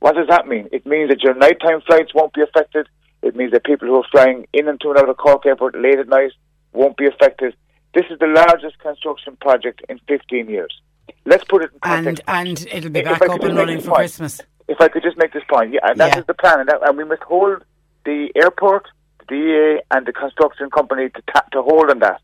What 0.00 0.14
does 0.16 0.26
that 0.28 0.46
mean? 0.48 0.68
It 0.72 0.84
means 0.86 1.10
that 1.10 1.22
your 1.22 1.34
nighttime 1.34 1.80
flights 1.82 2.12
won't 2.14 2.32
be 2.34 2.42
affected. 2.42 2.88
It 3.22 3.36
means 3.36 3.52
that 3.52 3.64
people 3.64 3.86
who 3.88 3.96
are 3.96 4.06
flying 4.10 4.46
in 4.52 4.66
and 4.68 4.80
to 4.80 4.90
and 4.90 4.98
out 4.98 5.08
of 5.08 5.16
Cork 5.16 5.46
Airport 5.46 5.76
late 5.80 5.98
at 5.98 6.08
night 6.08 6.32
won't 6.72 6.96
be 6.96 7.06
affected. 7.06 7.54
This 7.94 8.06
is 8.10 8.18
the 8.18 8.26
largest 8.26 8.78
construction 8.80 9.36
project 9.40 9.82
in 9.88 10.00
15 10.08 10.48
years. 10.48 10.74
Let's 11.24 11.44
put 11.44 11.62
it 11.62 11.70
in 11.72 11.78
And 11.84 12.04
context. 12.18 12.22
and 12.26 12.48
and 12.48 12.68
it'll 12.72 12.90
be 12.90 13.02
back 13.02 13.22
up 13.22 13.42
and 13.42 13.56
running 13.56 13.78
for 13.80 13.88
point. 13.88 13.96
Christmas. 13.98 14.40
if 14.66 14.80
I 14.80 14.88
could 14.88 15.02
just 15.02 15.16
make 15.18 15.32
this 15.32 15.44
point, 15.48 15.72
yeah, 15.72 15.80
and 15.84 16.00
that 16.00 16.10
is 16.10 16.16
Yeah. 16.16 16.22
the 16.26 16.34
plan, 16.34 16.60
and, 16.60 16.68
that, 16.68 16.80
and 16.86 16.96
we 16.96 17.04
must 17.04 17.22
hold 17.22 17.62
the 18.04 18.32
airport, 18.34 18.88
the 19.20 19.26
DAA, 19.26 19.80
and 19.96 20.06
the 20.06 20.12
construction 20.12 20.68
company 20.70 21.10
to 21.10 21.22
ta- 21.32 21.44
to 21.52 21.62
hold 21.62 21.90
on 21.90 22.00
that. 22.00 22.20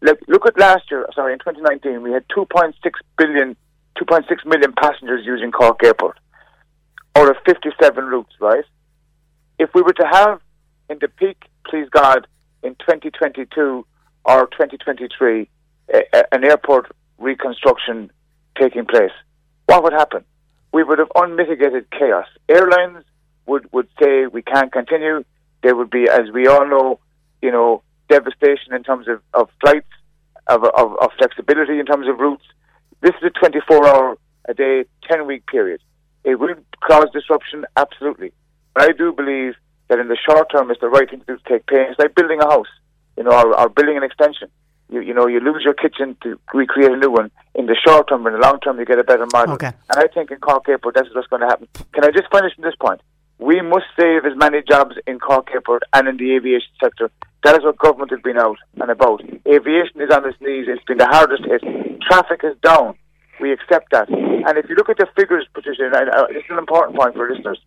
Look, 0.00 0.18
look 0.28 0.46
at 0.46 0.58
last 0.58 0.90
year. 0.90 1.06
Sorry, 1.14 1.32
in 1.34 1.40
2019, 1.40 2.02
we 2.02 2.12
had 2.12 2.24
2.6 2.28 2.72
billion, 3.18 3.56
2.6 4.00 4.46
million 4.46 4.72
passengers 4.72 5.24
using 5.24 5.50
Cork 5.50 5.82
Airport 5.84 6.18
out 7.16 7.28
of 7.28 7.36
57 7.46 8.04
routes. 8.04 8.34
Right? 8.40 8.64
If 9.58 9.70
we 9.74 9.82
were 9.82 9.94
to 9.94 10.06
have 10.06 10.40
in 10.88 10.98
the 11.00 11.08
peak, 11.08 11.44
please 11.66 11.88
God, 11.90 12.26
in 12.62 12.74
2022 12.76 13.86
or 14.24 14.46
2023, 14.46 15.48
a, 15.94 15.98
a, 16.12 16.34
an 16.34 16.44
airport 16.44 16.90
reconstruction 17.18 18.10
taking 18.58 18.86
place, 18.86 19.12
what 19.66 19.82
would 19.82 19.92
happen? 19.92 20.24
we 20.72 20.82
would 20.82 20.98
have 20.98 21.10
unmitigated 21.14 21.90
chaos. 21.90 22.26
Airlines 22.48 23.04
would, 23.46 23.70
would 23.72 23.88
say 24.00 24.26
we 24.26 24.42
can't 24.42 24.72
continue. 24.72 25.24
There 25.62 25.74
would 25.74 25.90
be, 25.90 26.08
as 26.08 26.30
we 26.32 26.46
all 26.46 26.68
know, 26.68 27.00
you 27.42 27.50
know, 27.50 27.82
devastation 28.08 28.74
in 28.74 28.82
terms 28.82 29.08
of, 29.08 29.20
of 29.34 29.48
flights, 29.60 29.88
of, 30.46 30.64
of, 30.64 30.96
of 31.00 31.10
flexibility 31.18 31.78
in 31.78 31.86
terms 31.86 32.06
of 32.08 32.18
routes. 32.18 32.44
This 33.00 33.12
is 33.22 33.22
a 33.24 33.30
24 33.30 33.86
hour 33.86 34.18
a 34.48 34.54
day, 34.54 34.84
10 35.08 35.26
week 35.26 35.46
period. 35.46 35.80
It 36.24 36.38
will 36.38 36.54
cause 36.86 37.06
disruption, 37.12 37.64
absolutely. 37.76 38.32
But 38.74 38.84
I 38.84 38.92
do 38.92 39.12
believe 39.12 39.54
that 39.88 39.98
in 39.98 40.08
the 40.08 40.16
short 40.16 40.50
term, 40.50 40.70
it's 40.70 40.80
the 40.80 40.88
right 40.88 41.08
thing 41.08 41.20
to 41.20 41.26
do 41.26 41.36
to 41.36 41.48
take 41.48 41.66
pain. 41.66 41.86
It's 41.90 41.98
like 41.98 42.14
building 42.14 42.40
a 42.40 42.46
house, 42.46 42.68
you 43.16 43.24
know, 43.24 43.30
or, 43.30 43.58
or 43.58 43.68
building 43.68 43.96
an 43.96 44.02
extension. 44.02 44.48
You, 44.90 45.00
you 45.00 45.12
know, 45.12 45.26
you 45.26 45.40
lose 45.40 45.62
your 45.64 45.74
kitchen 45.74 46.16
to 46.22 46.38
recreate 46.52 46.90
a 46.90 46.96
new 46.96 47.10
one. 47.10 47.30
In 47.54 47.66
the 47.66 47.76
short 47.86 48.08
term, 48.08 48.26
in 48.26 48.32
the 48.32 48.38
long 48.38 48.58
term, 48.60 48.78
you 48.78 48.84
get 48.84 48.98
a 48.98 49.04
better 49.04 49.26
model. 49.32 49.54
Okay. 49.54 49.66
And 49.66 49.98
I 49.98 50.06
think 50.06 50.30
in 50.30 50.38
Cork 50.38 50.68
Airport, 50.68 50.94
that's 50.94 51.08
what's 51.14 51.28
going 51.28 51.42
to 51.42 51.46
happen. 51.46 51.68
Can 51.92 52.04
I 52.04 52.10
just 52.10 52.30
finish 52.32 52.52
on 52.58 52.64
this 52.64 52.74
point? 52.80 53.00
We 53.38 53.60
must 53.60 53.86
save 53.98 54.24
as 54.24 54.36
many 54.36 54.62
jobs 54.68 54.96
in 55.06 55.18
Cork 55.18 55.48
Airport 55.52 55.82
and 55.92 56.08
in 56.08 56.16
the 56.16 56.34
aviation 56.34 56.70
sector. 56.82 57.10
That 57.44 57.56
is 57.56 57.64
what 57.64 57.78
government 57.78 58.10
has 58.10 58.20
been 58.20 58.38
out 58.38 58.58
and 58.80 58.90
about. 58.90 59.22
Aviation 59.46 60.00
is 60.00 60.10
on 60.10 60.26
its 60.26 60.40
knees. 60.40 60.66
It's 60.68 60.84
been 60.84 60.98
the 60.98 61.06
hardest 61.06 61.44
hit. 61.44 61.62
Traffic 62.02 62.40
is 62.42 62.56
down. 62.62 62.98
We 63.40 63.52
accept 63.52 63.92
that. 63.92 64.08
And 64.10 64.58
if 64.58 64.68
you 64.68 64.74
look 64.74 64.88
at 64.88 64.98
the 64.98 65.06
figures, 65.14 65.46
Patricia, 65.54 65.86
and 65.86 66.10
uh, 66.10 66.26
this 66.28 66.42
is 66.42 66.50
an 66.50 66.58
important 66.58 66.98
point 66.98 67.14
for 67.14 67.30
listeners, 67.30 67.60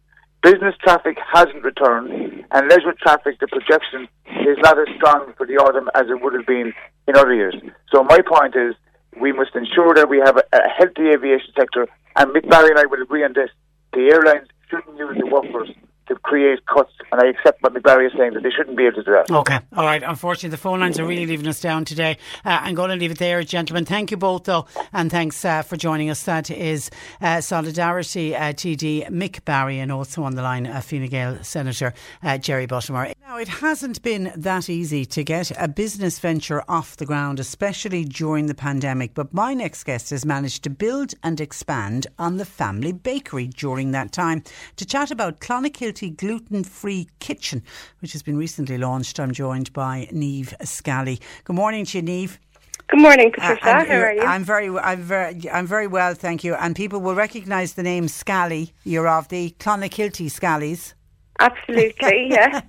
business 0.44 0.76
traffic 0.84 1.18
hasn't 1.32 1.64
returned, 1.64 2.46
and 2.52 2.68
leisure 2.68 2.94
traffic, 3.00 3.40
the 3.40 3.48
projection 3.48 4.10
is 4.44 4.58
not 4.60 4.78
as 4.78 4.94
strong 4.98 5.34
for 5.38 5.46
the 5.48 5.56
autumn 5.56 5.90
as 5.96 6.10
it 6.10 6.22
would 6.22 6.34
have 6.34 6.46
been 6.46 6.74
in 7.08 7.16
other 7.16 7.34
years. 7.34 7.56
So 7.94 8.04
my 8.04 8.20
point 8.20 8.56
is, 8.56 8.76
we 9.20 9.32
must 9.32 9.56
ensure 9.56 9.94
that 9.96 10.10
we 10.10 10.20
have 10.20 10.38
a, 10.38 10.44
a 10.52 10.68
healthy 10.68 11.10
aviation 11.14 11.54
sector, 11.58 11.88
and 12.18 12.32
Mick 12.32 12.50
Barry 12.50 12.72
and 12.72 12.80
I 12.80 12.86
will 12.86 13.02
agree 13.02 13.24
on 13.24 13.34
this. 13.34 13.50
The 13.94 14.12
airlines 14.12 14.48
shouldn't 14.70 14.98
use 14.98 15.18
the 15.18 15.28
workforce 15.28 15.70
to 16.12 16.20
create 16.20 16.66
cuts, 16.66 16.92
and 17.12 17.22
I 17.22 17.28
accept 17.28 17.64
what 17.64 17.74
Mick 17.74 17.84
Barry 17.84 18.08
is 18.08 18.14
saying 18.18 18.34
that 18.34 18.44
they 18.44 18.50
shouldn't 18.50 18.78
be 18.78 18.86
able 18.86 18.98
to 18.98 19.04
do 19.04 19.12
that. 19.12 19.32
Okay, 19.32 19.60
all 19.76 19.86
right. 19.86 20.04
Unfortunately, 20.04 20.50
the 20.50 20.58
phone 20.58 20.82
lines 20.82 21.00
are 21.00 21.06
really 21.06 21.26
leaving 21.26 21.48
us 21.48 21.62
down 21.62 21.86
today. 21.86 22.18
Uh, 22.44 22.60
I'm 22.62 22.76
going 22.76 22.90
to 22.90 22.96
leave 22.96 23.12
it 23.12 23.18
there, 23.18 23.42
gentlemen. 23.44 23.86
Thank 23.86 24.12
you 24.12 24.18
both, 24.18 24.44
though, 24.44 24.66
and 24.92 25.10
thanks 25.10 25.44
uh, 25.46 25.62
for 25.62 25.78
joining 25.78 26.10
us. 26.10 26.24
That 26.24 26.52
is 26.52 26.90
uh, 27.22 27.40
Solidarity 27.40 28.36
uh, 28.36 28.52
TD 28.54 29.10
Mick 29.10 29.46
Barry, 29.46 29.80
and 29.80 29.92
also 29.92 30.24
on 30.24 30.36
the 30.36 30.42
line, 30.42 30.68
uh, 30.68 30.82
Fine 30.82 31.08
Gael 31.08 31.42
Senator 31.44 31.94
uh, 32.24 32.38
Jerry 32.38 32.68
Buttimer. 32.68 33.14
Now, 33.22 33.38
it 33.38 33.48
hasn't 33.48 34.02
been 34.02 34.34
that 34.36 34.70
easy 34.70 35.06
to 35.06 35.24
get 35.24 35.52
a 35.58 35.70
business 35.70 36.20
venture 36.20 36.64
off 36.68 36.98
the 36.98 37.06
ground, 37.06 37.40
especially 37.40 38.04
during 38.04 38.48
the 38.48 38.54
pandemic. 38.54 39.14
But 39.14 39.34
my 39.34 39.54
next 39.54 39.86
guest 39.86 40.10
has 40.10 40.26
managed 40.26 40.64
to 40.64 40.70
build 40.70 41.14
and 41.24 41.40
expand 41.40 42.08
on 42.20 42.36
the 42.36 42.46
family 42.46 42.92
bakery 42.92 43.48
during 43.48 43.92
that 43.92 44.12
time. 44.12 44.44
To 44.76 44.86
chat 44.86 45.12
about 45.12 45.40
Clonakilty 45.40 46.01
Gluten 46.10 46.64
Free 46.64 47.08
Kitchen, 47.20 47.64
which 48.00 48.14
has 48.14 48.24
been 48.24 48.38
recently 48.38 48.78
launched, 48.78 49.20
I'm 49.20 49.32
joined 49.32 49.72
by 49.74 50.08
Neve 50.12 50.54
Scally. 50.64 51.20
Good 51.44 51.56
morning 51.56 51.86
to 51.86 51.98
you, 51.98 52.02
Neve. 52.02 52.40
Good 52.88 53.00
morning, 53.00 53.32
Patricia. 53.32 53.70
Uh, 53.70 53.86
How 53.86 53.96
are 54.00 54.14
you? 54.14 54.22
I'm 54.22 54.44
very, 54.44 54.70
I'm 54.78 55.02
very, 55.02 55.50
I'm 55.50 55.66
very 55.66 55.88
well, 55.88 56.14
thank 56.14 56.44
you. 56.44 56.56
And 56.56 56.76
people 56.76 57.00
will 57.00 57.16
recognise 57.16 57.74
the 57.74 57.84
name 57.84 58.10
Scally. 58.10 58.74
You're 58.84 59.08
of 59.08 59.30
the 59.30 59.56
Clonakilty 59.60 60.26
Scallies. 60.26 60.94
Absolutely, 61.40 62.28
yeah. 62.32 62.62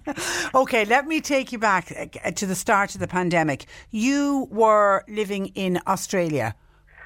okay, 0.54 0.84
let 0.84 1.06
me 1.06 1.20
take 1.20 1.52
you 1.52 1.58
back 1.58 2.16
uh, 2.24 2.30
to 2.30 2.46
the 2.46 2.54
start 2.54 2.94
of 2.94 3.00
the 3.00 3.08
pandemic. 3.08 3.66
You 3.90 4.48
were 4.50 5.04
living 5.08 5.46
in 5.54 5.80
Australia. 5.86 6.54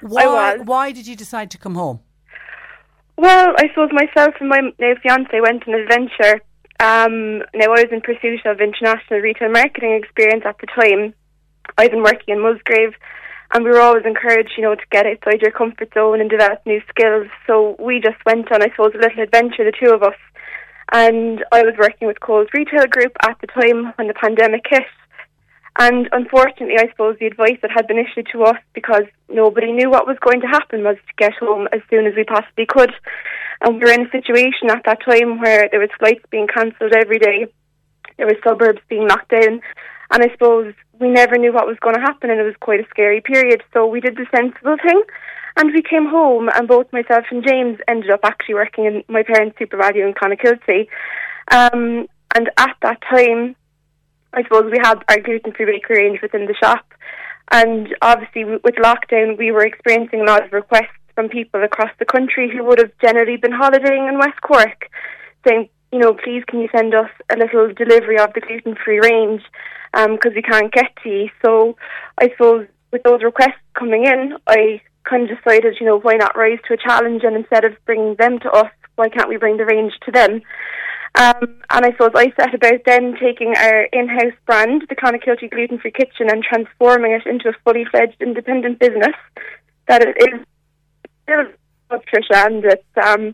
Why, 0.01 0.23
I 0.23 0.57
was. 0.57 0.65
Why 0.65 0.91
did 0.91 1.07
you 1.07 1.15
decide 1.15 1.49
to 1.51 1.57
come 1.57 1.75
home? 1.75 1.99
Well, 3.17 3.53
I 3.57 3.67
suppose 3.69 3.89
myself 3.91 4.35
and 4.39 4.49
my 4.49 4.61
now 4.77 4.93
fiance 5.01 5.41
went 5.41 5.67
on 5.67 5.73
an 5.73 5.81
adventure. 5.81 6.41
Um, 6.79 7.39
now 7.55 7.73
I 7.73 7.81
was 7.81 7.91
in 7.91 8.01
pursuit 8.01 8.45
of 8.45 8.61
international 8.61 9.21
retail 9.21 9.49
marketing 9.49 9.93
experience 9.93 10.43
at 10.45 10.57
the 10.59 10.67
time. 10.67 11.15
I've 11.79 11.89
been 11.89 12.03
working 12.03 12.35
in 12.35 12.41
Musgrave, 12.41 12.93
and 13.53 13.63
we 13.63 13.71
were 13.71 13.81
always 13.81 14.05
encouraged, 14.05 14.51
you 14.55 14.63
know, 14.63 14.75
to 14.75 14.91
get 14.91 15.07
outside 15.07 15.41
your 15.41 15.51
comfort 15.51 15.89
zone 15.95 16.21
and 16.21 16.29
develop 16.29 16.61
new 16.67 16.79
skills. 16.89 17.27
So 17.47 17.75
we 17.79 17.99
just 17.99 18.23
went 18.23 18.51
on, 18.51 18.61
I 18.61 18.69
suppose, 18.69 18.93
a 18.93 18.99
little 18.99 19.23
adventure, 19.23 19.65
the 19.65 19.73
two 19.73 19.91
of 19.91 20.03
us. 20.03 20.19
And 20.91 21.43
I 21.51 21.63
was 21.63 21.73
working 21.79 22.07
with 22.07 22.19
Coles 22.19 22.47
Retail 22.53 22.85
Group 22.85 23.13
at 23.23 23.37
the 23.41 23.47
time 23.47 23.93
when 23.95 24.07
the 24.07 24.13
pandemic 24.13 24.61
hit. 24.69 24.85
And 25.79 26.09
unfortunately, 26.11 26.77
I 26.79 26.89
suppose 26.89 27.17
the 27.19 27.27
advice 27.27 27.57
that 27.61 27.71
had 27.71 27.87
been 27.87 27.99
issued 27.99 28.27
to 28.31 28.43
us, 28.43 28.57
because 28.73 29.03
nobody 29.29 29.71
knew 29.71 29.89
what 29.89 30.07
was 30.07 30.17
going 30.19 30.41
to 30.41 30.47
happen, 30.47 30.83
was 30.83 30.97
to 30.97 31.13
get 31.17 31.33
home 31.33 31.67
as 31.71 31.81
soon 31.89 32.07
as 32.07 32.15
we 32.15 32.23
possibly 32.23 32.65
could. 32.65 32.91
And 33.61 33.75
we 33.75 33.81
were 33.81 33.91
in 33.91 34.07
a 34.07 34.11
situation 34.11 34.71
at 34.71 34.83
that 34.85 34.99
time 35.05 35.39
where 35.39 35.67
there 35.69 35.79
was 35.79 35.89
flights 35.99 36.25
being 36.31 36.47
cancelled 36.47 36.93
every 36.93 37.19
day, 37.19 37.45
there 38.17 38.25
were 38.25 38.37
suburbs 38.43 38.81
being 38.89 39.07
locked 39.07 39.29
down, 39.29 39.61
and 40.11 40.23
I 40.23 40.31
suppose 40.31 40.73
we 40.99 41.09
never 41.09 41.37
knew 41.37 41.53
what 41.53 41.67
was 41.67 41.77
going 41.79 41.95
to 41.95 42.01
happen, 42.01 42.31
and 42.31 42.39
it 42.39 42.43
was 42.43 42.55
quite 42.59 42.79
a 42.79 42.89
scary 42.89 43.21
period. 43.21 43.61
So 43.73 43.85
we 43.85 43.99
did 43.99 44.15
the 44.15 44.25
sensible 44.35 44.77
thing, 44.81 45.01
and 45.57 45.71
we 45.73 45.83
came 45.83 46.07
home, 46.07 46.49
and 46.55 46.67
both 46.67 46.91
myself 46.91 47.25
and 47.29 47.45
James 47.45 47.77
ended 47.87 48.09
up 48.09 48.21
actually 48.23 48.55
working 48.55 48.85
in 48.85 49.03
my 49.07 49.21
parents' 49.21 49.57
SuperValu 49.59 50.07
in 50.07 50.13
Clonakilty. 50.13 50.87
Um, 51.51 52.07
and 52.35 52.49
at 52.57 52.75
that 52.81 53.01
time, 53.01 53.55
I 54.33 54.43
suppose 54.43 54.71
we 54.71 54.79
had 54.81 55.03
our 55.09 55.19
gluten 55.19 55.53
free 55.53 55.65
bakery 55.65 56.03
range 56.03 56.21
within 56.21 56.45
the 56.45 56.55
shop. 56.55 56.85
And 57.51 57.95
obviously, 58.01 58.43
with 58.43 58.75
lockdown, 58.75 59.37
we 59.37 59.51
were 59.51 59.65
experiencing 59.65 60.21
a 60.21 60.25
lot 60.25 60.45
of 60.45 60.51
requests 60.51 60.97
from 61.15 61.29
people 61.29 61.63
across 61.63 61.91
the 61.97 62.05
country 62.05 62.49
who 62.49 62.63
would 62.65 62.79
have 62.79 62.91
generally 63.01 63.37
been 63.37 63.53
holidaying 63.53 64.07
in 64.07 64.19
West 64.19 64.41
Cork, 64.41 64.89
saying, 65.47 65.69
you 65.91 65.99
know, 65.99 66.13
please 66.13 66.43
can 66.47 66.59
you 66.59 66.69
send 66.75 66.93
us 66.93 67.09
a 67.33 67.37
little 67.37 67.73
delivery 67.73 68.19
of 68.19 68.33
the 68.33 68.41
gluten 68.41 68.75
free 68.75 68.99
range 68.99 69.41
um, 69.93 70.15
because 70.15 70.33
we 70.35 70.41
can't 70.41 70.73
get 70.73 70.91
to 71.03 71.09
you. 71.09 71.29
So 71.43 71.77
I 72.19 72.29
suppose 72.29 72.67
with 72.91 73.03
those 73.03 73.23
requests 73.23 73.63
coming 73.73 74.05
in, 74.05 74.37
I 74.47 74.81
kind 75.05 75.29
of 75.29 75.37
decided, 75.37 75.77
you 75.79 75.85
know, 75.85 75.99
why 75.99 76.15
not 76.15 76.35
rise 76.35 76.59
to 76.67 76.73
a 76.73 76.77
challenge 76.77 77.23
and 77.23 77.35
instead 77.35 77.63
of 77.63 77.73
bringing 77.85 78.15
them 78.15 78.39
to 78.39 78.51
us, 78.51 78.71
why 78.95 79.09
can't 79.09 79.29
we 79.29 79.37
bring 79.37 79.57
the 79.57 79.65
range 79.65 79.93
to 80.05 80.11
them? 80.11 80.41
Um, 81.17 81.61
and 81.71 81.83
I 81.83 81.91
suppose 81.93 82.11
I 82.15 82.31
set 82.39 82.53
about 82.53 82.81
then 82.85 83.15
taking 83.19 83.55
our 83.57 83.85
in-house 83.85 84.37
brand, 84.45 84.83
the 84.87 84.95
Clonakilty 84.95 85.49
Gluten 85.49 85.79
Free 85.79 85.91
Kitchen, 85.91 86.29
and 86.29 86.43
transforming 86.43 87.11
it 87.11 87.25
into 87.25 87.49
a 87.49 87.53
fully 87.63 87.85
fledged 87.85 88.21
independent 88.21 88.77
business 88.77 89.15
that 89.87 90.03
it 90.03 90.15
is 90.19 90.45
still 91.23 91.45
Patricia, 91.89 92.45
and 92.45 92.63
it's 92.65 92.83
um, 93.03 93.33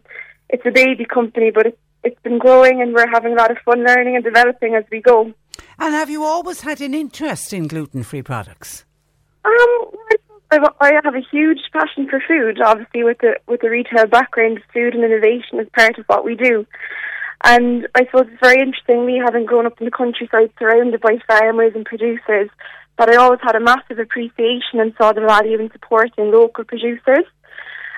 it's 0.49 0.65
a 0.65 0.71
baby 0.71 1.05
company, 1.05 1.51
but 1.51 1.65
it's 1.65 1.77
it's 2.03 2.21
been 2.21 2.37
growing, 2.37 2.81
and 2.81 2.93
we're 2.93 3.09
having 3.09 3.33
a 3.33 3.35
lot 3.35 3.51
of 3.51 3.57
fun 3.65 3.83
learning 3.83 4.15
and 4.15 4.23
developing 4.23 4.75
as 4.75 4.85
we 4.89 5.01
go. 5.01 5.33
And 5.77 5.93
have 5.93 6.09
you 6.09 6.23
always 6.23 6.61
had 6.61 6.79
an 6.79 6.93
interest 6.93 7.51
in 7.51 7.67
gluten 7.67 8.03
free 8.03 8.21
products? 8.21 8.85
Um, 9.43 9.51
I 10.51 10.59
I 10.79 10.91
have 11.03 11.15
a 11.15 11.21
huge 11.31 11.59
passion 11.73 12.07
for 12.09 12.21
food. 12.25 12.61
Obviously, 12.61 13.03
with 13.03 13.17
the 13.19 13.35
with 13.47 13.59
the 13.59 13.69
retail 13.69 14.07
background, 14.07 14.61
food 14.73 14.93
and 14.93 15.03
innovation 15.03 15.59
is 15.59 15.67
part 15.75 15.97
of 15.97 16.05
what 16.05 16.23
we 16.23 16.35
do. 16.35 16.65
And 17.43 17.87
I 17.93 18.05
suppose 18.05 18.27
it's 18.31 18.39
very 18.41 18.61
interesting, 18.61 19.05
me 19.05 19.19
having 19.23 19.45
grown 19.45 19.65
up 19.65 19.79
in 19.79 19.85
the 19.85 19.91
countryside 19.91 20.51
surrounded 20.57 21.01
by 21.01 21.17
farmers 21.27 21.73
and 21.75 21.85
producers, 21.85 22.49
that 22.97 23.09
I 23.09 23.15
always 23.15 23.39
had 23.41 23.55
a 23.55 23.59
massive 23.59 23.99
appreciation 23.99 24.79
and 24.79 24.93
saw 24.97 25.11
the 25.11 25.21
value 25.21 25.59
in 25.59 25.69
supporting 25.71 26.31
local 26.31 26.63
producers. 26.63 27.25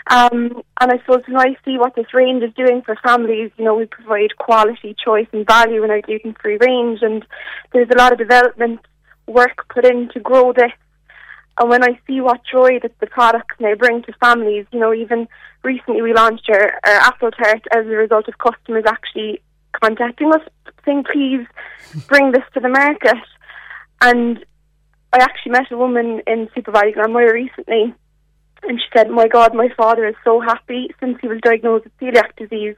Um, 0.07 0.61
and 0.79 0.91
I 0.91 0.97
suppose 0.99 1.23
when 1.27 1.37
I 1.37 1.57
see 1.65 1.77
what 1.77 1.95
this 1.95 2.13
range 2.13 2.43
is 2.43 2.53
doing 2.53 2.83
for 2.83 2.95
families, 3.03 3.51
you 3.57 3.65
know, 3.65 3.75
we 3.75 3.85
provide 3.85 4.37
quality, 4.37 4.95
choice 5.03 5.27
and 5.31 5.47
value 5.47 5.83
in 5.83 5.89
our 5.89 6.01
gluten-free 6.01 6.57
range 6.61 6.99
and 7.01 7.25
there's 7.73 7.89
a 7.89 7.97
lot 7.97 8.11
of 8.11 8.19
development 8.19 8.81
work 9.27 9.67
put 9.73 9.85
in 9.85 10.09
to 10.13 10.19
grow 10.19 10.53
this. 10.53 10.71
And 11.58 11.70
when 11.70 11.84
I 11.84 11.99
see 12.06 12.20
what 12.20 12.41
joy 12.51 12.80
that 12.82 12.99
the 12.99 13.08
products 13.08 13.56
now 13.60 13.76
bring 13.76 14.03
to 14.03 14.14
families, 14.20 14.66
you 14.72 14.80
know, 14.80 14.93
even 14.93 15.28
recently 15.64 16.01
we 16.01 16.14
launched 16.14 16.49
our, 16.49 16.80
our 16.86 16.99
apple 17.01 17.32
tart 17.32 17.62
as 17.72 17.86
a 17.86 17.89
result 17.89 18.28
of 18.28 18.38
customers 18.38 18.84
actually 18.88 19.41
contacting 19.82 20.34
us 20.34 20.41
saying, 20.86 21.06
please 21.12 21.45
bring 22.08 22.32
this 22.32 22.43
to 22.53 22.60
the 22.60 22.70
market. 22.70 23.18
And 24.01 24.45
I 25.14 25.20
actually 25.24 25.53
met 25.53 25.72
a 25.72 25.78
woman 25.78 26.22
in 26.28 26.47
SuperValu 26.56 27.32
recently 27.32 27.95
and 28.68 28.80
she 28.80 28.86
said, 28.95 29.10
My 29.10 29.28
God, 29.28 29.53
my 29.53 29.70
father 29.78 30.06
is 30.06 30.16
so 30.24 30.39
happy 30.39 30.89
since 30.99 31.18
he 31.22 31.28
was 31.28 31.39
diagnosed 31.41 31.86
with 31.86 31.97
celiac 31.97 32.36
disease. 32.38 32.76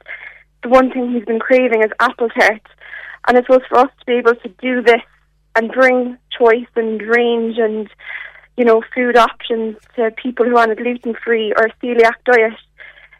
The 0.63 0.69
one 0.69 0.91
thing 0.91 1.13
he's 1.13 1.25
been 1.25 1.39
craving 1.39 1.83
is 1.83 1.91
apple 1.99 2.29
tart. 2.29 2.61
And 3.27 3.37
it 3.37 3.47
was 3.49 3.61
for 3.69 3.79
us 3.79 3.91
to 3.99 4.05
be 4.05 4.13
able 4.13 4.35
to 4.35 4.49
do 4.61 4.81
this 4.81 5.01
and 5.55 5.71
bring 5.71 6.17
choice 6.37 6.67
and 6.75 7.01
range 7.01 7.57
and, 7.57 7.89
you 8.57 8.65
know, 8.65 8.81
food 8.93 9.15
options 9.15 9.77
to 9.95 10.11
people 10.11 10.45
who 10.45 10.57
are 10.57 10.73
gluten 10.75 11.15
free 11.23 11.53
or 11.55 11.69
celiac 11.81 12.15
diet. 12.25 12.53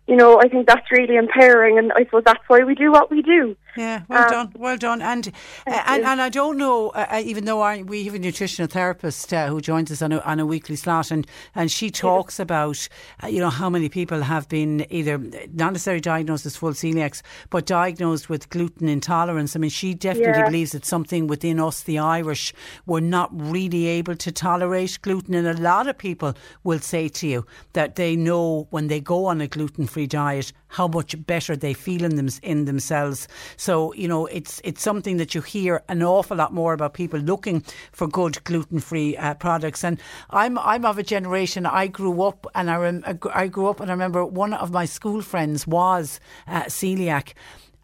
You 0.07 0.15
know, 0.15 0.39
I 0.39 0.47
think 0.47 0.67
that's 0.67 0.89
really 0.91 1.17
empowering, 1.17 1.77
and 1.77 1.91
I 1.93 2.05
suppose 2.05 2.23
that's 2.25 2.43
why 2.47 2.63
we 2.63 2.75
do 2.75 2.91
what 2.91 3.11
we 3.11 3.21
do. 3.21 3.55
Yeah, 3.75 4.03
well 4.07 4.23
um, 4.23 4.29
done, 4.29 4.53
well 4.57 4.77
done. 4.77 5.01
And 5.01 5.27
uh, 5.67 5.83
and, 5.85 6.03
and 6.03 6.21
I 6.21 6.29
don't 6.29 6.57
know, 6.57 6.89
uh, 6.89 7.05
uh, 7.11 7.21
even 7.23 7.45
though 7.45 7.61
our, 7.61 7.77
we 7.83 8.05
have 8.05 8.15
a 8.15 8.19
nutritional 8.19 8.67
therapist 8.67 9.31
uh, 9.33 9.47
who 9.47 9.61
joins 9.61 9.91
us 9.91 10.01
on 10.01 10.11
a, 10.13 10.19
on 10.19 10.39
a 10.39 10.45
weekly 10.45 10.75
slot, 10.75 11.11
and, 11.11 11.27
and 11.53 11.69
she 11.69 11.91
talks 11.91 12.39
yeah. 12.39 12.43
about, 12.43 12.87
uh, 13.23 13.27
you 13.27 13.39
know, 13.39 13.49
how 13.51 13.69
many 13.69 13.89
people 13.89 14.21
have 14.21 14.49
been 14.49 14.85
either 14.89 15.17
not 15.53 15.73
necessarily 15.73 16.01
diagnosed 16.01 16.45
as 16.45 16.55
full 16.55 16.71
celiacs, 16.71 17.21
but 17.49 17.65
diagnosed 17.65 18.29
with 18.29 18.49
gluten 18.49 18.87
intolerance. 18.87 19.55
I 19.55 19.59
mean, 19.59 19.69
she 19.69 19.93
definitely 19.93 20.39
yeah. 20.39 20.45
believes 20.45 20.73
it's 20.73 20.87
something 20.87 21.27
within 21.27 21.59
us, 21.59 21.83
the 21.83 21.99
Irish, 21.99 22.53
we're 22.85 22.99
not 23.01 23.29
really 23.31 23.85
able 23.87 24.15
to 24.15 24.31
tolerate 24.31 24.97
gluten. 25.01 25.35
And 25.35 25.47
a 25.47 25.61
lot 25.61 25.87
of 25.87 25.97
people 25.97 26.33
will 26.63 26.79
say 26.79 27.09
to 27.09 27.27
you 27.27 27.45
that 27.73 27.95
they 27.95 28.15
know 28.15 28.67
when 28.71 28.87
they 28.87 28.99
go 28.99 29.25
on 29.25 29.41
a 29.41 29.47
gluten 29.47 29.85
free 29.97 30.05
diet 30.05 30.53
how 30.67 30.87
much 30.87 31.15
better 31.25 31.55
they 31.55 31.73
feel 31.73 32.03
in 32.03 32.17
them 32.17 32.29
in 32.43 32.65
themselves. 32.65 33.27
So 33.55 33.93
you 33.95 34.07
know 34.07 34.27
it's 34.27 34.61
it's 34.63 34.83
something 34.83 35.17
that 35.17 35.33
you 35.33 35.41
hear 35.41 35.81
an 35.89 36.03
awful 36.03 36.37
lot 36.37 36.53
more 36.53 36.73
about 36.73 36.93
people 36.93 37.19
looking 37.19 37.63
for 37.91 38.07
good 38.07 38.43
gluten 38.43 38.79
free 38.79 39.17
uh, 39.17 39.33
products. 39.33 39.83
And 39.83 39.99
I'm 40.29 40.59
I'm 40.59 40.85
of 40.85 40.99
a 40.99 41.03
generation. 41.03 41.65
I 41.65 41.87
grew 41.87 42.21
up 42.21 42.45
and 42.53 42.69
I 42.69 42.75
rem- 42.75 43.03
I 43.33 43.47
grew 43.47 43.65
up 43.65 43.79
and 43.79 43.89
I 43.89 43.93
remember 43.95 44.23
one 44.23 44.53
of 44.53 44.69
my 44.69 44.85
school 44.85 45.23
friends 45.23 45.65
was 45.65 46.19
uh, 46.45 46.65
celiac 46.65 47.33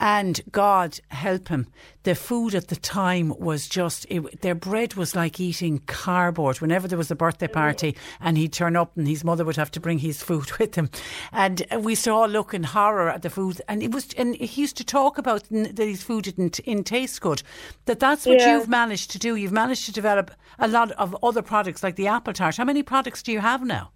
and 0.04 0.42
God 0.52 1.00
help 1.12 1.48
him, 1.48 1.68
the 2.04 2.14
food 2.14 2.56
at 2.56 2.68
the 2.68 2.76
time 2.76 3.34
was 3.40 3.70
just, 3.70 4.06
it, 4.10 4.42
their 4.42 4.54
bread 4.54 4.96
was 4.96 5.16
like 5.16 5.40
eating 5.40 5.80
cardboard. 5.86 6.60
Whenever 6.60 6.90
there 6.90 6.98
was 6.98 7.10
a 7.10 7.16
birthday 7.16 7.48
party 7.48 7.96
and 8.20 8.38
he'd 8.38 8.52
turn 8.52 8.76
up 8.76 8.98
and 8.98 9.08
his 9.08 9.24
mother 9.24 9.46
would 9.46 9.56
have 9.56 9.72
to 9.72 9.80
bring 9.80 10.00
his 10.00 10.22
food 10.22 10.52
with 10.60 10.76
him. 10.76 10.90
And 11.32 11.66
we 11.80 11.96
saw 11.96 12.26
look 12.26 12.54
in 12.54 12.64
horror 12.64 13.10
at 13.10 13.22
the 13.22 13.30
food. 13.30 13.62
And 13.70 13.82
it 13.82 13.94
was, 13.94 14.12
and 14.18 14.36
he 14.36 14.60
used 14.62 14.76
to 14.76 14.84
talk 14.84 15.18
about 15.18 15.46
that 15.50 15.78
his 15.78 16.04
food 16.04 16.26
didn't, 16.26 16.60
didn't 16.66 16.84
taste 16.84 17.22
good. 17.22 17.42
That 17.86 18.02
that's 18.02 18.26
what 18.26 18.40
yeah. 18.40 18.58
you've 18.58 18.68
managed 18.68 19.12
to 19.12 19.20
do. 19.20 19.38
You've 19.38 19.54
managed 19.54 19.86
to 19.86 19.94
develop 19.94 20.32
a 20.60 20.68
lot 20.68 20.92
of 20.92 21.16
other 21.24 21.42
products 21.42 21.82
like 21.82 21.96
the 21.96 22.08
apple 22.08 22.34
tart. 22.34 22.58
How 22.58 22.66
many 22.66 22.84
products 22.84 23.24
do 23.24 23.32
you 23.32 23.40
have 23.40 23.64
now? 23.64 23.92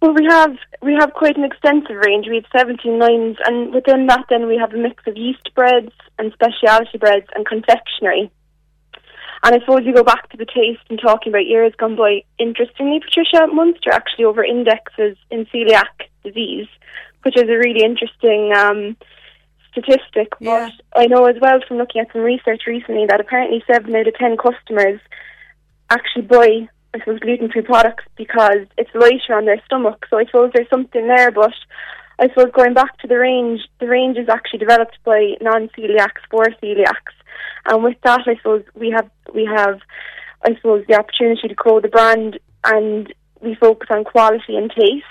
Well, 0.00 0.14
we 0.14 0.26
have 0.28 0.56
we 0.80 0.94
have 0.94 1.12
quite 1.12 1.36
an 1.36 1.44
extensive 1.44 1.96
range. 1.96 2.26
We 2.28 2.36
have 2.36 2.60
17 2.60 2.98
lines, 2.98 3.36
and 3.44 3.74
within 3.74 4.06
that, 4.06 4.26
then 4.30 4.46
we 4.46 4.56
have 4.56 4.72
a 4.72 4.78
mix 4.78 5.02
of 5.06 5.16
yeast 5.16 5.50
breads 5.54 5.92
and 6.18 6.32
specialty 6.32 6.98
breads 6.98 7.26
and 7.34 7.44
confectionery. 7.44 8.30
And 9.42 9.54
I 9.54 9.58
suppose 9.60 9.82
you 9.84 9.94
go 9.94 10.04
back 10.04 10.28
to 10.30 10.36
the 10.36 10.46
taste 10.46 10.82
and 10.88 11.00
talking 11.00 11.32
about 11.32 11.46
years 11.46 11.72
gone 11.78 11.96
by. 11.96 12.22
Interestingly, 12.38 13.00
Patricia 13.00 13.46
Munster 13.52 13.90
actually 13.92 14.24
over 14.24 14.44
indexes 14.44 15.16
in 15.30 15.46
celiac 15.46 16.06
disease, 16.24 16.66
which 17.22 17.36
is 17.36 17.44
a 17.44 17.58
really 17.58 17.84
interesting 17.84 18.52
um, 18.56 18.96
statistic. 19.72 20.32
Yeah. 20.40 20.70
But 20.92 21.00
I 21.00 21.06
know 21.06 21.26
as 21.26 21.36
well 21.40 21.58
from 21.66 21.78
looking 21.78 22.00
at 22.00 22.12
some 22.12 22.22
research 22.22 22.62
recently 22.66 23.06
that 23.08 23.20
apparently 23.20 23.62
seven 23.70 23.94
out 23.94 24.06
of 24.06 24.14
ten 24.14 24.36
customers 24.36 25.00
actually 25.90 26.22
buy 26.22 26.68
I 26.94 26.98
suppose 27.00 27.20
gluten 27.20 27.50
free 27.50 27.62
products 27.62 28.04
because 28.16 28.66
it's 28.78 28.90
lighter 28.94 29.34
on 29.34 29.44
their 29.44 29.60
stomach. 29.66 30.06
So 30.08 30.18
I 30.18 30.24
suppose 30.24 30.50
there's 30.54 30.70
something 30.70 31.06
there, 31.06 31.30
but 31.30 31.52
I 32.18 32.28
suppose 32.28 32.50
going 32.52 32.74
back 32.74 32.98
to 32.98 33.06
the 33.06 33.18
range, 33.18 33.60
the 33.78 33.86
range 33.86 34.16
is 34.16 34.28
actually 34.28 34.60
developed 34.60 34.98
by 35.04 35.34
non 35.40 35.68
celiacs 35.68 36.24
for 36.30 36.44
celiacs. 36.62 37.14
And 37.66 37.84
with 37.84 37.96
that 38.04 38.22
I 38.26 38.36
suppose 38.36 38.64
we 38.74 38.90
have 38.90 39.10
we 39.34 39.44
have 39.44 39.80
I 40.42 40.54
suppose 40.54 40.84
the 40.88 40.98
opportunity 40.98 41.48
to 41.48 41.54
grow 41.54 41.80
the 41.80 41.88
brand 41.88 42.38
and 42.64 43.12
we 43.40 43.54
focus 43.54 43.88
on 43.90 44.04
quality 44.04 44.56
and 44.56 44.70
taste. 44.70 45.04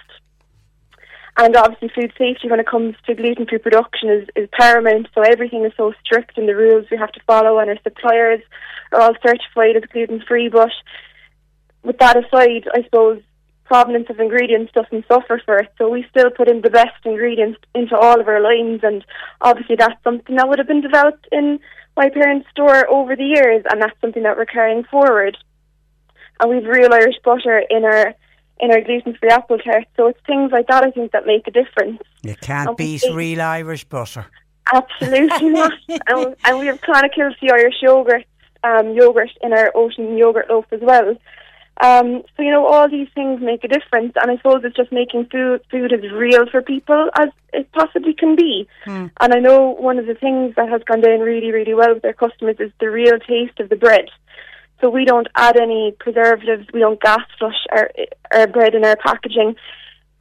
And 1.39 1.55
obviously 1.55 1.89
food 1.89 2.11
safety 2.17 2.49
when 2.49 2.59
it 2.59 2.67
comes 2.67 2.95
to 3.05 3.13
gluten 3.13 3.45
free 3.45 3.59
production 3.59 4.09
is, 4.09 4.27
is 4.35 4.49
paramount. 4.59 5.07
So 5.13 5.21
everything 5.21 5.63
is 5.63 5.73
so 5.77 5.93
strict 6.03 6.37
in 6.39 6.47
the 6.47 6.55
rules 6.55 6.87
we 6.89 6.97
have 6.97 7.11
to 7.11 7.21
follow 7.27 7.59
and 7.59 7.69
our 7.69 7.77
suppliers 7.83 8.41
are 8.91 9.01
all 9.01 9.13
certified 9.23 9.75
as 9.75 9.83
gluten 9.91 10.23
free 10.27 10.49
but 10.49 10.71
with 11.87 11.97
that 11.99 12.17
aside, 12.17 12.67
I 12.73 12.83
suppose 12.83 13.21
provenance 13.63 14.09
of 14.09 14.19
ingredients 14.19 14.71
doesn't 14.73 15.07
suffer 15.07 15.41
for 15.45 15.57
it. 15.57 15.69
So 15.77 15.89
we 15.89 16.05
still 16.09 16.29
put 16.29 16.47
in 16.49 16.61
the 16.61 16.69
best 16.69 17.05
ingredients 17.05 17.59
into 17.73 17.97
all 17.97 18.19
of 18.19 18.27
our 18.27 18.41
lines, 18.41 18.81
and 18.83 19.03
obviously 19.41 19.75
that's 19.77 20.01
something 20.03 20.35
that 20.35 20.47
would 20.47 20.59
have 20.59 20.67
been 20.67 20.81
developed 20.81 21.27
in 21.31 21.59
my 21.95 22.09
parents' 22.09 22.47
store 22.51 22.87
over 22.89 23.15
the 23.15 23.25
years, 23.25 23.63
and 23.69 23.81
that's 23.81 23.99
something 24.01 24.23
that 24.23 24.37
we're 24.37 24.45
carrying 24.45 24.83
forward. 24.83 25.37
And 26.39 26.49
we've 26.49 26.65
real 26.65 26.93
Irish 26.93 27.15
butter 27.23 27.63
in 27.69 27.83
our 27.83 28.13
in 28.59 28.71
our 28.71 28.81
gluten-free 28.81 29.29
apple 29.29 29.59
tart. 29.59 29.85
So 29.95 30.07
it's 30.07 30.19
things 30.25 30.51
like 30.51 30.67
that 30.67 30.83
I 30.83 30.89
think 30.89 31.11
that 31.11 31.27
make 31.27 31.47
a 31.47 31.51
difference. 31.51 32.01
You 32.23 32.35
can't 32.35 32.75
beat 32.75 33.03
real 33.13 33.41
Irish 33.41 33.83
butter. 33.83 34.25
Absolutely 34.73 35.49
not. 35.49 35.73
and, 36.07 36.35
and 36.43 36.59
we 36.59 36.65
have 36.67 36.81
Clonakilty 36.81 37.51
Irish 37.51 37.75
yogurt, 37.81 38.25
um, 38.63 38.93
yogurt 38.93 39.29
in 39.41 39.53
our 39.53 39.71
ocean 39.75 40.17
yogurt 40.17 40.49
loaf 40.49 40.65
as 40.71 40.81
well. 40.81 41.15
Um, 41.79 42.23
so 42.35 42.41
you 42.41 42.49
know, 42.49 42.65
all 42.65 42.89
these 42.89 43.07
things 43.13 43.39
make 43.41 43.63
a 43.63 43.67
difference, 43.67 44.13
and 44.19 44.31
I 44.31 44.37
suppose 44.37 44.61
it's 44.63 44.75
just 44.75 44.91
making 44.91 45.27
food 45.31 45.61
food 45.69 45.93
as 45.93 46.11
real 46.11 46.47
for 46.49 46.61
people 46.61 47.09
as 47.19 47.29
it 47.53 47.71
possibly 47.71 48.13
can 48.13 48.35
be. 48.35 48.67
Mm. 48.87 49.11
And 49.19 49.33
I 49.33 49.39
know 49.39 49.75
one 49.75 49.99
of 49.99 50.07
the 50.07 50.15
things 50.15 50.55
that 50.55 50.69
has 50.69 50.81
gone 50.83 51.01
down 51.01 51.19
really, 51.19 51.51
really 51.51 51.75
well 51.75 51.93
with 51.93 52.01
their 52.01 52.13
customers 52.13 52.55
is 52.59 52.71
the 52.79 52.89
real 52.89 53.19
taste 53.19 53.59
of 53.59 53.69
the 53.69 53.75
bread. 53.75 54.05
So 54.81 54.89
we 54.89 55.05
don't 55.05 55.27
add 55.35 55.59
any 55.59 55.95
preservatives, 55.99 56.67
we 56.73 56.79
don't 56.79 57.01
gas 57.01 57.19
flush 57.37 57.65
our 57.71 57.91
our 58.33 58.47
bread 58.47 58.73
in 58.73 58.83
our 58.83 58.97
packaging. 58.97 59.55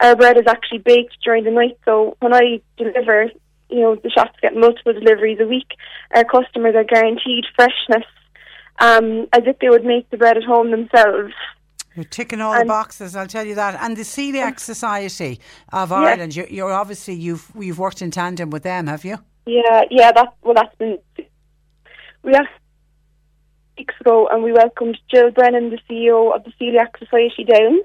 Our 0.01 0.15
bread 0.15 0.37
is 0.37 0.47
actually 0.47 0.79
baked 0.79 1.17
during 1.25 1.45
the 1.45 1.51
night. 1.51 1.79
So 1.87 2.17
when 2.21 2.35
I 2.35 2.61
deliver, 2.77 3.31
you 3.71 3.81
know, 3.81 3.97
the 3.97 4.11
shops 4.11 4.39
get 4.43 4.55
multiple 4.55 4.93
deliveries 4.93 5.41
a 5.41 5.47
week. 5.47 5.69
Our 6.15 6.25
customers 6.25 6.75
are 6.75 6.85
guaranteed 6.85 7.47
freshness 7.57 8.05
um, 8.79 9.27
as 9.33 9.43
if 9.47 9.59
they 9.59 9.69
would 9.69 9.85
make 9.85 10.09
the 10.11 10.17
bread 10.17 10.37
at 10.37 10.45
home 10.45 10.71
themselves. 10.71 11.33
You're 11.95 12.05
ticking 12.05 12.43
all 12.43 12.53
and 12.53 12.63
the 12.63 12.67
boxes, 12.67 13.17
I'll 13.17 13.27
tell 13.27 13.47
you 13.47 13.55
that. 13.55 13.79
And 13.81 13.97
the 13.97 14.03
Celiac 14.03 14.61
Society 14.73 15.41
of 15.73 15.93
Ireland, 15.93 16.37
you're, 16.37 16.47
you're, 16.49 16.73
obviously 16.73 17.15
you've 17.15 17.51
you've 17.59 17.79
worked 17.79 18.03
in 18.03 18.11
tandem 18.11 18.51
with 18.51 18.65
them, 18.65 18.87
have 18.87 19.05
you? 19.05 19.19
Yeah, 19.47 19.83
yeah. 19.91 20.13
That 20.13 20.35
well, 20.43 20.55
that's 20.55 20.75
been 20.77 20.99
we 22.23 22.35
asked 22.35 22.49
weeks 23.79 23.95
ago, 24.01 24.29
and 24.31 24.43
we 24.43 24.53
welcomed 24.53 24.99
Jill 25.11 25.31
Brennan, 25.31 25.71
the 25.71 25.79
CEO 25.89 26.35
of 26.35 26.45
the 26.45 26.53
Celiac 26.61 26.99
Society, 26.99 27.45
down, 27.45 27.81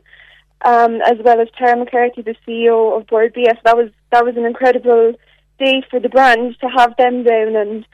um, 0.66 1.02
as 1.02 1.18
well 1.24 1.40
as 1.40 1.48
Tara 1.58 1.78
McCarthy, 1.78 2.22
the 2.22 2.36
CEO 2.46 2.98
of 2.98 3.08
Bord 3.08 3.34
Bia. 3.34 3.54
That 3.64 3.78
was 3.78 3.92
that 4.12 4.26
was 4.26 4.36
an 4.36 4.46
incredible 4.46 5.14
day 5.58 5.84
for 5.90 6.02
the 6.02 6.10
brand 6.10 6.58
to 6.60 6.68
have 6.68 6.98
them 6.98 7.24
down 7.24 7.56
and 7.56 7.86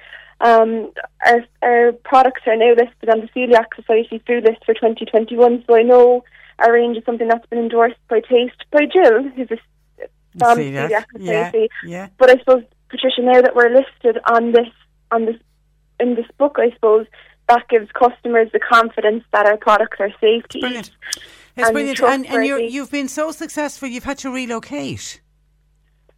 um, 0.41 0.91
our, 1.25 1.45
our 1.61 1.91
products 2.03 2.41
are 2.45 2.55
now 2.55 2.69
listed 2.69 3.09
on 3.09 3.21
the 3.21 3.27
Celiac 3.35 3.75
Society 3.75 4.21
food 4.25 4.43
list 4.43 4.63
for 4.65 4.73
2021, 4.73 5.63
so 5.65 5.75
I 5.75 5.83
know 5.83 6.23
our 6.59 6.73
range 6.73 6.97
is 6.97 7.05
something 7.05 7.27
that's 7.27 7.45
been 7.47 7.59
endorsed 7.59 7.95
by 8.09 8.21
Taste 8.21 8.63
by 8.71 8.85
Jill, 8.85 9.23
who's 9.29 9.51
a 9.51 9.57
from 10.37 10.57
Celiac 10.57 11.05
Society. 11.17 11.69
Yeah, 11.83 11.89
yeah. 11.89 12.07
But 12.17 12.29
I 12.29 12.37
suppose 12.39 12.63
Patricia, 12.89 13.21
now 13.21 13.41
that 13.41 13.55
we're 13.55 13.73
listed 13.73 14.21
on 14.29 14.51
this 14.51 14.69
on 15.11 15.25
this 15.25 15.35
in 15.99 16.15
this 16.15 16.27
book, 16.37 16.57
I 16.59 16.71
suppose 16.71 17.07
that 17.49 17.67
gives 17.69 17.89
customers 17.91 18.49
the 18.51 18.59
confidence 18.59 19.23
that 19.31 19.45
our 19.45 19.57
products 19.57 19.97
are 19.99 20.11
safe 20.21 20.47
to 20.49 20.59
brilliant. 20.59 20.87
eat. 20.87 21.23
It's 21.55 21.67
and 21.67 21.73
brilliant, 21.73 21.99
and, 22.01 22.25
and 22.27 22.45
you 22.45 22.81
have 22.81 22.91
been 22.91 23.07
so 23.07 23.31
successful. 23.31 23.87
You've 23.87 24.03
had 24.03 24.19
to 24.19 24.31
relocate. 24.31 25.21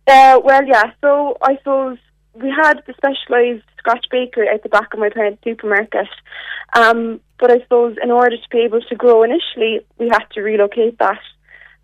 Uh, 0.05 0.39
well, 0.43 0.65
yeah. 0.65 0.91
So 1.01 1.37
I 1.41 1.55
suppose 1.57 1.97
we 2.33 2.49
had 2.49 2.81
the 2.85 2.93
specialised 2.93 3.65
Scotch 3.77 4.05
bakery 4.11 4.47
at 4.47 4.63
the 4.63 4.69
back 4.69 4.93
of 4.93 4.99
my 4.99 5.09
parents' 5.09 5.43
supermarket. 5.43 6.07
Um, 6.75 7.19
but 7.39 7.51
I 7.51 7.59
suppose 7.61 7.97
in 8.03 8.11
order 8.11 8.37
to 8.37 8.49
be 8.51 8.59
able 8.59 8.81
to 8.81 8.95
grow 8.95 9.23
initially, 9.23 9.79
we 9.97 10.09
had 10.09 10.25
to 10.33 10.41
relocate 10.41 10.97
that 10.99 11.19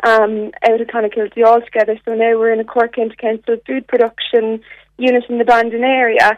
um, 0.03 0.51
out 0.67 0.81
of 0.81 0.87
Clonakilty 0.87 1.43
altogether. 1.43 1.99
So 2.05 2.13
now 2.13 2.37
we're 2.37 2.53
in 2.53 2.59
a 2.59 2.65
Cork 2.65 2.95
County 2.95 3.15
Council 3.17 3.57
food 3.65 3.87
production 3.87 4.61
unit 4.97 5.23
in 5.29 5.37
the 5.37 5.45
Bandon 5.45 5.83
area. 5.83 6.37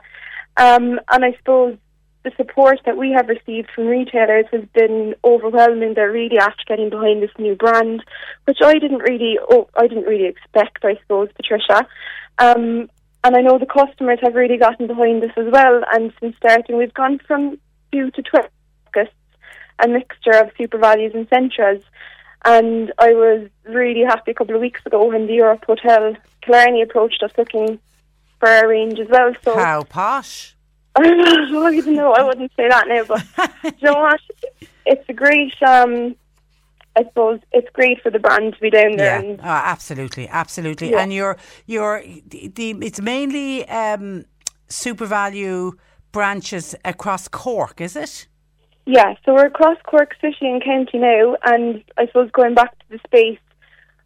Um, 0.55 0.99
and 1.11 1.25
I 1.25 1.33
suppose 1.37 1.77
the 2.23 2.31
support 2.35 2.79
that 2.85 2.97
we 2.97 3.11
have 3.11 3.29
received 3.29 3.69
from 3.73 3.87
retailers 3.87 4.45
has 4.51 4.65
been 4.73 5.15
overwhelming. 5.23 5.93
They're 5.93 6.11
really 6.11 6.37
after 6.37 6.63
getting 6.67 6.89
behind 6.89 7.21
this 7.21 7.31
new 7.37 7.55
brand, 7.55 8.03
which 8.45 8.57
I 8.63 8.73
didn't 8.73 8.99
really, 8.99 9.37
oh, 9.49 9.69
I 9.75 9.87
didn't 9.87 10.05
really 10.05 10.25
expect. 10.25 10.83
I 10.83 10.97
suppose, 11.01 11.29
Patricia. 11.35 11.87
Um, 12.39 12.89
and 13.27 13.35
I 13.35 13.41
know 13.41 13.59
the 13.59 13.65
customers 13.65 14.19
have 14.23 14.35
really 14.35 14.57
gotten 14.57 14.87
behind 14.87 15.21
this 15.21 15.31
as 15.37 15.51
well. 15.51 15.83
And 15.93 16.13
since 16.19 16.35
starting, 16.37 16.77
we've 16.77 16.93
gone 16.93 17.19
from 17.27 17.59
two 17.91 18.09
to 18.11 18.21
12 18.21 18.47
a 19.79 19.87
mixture 19.87 20.31
of 20.31 20.53
SuperValus 20.55 21.13
and 21.13 21.29
Centras. 21.29 21.83
And 22.45 22.91
I 22.97 23.13
was 23.13 23.49
really 23.65 24.01
happy 24.01 24.31
a 24.31 24.33
couple 24.33 24.55
of 24.55 24.61
weeks 24.61 24.81
ago 24.85 25.05
when 25.05 25.27
the 25.27 25.33
Europe 25.33 25.65
Hotel 25.65 26.15
Killarney 26.41 26.81
approached 26.81 27.21
us 27.23 27.31
looking 27.37 27.79
for 28.39 28.49
a 28.49 28.67
range 28.67 28.99
as 28.99 29.07
well. 29.09 29.33
So 29.43 29.55
How 29.55 29.83
posh. 29.83 30.55
I 30.95 31.03
don't 31.03 31.73
even 31.75 31.95
know. 31.95 32.13
I 32.13 32.23
wouldn't 32.23 32.51
say 32.55 32.67
that 32.69 32.87
now, 32.87 33.03
but 33.03 33.23
you 33.79 33.87
know 33.87 33.99
what? 33.99 34.19
It's 34.85 35.07
a 35.09 35.13
great, 35.13 35.53
um, 35.61 36.15
I 36.97 37.03
suppose 37.03 37.39
it's 37.51 37.69
great 37.73 38.01
for 38.01 38.09
the 38.09 38.17
brand 38.17 38.55
to 38.55 38.59
be 38.59 38.71
down 38.71 38.97
there. 38.97 39.21
Yeah, 39.21 39.29
And 39.29 39.39
oh, 39.39 39.43
absolutely, 39.43 40.27
absolutely. 40.27 40.91
Yeah. 40.91 41.01
And 41.01 41.13
you're 41.13 41.37
you're 41.67 42.01
the, 42.01 42.47
the 42.47 42.71
it's 42.81 42.99
mainly 42.99 43.67
um, 43.69 44.25
SuperValu 44.67 45.73
branches 46.11 46.73
across 46.83 47.27
Cork, 47.27 47.79
is 47.79 47.95
it? 47.95 48.27
Yeah, 48.87 49.13
so 49.23 49.35
we're 49.35 49.45
across 49.45 49.77
Cork 49.83 50.15
City 50.21 50.47
and 50.47 50.63
County 50.63 50.97
now, 50.97 51.35
and 51.43 51.83
I 51.97 52.07
suppose 52.07 52.31
going 52.31 52.55
back 52.55 52.71
to 52.79 52.85
the 52.89 52.99
space, 53.05 53.39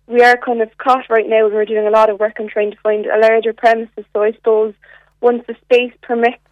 we 0.07 0.21
are 0.21 0.37
kind 0.37 0.61
of 0.61 0.75
caught 0.79 1.09
right 1.09 1.29
now, 1.29 1.45
and 1.45 1.53
we're 1.53 1.65
doing 1.65 1.87
a 1.87 1.91
lot 1.91 2.09
of 2.09 2.19
work 2.19 2.39
on 2.39 2.49
trying 2.49 2.71
to 2.71 2.77
find 2.83 3.05
a 3.05 3.19
larger 3.19 3.53
premises. 3.53 4.05
So 4.11 4.23
I 4.23 4.33
suppose 4.33 4.73
once 5.21 5.43
the 5.47 5.55
space 5.61 5.93
permits, 6.01 6.43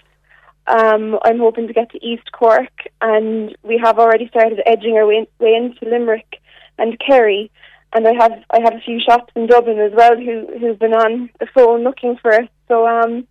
um, 0.69 1.17
I'm 1.23 1.39
hoping 1.39 1.67
to 1.67 1.73
get 1.73 1.91
to 1.91 2.05
East 2.05 2.31
Cork, 2.31 2.71
and 3.01 3.55
we 3.63 3.79
have 3.83 3.97
already 3.97 4.27
started 4.27 4.61
edging 4.65 4.95
our 4.95 5.05
way, 5.05 5.27
way 5.39 5.55
into 5.55 5.89
Limerick 5.89 6.39
and 6.77 6.99
Kerry. 6.99 7.51
And 7.91 8.07
I 8.07 8.13
have 8.13 8.33
I 8.51 8.59
have 8.61 8.75
a 8.75 8.81
few 8.85 8.99
shops 8.99 9.33
in 9.35 9.47
Dublin 9.47 9.79
as 9.79 9.91
well 9.93 10.15
who 10.15 10.47
who've 10.59 10.77
been 10.77 10.93
on 10.93 11.31
the 11.39 11.47
phone 11.47 11.83
looking 11.83 12.17
for 12.21 12.31
us. 12.31 12.47
So 12.67 12.87
um, 12.87 13.27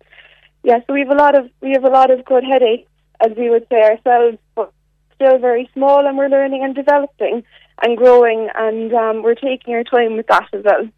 yeah, 0.63 0.79
so 0.85 0.93
we 0.93 0.99
have 0.99 1.11
a 1.11 1.15
lot 1.15 1.37
of 1.37 1.49
we 1.61 1.71
have 1.71 1.85
a 1.85 1.89
lot 1.89 2.11
of 2.11 2.25
good 2.25 2.43
headaches, 2.43 2.89
as 3.25 3.31
we 3.37 3.49
would 3.49 3.65
say 3.69 3.81
ourselves, 3.81 4.37
but 4.55 4.73
still 5.15 5.37
very 5.37 5.69
small, 5.73 6.05
and 6.05 6.17
we're 6.17 6.27
learning 6.27 6.63
and 6.65 6.75
developing 6.75 7.43
and 7.81 7.97
growing, 7.97 8.49
and 8.55 8.93
um, 8.93 9.23
we're 9.23 9.35
taking 9.35 9.73
our 9.73 9.85
time 9.85 10.17
with 10.17 10.27
that 10.27 10.47
as 10.51 10.63
well. 10.65 10.89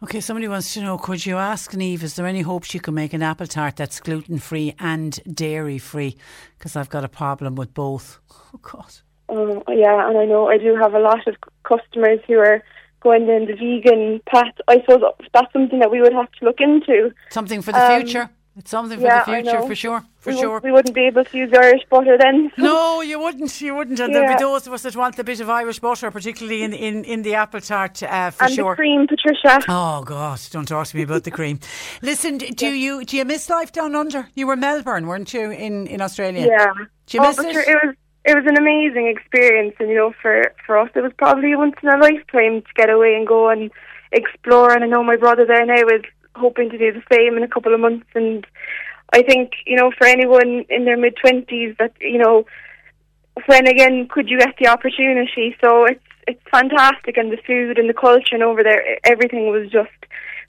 Okay, 0.00 0.20
somebody 0.20 0.46
wants 0.46 0.74
to 0.74 0.80
know 0.80 0.96
could 0.96 1.26
you 1.26 1.36
ask 1.36 1.74
Neve, 1.74 2.04
is 2.04 2.14
there 2.14 2.26
any 2.26 2.42
hope 2.42 2.62
she 2.64 2.78
can 2.78 2.94
make 2.94 3.12
an 3.12 3.22
apple 3.22 3.48
tart 3.48 3.76
that's 3.76 3.98
gluten 3.98 4.38
free 4.38 4.74
and 4.78 5.18
dairy 5.34 5.78
free? 5.78 6.16
Because 6.56 6.76
I've 6.76 6.88
got 6.88 7.02
a 7.04 7.08
problem 7.08 7.54
with 7.56 7.74
both. 7.74 8.18
Oh, 8.54 8.58
God. 8.62 8.94
Um, 9.28 9.62
yeah, 9.68 10.08
and 10.08 10.16
I 10.16 10.24
know 10.24 10.48
I 10.48 10.56
do 10.56 10.74
have 10.74 10.94
a 10.94 10.98
lot 10.98 11.28
of 11.28 11.34
customers 11.62 12.18
who 12.26 12.38
are 12.38 12.62
going 13.00 13.26
down 13.26 13.44
the 13.44 13.52
vegan 13.52 14.22
path. 14.26 14.54
I 14.68 14.80
suppose 14.80 15.02
that's 15.34 15.52
something 15.52 15.78
that 15.80 15.90
we 15.90 16.00
would 16.00 16.14
have 16.14 16.32
to 16.32 16.44
look 16.46 16.56
into. 16.58 17.12
Something 17.28 17.60
for 17.60 17.72
the 17.72 17.78
Um, 17.92 18.00
future. 18.00 18.30
It's 18.58 18.72
something 18.72 18.98
for 18.98 19.04
yeah, 19.04 19.24
the 19.24 19.42
future, 19.42 19.62
for 19.62 19.74
sure, 19.76 20.04
for 20.18 20.32
we 20.32 20.40
sure. 20.40 20.60
we 20.64 20.72
wouldn't 20.72 20.92
be 20.92 21.06
able 21.06 21.24
to 21.24 21.38
use 21.38 21.52
Irish 21.54 21.82
butter 21.88 22.18
then. 22.18 22.50
No, 22.58 23.00
you 23.02 23.20
wouldn't. 23.20 23.60
You 23.60 23.76
wouldn't. 23.76 24.00
And 24.00 24.12
there'll 24.12 24.36
be 24.36 24.42
those 24.42 24.66
of 24.66 24.72
us 24.72 24.82
that 24.82 24.96
want 24.96 25.16
a 25.16 25.22
bit 25.22 25.38
of 25.38 25.48
Irish 25.48 25.78
butter, 25.78 26.10
particularly 26.10 26.64
in, 26.64 26.72
in, 26.72 27.04
in 27.04 27.22
the 27.22 27.34
apple 27.34 27.60
tart, 27.60 28.02
uh, 28.02 28.30
for 28.30 28.44
and 28.44 28.52
sure. 28.52 28.72
the 28.72 28.76
cream, 28.76 29.06
Patricia. 29.06 29.64
Oh 29.68 30.02
God! 30.02 30.40
Don't 30.50 30.66
talk 30.66 30.88
to 30.88 30.96
me 30.96 31.04
about 31.04 31.22
the 31.22 31.30
cream. 31.30 31.60
Listen, 32.02 32.38
do 32.38 32.66
you 32.66 33.04
do 33.04 33.16
you 33.16 33.24
miss 33.24 33.48
life 33.48 33.70
down 33.70 33.94
under? 33.94 34.28
You 34.34 34.48
were 34.48 34.56
Melbourne, 34.56 35.06
weren't 35.06 35.32
you, 35.32 35.52
in, 35.52 35.86
in 35.86 36.00
Australia? 36.00 36.48
Yeah. 36.50 36.72
Do 37.06 37.16
you 37.16 37.22
oh, 37.22 37.28
miss 37.28 37.38
it? 37.38 37.52
sure, 37.52 37.62
it 37.62 37.86
was 37.86 37.94
it 38.24 38.34
was 38.34 38.44
an 38.44 38.58
amazing 38.58 39.06
experience, 39.06 39.76
and 39.78 39.88
you 39.88 39.94
know, 39.94 40.12
for 40.20 40.52
for 40.66 40.78
us, 40.78 40.90
it 40.96 41.00
was 41.00 41.12
probably 41.16 41.54
once 41.54 41.76
in 41.80 41.90
a 41.90 41.96
lifetime 41.96 42.62
to 42.62 42.74
get 42.74 42.90
away 42.90 43.14
and 43.14 43.26
go 43.26 43.50
and 43.50 43.70
explore. 44.10 44.72
And 44.72 44.82
I 44.82 44.88
know 44.88 45.04
my 45.04 45.16
brother 45.16 45.46
there 45.46 45.64
now 45.64 45.86
is 45.94 46.02
hoping 46.38 46.70
to 46.70 46.78
do 46.78 46.92
the 46.92 47.02
same 47.12 47.36
in 47.36 47.42
a 47.42 47.48
couple 47.48 47.74
of 47.74 47.80
months. 47.80 48.06
And 48.14 48.46
I 49.12 49.22
think 49.22 49.52
you 49.66 49.76
know, 49.76 49.90
for 49.96 50.06
anyone 50.06 50.64
in 50.68 50.84
their 50.84 50.96
mid 50.96 51.16
twenties, 51.16 51.74
that 51.78 51.92
you 52.00 52.18
know, 52.18 52.46
when 53.46 53.66
again 53.66 54.08
could 54.10 54.28
you 54.28 54.38
get 54.38 54.54
the 54.58 54.68
opportunity? 54.68 55.56
So 55.60 55.84
it's 55.84 56.04
it's 56.26 56.42
fantastic, 56.50 57.16
and 57.16 57.32
the 57.32 57.38
food 57.46 57.78
and 57.78 57.88
the 57.88 57.94
culture 57.94 58.34
and 58.34 58.42
over 58.42 58.62
there, 58.62 58.82
everything 59.04 59.50
was 59.50 59.70
just 59.70 59.90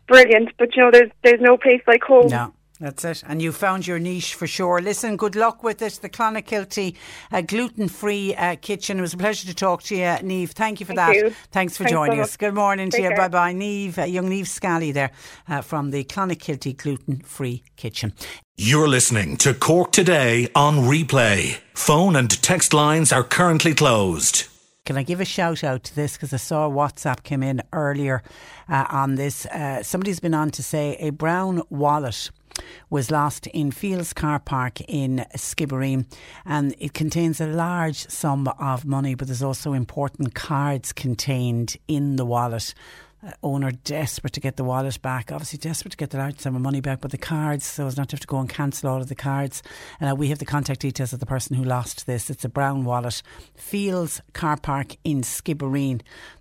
brilliant. 0.08 0.50
But 0.58 0.76
you 0.76 0.84
know, 0.84 0.92
there's 0.92 1.12
there's 1.24 1.42
no 1.42 1.58
place 1.58 1.82
like 1.88 2.04
home. 2.04 2.28
No. 2.28 2.54
That's 2.80 3.04
it. 3.04 3.24
And 3.28 3.42
you 3.42 3.52
found 3.52 3.86
your 3.86 4.00
niche 4.00 4.36
for 4.36 4.48
sure. 4.48 4.80
Listen, 4.80 5.18
good 5.18 5.36
luck 5.36 5.64
with 5.64 5.82
it. 5.82 6.00
The 6.02 6.10
Clonakilty 6.10 6.96
uh, 7.30 7.42
gluten 7.42 7.90
free 7.90 8.34
uh, 8.36 8.56
kitchen. 8.56 9.00
It 9.00 9.02
was 9.02 9.14
a 9.14 9.18
pleasure 9.18 9.46
to 9.48 9.54
talk 9.54 9.84
to 9.84 9.96
you, 9.98 10.16
Neve. 10.24 10.52
Thank 10.52 10.80
you 10.80 10.86
for 10.86 10.94
Thank 10.94 11.16
that. 11.16 11.26
you. 11.26 11.36
Thanks 11.52 11.76
for 11.76 11.84
Thanks 11.84 11.92
joining 11.92 12.20
much. 12.20 12.30
us. 12.30 12.38
Good 12.38 12.54
morning 12.54 12.90
to 12.92 13.02
you. 13.02 13.14
Bye 13.16 13.28
bye. 13.28 13.52
Neve, 13.52 14.00
uh, 14.00 14.04
young 14.04 14.30
Neve 14.30 14.48
Scally 14.48 14.94
there 14.94 15.12
uh, 15.50 15.60
from 15.62 15.92
the 15.92 16.06
Clonakilty 16.06 16.78
gluten 16.78 17.20
free 17.20 17.64
kitchen. 17.76 18.14
You're 18.56 18.88
listening 18.88 19.36
to 19.38 19.54
Cork 19.54 19.92
Today 19.92 20.48
on 20.56 20.78
replay. 20.78 21.60
Phone 21.74 22.16
and 22.16 22.30
text 22.42 22.74
lines 22.74 23.12
are 23.12 23.24
currently 23.24 23.74
closed. 23.74 24.48
Can 24.86 24.98
I 24.98 25.04
give 25.04 25.22
a 25.22 25.26
shout 25.26 25.64
out 25.64 25.84
to 25.84 25.96
this 25.96 26.14
because 26.14 26.34
I 26.34 26.38
saw 26.38 26.70
WhatsApp 26.70 27.24
came 27.24 27.44
in 27.44 27.62
earlier 27.74 28.24
uh, 28.68 28.86
on 28.90 29.16
this. 29.16 29.46
Uh, 29.46 29.84
somebody's 29.84 30.20
been 30.20 30.34
on 30.34 30.50
to 30.52 30.64
say 30.64 30.96
a 31.00 31.12
brown 31.12 31.62
wallet 31.70 32.32
was 32.90 33.12
lost 33.12 33.48
in 33.48 33.72
Fields 33.72 34.14
Car 34.14 34.40
Park 34.40 34.82
in 34.82 35.26
Skibbereen 35.36 36.06
and 36.46 36.76
it 36.80 36.94
contains 36.94 37.42
a 37.42 37.48
large 37.48 38.08
sum 38.10 38.48
of 38.60 38.86
money 38.86 39.16
but 39.16 39.28
there's 39.28 39.44
also 39.44 39.74
important 39.74 40.36
cards 40.36 40.94
contained 40.94 41.78
in 41.88 42.16
the 42.16 42.26
wallet. 42.26 42.74
Uh, 43.22 43.32
owner 43.44 43.70
desperate 43.72 44.32
to 44.32 44.40
get 44.40 44.56
the 44.56 44.64
wallet 44.64 45.02
back, 45.02 45.30
obviously 45.30 45.60
desperate 45.60 45.92
to 45.92 45.98
get 45.98 46.10
the 46.12 46.18
large 46.18 46.40
sum 46.40 46.56
of 46.56 46.62
money 46.62 46.80
back, 46.80 47.02
but 47.02 47.12
the 47.12 47.18
cards, 47.18 47.66
so 47.66 47.86
as 47.86 47.98
not 47.98 48.08
to 48.08 48.14
have 48.14 48.22
to 48.22 48.28
go 48.28 48.40
and 48.40 48.48
cancel 48.48 48.90
all 48.90 49.02
of 49.02 49.10
the 49.10 49.16
cards. 49.16 49.62
Uh, 50.00 50.16
we 50.16 50.30
have 50.30 50.40
the 50.40 50.46
contact 50.46 50.80
details 50.80 51.12
of 51.12 51.20
the 51.20 51.26
person 51.26 51.58
who 51.58 51.64
lost 51.66 52.06
this. 52.06 52.30
It's 52.30 52.46
a 52.46 52.50
brown 52.50 52.86
wallet. 52.86 53.22
Fields 53.56 54.22
Car 54.32 54.56
Park 54.56 54.96
in 55.04 55.20
Skibbereen. 55.20 56.00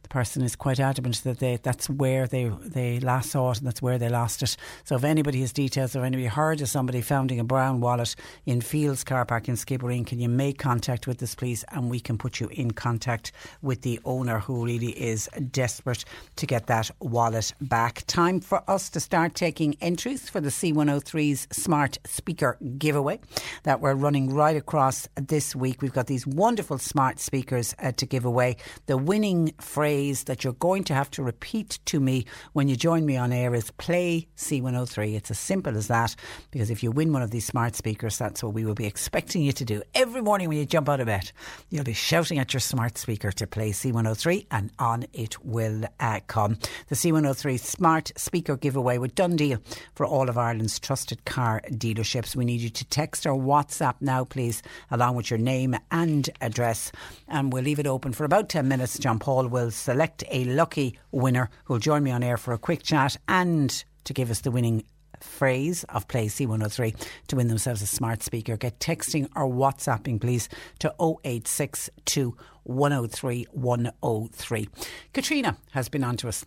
The 0.08 0.14
person 0.14 0.42
is 0.42 0.56
quite 0.56 0.80
adamant 0.80 1.22
that 1.24 1.38
they, 1.38 1.58
that's 1.62 1.90
where 1.90 2.26
they 2.26 2.50
they 2.64 2.98
last 2.98 3.30
saw 3.30 3.50
it 3.50 3.58
and 3.58 3.66
that's 3.66 3.82
where 3.82 3.98
they 3.98 4.08
lost 4.08 4.42
it. 4.42 4.56
So 4.84 4.96
if 4.96 5.04
anybody 5.04 5.42
has 5.42 5.52
details 5.52 5.94
or 5.94 6.02
anybody 6.02 6.28
heard 6.28 6.62
of 6.62 6.70
somebody 6.70 7.02
finding 7.02 7.38
a 7.38 7.44
brown 7.44 7.80
wallet 7.80 8.16
in 8.46 8.62
Fields 8.62 9.04
Car 9.04 9.26
Park 9.26 9.50
in 9.50 9.56
Skibbereen, 9.56 10.06
can 10.06 10.18
you 10.18 10.30
make 10.30 10.58
contact 10.58 11.06
with 11.06 11.22
us, 11.22 11.34
please? 11.34 11.62
And 11.72 11.90
we 11.90 12.00
can 12.00 12.16
put 12.16 12.40
you 12.40 12.48
in 12.48 12.70
contact 12.70 13.32
with 13.60 13.82
the 13.82 14.00
owner 14.06 14.38
who 14.38 14.64
really 14.64 14.92
is 14.92 15.28
desperate 15.50 16.06
to 16.36 16.46
get 16.46 16.68
that 16.68 16.90
wallet 17.00 17.52
back. 17.60 18.04
Time 18.06 18.40
for 18.40 18.62
us 18.70 18.88
to 18.90 19.00
start 19.00 19.34
taking 19.34 19.76
entries 19.82 20.30
for 20.30 20.40
the 20.40 20.48
C103's 20.48 21.48
smart 21.50 21.98
speaker 22.06 22.56
giveaway 22.78 23.20
that 23.64 23.82
we're 23.82 23.94
running 23.94 24.32
right 24.32 24.56
across 24.56 25.06
this 25.16 25.54
week. 25.54 25.82
We've 25.82 25.92
got 25.92 26.06
these 26.06 26.26
wonderful 26.26 26.78
smart 26.78 27.20
speakers 27.20 27.74
uh, 27.78 27.92
to 27.92 28.06
give 28.06 28.24
away. 28.24 28.56
The 28.86 28.96
winning 28.96 29.52
phrase 29.60 29.97
that 29.98 30.44
you're 30.44 30.52
going 30.54 30.84
to 30.84 30.94
have 30.94 31.10
to 31.10 31.22
repeat 31.22 31.78
to 31.86 31.98
me 31.98 32.24
when 32.52 32.68
you 32.68 32.76
join 32.76 33.04
me 33.04 33.16
on 33.16 33.32
air 33.32 33.54
is 33.54 33.70
play 33.72 34.28
C103. 34.36 35.16
It's 35.16 35.30
as 35.30 35.38
simple 35.38 35.76
as 35.76 35.88
that 35.88 36.14
because 36.50 36.70
if 36.70 36.82
you 36.82 36.92
win 36.92 37.12
one 37.12 37.22
of 37.22 37.32
these 37.32 37.46
smart 37.46 37.74
speakers, 37.74 38.16
that's 38.16 38.42
what 38.42 38.54
we 38.54 38.64
will 38.64 38.74
be 38.74 38.86
expecting 38.86 39.42
you 39.42 39.52
to 39.52 39.64
do. 39.64 39.82
Every 39.94 40.22
morning 40.22 40.48
when 40.48 40.58
you 40.58 40.66
jump 40.66 40.88
out 40.88 41.00
of 41.00 41.06
bed, 41.06 41.32
you'll 41.70 41.84
be 41.84 41.92
shouting 41.92 42.38
at 42.38 42.54
your 42.54 42.60
smart 42.60 42.96
speaker 42.96 43.32
to 43.32 43.46
play 43.46 43.70
C103 43.70 44.46
and 44.52 44.70
on 44.78 45.06
it 45.12 45.44
will 45.44 45.84
uh, 45.98 46.20
come. 46.28 46.58
The 46.88 46.94
C103 46.94 47.58
smart 47.58 48.12
speaker 48.16 48.56
giveaway 48.56 48.98
with 48.98 49.16
DoneDeal 49.16 49.60
for 49.94 50.06
all 50.06 50.28
of 50.28 50.38
Ireland's 50.38 50.78
trusted 50.78 51.24
car 51.24 51.60
dealerships. 51.70 52.36
We 52.36 52.44
need 52.44 52.60
you 52.60 52.70
to 52.70 52.84
text 52.84 53.26
or 53.26 53.34
WhatsApp 53.34 53.96
now, 54.00 54.24
please, 54.24 54.62
along 54.90 55.16
with 55.16 55.30
your 55.30 55.38
name 55.38 55.74
and 55.90 56.30
address. 56.40 56.92
And 57.26 57.52
we'll 57.52 57.64
leave 57.64 57.78
it 57.78 57.86
open 57.86 58.12
for 58.12 58.24
about 58.24 58.48
10 58.48 58.68
minutes. 58.68 58.98
John 58.98 59.18
Paul 59.18 59.48
will 59.48 59.70
select 59.88 60.22
a 60.30 60.44
lucky 60.44 60.98
winner 61.12 61.48
who'll 61.64 61.78
join 61.78 62.02
me 62.02 62.10
on 62.10 62.22
air 62.22 62.36
for 62.36 62.52
a 62.52 62.58
quick 62.58 62.82
chat 62.82 63.16
and 63.26 63.84
to 64.04 64.12
give 64.12 64.30
us 64.30 64.42
the 64.42 64.50
winning 64.50 64.84
phrase 65.18 65.82
of 65.84 66.06
play 66.08 66.26
C103 66.26 66.94
to 67.28 67.36
win 67.36 67.48
themselves 67.48 67.80
a 67.80 67.86
smart 67.86 68.22
speaker. 68.22 68.58
Get 68.58 68.78
texting 68.80 69.30
or 69.34 69.48
WhatsApping, 69.48 70.20
please, 70.20 70.50
to 70.80 70.94
0862 71.00 72.36
103 72.64 73.46
103. 73.50 74.68
Katrina 75.14 75.56
has 75.70 75.88
been 75.88 76.04
on 76.04 76.18
to 76.18 76.28
us 76.28 76.44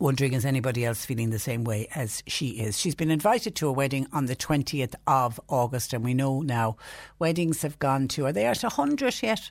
wondering 0.00 0.32
is 0.32 0.46
anybody 0.46 0.84
else 0.84 1.04
feeling 1.04 1.30
the 1.30 1.38
same 1.38 1.62
way 1.62 1.86
as 1.94 2.22
she 2.26 2.50
is. 2.50 2.78
She's 2.78 2.94
been 2.94 3.10
invited 3.10 3.54
to 3.56 3.68
a 3.68 3.72
wedding 3.72 4.06
on 4.12 4.26
the 4.26 4.34
20th 4.34 4.94
of 5.06 5.38
August, 5.48 5.92
and 5.92 6.02
we 6.02 6.14
know 6.14 6.40
now 6.40 6.76
weddings 7.18 7.62
have 7.62 7.78
gone 7.78 8.08
to, 8.08 8.26
are 8.26 8.32
they 8.32 8.46
at 8.46 8.62
100 8.62 9.22
yet? 9.22 9.50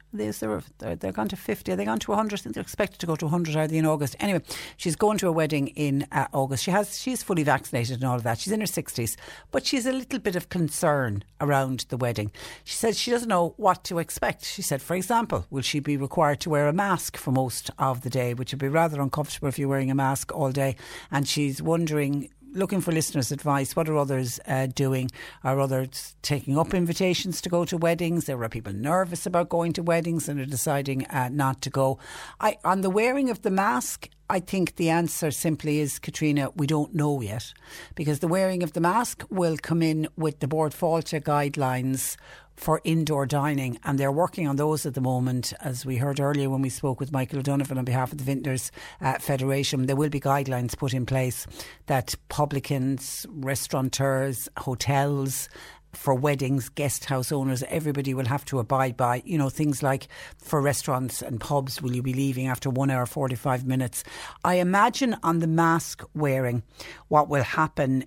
They're 0.79 1.11
gone 1.11 1.27
to 1.29 1.35
50, 1.35 1.71
are 1.71 1.75
they 1.75 1.85
gone 1.85 1.99
to 1.99 2.11
100? 2.11 2.39
I 2.39 2.41
think 2.41 2.55
they're 2.55 2.61
expected 2.61 2.99
to 2.99 3.05
go 3.05 3.15
to 3.15 3.25
100, 3.25 3.55
are 3.55 3.67
they, 3.67 3.77
in 3.77 3.85
August? 3.85 4.15
Anyway, 4.19 4.41
she's 4.77 4.95
going 4.95 5.19
to 5.19 5.27
a 5.27 5.31
wedding 5.31 5.67
in 5.67 6.07
uh, 6.11 6.27
August. 6.33 6.63
She 6.63 6.71
has, 6.71 6.99
she's 6.99 7.21
fully 7.21 7.43
vaccinated 7.43 7.97
and 7.97 8.05
all 8.05 8.15
of 8.15 8.23
that. 8.23 8.39
She's 8.39 8.53
in 8.53 8.61
her 8.61 8.65
60s, 8.65 9.15
but 9.51 9.65
she's 9.65 9.85
a 9.85 9.91
little 9.91 10.19
bit 10.19 10.35
of 10.35 10.49
concern 10.49 11.23
around 11.39 11.85
the 11.89 11.97
wedding. 11.97 12.31
She 12.63 12.75
says 12.75 12.97
she 12.97 13.11
doesn't 13.11 13.29
know 13.29 13.53
what 13.57 13.83
to 13.85 13.99
expect. 13.99 14.45
She 14.45 14.63
said, 14.63 14.81
for 14.81 14.95
example, 14.95 15.45
will 15.51 15.61
she 15.61 15.79
be 15.79 15.95
required 15.95 16.39
to 16.41 16.49
wear 16.49 16.67
a 16.67 16.73
mask 16.73 17.17
for 17.17 17.31
most 17.31 17.69
of 17.77 18.01
the 18.01 18.09
day, 18.09 18.33
which 18.33 18.51
would 18.51 18.59
be 18.59 18.67
rather 18.67 18.99
uncomfortable 18.99 19.47
if 19.47 19.59
you're 19.59 19.69
wearing 19.69 19.91
a 19.91 19.95
mask 19.95 20.31
all 20.39 20.51
day. 20.51 20.75
And 21.11 21.27
she's 21.27 21.61
wondering 21.61 22.29
looking 22.53 22.81
for 22.81 22.91
listeners' 22.91 23.31
advice. 23.31 23.75
What 23.75 23.89
are 23.89 23.97
others 23.97 24.39
uh, 24.47 24.67
doing? 24.67 25.11
Are 25.43 25.59
others 25.59 26.15
taking 26.21 26.57
up 26.57 26.73
invitations 26.73 27.41
to 27.41 27.49
go 27.49 27.65
to 27.65 27.77
weddings? 27.77 28.25
There 28.25 28.41
are 28.41 28.49
people 28.49 28.73
nervous 28.73 29.25
about 29.25 29.49
going 29.49 29.73
to 29.73 29.83
weddings 29.83 30.27
and 30.27 30.39
are 30.39 30.45
deciding 30.45 31.05
uh, 31.07 31.29
not 31.31 31.61
to 31.61 31.69
go. 31.69 31.99
I, 32.39 32.57
on 32.63 32.81
the 32.81 32.89
wearing 32.89 33.29
of 33.29 33.41
the 33.41 33.51
mask, 33.51 34.09
I 34.29 34.39
think 34.39 34.75
the 34.75 34.89
answer 34.89 35.31
simply 35.31 35.79
is, 35.79 35.99
Katrina, 35.99 36.51
we 36.55 36.67
don't 36.67 36.93
know 36.93 37.21
yet. 37.21 37.53
Because 37.95 38.19
the 38.19 38.27
wearing 38.27 38.63
of 38.63 38.73
the 38.73 38.81
mask 38.81 39.23
will 39.29 39.57
come 39.57 39.81
in 39.81 40.07
with 40.17 40.39
the 40.39 40.47
Bord 40.47 40.73
Fáilte 40.73 41.21
guidelines 41.21 42.15
for 42.59 42.81
indoor 42.83 43.25
dining, 43.25 43.79
and 43.85 43.97
they're 43.97 44.11
working 44.11 44.45
on 44.45 44.57
those 44.57 44.85
at 44.85 44.93
the 44.93 45.01
moment. 45.01 45.53
As 45.61 45.85
we 45.85 45.95
heard 45.95 46.19
earlier 46.19 46.49
when 46.49 46.61
we 46.61 46.69
spoke 46.69 46.99
with 46.99 47.11
Michael 47.11 47.39
O'Donovan 47.39 47.77
on 47.77 47.85
behalf 47.85 48.11
of 48.11 48.17
the 48.17 48.23
Vintners 48.25 48.69
uh, 48.99 49.17
Federation, 49.17 49.85
there 49.85 49.95
will 49.95 50.09
be 50.09 50.19
guidelines 50.19 50.77
put 50.77 50.93
in 50.93 51.05
place 51.05 51.47
that 51.85 52.15
publicans, 52.27 53.25
restaurateurs, 53.29 54.49
hotels, 54.57 55.47
for 55.93 56.13
weddings, 56.13 56.69
guest 56.69 57.05
house 57.05 57.31
owners, 57.31 57.63
everybody 57.67 58.13
will 58.13 58.25
have 58.25 58.45
to 58.45 58.59
abide 58.59 58.95
by, 58.95 59.23
you 59.25 59.37
know, 59.37 59.49
things 59.49 59.81
like 59.81 60.07
for 60.37 60.61
restaurants 60.61 61.21
and 61.21 61.39
pubs, 61.39 61.81
will 61.81 61.95
you 61.95 62.03
be 62.03 62.13
leaving 62.13 62.45
after 62.45 62.69
one 62.69 62.91
hour, 62.91 63.05
45 63.05 63.65
minutes? 63.65 64.03
I 64.43 64.55
imagine 64.55 65.15
on 65.23 65.39
the 65.39 65.47
mask 65.47 66.03
wearing, 66.13 66.61
what 67.07 67.27
will 67.27 67.41
happen. 67.41 68.05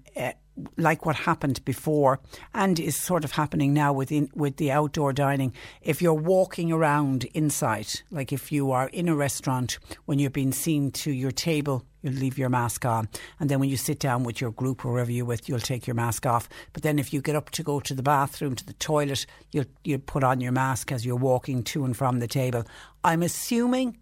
Like 0.77 1.07
what 1.07 1.17
happened 1.17 1.65
before 1.65 2.21
and 2.53 2.79
is 2.79 2.95
sort 2.95 3.25
of 3.25 3.33
happening 3.33 3.73
now 3.73 3.93
within 3.93 4.31
with 4.35 4.57
the 4.57 4.71
outdoor 4.71 5.13
dining. 5.13 5.55
If 5.81 6.03
you're 6.03 6.13
walking 6.13 6.71
around 6.71 7.25
inside 7.33 7.89
like 8.11 8.33
if 8.33 8.53
you 8.53 8.71
are 8.71 8.89
in 8.89 9.09
a 9.09 9.15
restaurant 9.15 9.79
when 10.05 10.19
you're 10.19 10.31
being 10.31 10.53
seen 10.53 10.91
to 10.93 11.11
your 11.11 11.31
table 11.31 11.87
you'll 12.03 12.15
leave 12.15 12.37
your 12.37 12.51
mask 12.51 12.85
on. 12.85 13.09
And 13.41 13.49
then 13.49 13.61
when 13.61 13.71
you 13.71 13.77
sit 13.77 13.99
down 13.99 14.25
with 14.25 14.41
your 14.41 14.51
group 14.51 14.85
or 14.85 14.93
whoever 14.93 15.11
you're 15.11 15.25
with 15.25 15.49
you'll 15.49 15.59
take 15.59 15.87
your 15.87 15.95
mask 15.95 16.27
off. 16.27 16.49
But 16.75 16.83
then 16.83 16.99
if 16.99 17.13
you 17.13 17.23
get 17.23 17.37
up 17.37 17.51
to 17.51 17.63
go 17.63 17.81
to 17.81 17.95
the 17.95 18.03
bathroom 18.03 18.55
to 18.57 18.67
the 18.67 18.75
toilet 18.75 19.25
you'll 19.53 19.65
you 19.85 19.99
put 19.99 20.23
on 20.23 20.41
your 20.41 20.53
mask 20.53 20.93
as 20.93 21.07
you're 21.07 21.17
walking 21.17 21.63
to 21.65 21.85
and 21.85 21.97
from 21.97 22.19
the 22.19 22.29
table. 22.29 22.65
I'm 23.05 23.23
assuming 23.23 23.97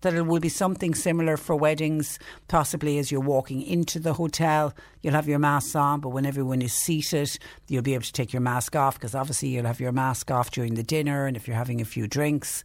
that 0.00 0.14
it 0.14 0.26
will 0.26 0.40
be 0.40 0.48
something 0.48 0.94
similar 0.94 1.36
for 1.36 1.56
weddings, 1.56 2.18
possibly 2.48 2.98
as 2.98 3.10
you're 3.10 3.20
walking 3.20 3.62
into 3.62 3.98
the 3.98 4.14
hotel. 4.14 4.74
You'll 5.02 5.14
have 5.14 5.28
your 5.28 5.38
mask 5.38 5.74
on, 5.76 6.00
but 6.00 6.10
when 6.10 6.26
everyone 6.26 6.62
is 6.62 6.72
seated, 6.72 7.38
you'll 7.68 7.82
be 7.82 7.94
able 7.94 8.04
to 8.04 8.12
take 8.12 8.32
your 8.32 8.42
mask 8.42 8.76
off 8.76 8.94
because 8.94 9.14
obviously 9.14 9.48
you'll 9.48 9.66
have 9.66 9.80
your 9.80 9.92
mask 9.92 10.30
off 10.30 10.50
during 10.50 10.74
the 10.74 10.82
dinner 10.82 11.26
and 11.26 11.36
if 11.36 11.46
you're 11.46 11.56
having 11.56 11.80
a 11.80 11.86
few 11.86 12.06
drinks. 12.06 12.64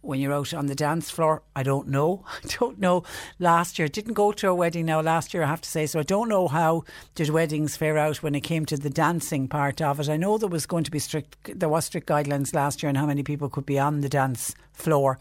When 0.00 0.20
you're 0.20 0.34
out 0.34 0.52
on 0.52 0.66
the 0.66 0.74
dance 0.74 1.10
floor, 1.10 1.42
I 1.56 1.62
don't 1.62 1.88
know. 1.88 2.24
I 2.44 2.46
don't 2.58 2.78
know. 2.78 3.04
Last 3.38 3.78
year, 3.78 3.88
didn't 3.88 4.12
go 4.12 4.32
to 4.32 4.48
a 4.48 4.54
wedding 4.54 4.84
now 4.84 5.00
last 5.00 5.32
year, 5.32 5.42
I 5.42 5.46
have 5.46 5.62
to 5.62 5.68
say. 5.68 5.86
So 5.86 5.98
I 5.98 6.02
don't 6.02 6.28
know 6.28 6.46
how 6.46 6.84
did 7.14 7.30
weddings 7.30 7.76
fare 7.76 7.96
out 7.96 8.22
when 8.22 8.34
it 8.34 8.42
came 8.42 8.66
to 8.66 8.76
the 8.76 8.90
dancing 8.90 9.48
part 9.48 9.80
of 9.80 10.00
it. 10.00 10.10
I 10.10 10.18
know 10.18 10.36
there 10.36 10.48
was 10.48 10.66
going 10.66 10.84
to 10.84 10.90
be 10.90 10.98
strict, 10.98 11.58
there 11.58 11.70
was 11.70 11.86
strict 11.86 12.06
guidelines 12.06 12.54
last 12.54 12.82
year 12.82 12.90
on 12.90 12.96
how 12.96 13.06
many 13.06 13.22
people 13.22 13.48
could 13.48 13.64
be 13.64 13.78
on 13.78 14.02
the 14.02 14.08
dance 14.10 14.54
floor 14.74 15.18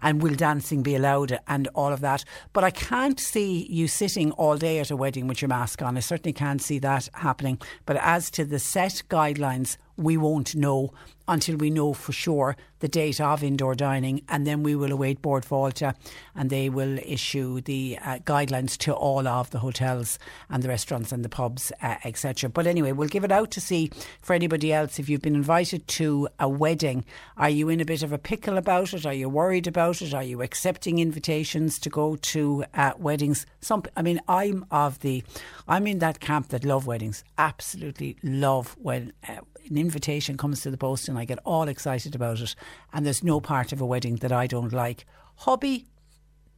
and 0.00 0.20
will 0.20 0.34
dancing 0.34 0.82
be 0.82 0.96
allowed 0.96 1.38
and 1.46 1.68
all 1.74 1.92
of 1.92 2.00
that. 2.00 2.24
But 2.52 2.64
I 2.64 2.70
can't 2.70 3.20
see 3.20 3.66
you 3.70 3.86
sitting 3.86 4.32
all 4.32 4.56
day 4.56 4.80
at 4.80 4.90
a 4.90 4.96
wedding 4.96 5.28
with 5.28 5.40
your 5.40 5.48
mask 5.48 5.80
on. 5.80 5.96
I 5.96 6.00
certainly 6.00 6.32
can't 6.32 6.60
see 6.60 6.78
that 6.80 7.08
happening. 7.14 7.60
But 7.86 7.96
as 7.98 8.30
to 8.32 8.44
the 8.44 8.58
set 8.58 9.02
guidelines, 9.08 9.76
we 9.96 10.16
won't 10.16 10.54
know 10.54 10.92
until 11.28 11.56
we 11.56 11.70
know 11.70 11.92
for 11.92 12.12
sure 12.12 12.56
the 12.80 12.88
date 12.88 13.20
of 13.20 13.44
indoor 13.44 13.76
dining, 13.76 14.22
and 14.28 14.44
then 14.44 14.64
we 14.64 14.74
will 14.74 14.90
await 14.90 15.22
Bord 15.22 15.44
Fáilte, 15.44 15.94
and 16.34 16.50
they 16.50 16.68
will 16.68 16.98
issue 16.98 17.60
the 17.60 17.96
uh, 18.04 18.18
guidelines 18.18 18.76
to 18.78 18.92
all 18.92 19.28
of 19.28 19.50
the 19.50 19.60
hotels 19.60 20.18
and 20.50 20.64
the 20.64 20.68
restaurants 20.68 21.12
and 21.12 21.24
the 21.24 21.28
pubs, 21.28 21.70
uh, 21.80 21.94
etc. 22.04 22.50
But 22.50 22.66
anyway, 22.66 22.90
we'll 22.90 23.08
give 23.08 23.22
it 23.22 23.30
out 23.30 23.52
to 23.52 23.60
see 23.60 23.92
for 24.20 24.34
anybody 24.34 24.72
else 24.72 24.98
if 24.98 25.08
you've 25.08 25.22
been 25.22 25.36
invited 25.36 25.86
to 25.88 26.28
a 26.40 26.48
wedding. 26.48 27.04
Are 27.36 27.50
you 27.50 27.68
in 27.68 27.80
a 27.80 27.84
bit 27.84 28.02
of 28.02 28.12
a 28.12 28.18
pickle 28.18 28.58
about 28.58 28.91
it? 28.94 29.06
Are 29.06 29.12
you 29.12 29.28
worried 29.28 29.66
about 29.66 30.02
it? 30.02 30.14
Are 30.14 30.22
you 30.22 30.42
accepting 30.42 30.98
invitations 30.98 31.78
to 31.80 31.90
go 31.90 32.16
to 32.16 32.64
uh, 32.74 32.92
weddings? 32.98 33.46
Some, 33.60 33.84
I 33.96 34.02
mean, 34.02 34.20
I'm 34.28 34.66
of 34.70 35.00
the, 35.00 35.22
I'm 35.68 35.86
in 35.86 35.98
that 35.98 36.20
camp 36.20 36.48
that 36.48 36.64
love 36.64 36.86
weddings. 36.86 37.24
Absolutely 37.38 38.16
love 38.22 38.76
when 38.80 39.12
uh, 39.28 39.40
an 39.68 39.78
invitation 39.78 40.36
comes 40.36 40.62
to 40.62 40.70
the 40.70 40.76
post 40.76 41.08
and 41.08 41.18
I 41.18 41.24
get 41.24 41.38
all 41.44 41.68
excited 41.68 42.14
about 42.14 42.40
it. 42.40 42.54
And 42.92 43.06
there's 43.06 43.22
no 43.22 43.40
part 43.40 43.72
of 43.72 43.80
a 43.80 43.86
wedding 43.86 44.16
that 44.16 44.32
I 44.32 44.46
don't 44.46 44.72
like. 44.72 45.06
Hobby, 45.36 45.86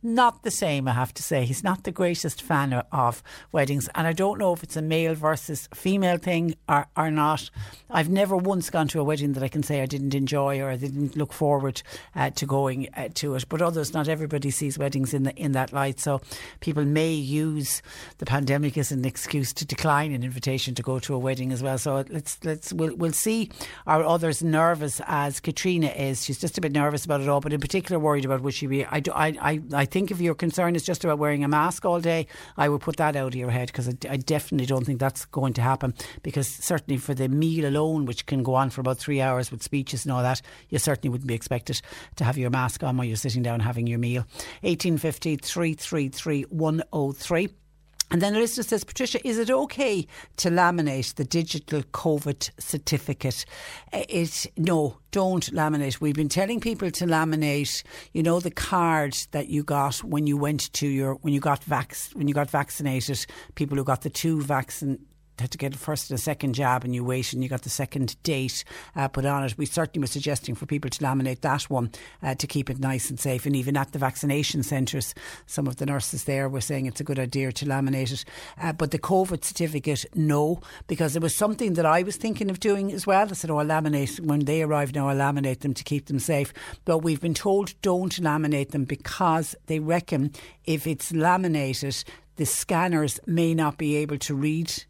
not 0.05 0.43
the 0.43 0.51
same, 0.51 0.87
I 0.87 0.93
have 0.93 1.15
to 1.15 1.23
say. 1.23 1.45
He's 1.45 1.65
not 1.65 1.85
the 1.85 1.91
greatest 1.91 2.43
fan 2.43 2.75
of 2.93 3.23
weddings. 3.51 3.89
And 3.95 4.07
I 4.07 4.13
don't 4.13 4.39
know 4.39 4.53
if 4.53 4.63
it's 4.63 4.77
a 4.77 4.83
male 4.83 5.15
versus 5.15 5.69
female 5.75 6.19
thing 6.19 6.55
or, 6.69 6.87
or 6.97 7.11
not. 7.11 7.51
I've 7.91 8.11
never 8.11 8.37
once 8.37 8.69
gone 8.69 8.89
to 8.89 9.01
a 9.01 9.05
wedding 9.05 9.33
that 9.33 9.43
I 9.43 9.49
can 9.49 9.63
say 9.63 9.81
I 9.81 9.87
didn't 9.87 10.15
enjoy 10.15 10.61
or 10.61 10.69
I 10.69 10.77
didn't 10.77 11.17
look 11.17 11.33
forward 11.33 11.83
uh, 12.15 12.31
to 12.31 12.47
going 12.47 12.89
uh, 12.97 13.09
to 13.15 13.35
it. 13.35 13.47
But 13.49 13.63
others, 13.63 13.95
not 13.95 14.09
everybody 14.09 14.51
sees 14.51 14.79
weddings 14.79 15.15
in, 15.15 15.23
the, 15.23 15.35
in 15.37 15.53
that 15.53 15.73
light. 15.73 16.01
So 16.01 16.21
people 16.61 16.85
may 16.85 17.13
use 17.13 17.81
the 18.19 18.27
pandemic 18.27 18.77
as 18.77 18.93
an 18.93 19.05
excuse 19.05 19.53
to 19.55 19.65
decline 19.65 20.13
an 20.13 20.23
invitation 20.23 20.75
to 20.75 20.83
go 20.83 20.99
to 20.99 21.15
a 21.15 21.19
wedding 21.19 21.51
as 21.51 21.63
well. 21.63 21.79
So 21.79 22.05
let's, 22.11 22.39
let's, 22.45 22.73
we'll, 22.73 22.95
we'll 22.95 23.13
see. 23.13 23.51
Are 23.87 24.05
others 24.05 24.43
nervous 24.43 25.01
as 25.07 25.41
Katrina 25.41 25.89
is? 25.89 26.25
She's 26.25 26.39
just 26.39 26.59
a 26.59 26.61
bit 26.61 26.73
nervous 26.73 27.05
about 27.05 27.23
it 27.23 27.29
all, 27.29 27.41
but 27.41 27.53
in 27.53 27.61
particular 27.61 27.99
worried 27.99 28.25
about 28.25 28.43
would 28.43 28.55
she 28.55 28.67
be. 28.67 28.85
I, 28.85 29.01
do, 29.01 29.11
I, 29.13 29.29
I, 29.41 29.63
I 29.73 29.85
think 29.95 30.11
if 30.11 30.21
your 30.21 30.35
concern 30.35 30.75
is 30.75 30.83
just 30.83 31.05
about 31.05 31.21
wearing 31.21 31.45
a 31.45 31.49
mask 31.49 31.85
all 31.85 32.01
day, 32.01 32.27
I 32.57 32.69
would 32.69 32.81
put 32.81 32.97
that 32.97 33.15
out 33.15 33.29
of 33.29 33.37
your 33.37 33.51
head 33.51 33.69
because 33.69 33.89
I, 33.89 33.93
I, 34.11 34.17
definitely 34.17 34.67
don't 34.67 34.85
think 34.85 34.99
that's 34.99 35.25
going 35.27 35.53
to 35.53 35.63
happen. 35.63 35.95
Because 36.25 36.49
certainly 36.49 36.99
for 36.99 37.15
the 37.15 37.29
meal 37.29 37.65
alone, 37.65 38.05
which 38.05 38.27
can 38.27 38.43
go 38.43 38.57
on 38.57 38.71
for 38.71 38.81
about 38.81 38.99
three 38.99 39.21
hours 39.21 39.53
with 39.53 39.63
speeches 39.63 40.05
and 40.05 40.13
all 40.13 40.25
that, 40.25 40.43
you 40.69 40.81
certainly 40.81 41.13
wouldn't 41.13 41.29
be 41.29 41.35
expected 41.35 41.81
to 42.17 42.25
have 42.25 42.37
your 42.37 42.51
mask 42.51 42.83
on 42.83 42.97
while 42.97 43.07
you're 43.07 43.17
sitting 43.17 43.45
down 43.45 43.61
having 43.61 43.87
your 43.87 44.01
meal. 44.01 44.23
1850 44.63 45.37
333 45.37 46.43
103. 46.51 47.64
And 48.11 48.21
then 48.21 48.35
a 48.37 48.39
listener 48.39 48.63
says, 48.63 48.85
Patricia, 48.85 49.27
is 49.27 49.39
it 49.39 49.51
okay 49.51 50.07
to 50.37 50.51
laminate 50.51 51.15
the 51.15 51.25
digital 51.25 51.83
COVID 51.83 52.51
certificate? 52.59 53.45
Uh, 53.93 54.05
it 54.09 54.47
no, 54.57 54.99
don't 55.11 55.45
laminate. 55.53 56.01
We've 56.01 56.15
been 56.15 56.29
telling 56.29 56.61
people 56.61 56.91
to 56.91 57.07
laminate, 57.07 57.83
you 58.13 58.23
know, 58.23 58.41
the 58.41 58.51
card 58.51 59.17
that 59.33 59.49
you 59.49 59.65
got 59.65 59.97
when 60.05 60.27
you 60.27 60.37
went 60.37 60.73
to 60.75 60.87
your 60.87 61.15
when 61.17 61.33
you 61.33 61.41
got 61.41 61.65
vax 61.65 62.15
when 62.15 62.29
you 62.29 62.35
got 62.35 62.51
vaccinated. 62.51 63.25
People 63.55 63.77
who 63.77 63.85
got 63.85 64.03
the 64.03 64.11
two 64.11 64.43
vaccine 64.43 64.99
had 65.39 65.51
to 65.51 65.59
get 65.59 65.75
a 65.75 65.79
first 65.79 66.11
and 66.11 66.19
a 66.19 66.23
second 66.23 66.55
jab 66.55 66.85
and 66.85 66.95
you 66.95 67.05
wait 67.05 67.33
and 67.33 67.43
you 67.43 67.49
got 67.49 67.63
the 67.63 67.71
second 67.71 68.21
date 68.23 68.65
uh, 68.95 69.09
put 69.09 69.25
on 69.25 69.45
it. 69.45 69.59
We 69.59 69.67
certainly 69.67 70.05
were 70.05 70.09
suggesting 70.09 70.55
for 70.55 70.67
people 70.67 70.91
to 70.91 70.99
laminate 71.01 71.41
that 71.41 71.63
one 71.65 71.91
uh, 72.23 72.35
to 72.37 72.47
keep 72.47 72.71
it 72.71 72.79
nice 72.79 73.11
and 73.11 73.19
safe. 73.19 73.47
And 73.47 73.57
even 73.57 73.77
at 73.77 73.93
the 73.93 73.99
vaccination 73.99 74.63
centres, 74.63 75.15
some 75.47 75.67
of 75.67 75.77
the 75.77 75.87
nurses 75.87 76.25
there 76.25 76.49
were 76.49 76.61
saying 76.61 76.87
it's 76.87 77.01
a 77.01 77.05
good 77.05 77.19
idea 77.19 77.53
to 77.53 77.67
laminate 77.67 78.13
it. 78.13 78.25
Uh, 78.61 78.73
but 78.73 78.91
the 78.91 78.99
COVID 78.99 79.45
certificate, 79.45 80.05
no, 80.15 80.61
because 80.87 81.17
it 81.17 81.23
was 81.23 81.35
something 81.35 81.75
that 81.75 81.87
I 81.87 82.03
was 82.03 82.17
thinking 82.17 82.51
of 82.51 82.61
doing 82.61 82.93
as 82.93 83.07
well. 83.07 83.29
I 83.29 83.33
said, 83.33 83.51
oh, 83.51 83.59
I'll 83.59 83.67
laminate 83.67 84.21
when 84.21 84.41
they 84.41 84.63
arrive 84.63 84.95
now, 84.95 85.09
I'll 85.09 85.17
laminate 85.17 85.61
them 85.61 85.75
to 85.75 85.85
keep 85.85 86.07
them 86.07 86.19
safe. 86.19 86.53
But 86.85 86.99
we've 86.99 87.21
been 87.21 87.35
told 87.35 87.75
don't 87.83 88.15
laminate 88.21 88.71
them 88.71 88.85
because 88.85 89.57
they 89.67 89.79
reckon 89.79 90.33
if 90.65 90.87
it's 90.87 91.13
laminated, 91.13 92.05
the 92.37 92.47
scanners 92.47 93.21
may 93.27 93.55
not 93.55 93.79
be 93.79 93.97
able 93.97 94.19
to 94.19 94.35
read 94.35 94.85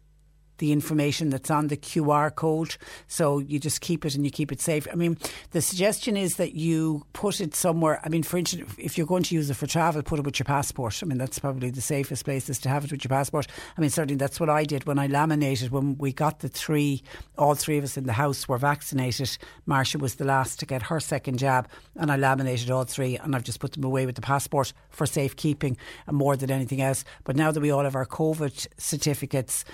the 0.57 0.71
information 0.71 1.29
that's 1.29 1.51
on 1.51 1.67
the 1.67 1.77
QR 1.77 2.33
code. 2.33 2.77
So 3.07 3.39
you 3.39 3.59
just 3.59 3.81
keep 3.81 4.05
it 4.05 4.15
and 4.15 4.23
you 4.25 4.31
keep 4.31 4.51
it 4.51 4.61
safe. 4.61 4.87
I 4.91 4.95
mean, 4.95 5.17
the 5.51 5.61
suggestion 5.61 6.17
is 6.17 6.35
that 6.35 6.55
you 6.55 7.05
put 7.13 7.41
it 7.41 7.55
somewhere. 7.55 8.01
I 8.03 8.09
mean, 8.09 8.23
for 8.23 8.37
instance, 8.37 8.73
if 8.77 8.97
you're 8.97 9.07
going 9.07 9.23
to 9.23 9.35
use 9.35 9.49
it 9.49 9.55
for 9.55 9.67
travel, 9.67 10.01
put 10.03 10.19
it 10.19 10.25
with 10.25 10.39
your 10.39 10.45
passport. 10.45 11.01
I 11.01 11.05
mean, 11.05 11.17
that's 11.17 11.39
probably 11.39 11.69
the 11.69 11.81
safest 11.81 12.25
place 12.25 12.49
is 12.49 12.59
to 12.59 12.69
have 12.69 12.85
it 12.85 12.91
with 12.91 13.03
your 13.03 13.09
passport. 13.09 13.47
I 13.77 13.81
mean, 13.81 13.89
certainly 13.89 14.15
that's 14.15 14.39
what 14.39 14.49
I 14.49 14.63
did 14.63 14.85
when 14.85 14.99
I 14.99 15.07
laminated. 15.07 15.71
When 15.71 15.97
we 15.97 16.13
got 16.13 16.39
the 16.39 16.49
three, 16.49 17.03
all 17.37 17.55
three 17.55 17.77
of 17.77 17.83
us 17.83 17.97
in 17.97 18.05
the 18.05 18.13
house 18.13 18.47
were 18.47 18.57
vaccinated. 18.57 19.37
Marcia 19.65 19.97
was 19.97 20.15
the 20.15 20.25
last 20.25 20.59
to 20.59 20.65
get 20.65 20.83
her 20.83 20.99
second 20.99 21.39
jab, 21.39 21.67
and 21.95 22.11
I 22.11 22.17
laminated 22.17 22.69
all 22.71 22.83
three, 22.83 23.17
and 23.17 23.35
I've 23.35 23.43
just 23.43 23.59
put 23.59 23.73
them 23.73 23.83
away 23.83 24.05
with 24.05 24.15
the 24.15 24.21
passport 24.21 24.73
for 24.89 25.05
safekeeping 25.05 25.77
and 26.07 26.17
more 26.17 26.35
than 26.35 26.51
anything 26.51 26.81
else. 26.81 27.03
But 27.23 27.35
now 27.35 27.51
that 27.51 27.61
we 27.61 27.71
all 27.71 27.83
have 27.83 27.95
our 27.95 28.05
COVID 28.05 28.67
certificates, 28.77 29.65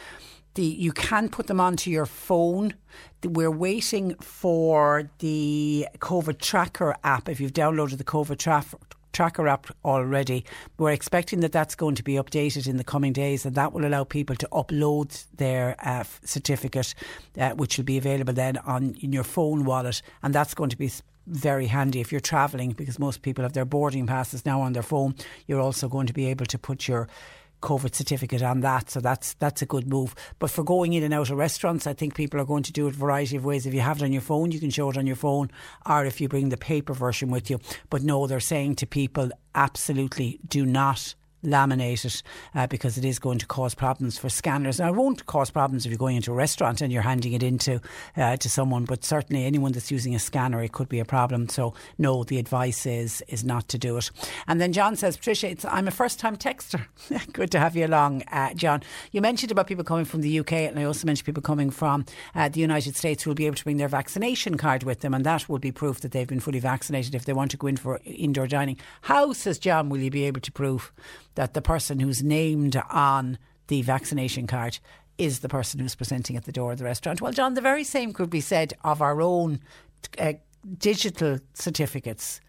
the 0.56 0.64
you 0.64 0.92
can 0.92 1.30
put 1.30 1.48
them 1.48 1.60
onto 1.60 1.90
your 1.90 2.06
phone. 2.06 2.74
We're 3.24 3.52
waiting 3.52 4.16
for 4.16 5.10
the 5.20 5.88
COVID 6.00 6.40
tracker 6.40 6.96
app. 7.04 7.30
If 7.30 7.40
you've 7.40 7.54
downloaded 7.54 7.98
the 7.98 8.04
COVID 8.04 8.38
tra- 8.38 8.66
tracker 9.14 9.48
app 9.48 9.68
already, 9.86 10.46
we're 10.78 10.92
expecting 10.92 11.42
that 11.42 11.52
that's 11.52 11.76
going 11.76 11.96
to 11.96 12.04
be 12.04 12.14
updated 12.14 12.68
in 12.68 12.78
the 12.78 12.84
coming 12.84 13.14
days, 13.14 13.46
and 13.46 13.56
that 13.56 13.74
will 13.74 13.86
allow 13.86 14.04
people 14.04 14.36
to 14.36 14.48
upload 14.52 15.26
their 15.38 15.76
uh, 15.80 16.04
certificate, 16.24 16.94
uh, 17.38 17.52
which 17.52 17.78
will 17.78 17.86
be 17.86 17.98
available 17.98 18.34
then 18.34 18.58
on 18.58 18.96
in 19.02 19.14
your 19.14 19.24
phone 19.24 19.66
wallet, 19.66 20.02
and 20.24 20.34
that's 20.34 20.54
going 20.54 20.70
to 20.70 20.78
be 20.78 20.92
very 21.28 21.68
handy 21.68 22.02
if 22.02 22.12
you're 22.12 22.20
travelling 22.20 22.72
because 22.72 23.00
most 23.00 23.22
people 23.22 23.44
have 23.44 23.54
their 23.54 23.66
boarding 23.66 24.08
passes 24.08 24.46
now 24.46 24.62
on 24.62 24.74
their 24.74 24.84
phone. 24.84 25.16
You're 25.48 25.62
also 25.62 25.88
going 25.88 26.08
to 26.08 26.14
be 26.14 26.26
able 26.28 26.46
to 26.48 26.58
put 26.58 26.88
your 26.88 27.08
COVID 27.62 27.96
certificate 27.96 28.42
on 28.42 28.62
that. 28.62 28.90
So 28.90 29.00
that's 29.00 29.34
that's 29.36 29.62
a 29.62 29.66
good 29.66 29.88
move. 29.88 30.16
But 30.40 30.52
for 30.52 30.64
going 30.64 30.94
in 30.94 31.04
and 31.04 31.14
out 31.14 31.30
of 31.30 31.38
restaurants, 31.38 31.88
I 31.88 31.94
think 31.94 32.16
people 32.16 32.40
are 32.40 32.46
going 32.46 32.64
to 32.64 32.74
do 32.74 32.88
it 32.88 32.96
a 32.96 32.98
variety 32.98 33.38
of 33.38 33.46
ways. 33.46 33.66
If 33.66 33.74
you 33.74 33.82
have 33.82 34.02
it 34.02 34.04
on 34.04 34.12
your 34.12 34.22
phone, 34.22 34.52
you 34.52 34.60
can 34.60 34.70
show 34.70 34.90
it 34.90 34.98
on 34.98 35.08
your 35.08 35.16
phone, 35.16 35.50
or 35.86 36.06
if 36.06 36.20
you 36.20 36.28
bring 36.28 36.50
the 36.50 36.58
paper 36.58 36.94
version 36.94 37.30
with 37.30 37.50
you. 37.50 37.60
But 37.90 38.04
no, 38.04 38.28
they're 38.28 38.40
saying 38.40 38.76
to 38.76 38.88
people, 38.88 39.30
absolutely 39.56 40.40
do 40.48 40.66
not 40.66 41.16
laminate 41.44 42.06
it 42.06 42.24
uh, 42.56 42.68
because 42.68 42.98
it 42.98 43.06
is 43.06 43.20
going 43.20 43.40
to 43.40 43.46
cause 43.46 43.74
problems 43.74 44.18
for 44.18 44.30
scanners. 44.30 44.80
Now, 44.80 44.90
it 44.90 44.96
won't 44.96 45.26
cause 45.26 45.50
problems 45.50 45.86
if 45.86 45.92
you're 45.92 45.98
going 45.98 46.16
into 46.16 46.32
a 46.32 46.36
restaurant 46.36 46.82
and 46.82 46.92
you're 46.92 47.02
handing 47.02 47.34
it 47.34 47.44
into 47.44 47.82
uh, 48.18 48.38
to 48.38 48.50
someone, 48.50 48.86
but 48.86 49.04
certainly 49.04 49.46
anyone 49.46 49.72
that's 49.72 49.92
using 49.92 50.16
a 50.16 50.20
scanner, 50.20 50.64
it 50.64 50.72
could 50.72 50.90
be 50.90 51.00
a 51.00 51.06
problem. 51.06 51.50
So, 51.50 51.74
no, 51.98 52.24
the 52.24 52.38
advice 52.38 52.86
is 52.86 53.24
is 53.28 53.44
not 53.44 53.68
to 53.70 53.78
do 53.78 53.98
it. 53.98 54.12
And 54.48 54.62
then 54.62 54.74
John 54.74 54.96
says, 54.96 55.18
Patricia, 55.18 55.56
I'm 55.70 55.88
a 55.88 55.92
first 55.92 56.20
time 56.20 56.38
texter. 56.38 56.86
Good 57.34 57.52
to 57.52 57.60
have 57.60 57.76
you 57.76 57.86
along, 57.86 58.24
uh, 58.32 58.54
John. 58.54 58.84
You 59.12 59.22
mentioned 59.22 59.52
about 59.52 59.68
people 59.68 59.84
coming 59.84 60.06
from 60.06 60.22
the 60.22 60.40
UK, 60.40 60.54
and 60.54 60.80
I 60.80 60.84
also 60.84 61.06
mentioned 61.06 61.26
people 61.26 61.42
coming 61.42 61.70
from 61.70 62.06
uh, 62.36 62.50
the 62.50 62.60
United 62.60 62.96
States 62.96 63.24
who 63.24 63.30
will 63.30 63.36
be 63.36 63.46
able 63.46 63.56
to 63.56 63.64
bring 63.64 63.78
their 63.78 63.88
vaccination 63.88 64.58
card 64.58 64.84
with 64.84 65.02
them, 65.02 65.14
and 65.14 65.26
that 65.26 65.50
will 65.50 65.60
be 65.60 65.72
proof 65.72 66.02
that 66.02 66.12
they've 66.12 66.28
been 66.28 66.40
fully 66.40 66.60
vaccinated 66.60 67.16
if 67.16 67.26
they 67.26 67.34
want 67.34 67.52
to 67.52 67.58
go 67.58 67.68
in 67.68 67.78
for 67.78 68.00
indoor 68.06 68.48
dining. 68.48 68.78
How, 69.02 69.34
says 69.34 69.60
John, 69.60 69.90
will 69.90 70.00
you 70.00 70.12
be 70.12 70.24
able 70.26 70.42
to 70.42 70.52
prove 70.52 70.92
that 71.36 71.54
the 71.54 71.62
person 71.62 72.00
who's 72.00 72.24
named 72.24 72.82
on 72.90 73.38
the 73.68 73.82
vaccination 73.82 74.48
card 74.48 74.80
is 75.18 75.40
the 75.40 75.50
person 75.50 75.80
who's 75.80 75.96
presenting 75.96 76.36
at 76.36 76.46
the 76.46 76.52
door 76.52 76.72
of 76.72 76.78
the 76.78 76.84
restaurant? 76.84 77.22
Well, 77.22 77.32
John, 77.32 77.54
the 77.54 77.62
very 77.62 77.84
same 77.84 78.14
could 78.14 78.30
be 78.30 78.42
said 78.42 78.74
of 78.84 79.02
our 79.02 79.22
own 79.22 79.60
uh, 80.18 80.34
digital 80.78 81.40
certificates. 81.54 82.42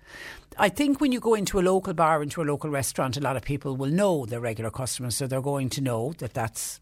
I 0.58 0.68
think 0.68 1.00
when 1.00 1.12
you 1.12 1.20
go 1.20 1.34
into 1.34 1.58
a 1.58 1.62
local 1.62 1.94
bar, 1.94 2.22
into 2.22 2.42
a 2.42 2.44
local 2.44 2.70
restaurant, 2.70 3.16
a 3.16 3.20
lot 3.20 3.36
of 3.36 3.42
people 3.42 3.76
will 3.76 3.90
know 3.90 4.26
their 4.26 4.40
regular 4.40 4.70
customers, 4.70 5.16
so 5.16 5.26
they're 5.26 5.40
going 5.40 5.70
to 5.70 5.80
know 5.80 6.12
that 6.18 6.34
that's 6.34 6.80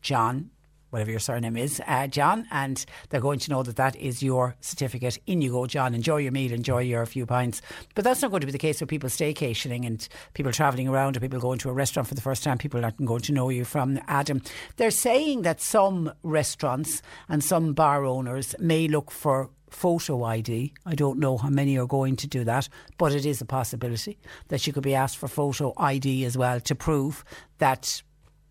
John 0.00 0.50
whatever 0.92 1.10
your 1.10 1.20
surname 1.20 1.56
is, 1.56 1.80
uh, 1.86 2.06
John, 2.06 2.46
and 2.50 2.84
they're 3.08 3.20
going 3.20 3.38
to 3.40 3.50
know 3.50 3.62
that 3.62 3.76
that 3.76 3.96
is 3.96 4.22
your 4.22 4.54
certificate. 4.60 5.18
In 5.26 5.40
you 5.40 5.52
go, 5.52 5.66
John. 5.66 5.94
Enjoy 5.94 6.18
your 6.18 6.32
meal, 6.32 6.52
enjoy 6.52 6.80
your 6.80 7.04
few 7.06 7.24
pints. 7.24 7.62
But 7.94 8.04
that's 8.04 8.20
not 8.20 8.30
going 8.30 8.42
to 8.42 8.46
be 8.46 8.52
the 8.52 8.58
case 8.58 8.80
with 8.80 8.90
people 8.90 9.08
staycationing 9.08 9.86
and 9.86 10.06
people 10.34 10.52
travelling 10.52 10.88
around 10.88 11.16
or 11.16 11.20
people 11.20 11.40
going 11.40 11.58
to 11.60 11.70
a 11.70 11.72
restaurant 11.72 12.08
for 12.08 12.14
the 12.14 12.20
first 12.20 12.44
time. 12.44 12.58
People 12.58 12.84
aren't 12.84 13.04
going 13.04 13.22
to 13.22 13.32
know 13.32 13.48
you 13.48 13.64
from 13.64 13.98
Adam. 14.06 14.42
They're 14.76 14.90
saying 14.90 15.42
that 15.42 15.60
some 15.62 16.12
restaurants 16.22 17.00
and 17.28 17.42
some 17.42 17.72
bar 17.72 18.04
owners 18.04 18.54
may 18.58 18.86
look 18.86 19.10
for 19.10 19.50
photo 19.70 20.24
ID. 20.24 20.72
I 20.84 20.94
don't 20.94 21.18
know 21.18 21.38
how 21.38 21.48
many 21.48 21.78
are 21.78 21.86
going 21.86 22.16
to 22.16 22.26
do 22.26 22.44
that, 22.44 22.68
but 22.98 23.14
it 23.14 23.24
is 23.24 23.40
a 23.40 23.46
possibility 23.46 24.18
that 24.48 24.66
you 24.66 24.72
could 24.72 24.82
be 24.82 24.94
asked 24.94 25.16
for 25.16 25.28
photo 25.28 25.72
ID 25.76 26.24
as 26.24 26.36
well 26.36 26.60
to 26.60 26.74
prove 26.74 27.24
that 27.58 28.02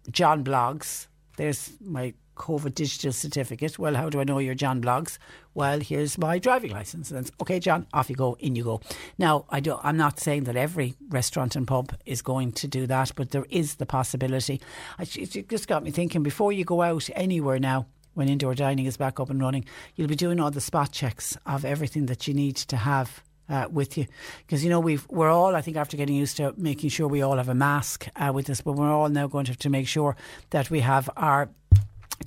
John 0.09 0.43
Bloggs, 0.43 1.07
there's 1.37 1.71
my 1.79 2.13
COVID 2.41 2.73
digital 2.73 3.11
certificate. 3.11 3.77
Well, 3.77 3.93
how 3.93 4.09
do 4.09 4.19
I 4.19 4.23
know 4.23 4.39
you're 4.39 4.55
John 4.55 4.81
Bloggs? 4.81 5.19
Well, 5.53 5.79
here's 5.79 6.17
my 6.17 6.39
driving 6.39 6.71
license. 6.71 7.11
And 7.11 7.29
okay, 7.39 7.59
John, 7.59 7.85
off 7.93 8.09
you 8.09 8.15
go, 8.15 8.35
in 8.39 8.55
you 8.55 8.63
go. 8.63 8.81
Now, 9.19 9.45
I 9.49 9.59
do, 9.59 9.77
I'm 9.83 9.95
not 9.95 10.19
saying 10.19 10.45
that 10.45 10.55
every 10.55 10.95
restaurant 11.09 11.55
and 11.55 11.67
pub 11.67 11.95
is 12.05 12.23
going 12.23 12.51
to 12.53 12.67
do 12.67 12.87
that, 12.87 13.11
but 13.15 13.29
there 13.29 13.45
is 13.49 13.75
the 13.75 13.85
possibility. 13.85 14.59
It 14.99 15.47
just 15.47 15.67
got 15.67 15.83
me 15.83 15.91
thinking 15.91 16.23
before 16.23 16.51
you 16.51 16.65
go 16.65 16.81
out 16.81 17.07
anywhere 17.15 17.59
now, 17.59 17.85
when 18.15 18.27
indoor 18.27 18.55
dining 18.55 18.87
is 18.87 18.97
back 18.97 19.19
up 19.19 19.29
and 19.29 19.39
running, 19.39 19.63
you'll 19.95 20.07
be 20.07 20.15
doing 20.15 20.39
all 20.39 20.51
the 20.51 20.59
spot 20.59 20.91
checks 20.91 21.37
of 21.45 21.63
everything 21.63 22.07
that 22.07 22.27
you 22.27 22.33
need 22.33 22.57
to 22.57 22.75
have 22.75 23.23
uh, 23.49 23.67
with 23.69 23.97
you 23.97 24.05
because 24.45 24.63
you 24.63 24.69
know 24.69 24.79
we've 24.79 25.05
we're 25.09 25.29
all 25.29 25.55
I 25.55 25.61
think 25.61 25.75
after 25.75 25.97
getting 25.97 26.15
used 26.15 26.37
to 26.37 26.53
making 26.55 26.89
sure 26.89 27.07
we 27.07 27.21
all 27.21 27.35
have 27.35 27.49
a 27.49 27.55
mask 27.55 28.07
uh, 28.15 28.31
with 28.33 28.49
us, 28.49 28.61
but 28.61 28.73
we're 28.73 28.91
all 28.91 29.09
now 29.09 29.27
going 29.27 29.45
to 29.45 29.51
have 29.51 29.59
to 29.59 29.69
make 29.69 29.87
sure 29.87 30.15
that 30.51 30.69
we 30.69 30.79
have 30.79 31.09
our 31.17 31.49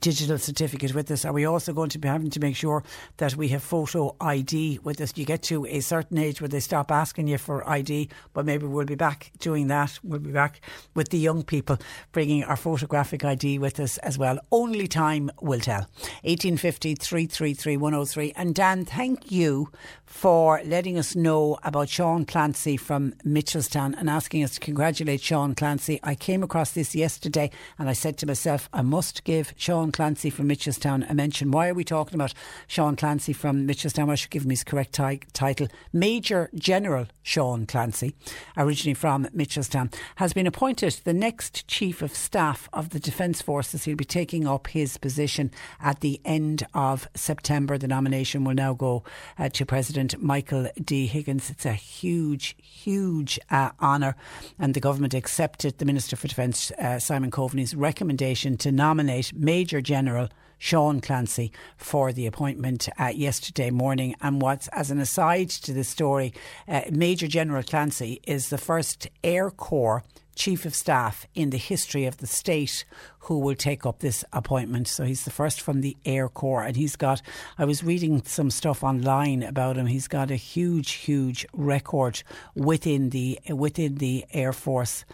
digital 0.01 0.39
certificate 0.39 0.95
with 0.95 1.11
us? 1.11 1.25
Are 1.25 1.33
we 1.33 1.45
also 1.45 1.73
going 1.73 1.91
to 1.91 1.99
be 1.99 2.09
having 2.09 2.31
to 2.31 2.41
make 2.41 2.57
sure 2.57 2.83
that 3.19 3.37
we 3.37 3.49
have 3.49 3.63
photo 3.63 4.15
ID 4.21 4.81
with 4.83 5.01
us? 5.01 5.13
You 5.17 5.25
get 5.25 5.43
to 5.45 5.67
a 5.67 5.81
certain 5.81 6.19
age 6.19 6.41
where 6.41 6.49
they 6.49 6.61
stop 6.61 6.91
asking 6.91 7.29
you 7.29 7.39
for 7.39 7.69
ID, 7.69 8.09
but 8.33 8.45
maybe 8.45 8.67
we'll 8.67 8.87
be 8.87 8.95
back 8.95 9.33
doing 9.39 9.69
that. 9.69 9.99
We'll 10.03 10.21
be 10.21 10.33
back 10.33 10.61
with 10.95 11.11
the 11.11 11.19
young 11.19 11.43
people 11.43 11.79
bringing 12.13 12.45
our 12.45 12.57
photographic 12.57 13.25
ID 13.25 13.59
with 13.59 13.81
us 13.81 13.99
as 13.99 14.19
well. 14.19 14.39
Only 14.51 14.87
time 14.87 15.31
will 15.41 15.61
tell. 15.61 15.87
1850 16.23 16.95
333 16.95 17.77
103. 17.77 18.33
And 18.37 18.55
Dan, 18.55 18.85
thank 18.85 19.31
you 19.31 19.71
for 20.07 20.61
letting 20.65 20.99
us 20.99 21.17
know 21.17 21.59
about 21.63 21.89
Sean 21.89 22.25
Clancy 22.25 22.77
from 22.77 23.13
Mitchelstown 23.25 23.95
and 23.99 24.09
asking 24.09 24.45
us 24.45 24.55
to 24.55 24.61
congratulate 24.61 25.21
Sean 25.21 25.55
Clancy. 25.55 25.99
I 26.03 26.15
came 26.15 26.43
across 26.43 26.73
this 26.73 26.95
yesterday 26.95 27.51
and 27.79 27.89
I 27.89 27.93
said 27.93 28.19
to 28.19 28.27
myself, 28.27 28.69
I 28.73 28.83
must 28.83 29.25
give 29.25 29.53
Sean 29.57 29.84
Clancy 29.93 30.31
from 30.31 30.49
Mitchelstown 30.49 31.09
a 31.11 31.15
mention. 31.15 31.51
Why 31.51 31.69
are 31.69 31.75
we 31.75 31.85
talking 31.85 32.15
about 32.15 32.35
Sean 32.67 32.97
Clancy 32.97 33.33
from 33.33 33.67
Mitchelstown? 33.67 34.11
I 34.11 34.15
should 34.15 34.31
give 34.31 34.45
him 34.45 34.51
his 34.51 34.65
correct 34.65 34.95
t- 34.95 35.21
title. 35.33 35.69
Major 35.93 36.51
General 36.55 37.07
Sean 37.23 37.67
Clancy, 37.67 38.15
originally 38.57 38.95
from 38.95 39.25
Mitchelstown, 39.27 39.95
has 40.17 40.33
been 40.33 40.47
appointed 40.47 41.01
the 41.05 41.15
next 41.15 41.67
Chief 41.67 42.03
of 42.03 42.15
Staff 42.15 42.69
of 42.73 42.91
the 42.91 43.01
Defence 43.01 43.41
Forces. 43.41 43.85
He'll 43.85 43.97
be 43.97 44.05
taking 44.05 44.47
up 44.47 44.67
his 44.69 44.97
position 44.99 45.51
at 45.81 46.01
the 46.01 46.21
end 46.25 46.67
of 46.75 47.09
September. 47.15 47.79
The 47.79 47.89
nomination 47.89 48.45
will 48.45 48.55
now 48.55 48.75
go 48.75 49.03
uh, 49.39 49.49
to 49.51 49.65
President 49.65 49.95
President 49.95 50.23
Michael 50.23 50.67
D. 50.83 51.07
Higgins. 51.07 51.51
It's 51.51 51.65
a 51.65 51.73
huge, 51.73 52.57
huge 52.61 53.39
uh, 53.51 53.71
honour, 53.81 54.17
and 54.59 54.75
the 54.75 54.81
government 54.81 55.15
accepted 55.15 55.79
the 55.79 55.85
Minister 55.85 56.17
for 56.17 56.27
Defence, 56.27 56.73
uh, 56.73 56.99
Simon 56.99 57.31
Coveney's 57.31 57.75
recommendation 57.77 58.57
to 58.57 58.73
nominate 58.73 59.33
Major 59.35 59.74
General. 59.81 60.29
Sean 60.57 61.03
Clancy 61.03 61.53
for 61.77 62.11
the 62.11 62.27
appointment 62.27 62.89
uh, 62.99 63.09
yesterday 63.09 63.69
morning. 63.69 64.15
And 64.23 64.41
what's 64.41 64.69
as 64.69 64.91
an 64.91 64.99
aside 64.99 65.51
to 65.51 65.75
the 65.75 65.85
story, 65.85 66.33
uh, 66.67 66.83
Major 66.91 67.27
General 67.27 67.63
Clancy 67.63 68.21
is 68.27 68.49
the 68.49 68.57
first 68.57 69.09
Air 69.23 69.51
Corps 69.51 70.03
chief 70.35 70.65
of 70.65 70.75
staff 70.75 71.27
in 71.35 71.51
the 71.51 71.59
history 71.59 72.07
of 72.07 72.19
the 72.19 72.27
state 72.27 72.85
who 73.21 73.39
will 73.39 73.55
take 73.55 73.87
up 73.87 74.01
this 74.01 74.25
appointment. 74.33 74.89
So 74.89 75.05
he's 75.05 75.25
the 75.25 75.31
first 75.31 75.61
from 75.61 75.81
the 75.81 75.97
Air 76.05 76.29
Corps, 76.29 76.63
and 76.63 76.77
he's 76.77 76.97
got. 76.97 77.23
I 77.59 77.65
was 77.65 77.85
reading 77.85 78.23
some 78.25 78.51
stuff 78.51 78.83
online 78.83 79.43
about 79.43 79.77
him. 79.77 79.87
He's 79.87 80.09
got 80.09 80.31
a 80.31 80.37
huge, 80.37 80.93
huge 80.93 81.47
record 81.53 82.23
within 82.55 83.11
the 83.11 83.39
within 83.49 83.97
the 83.97 84.25
Air 84.33 84.53
Force. 84.53 85.05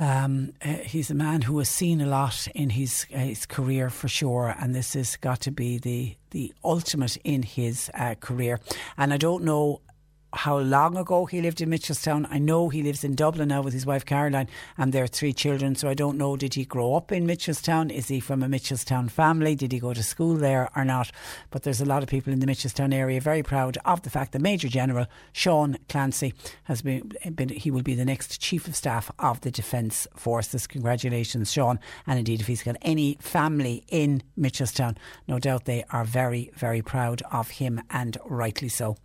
Um, 0.00 0.54
uh, 0.64 0.76
he's 0.76 1.10
a 1.10 1.14
man 1.14 1.42
who 1.42 1.58
has 1.58 1.68
seen 1.68 2.00
a 2.00 2.06
lot 2.06 2.48
in 2.54 2.70
his 2.70 3.06
uh, 3.14 3.18
his 3.18 3.44
career 3.44 3.90
for 3.90 4.08
sure, 4.08 4.56
and 4.58 4.74
this 4.74 4.94
has 4.94 5.16
got 5.16 5.40
to 5.40 5.50
be 5.50 5.78
the 5.78 6.16
the 6.30 6.54
ultimate 6.64 7.18
in 7.22 7.42
his 7.42 7.90
uh, 7.92 8.14
career. 8.18 8.60
And 8.96 9.12
I 9.12 9.18
don't 9.18 9.44
know 9.44 9.82
how 10.32 10.58
long 10.58 10.96
ago 10.96 11.26
he 11.26 11.40
lived 11.40 11.60
in 11.60 11.70
Mitchelstown. 11.70 12.26
I 12.30 12.38
know 12.38 12.68
he 12.68 12.82
lives 12.82 13.04
in 13.04 13.14
Dublin 13.14 13.48
now 13.48 13.62
with 13.62 13.72
his 13.72 13.86
wife 13.86 14.04
Caroline 14.04 14.48
and 14.78 14.92
their 14.92 15.06
three 15.06 15.32
children. 15.32 15.74
So 15.74 15.88
I 15.88 15.94
don't 15.94 16.18
know, 16.18 16.36
did 16.36 16.54
he 16.54 16.64
grow 16.64 16.94
up 16.94 17.10
in 17.10 17.26
Mitchelstown? 17.26 17.90
Is 17.90 18.08
he 18.08 18.20
from 18.20 18.42
a 18.42 18.48
Mitchelstown 18.48 19.10
family? 19.10 19.54
Did 19.54 19.72
he 19.72 19.78
go 19.78 19.92
to 19.92 20.02
school 20.02 20.36
there 20.36 20.70
or 20.76 20.84
not? 20.84 21.10
But 21.50 21.62
there's 21.62 21.80
a 21.80 21.84
lot 21.84 22.02
of 22.02 22.08
people 22.08 22.32
in 22.32 22.40
the 22.40 22.46
Mitchelstown 22.46 22.94
area 22.94 23.20
very 23.20 23.42
proud 23.42 23.78
of 23.84 24.02
the 24.02 24.10
fact 24.10 24.32
that 24.32 24.40
Major 24.40 24.68
General 24.68 25.06
Sean 25.32 25.78
Clancy 25.88 26.34
has 26.64 26.82
been, 26.82 27.12
been 27.34 27.48
he 27.48 27.70
will 27.70 27.82
be 27.82 27.94
the 27.94 28.04
next 28.04 28.40
Chief 28.40 28.68
of 28.68 28.76
Staff 28.76 29.10
of 29.18 29.40
the 29.40 29.50
Defence 29.50 30.06
Forces. 30.14 30.66
Congratulations, 30.66 31.52
Sean. 31.52 31.80
And 32.06 32.18
indeed, 32.18 32.40
if 32.40 32.46
he's 32.46 32.62
got 32.62 32.76
any 32.82 33.18
family 33.20 33.84
in 33.88 34.22
Mitchelstown, 34.38 34.96
no 35.26 35.38
doubt 35.38 35.64
they 35.64 35.84
are 35.90 36.04
very, 36.04 36.50
very 36.54 36.82
proud 36.82 37.22
of 37.32 37.50
him 37.50 37.80
and 37.90 38.16
rightly 38.24 38.68
so. 38.68 38.96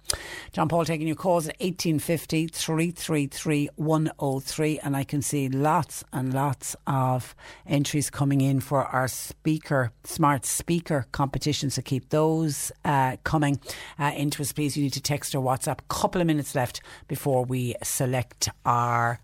John 0.52 0.70
Paul 0.70 0.86
taking 0.86 1.08
you 1.08 1.15
your 1.16 1.22
calls 1.22 1.48
at 1.48 1.56
1850 1.62 2.48
333 2.48 3.70
103. 3.76 4.80
And 4.80 4.98
I 4.98 5.04
can 5.06 5.22
see 5.22 5.48
lots 5.48 6.04
and 6.12 6.34
lots 6.34 6.76
of 6.86 7.34
entries 7.66 8.10
coming 8.10 8.42
in 8.42 8.60
for 8.60 8.84
our 8.86 9.08
speaker, 9.08 9.92
smart 10.04 10.46
speaker 10.46 11.08
competition. 11.14 11.70
So 11.70 11.82
keep 11.82 12.10
those 12.10 12.72
uh, 12.84 13.16
coming 13.24 13.60
uh, 13.98 14.12
into 14.16 14.42
us, 14.42 14.52
please. 14.52 14.76
You 14.76 14.84
need 14.84 14.94
to 14.94 15.02
text 15.02 15.34
or 15.34 15.42
WhatsApp. 15.42 15.80
A 15.80 15.84
Couple 15.88 16.20
of 16.20 16.28
minutes 16.28 16.54
left 16.54 16.82
before 17.08 17.46
we 17.46 17.76
select 17.82 18.50
our 18.66 19.20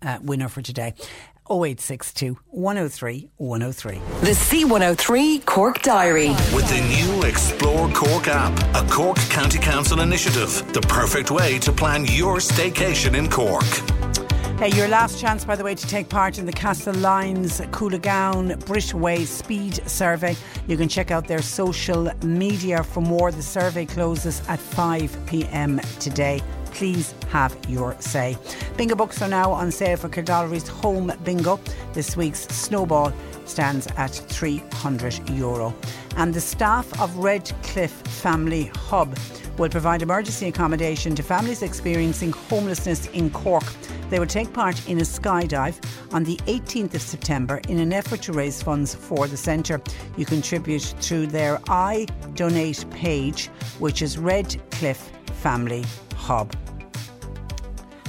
uh, 0.00 0.18
winner 0.22 0.48
for 0.48 0.62
today. 0.62 0.94
0862 1.50 2.38
103 2.50 3.30
103. 3.36 3.94
The 4.20 4.30
C103 4.30 5.44
Cork 5.44 5.82
Diary. 5.82 6.28
With 6.54 6.68
the 6.68 6.80
new 6.80 7.22
Explore 7.22 7.88
Cork 7.90 8.28
app, 8.28 8.56
a 8.74 8.88
Cork 8.90 9.16
County 9.30 9.58
Council 9.58 10.00
initiative, 10.00 10.72
the 10.72 10.80
perfect 10.82 11.30
way 11.30 11.58
to 11.60 11.72
plan 11.72 12.04
your 12.06 12.36
staycation 12.36 13.16
in 13.16 13.28
Cork. 13.30 13.64
Hey, 14.58 14.76
your 14.76 14.88
last 14.88 15.20
chance, 15.20 15.44
by 15.44 15.54
the 15.54 15.62
way, 15.62 15.76
to 15.76 15.86
take 15.86 16.08
part 16.08 16.36
in 16.36 16.44
the 16.44 16.52
Castlelyons 16.52 17.64
Coolagown 17.70 18.56
Britway 18.64 19.24
Speed 19.24 19.88
Survey. 19.88 20.34
You 20.66 20.76
can 20.76 20.88
check 20.88 21.12
out 21.12 21.28
their 21.28 21.42
social 21.42 22.10
media 22.24 22.82
for 22.82 23.00
more. 23.00 23.30
The 23.30 23.40
survey 23.40 23.86
closes 23.86 24.42
at 24.48 24.58
5 24.58 25.16
pm 25.26 25.80
today 26.00 26.42
please 26.72 27.14
have 27.30 27.56
your 27.68 27.96
say. 28.00 28.36
Bingo 28.76 28.94
books 28.94 29.22
are 29.22 29.28
now 29.28 29.52
on 29.52 29.70
sale 29.70 29.96
for 29.96 30.08
Kildorrery's 30.08 30.68
Home 30.68 31.12
Bingo. 31.24 31.60
This 31.92 32.16
week's 32.16 32.46
Snowball 32.48 33.12
stands 33.44 33.86
at 33.96 34.10
300 34.10 35.30
euro. 35.30 35.74
And 36.16 36.34
the 36.34 36.40
staff 36.40 37.00
of 37.00 37.16
Redcliffe 37.16 38.06
Family 38.08 38.70
Hub 38.74 39.16
will 39.58 39.68
provide 39.68 40.02
emergency 40.02 40.48
accommodation 40.48 41.14
to 41.16 41.22
families 41.22 41.62
experiencing 41.62 42.32
homelessness 42.32 43.06
in 43.08 43.30
Cork 43.30 43.64
They 44.10 44.18
will 44.18 44.26
take 44.26 44.52
part 44.52 44.88
in 44.88 44.98
a 44.98 45.02
skydive 45.02 45.76
on 46.12 46.24
the 46.24 46.36
18th 46.46 46.94
of 46.94 47.02
September 47.02 47.60
in 47.68 47.78
an 47.78 47.92
effort 47.92 48.22
to 48.22 48.32
raise 48.32 48.62
funds 48.62 48.94
for 48.94 49.26
the 49.26 49.36
centre. 49.36 49.80
You 50.16 50.24
contribute 50.24 50.94
through 51.00 51.26
their 51.26 51.60
I 51.68 52.06
Donate 52.34 52.88
page, 52.90 53.48
which 53.78 54.00
is 54.00 54.16
Red 54.16 54.56
Cliff 54.70 55.10
Family 55.42 55.84
Hub 56.18 56.50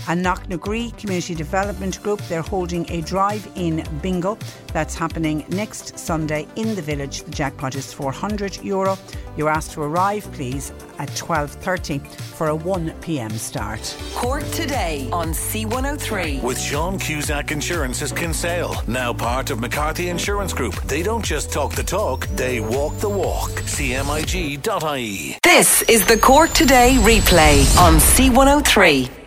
and 0.09 0.25
Knocknagree 0.25 0.97
Community 0.97 1.35
Development 1.35 2.01
Group. 2.03 2.19
They're 2.23 2.41
holding 2.41 2.89
a 2.91 3.01
drive-in 3.01 3.85
bingo 4.01 4.37
that's 4.73 4.95
happening 4.95 5.45
next 5.49 5.97
Sunday 5.97 6.47
in 6.55 6.75
the 6.75 6.81
village. 6.81 7.23
The 7.23 7.31
jackpot 7.31 7.75
is 7.75 7.93
400 7.93 8.63
euro. 8.63 8.97
You're 9.37 9.49
asked 9.49 9.71
to 9.71 9.83
arrive, 9.83 10.29
please, 10.33 10.73
at 10.97 11.09
12:30 11.09 12.05
for 12.07 12.47
a 12.47 12.55
1 12.55 12.93
p.m. 13.01 13.29
start. 13.31 13.95
Cork 14.15 14.43
today 14.51 15.07
on 15.13 15.29
C103 15.29 16.41
with 16.41 16.59
Sean 16.59 16.97
Cusack 16.97 17.51
Insurance's 17.51 18.11
Kinsale, 18.11 18.75
now 18.87 19.13
part 19.13 19.51
of 19.51 19.59
McCarthy 19.59 20.09
Insurance 20.09 20.53
Group. 20.53 20.75
They 20.83 21.03
don't 21.03 21.23
just 21.23 21.53
talk 21.53 21.73
the 21.73 21.83
talk; 21.83 22.27
they 22.35 22.59
walk 22.59 22.97
the 22.97 23.09
walk. 23.09 23.51
CMIG.ie. 23.51 25.37
This 25.43 25.83
is 25.83 26.05
the 26.05 26.17
Cork 26.17 26.51
Today 26.53 26.97
replay 26.99 27.63
on 27.77 27.99
C103. 27.99 29.18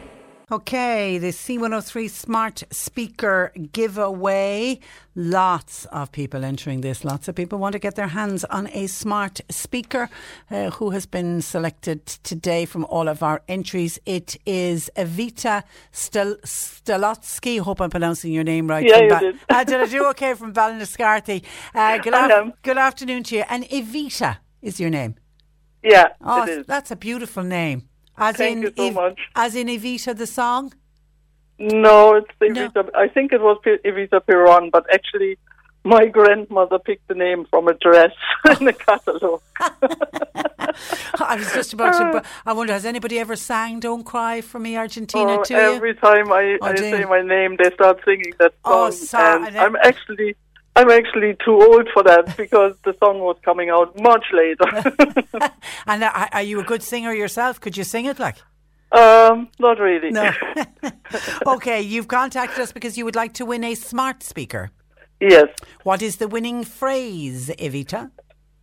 Okay, 0.53 1.16
the 1.16 1.29
C103 1.29 2.11
smart 2.11 2.62
speaker 2.70 3.53
giveaway. 3.73 4.81
Lots 5.15 5.87
of 5.87 6.12
people 6.12 6.45
entering 6.45 6.83
this. 6.83 7.07
Lots 7.07 7.27
of 7.27 7.35
people 7.35 7.59
want 7.59 7.73
to 7.73 7.79
get 7.79 7.95
their 7.95 8.09
hands 8.09 8.45
on 8.45 8.69
a 8.74 8.87
smart 8.87 9.41
speaker. 9.49 10.11
Uh, 10.51 10.69
who 10.73 10.91
has 10.91 11.07
been 11.07 11.41
selected 11.41 12.05
today 12.05 12.66
from 12.66 12.85
all 12.91 13.09
of 13.09 13.23
our 13.23 13.41
entries? 13.49 13.99
It 14.05 14.37
is 14.45 14.91
Evita 14.95 15.62
Stel-. 15.91 16.37
Hope 17.65 17.81
I'm 17.81 17.89
pronouncing 17.89 18.31
your 18.31 18.45
name 18.45 18.66
right. 18.69 18.87
Yeah, 18.87 19.01
you 19.01 19.09
ba- 19.09 19.20
did. 19.20 19.39
uh, 19.49 19.65
did 19.65 19.81
I 19.81 19.87
do 19.87 20.05
okay 20.11 20.35
from 20.35 20.53
Ballinascarthy? 20.53 21.45
Uh, 21.74 21.97
good, 21.97 22.12
af- 22.12 22.53
good 22.61 22.77
afternoon 22.77 23.23
to 23.23 23.37
you. 23.37 23.45
And 23.49 23.65
Evita 23.70 24.37
is 24.61 24.79
your 24.79 24.91
name? 24.91 25.15
Yeah, 25.83 26.09
oh, 26.20 26.43
it 26.43 26.49
is. 26.51 26.66
That's 26.66 26.91
a 26.91 26.97
beautiful 26.97 27.43
name. 27.43 27.89
As 28.16 28.36
Thank 28.36 28.56
in 28.56 28.62
you 28.62 28.72
so 28.76 28.86
Ev- 28.89 28.94
much. 28.94 29.20
As 29.34 29.55
in 29.56 29.66
Evita 29.68 30.16
the 30.16 30.26
song? 30.26 30.72
No, 31.59 32.14
it's 32.16 32.28
Evita. 32.40 32.89
I 32.94 33.09
think 33.09 33.32
it 33.32 33.40
was 33.40 33.59
Evita 33.64 34.24
Peron, 34.26 34.70
but 34.70 34.84
actually, 34.93 35.39
my 35.84 36.06
grandmother 36.06 36.78
picked 36.78 37.09
the 37.09 37.14
name 37.14 37.44
from 37.51 37.68
a 37.68 37.74
dress 37.74 38.12
in 38.59 38.66
the 38.66 38.72
catalogue. 38.72 39.43
I 41.20 41.36
was 41.36 41.52
just 41.52 41.72
about 41.72 41.93
to. 41.94 42.22
I 42.47 42.52
wonder, 42.52 42.72
has 42.72 42.84
anybody 42.84 43.18
ever 43.18 43.36
sang 43.36 43.80
"Don't 43.80 44.05
Cry 44.05 44.40
for 44.40 44.59
Me, 44.59 44.76
Argentina" 44.76 45.39
Oh, 45.39 45.44
to 45.44 45.55
you? 45.55 45.60
every 45.60 45.94
time 45.94 46.32
I, 46.32 46.59
Oh, 46.60 46.66
I 46.66 46.74
say 46.76 47.05
my 47.05 47.22
name, 47.22 47.56
they 47.62 47.70
start 47.74 48.01
singing 48.05 48.32
that 48.39 48.55
Oh, 48.64 48.90
song, 48.90 49.47
and 49.47 49.48
and 49.48 49.59
I'm 49.59 49.76
actually. 49.76 50.36
I'm 50.74 50.90
actually 50.90 51.36
too 51.44 51.61
old 51.61 51.89
for 51.93 52.03
that 52.05 52.36
because 52.43 52.74
the 52.85 52.94
song 52.99 53.19
was 53.20 53.36
coming 53.44 53.69
out 53.70 53.94
much 54.01 54.24
later. 54.32 54.93
And 55.86 56.05
are, 56.05 56.28
are 56.32 56.43
you 56.43 56.61
a 56.61 56.65
good 56.65 56.82
singer 56.82 57.12
yourself? 57.12 57.61
Could 57.61 57.77
you 57.77 57.85
sing 57.85 58.07
it 58.07 58.19
like? 58.19 58.36
um, 58.93 59.49
not 59.59 59.78
really. 59.81 60.11
No. 60.11 60.31
okay, 61.47 61.81
you've 61.81 62.09
contacted 62.09 62.59
us 62.61 62.73
because 62.73 62.97
you 62.99 63.05
would 63.07 63.16
like 63.16 63.32
to 63.35 63.44
win 63.47 63.65
a 63.65 63.74
smart 63.74 64.23
speaker. 64.23 64.70
yes, 65.20 65.49
What 65.82 66.03
is 66.03 66.16
the 66.16 66.28
winning 66.28 66.62
phrase, 66.65 67.51
Evita? 67.59 68.11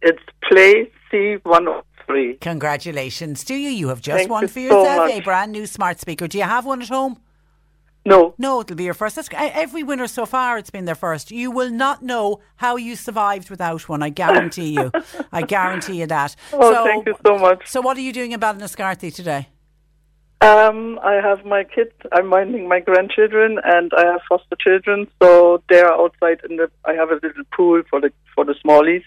it's 0.02 0.22
play 0.48 0.90
C103. 1.11 2.40
Congratulations 2.41 3.44
to 3.45 3.56
you. 3.56 3.69
You 3.69 3.88
have 3.90 4.02
just 4.02 4.18
Thank 4.19 4.30
won 4.31 4.48
for 4.48 4.53
so 4.53 4.60
yourself 4.61 5.11
a 5.11 5.19
brand 5.22 5.52
new 5.52 5.65
smart 5.65 5.99
speaker. 5.99 6.27
Do 6.27 6.38
you 6.38 6.44
have 6.45 6.65
one 6.65 6.81
at 6.81 6.90
home? 6.90 7.19
No, 8.10 8.36
No, 8.38 8.61
it'll 8.61 8.76
be 8.76 8.84
your 8.84 8.94
first. 8.94 9.15
That's, 9.15 9.30
every 9.34 9.84
winner 9.84 10.07
so 10.07 10.26
far, 10.26 10.57
it's 10.57 10.69
been 10.69 10.86
their 10.86 10.95
first. 10.95 11.31
You 11.31 11.52
will 11.52 11.69
not 11.69 12.03
know 12.03 12.41
how 12.57 12.76
you 12.76 12.95
survived 12.95 13.49
without 13.49 13.88
one. 13.88 14.03
I 14.03 14.10
guarantee 14.10 14.73
you. 14.73 14.91
I 15.31 15.41
guarantee 15.44 15.99
you 15.99 16.07
that. 16.07 16.36
Oh, 16.53 16.84
thank 16.84 17.06
you 17.06 17.15
so 17.26 17.38
much. 17.38 17.68
So, 17.68 17.81
what 17.81 17.98
are 17.98 18.02
you 18.02 18.14
doing 18.14 18.31
in 18.31 18.40
Ballinascarthy 18.40 19.14
today? 19.14 19.48
Um, 20.41 20.99
I 21.03 21.15
have 21.15 21.45
my 21.45 21.65
kids. 21.65 21.91
I'm 22.14 22.27
minding 22.27 22.68
my 22.68 22.80
grandchildren, 22.80 23.60
and 23.64 23.91
I 23.98 24.06
have 24.06 24.22
foster 24.30 24.56
children. 24.60 25.07
So 25.22 25.61
they're 25.68 25.91
outside 25.91 26.40
in 26.49 26.56
the. 26.56 26.72
I 26.86 26.94
have 26.94 27.10
a 27.10 27.15
little 27.15 27.44
pool 27.56 27.81
for 27.90 27.99
the 27.99 28.11
for 28.34 28.45
the 28.45 28.56
smallies, 28.64 29.03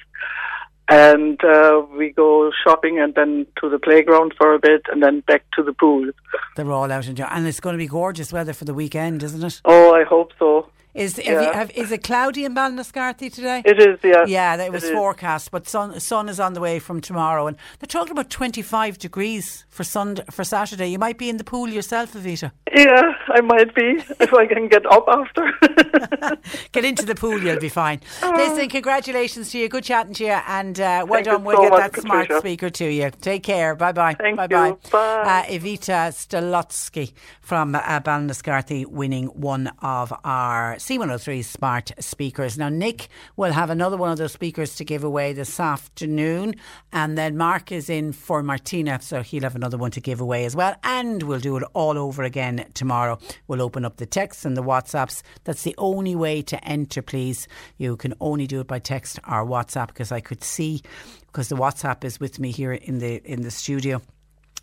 and 0.89 1.43
uh, 1.45 1.83
we 1.97 2.11
go 2.11 2.51
shopping, 2.65 2.99
and 2.99 3.15
then 3.15 3.47
to 3.61 3.69
the 3.69 3.79
playground 3.79 4.35
for 4.37 4.55
a 4.55 4.59
bit, 4.59 4.83
and 4.91 5.03
then 5.03 5.21
back 5.21 5.45
to 5.57 5.63
the 5.63 5.73
pool. 5.73 6.11
They're 6.57 6.71
all 6.71 6.91
out 6.91 7.07
enjoying, 7.07 7.31
and 7.31 7.47
it's 7.47 7.61
going 7.61 7.75
to 7.75 7.79
be 7.79 7.87
gorgeous 7.87 8.33
weather 8.33 8.53
for 8.53 8.65
the 8.65 8.75
weekend, 8.75 9.23
isn't 9.23 9.43
it? 9.43 9.61
Oh, 9.65 9.95
I 9.95 10.05
hope 10.05 10.33
so. 10.39 10.69
Is 10.95 11.17
have 11.17 11.25
Yeah. 11.27 11.41
you, 11.47 11.53
have, 11.53 11.71
is 11.71 11.91
it 11.91 12.03
cloudy 12.03 12.45
in 12.45 12.55
Ballinascarthy 12.55 13.33
today? 13.33 13.63
It 13.65 13.79
is, 13.81 13.99
yeah. 14.05 14.25
Yeah, 14.27 14.55
it 14.57 14.61
It 14.67 14.73
was 14.73 14.85
is. 14.85 14.91
forecast, 14.91 15.51
but 15.51 15.67
sun 15.69 15.99
sun 16.01 16.29
is 16.29 16.39
on 16.39 16.53
the 16.53 16.61
way 16.61 16.79
from 16.79 17.01
tomorrow, 17.01 17.47
and 17.47 17.57
they're 17.79 17.87
talking 17.87 18.13
about 18.13 18.29
twenty 18.31 18.63
five 18.63 18.99
degrees 18.99 19.65
for 19.71 19.85
Sunday 19.85 20.23
for 20.31 20.45
Saturday. 20.45 20.89
You 20.89 20.99
might 20.99 21.17
be 21.19 21.29
in 21.31 21.39
the 21.39 21.45
pool 21.45 21.69
yourself, 21.69 22.13
Avita. 22.13 22.51
Yeah, 22.75 23.13
I 23.29 23.41
might 23.41 23.75
be 23.75 24.03
if 24.21 24.33
I 24.35 24.47
can 24.47 24.69
get 24.69 24.85
up 24.87 25.07
after. 25.09 25.51
Get 26.73 26.85
into 26.85 27.05
the 27.05 27.15
pool, 27.15 27.43
you'll 27.43 27.59
be 27.61 27.69
fine. 27.69 28.01
Listen, 28.23 28.69
congratulations 28.69 29.51
to 29.51 29.59
you. 29.59 29.69
Good 29.69 29.85
chatting 29.85 30.15
to 30.15 30.25
you, 30.25 30.39
and 30.47 30.79
uh, 30.81 31.05
well 31.09 31.23
done. 31.23 31.45
We'll 31.45 31.57
so 31.57 31.63
get 31.63 31.71
much, 31.71 31.93
that 31.93 32.01
smart 32.03 32.33
speaker 32.39 32.71
to 32.71 32.85
you. 32.91 33.11
Take 33.21 33.43
care. 33.43 33.75
Bye 33.75 33.93
bye. 33.93 34.15
Thank 34.15 34.37
bye 34.37 34.47
bye. 34.47 34.77
Bye. 34.91 35.23
Uh, 35.23 35.43
Evita 35.51 36.11
Stelotsky 36.13 37.13
from 37.41 37.75
uh, 37.75 38.01
Ballinascarthy 38.01 38.87
winning 38.87 39.27
one 39.27 39.73
of 39.83 40.13
our 40.25 40.77
C103 40.83 41.45
smart 41.45 41.93
speakers. 42.01 42.59
Now, 42.59 42.69
Nick 42.69 43.07
will 43.37 43.53
have 43.53 43.71
another 43.71 43.97
one 43.97 44.11
of 44.11 44.19
those 44.19 44.33
speakers 44.33 44.75
to 44.75 44.85
give 44.85 45.05
away 45.05 45.33
this 45.33 45.61
afternoon, 45.61 46.57
and 46.93 47.17
then 47.17 47.37
Mark 47.37 47.71
is 47.71 47.89
in 47.89 48.13
for 48.13 48.43
Martina, 48.43 49.01
so 49.01 49.23
he'll 49.23 49.45
have 49.45 49.55
another 49.55 49.79
one 49.79 49.93
to 49.93 50.01
give 50.01 50.21
away 50.21 50.45
as 50.45 50.57
well. 50.57 50.75
And 50.83 51.23
we'll 51.23 51.39
do 51.39 51.57
it 51.57 51.63
all 51.73 51.97
over 51.97 52.25
again 52.25 52.67
tomorrow. 52.75 53.21
We'll 53.47 53.63
open 53.63 53.85
up 53.85 53.99
the 53.99 54.07
texts 54.07 54.45
and 54.45 54.57
the 54.57 54.63
WhatsApps. 54.63 55.23
That's 55.45 55.63
the 55.63 55.77
only 55.79 56.17
way 56.17 56.43
to 56.43 56.63
enter, 56.65 57.01
please. 57.01 57.47
You 57.77 57.97
can 57.97 58.15
only 58.21 58.49
do 58.49 58.59
it 58.59 58.67
by 58.67 58.81
text 58.81 59.21
or 59.21 59.47
WhatsApp 59.47 59.87
because 59.87 60.11
I 60.11 60.19
could 60.19 60.43
see 60.43 60.83
because 61.27 61.49
the 61.49 61.57
WhatsApp 61.57 62.03
is 62.03 62.19
with 62.19 62.41
me 62.41 62.51
here 62.51 62.73
in 62.73 62.99
the 62.99 63.23
in 63.25 63.43
the 63.43 63.53
studio. 63.53 64.03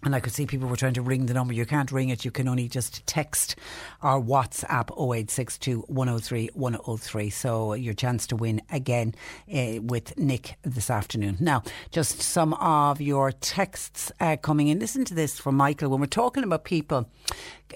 And 0.03 0.15
I 0.15 0.21
could 0.21 0.31
see 0.31 0.45
people 0.45 0.69
were 0.69 0.77
trying 0.77 0.93
to 0.93 1.01
ring 1.01 1.25
the 1.25 1.33
number. 1.33 1.53
You 1.53 1.65
can't 1.65 1.91
ring 1.91 2.09
it. 2.09 2.23
You 2.23 2.31
can 2.31 2.47
only 2.47 2.69
just 2.69 3.05
text 3.05 3.57
or 4.01 4.21
WhatsApp 4.21 4.91
0862 4.91 5.81
103 5.87 6.49
103. 6.53 7.29
So 7.29 7.73
your 7.73 7.93
chance 7.93 8.25
to 8.27 8.37
win 8.37 8.61
again 8.71 9.13
uh, 9.53 9.81
with 9.81 10.17
Nick 10.17 10.55
this 10.61 10.89
afternoon. 10.89 11.37
Now, 11.41 11.63
just 11.91 12.21
some 12.21 12.53
of 12.53 13.01
your 13.01 13.33
texts 13.33 14.11
uh, 14.21 14.37
coming 14.37 14.69
in. 14.69 14.79
Listen 14.79 15.03
to 15.03 15.13
this 15.13 15.37
from 15.37 15.55
Michael. 15.55 15.89
When 15.89 15.99
we're 15.99 16.07
talking 16.07 16.43
about 16.43 16.63
people 16.63 17.09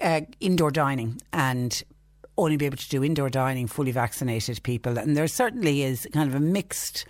uh, 0.00 0.22
indoor 0.40 0.70
dining 0.70 1.20
and 1.32 1.82
only 2.38 2.56
be 2.56 2.66
able 2.66 2.78
to 2.78 2.88
do 2.88 3.04
indoor 3.04 3.28
dining, 3.28 3.66
fully 3.66 3.92
vaccinated 3.92 4.62
people, 4.62 4.98
and 4.98 5.16
there 5.16 5.28
certainly 5.28 5.82
is 5.82 6.08
kind 6.12 6.28
of 6.28 6.34
a 6.34 6.40
mixed, 6.40 7.04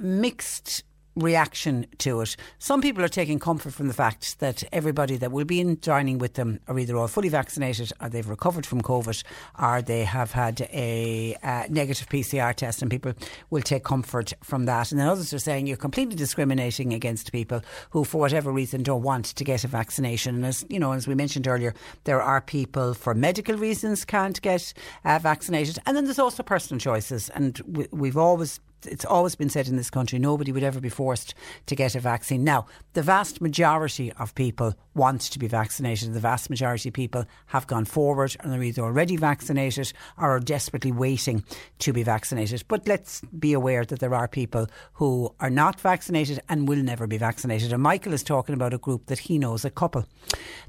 mixed 0.00 0.82
reaction 1.18 1.86
to 1.98 2.20
it. 2.20 2.36
Some 2.58 2.80
people 2.80 3.04
are 3.04 3.08
taking 3.08 3.38
comfort 3.38 3.72
from 3.72 3.88
the 3.88 3.94
fact 3.94 4.38
that 4.40 4.62
everybody 4.72 5.16
that 5.16 5.32
will 5.32 5.44
be 5.44 5.60
in 5.60 5.78
dining 5.80 6.18
with 6.18 6.34
them 6.34 6.60
are 6.68 6.78
either 6.78 6.96
all 6.96 7.08
fully 7.08 7.28
vaccinated 7.28 7.92
or 8.00 8.08
they've 8.08 8.28
recovered 8.28 8.66
from 8.66 8.82
COVID 8.82 9.22
or 9.60 9.82
they 9.82 10.04
have 10.04 10.32
had 10.32 10.62
a 10.72 11.36
uh, 11.42 11.64
negative 11.68 12.08
PCR 12.08 12.54
test 12.54 12.82
and 12.82 12.90
people 12.90 13.12
will 13.50 13.62
take 13.62 13.84
comfort 13.84 14.32
from 14.42 14.66
that. 14.66 14.90
And 14.90 15.00
then 15.00 15.08
others 15.08 15.32
are 15.32 15.38
saying 15.38 15.66
you're 15.66 15.76
completely 15.76 16.16
discriminating 16.16 16.92
against 16.92 17.32
people 17.32 17.62
who 17.90 18.04
for 18.04 18.18
whatever 18.18 18.52
reason 18.52 18.82
don't 18.82 19.02
want 19.02 19.26
to 19.26 19.44
get 19.44 19.64
a 19.64 19.68
vaccination. 19.68 20.36
And 20.36 20.46
as 20.46 20.64
you 20.68 20.78
know, 20.78 20.92
as 20.92 21.08
we 21.08 21.14
mentioned 21.14 21.48
earlier, 21.48 21.74
there 22.04 22.22
are 22.22 22.40
people 22.40 22.94
for 22.94 23.14
medical 23.14 23.56
reasons 23.56 24.04
can't 24.04 24.40
get 24.42 24.72
uh, 25.04 25.18
vaccinated. 25.18 25.78
And 25.86 25.96
then 25.96 26.04
there's 26.04 26.18
also 26.18 26.42
personal 26.42 26.80
choices. 26.80 27.28
And 27.30 27.60
we, 27.66 27.86
we've 27.90 28.16
always 28.16 28.60
it's 28.86 29.04
always 29.04 29.34
been 29.34 29.48
said 29.48 29.68
in 29.68 29.76
this 29.76 29.90
country 29.90 30.18
nobody 30.18 30.52
would 30.52 30.62
ever 30.62 30.80
be 30.80 30.88
forced 30.88 31.34
to 31.66 31.74
get 31.74 31.94
a 31.94 32.00
vaccine. 32.00 32.44
Now, 32.44 32.66
the 32.92 33.02
vast 33.02 33.40
majority 33.40 34.12
of 34.12 34.34
people 34.34 34.74
want 34.94 35.20
to 35.22 35.38
be 35.38 35.46
vaccinated. 35.46 36.12
The 36.12 36.20
vast 36.20 36.50
majority 36.50 36.88
of 36.88 36.94
people 36.94 37.24
have 37.46 37.66
gone 37.66 37.84
forward 37.84 38.36
and 38.40 38.52
are 38.52 38.62
either 38.62 38.82
already 38.82 39.16
vaccinated 39.16 39.92
or 40.16 40.30
are 40.30 40.40
desperately 40.40 40.92
waiting 40.92 41.44
to 41.80 41.92
be 41.92 42.02
vaccinated. 42.02 42.64
But 42.68 42.86
let's 42.86 43.20
be 43.38 43.52
aware 43.52 43.84
that 43.84 44.00
there 44.00 44.14
are 44.14 44.28
people 44.28 44.66
who 44.94 45.34
are 45.40 45.50
not 45.50 45.80
vaccinated 45.80 46.40
and 46.48 46.68
will 46.68 46.82
never 46.82 47.06
be 47.06 47.18
vaccinated. 47.18 47.72
And 47.72 47.82
Michael 47.82 48.12
is 48.12 48.22
talking 48.22 48.54
about 48.54 48.74
a 48.74 48.78
group 48.78 49.06
that 49.06 49.20
he 49.20 49.38
knows, 49.38 49.64
a 49.64 49.70
couple. 49.70 50.06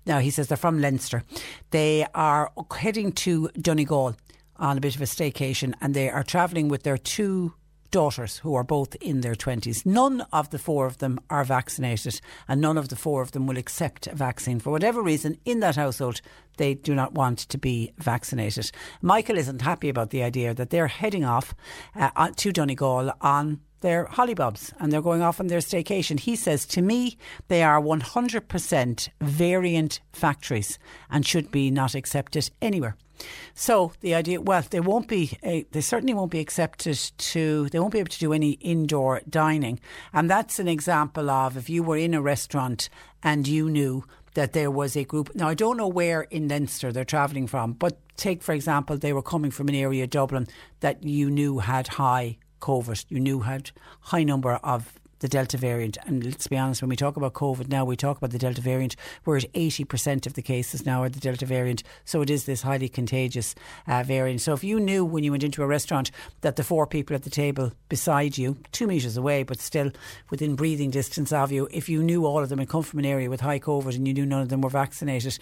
Now, 0.05 0.19
he 0.19 0.29
says 0.29 0.47
they're 0.47 0.57
from 0.57 0.79
Leinster. 0.79 1.23
They 1.71 2.05
are 2.13 2.51
heading 2.77 3.11
to 3.13 3.49
Donegal 3.59 4.15
on 4.57 4.77
a 4.77 4.81
bit 4.81 4.95
of 4.95 5.01
a 5.01 5.05
staycation 5.05 5.73
and 5.81 5.93
they 5.93 6.09
are 6.09 6.23
travelling 6.23 6.67
with 6.67 6.83
their 6.83 6.97
two 6.97 7.53
daughters 7.91 8.37
who 8.37 8.55
are 8.55 8.63
both 8.63 8.95
in 8.95 9.21
their 9.21 9.35
20s. 9.35 9.85
None 9.85 10.21
of 10.33 10.49
the 10.49 10.59
four 10.59 10.85
of 10.85 10.97
them 10.99 11.19
are 11.29 11.43
vaccinated, 11.43 12.21
and 12.47 12.61
none 12.61 12.77
of 12.77 12.89
the 12.89 12.95
four 12.95 13.21
of 13.21 13.31
them 13.31 13.47
will 13.47 13.57
accept 13.57 14.07
a 14.07 14.15
vaccine. 14.15 14.59
For 14.59 14.71
whatever 14.71 15.01
reason, 15.01 15.37
in 15.45 15.59
that 15.59 15.75
household, 15.75 16.21
they 16.57 16.73
do 16.73 16.93
not 16.93 17.13
want 17.13 17.39
to 17.39 17.57
be 17.57 17.93
vaccinated. 17.97 18.71
Michael 19.01 19.37
isn't 19.37 19.61
happy 19.61 19.89
about 19.89 20.09
the 20.09 20.23
idea 20.23 20.53
that 20.53 20.69
they're 20.69 20.87
heading 20.87 21.23
off 21.23 21.53
uh, 21.95 22.29
to 22.35 22.51
Donegal 22.51 23.11
on 23.21 23.61
their 23.81 24.05
hollybobs 24.05 24.73
and 24.79 24.91
they're 24.91 25.01
going 25.01 25.21
off 25.21 25.39
on 25.39 25.47
their 25.47 25.59
staycation. 25.59 26.19
He 26.19 26.35
says, 26.35 26.65
to 26.67 26.81
me, 26.81 27.17
they 27.47 27.63
are 27.63 27.81
100% 27.81 29.09
variant 29.21 30.01
factories 30.11 30.77
and 31.09 31.25
should 31.25 31.51
be 31.51 31.71
not 31.71 31.95
accepted 31.95 32.49
anywhere. 32.61 32.97
So 33.53 33.93
the 34.01 34.15
idea, 34.15 34.41
well, 34.41 34.63
they 34.69 34.79
won't 34.79 35.07
be, 35.07 35.37
uh, 35.43 35.67
they 35.71 35.81
certainly 35.81 36.13
won't 36.13 36.31
be 36.31 36.39
accepted 36.39 36.97
to, 37.17 37.69
they 37.69 37.79
won't 37.79 37.93
be 37.93 37.99
able 37.99 38.09
to 38.09 38.19
do 38.19 38.33
any 38.33 38.51
indoor 38.51 39.21
dining. 39.29 39.79
And 40.13 40.29
that's 40.29 40.59
an 40.59 40.67
example 40.67 41.29
of 41.29 41.57
if 41.57 41.69
you 41.69 41.83
were 41.83 41.97
in 41.97 42.13
a 42.13 42.21
restaurant 42.21 42.89
and 43.21 43.47
you 43.47 43.69
knew 43.69 44.05
that 44.35 44.53
there 44.53 44.71
was 44.71 44.95
a 44.95 45.03
group. 45.03 45.33
Now, 45.35 45.49
I 45.49 45.53
don't 45.53 45.77
know 45.77 45.87
where 45.87 46.21
in 46.21 46.47
Leinster 46.47 46.91
they're 46.91 47.03
travelling 47.03 47.47
from, 47.47 47.73
but 47.73 47.97
take, 48.15 48.41
for 48.41 48.53
example, 48.53 48.97
they 48.97 49.13
were 49.13 49.21
coming 49.21 49.51
from 49.51 49.67
an 49.67 49.75
area, 49.75 50.07
Dublin, 50.07 50.47
that 50.79 51.03
you 51.03 51.29
knew 51.29 51.59
had 51.59 51.87
high 51.87 52.37
COVID, 52.61 53.05
you 53.09 53.19
knew 53.19 53.41
had 53.41 53.71
high 54.01 54.23
number 54.23 54.53
of 54.63 54.93
the 55.19 55.27
Delta 55.27 55.57
variant. 55.57 55.97
And 56.05 56.23
let's 56.23 56.47
be 56.47 56.57
honest, 56.57 56.81
when 56.81 56.89
we 56.89 56.95
talk 56.95 57.17
about 57.17 57.33
COVID 57.33 57.67
now, 57.67 57.85
we 57.85 57.95
talk 57.95 58.17
about 58.17 58.31
the 58.31 58.39
Delta 58.39 58.61
variant, 58.61 58.95
where 59.23 59.39
80% 59.39 60.25
of 60.25 60.33
the 60.33 60.41
cases 60.41 60.85
now 60.85 61.03
are 61.03 61.09
the 61.09 61.19
Delta 61.19 61.45
variant. 61.45 61.83
So 62.05 62.21
it 62.21 62.29
is 62.29 62.45
this 62.45 62.61
highly 62.61 62.89
contagious 62.89 63.55
uh, 63.87 64.03
variant. 64.03 64.41
So 64.41 64.53
if 64.53 64.63
you 64.63 64.79
knew 64.79 65.05
when 65.05 65.23
you 65.23 65.31
went 65.31 65.43
into 65.43 65.63
a 65.63 65.67
restaurant 65.67 66.11
that 66.41 66.55
the 66.55 66.63
four 66.63 66.87
people 66.87 67.15
at 67.15 67.23
the 67.23 67.29
table 67.29 67.71
beside 67.89 68.37
you, 68.37 68.57
two 68.71 68.87
metres 68.87 69.17
away, 69.17 69.43
but 69.43 69.59
still 69.59 69.91
within 70.29 70.55
breathing 70.55 70.89
distance 70.89 71.31
of 71.31 71.51
you, 71.51 71.67
if 71.71 71.89
you 71.89 72.01
knew 72.03 72.25
all 72.25 72.43
of 72.43 72.49
them 72.49 72.59
had 72.59 72.69
come 72.69 72.83
from 72.83 72.99
an 72.99 73.05
area 73.05 73.29
with 73.29 73.41
high 73.41 73.59
COVID 73.59 73.95
and 73.95 74.07
you 74.07 74.13
knew 74.13 74.25
none 74.25 74.41
of 74.41 74.49
them 74.49 74.61
were 74.61 74.69
vaccinated, 74.69 75.37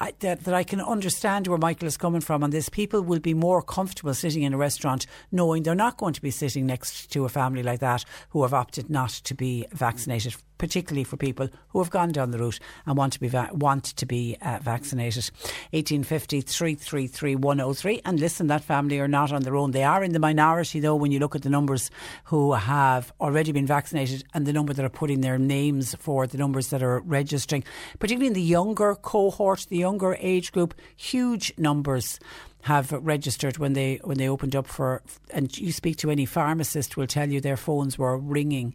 I, 0.00 0.12
that, 0.20 0.44
that 0.44 0.54
I 0.54 0.64
can 0.64 0.80
understand 0.80 1.46
where 1.46 1.58
Michael 1.58 1.88
is 1.88 1.96
coming 1.96 2.20
from 2.20 2.42
on 2.42 2.50
this. 2.50 2.68
People 2.68 3.02
will 3.02 3.20
be 3.20 3.34
more 3.34 3.62
comfortable 3.62 4.14
sitting 4.14 4.42
in 4.42 4.54
a 4.54 4.58
restaurant 4.58 5.06
knowing 5.32 5.62
they're 5.62 5.74
not 5.74 5.96
going 5.96 6.14
to 6.14 6.22
be 6.22 6.30
sitting 6.30 6.66
next 6.66 7.10
to 7.12 7.24
a 7.24 7.28
family 7.28 7.62
like 7.62 7.80
that 7.80 8.04
who 8.30 8.42
have 8.42 8.54
opted 8.54 8.90
not 8.90 9.10
to 9.10 9.34
be 9.34 9.66
vaccinated 9.72 10.36
particularly 10.58 11.04
for 11.04 11.16
people 11.16 11.48
who 11.68 11.78
have 11.78 11.90
gone 11.90 12.12
down 12.12 12.30
the 12.30 12.38
route 12.38 12.58
and 12.86 12.96
want 12.96 13.12
to 13.12 13.20
be 13.20 13.28
va- 13.28 13.50
want 13.52 13.84
to 13.84 14.06
be 14.06 14.36
uh, 14.40 14.58
vaccinated. 14.62 15.30
1850 15.70 16.40
333 16.40 17.36
103. 17.36 18.00
And 18.04 18.20
listen, 18.20 18.46
that 18.48 18.64
family 18.64 18.98
are 18.98 19.08
not 19.08 19.32
on 19.32 19.42
their 19.42 19.56
own. 19.56 19.72
They 19.72 19.84
are 19.84 20.02
in 20.02 20.12
the 20.12 20.18
minority, 20.18 20.80
though, 20.80 20.96
when 20.96 21.12
you 21.12 21.18
look 21.18 21.34
at 21.34 21.42
the 21.42 21.50
numbers 21.50 21.90
who 22.24 22.52
have 22.52 23.12
already 23.20 23.52
been 23.52 23.66
vaccinated 23.66 24.24
and 24.34 24.46
the 24.46 24.52
number 24.52 24.72
that 24.72 24.84
are 24.84 24.90
putting 24.90 25.20
their 25.20 25.38
names 25.38 25.94
for 25.98 26.26
the 26.26 26.38
numbers 26.38 26.68
that 26.70 26.82
are 26.82 27.00
registering, 27.00 27.64
particularly 27.98 28.28
in 28.28 28.32
the 28.32 28.42
younger 28.42 28.94
cohort, 28.94 29.66
the 29.68 29.76
younger 29.76 30.16
age 30.20 30.52
group, 30.52 30.74
huge 30.96 31.52
numbers 31.58 32.18
have 32.66 32.90
registered 32.90 33.58
when 33.58 33.74
they 33.74 34.00
when 34.02 34.18
they 34.18 34.28
opened 34.28 34.56
up 34.56 34.66
for 34.66 35.00
and 35.30 35.56
you 35.56 35.70
speak 35.70 35.96
to 35.96 36.10
any 36.10 36.26
pharmacist 36.26 36.96
will 36.96 37.06
tell 37.06 37.30
you 37.30 37.40
their 37.40 37.56
phones 37.56 37.96
were 37.96 38.18
ringing 38.18 38.74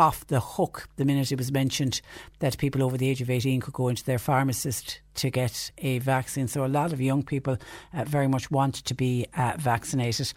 off 0.00 0.26
the 0.28 0.40
hook 0.40 0.88
the 0.96 1.04
minute 1.04 1.30
it 1.30 1.38
was 1.38 1.52
mentioned 1.52 2.00
that 2.38 2.56
people 2.56 2.82
over 2.82 2.96
the 2.96 3.08
age 3.08 3.20
of 3.20 3.28
18 3.28 3.60
could 3.60 3.74
go 3.74 3.88
into 3.88 4.02
their 4.04 4.18
pharmacist 4.18 5.00
to 5.14 5.30
get 5.30 5.70
a 5.78 5.98
vaccine. 5.98 6.48
So 6.48 6.64
a 6.64 6.66
lot 6.66 6.92
of 6.92 7.00
young 7.00 7.22
people 7.22 7.58
uh, 7.92 8.04
very 8.04 8.26
much 8.26 8.50
want 8.50 8.76
to 8.76 8.94
be 8.94 9.26
uh, 9.36 9.52
vaccinated. 9.58 10.32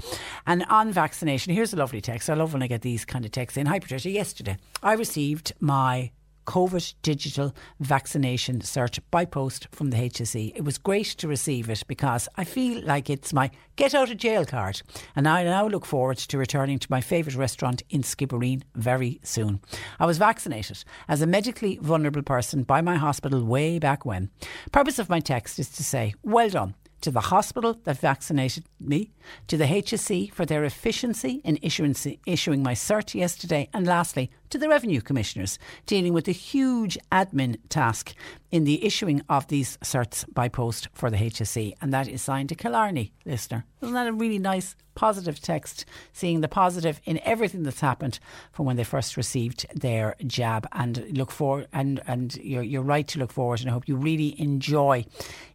And 0.46 0.66
on 0.70 0.92
vaccination, 0.92 1.54
here's 1.54 1.74
a 1.74 1.78
lovely 1.78 2.02
text. 2.02 2.30
I 2.30 2.34
love 2.34 2.52
when 2.52 2.62
I 2.62 2.68
get 2.68 2.82
these 2.82 3.06
kind 3.06 3.24
of 3.24 3.32
texts 3.32 3.58
in. 3.58 3.66
Hi, 3.68 3.80
Patricia. 3.80 4.10
Yesterday, 4.10 4.58
I 4.84 4.94
received 4.94 5.54
my 5.62 6.12
COVID 6.46 6.94
digital 7.02 7.54
vaccination 7.80 8.60
cert 8.60 9.00
by 9.12 9.26
post 9.26 9.68
from 9.72 9.90
the 9.90 9.98
HSE. 9.98 10.54
It 10.56 10.64
was 10.64 10.78
great 10.78 11.08
to 11.08 11.28
receive 11.28 11.70
it 11.70 11.84
because 11.88 12.28
I 12.36 12.44
feel 12.44 12.84
like 12.84 13.10
it's 13.10 13.34
my 13.34 13.52
get 13.76 13.96
out 13.96 14.12
of 14.12 14.18
jail 14.18 14.46
card. 14.46 14.82
And 15.16 15.28
I 15.28 15.44
now 15.44 15.68
look 15.68 15.86
forward 15.86 16.18
to 16.18 16.38
returning 16.38 16.80
to 16.80 16.88
my 16.90 17.02
favourite 17.02 17.38
restaurant 17.38 17.84
in 17.90 18.02
Skibbereen 18.02 18.64
very 18.76 19.20
soon. 19.24 19.60
I 20.00 20.06
was 20.06 20.18
vaccinated 20.18 20.84
as 21.08 21.22
a 21.22 21.28
medically 21.28 21.80
vulnerable 21.82 22.24
person 22.24 22.64
by 22.64 22.82
my 22.82 22.96
hospital 22.96 23.44
way 23.44 23.80
back 23.80 24.06
when. 24.06 24.30
Purpose 24.72 25.00
of 25.00 25.10
my 25.10 25.20
text 25.20 25.60
is 25.60 25.70
to 25.70 25.84
say, 25.84 26.14
well 26.24 26.50
done 26.50 26.76
to 27.04 27.12
the 27.12 27.20
hospital 27.20 27.78
that 27.84 28.00
vaccinated 28.00 28.64
me, 28.80 29.12
to 29.48 29.58
the 29.58 29.66
HSE 29.66 30.32
for 30.34 30.46
their 30.46 30.64
efficiency 30.64 31.42
in 31.44 31.60
issuing, 31.62 32.64
my 32.64 32.74
cert 32.74 33.14
yesterday, 33.14 33.70
and 33.74 33.86
lastly, 33.86 34.32
to 34.50 34.58
the 34.58 34.70
Revenue 34.70 35.02
Commissioners 35.02 35.60
dealing 35.86 36.14
with 36.14 36.26
the 36.26 36.32
huge 36.32 36.98
admin 37.12 37.58
task 37.68 38.14
in 38.52 38.64
the 38.64 38.86
issuing 38.86 39.22
of 39.28 39.48
these 39.48 39.78
certs 39.78 40.32
by 40.34 40.48
post 40.48 40.88
for 40.94 41.10
the 41.10 41.18
HSE. 41.18 41.74
And 41.82 41.92
that 41.92 42.08
is 42.08 42.22
signed 42.22 42.50
to 42.50 42.56
Killarney, 42.56 43.12
listener. 43.26 43.66
Isn't 43.82 43.96
that 43.96 44.08
a 44.08 44.14
really 44.14 44.40
nice, 44.40 44.76
positive 44.96 45.42
text, 45.42 45.86
seeing 46.14 46.40
the 46.40 46.48
positive 46.48 47.02
in 47.04 47.20
everything 47.24 47.64
that's 47.64 47.82
happened 47.82 48.20
from 48.54 48.66
when 48.66 48.78
they 48.78 48.84
first 48.84 49.18
received 49.18 49.66
their 49.76 50.16
jab? 50.26 50.68
And 50.72 51.18
look 51.18 51.32
for 51.32 51.66
and 51.74 52.00
and 52.08 52.36
you're, 52.38 52.64
you're 52.64 52.82
right 52.82 53.08
to 53.10 53.20
look 53.20 53.34
forward, 53.34 53.60
and 53.60 53.70
I 53.70 53.74
hope 53.74 53.88
you 53.88 53.98
really 53.98 54.40
enjoy 54.40 55.06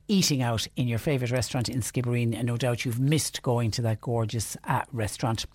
eating 0.09 0.43
out 0.43 0.66
in 0.76 0.89
your 0.89 0.98
favourite 0.98 1.30
restaurant 1.30 1.68
in 1.68 1.80
Skibbereen, 1.80 2.35
and 2.35 2.47
no 2.47 2.56
doubt 2.56 2.85
you've 2.85 2.98
missed 2.98 3.43
going 3.43 3.70
to 3.72 3.82
that 3.82 4.01
gorgeous 4.01 4.56
uh, 4.64 4.82
restaurant. 4.93 5.47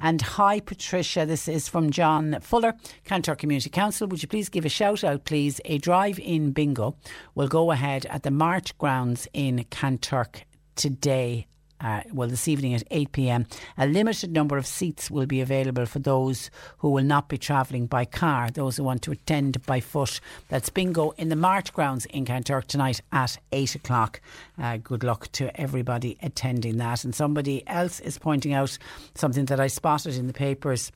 And 0.00 0.20
hi, 0.20 0.60
Patricia, 0.60 1.26
this 1.26 1.46
is 1.46 1.68
from 1.68 1.90
John 1.90 2.38
Fuller, 2.40 2.74
Kanturk 3.04 3.38
Community 3.38 3.70
Council. 3.70 4.08
Would 4.08 4.22
you 4.22 4.28
please 4.28 4.48
give 4.48 4.64
a 4.64 4.70
shout 4.70 5.04
out, 5.04 5.24
please? 5.24 5.60
A 5.66 5.78
drive 5.78 6.18
in 6.18 6.52
bingo 6.52 6.96
will 7.34 7.48
go 7.48 7.70
ahead 7.70 8.06
at 8.06 8.22
the 8.22 8.30
Mart 8.30 8.72
grounds 8.78 9.28
in 9.32 9.64
Kanturk 9.70 10.42
today 10.74 11.46
uh, 11.80 12.02
well, 12.12 12.28
this 12.28 12.48
evening 12.48 12.74
at 12.74 12.82
8 12.90 13.12
pm. 13.12 13.46
A 13.76 13.86
limited 13.86 14.32
number 14.32 14.56
of 14.56 14.66
seats 14.66 15.10
will 15.10 15.26
be 15.26 15.40
available 15.40 15.86
for 15.86 15.98
those 15.98 16.50
who 16.78 16.90
will 16.90 17.04
not 17.04 17.28
be 17.28 17.38
travelling 17.38 17.86
by 17.86 18.04
car, 18.04 18.50
those 18.50 18.76
who 18.76 18.84
want 18.84 19.02
to 19.02 19.12
attend 19.12 19.64
by 19.66 19.80
foot. 19.80 20.20
That's 20.48 20.70
bingo 20.70 21.10
in 21.12 21.28
the 21.28 21.36
Mart 21.36 21.72
grounds 21.72 22.06
in 22.06 22.24
Kanturk 22.24 22.66
tonight 22.66 23.00
at 23.12 23.38
8 23.52 23.74
o'clock. 23.76 24.20
Uh, 24.60 24.78
good 24.78 25.04
luck 25.04 25.30
to 25.32 25.58
everybody 25.60 26.18
attending 26.22 26.78
that. 26.78 27.04
And 27.04 27.14
somebody 27.14 27.66
else 27.66 28.00
is 28.00 28.18
pointing 28.18 28.52
out 28.52 28.76
something 29.14 29.46
that 29.46 29.60
I 29.60 29.68
spotted 29.68 30.16
in 30.16 30.26
the 30.26 30.32
papers 30.32 30.92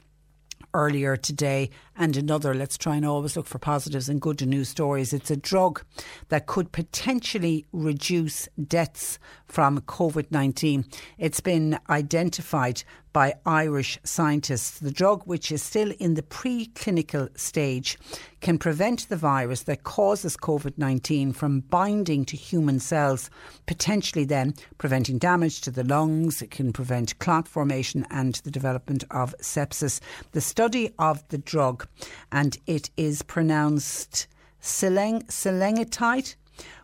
earlier 0.74 1.16
today 1.16 1.70
and 1.96 2.16
another. 2.16 2.54
Let's 2.54 2.78
try 2.78 2.96
and 2.96 3.04
always 3.04 3.36
look 3.36 3.46
for 3.46 3.58
positives 3.58 4.08
and 4.08 4.20
good 4.20 4.46
news 4.46 4.68
stories. 4.68 5.12
It's 5.12 5.30
a 5.30 5.36
drug 5.36 5.82
that 6.28 6.46
could 6.46 6.72
potentially 6.72 7.66
reduce 7.72 8.48
deaths 8.66 9.18
from 9.46 9.80
COVID 9.82 10.30
19. 10.30 10.84
It's 11.18 11.40
been 11.40 11.78
identified 11.90 12.82
by 13.12 13.34
Irish 13.44 13.98
scientists. 14.04 14.78
The 14.78 14.90
drug, 14.90 15.22
which 15.24 15.52
is 15.52 15.62
still 15.62 15.92
in 15.98 16.14
the 16.14 16.22
preclinical 16.22 17.36
stage, 17.38 17.98
can 18.40 18.58
prevent 18.58 19.08
the 19.08 19.16
virus 19.16 19.64
that 19.64 19.84
causes 19.84 20.36
COVID 20.36 20.78
19 20.78 21.32
from 21.32 21.60
binding 21.60 22.24
to 22.26 22.36
human 22.36 22.80
cells, 22.80 23.30
potentially 23.66 24.24
then 24.24 24.54
preventing 24.78 25.18
damage 25.18 25.60
to 25.62 25.70
the 25.70 25.84
lungs. 25.84 26.42
It 26.42 26.50
can 26.50 26.72
prevent 26.72 27.18
clot 27.18 27.46
formation 27.46 28.06
and 28.10 28.34
the 28.36 28.50
development 28.50 29.04
of 29.10 29.34
sepsis. 29.40 30.00
The 30.32 30.40
study 30.40 30.90
of 30.98 31.26
the 31.28 31.38
drug, 31.38 31.81
and 32.30 32.56
it 32.66 32.90
is 32.96 33.22
pronounced 33.22 34.26
seleng- 34.60 35.26
cilengitide 35.26 36.34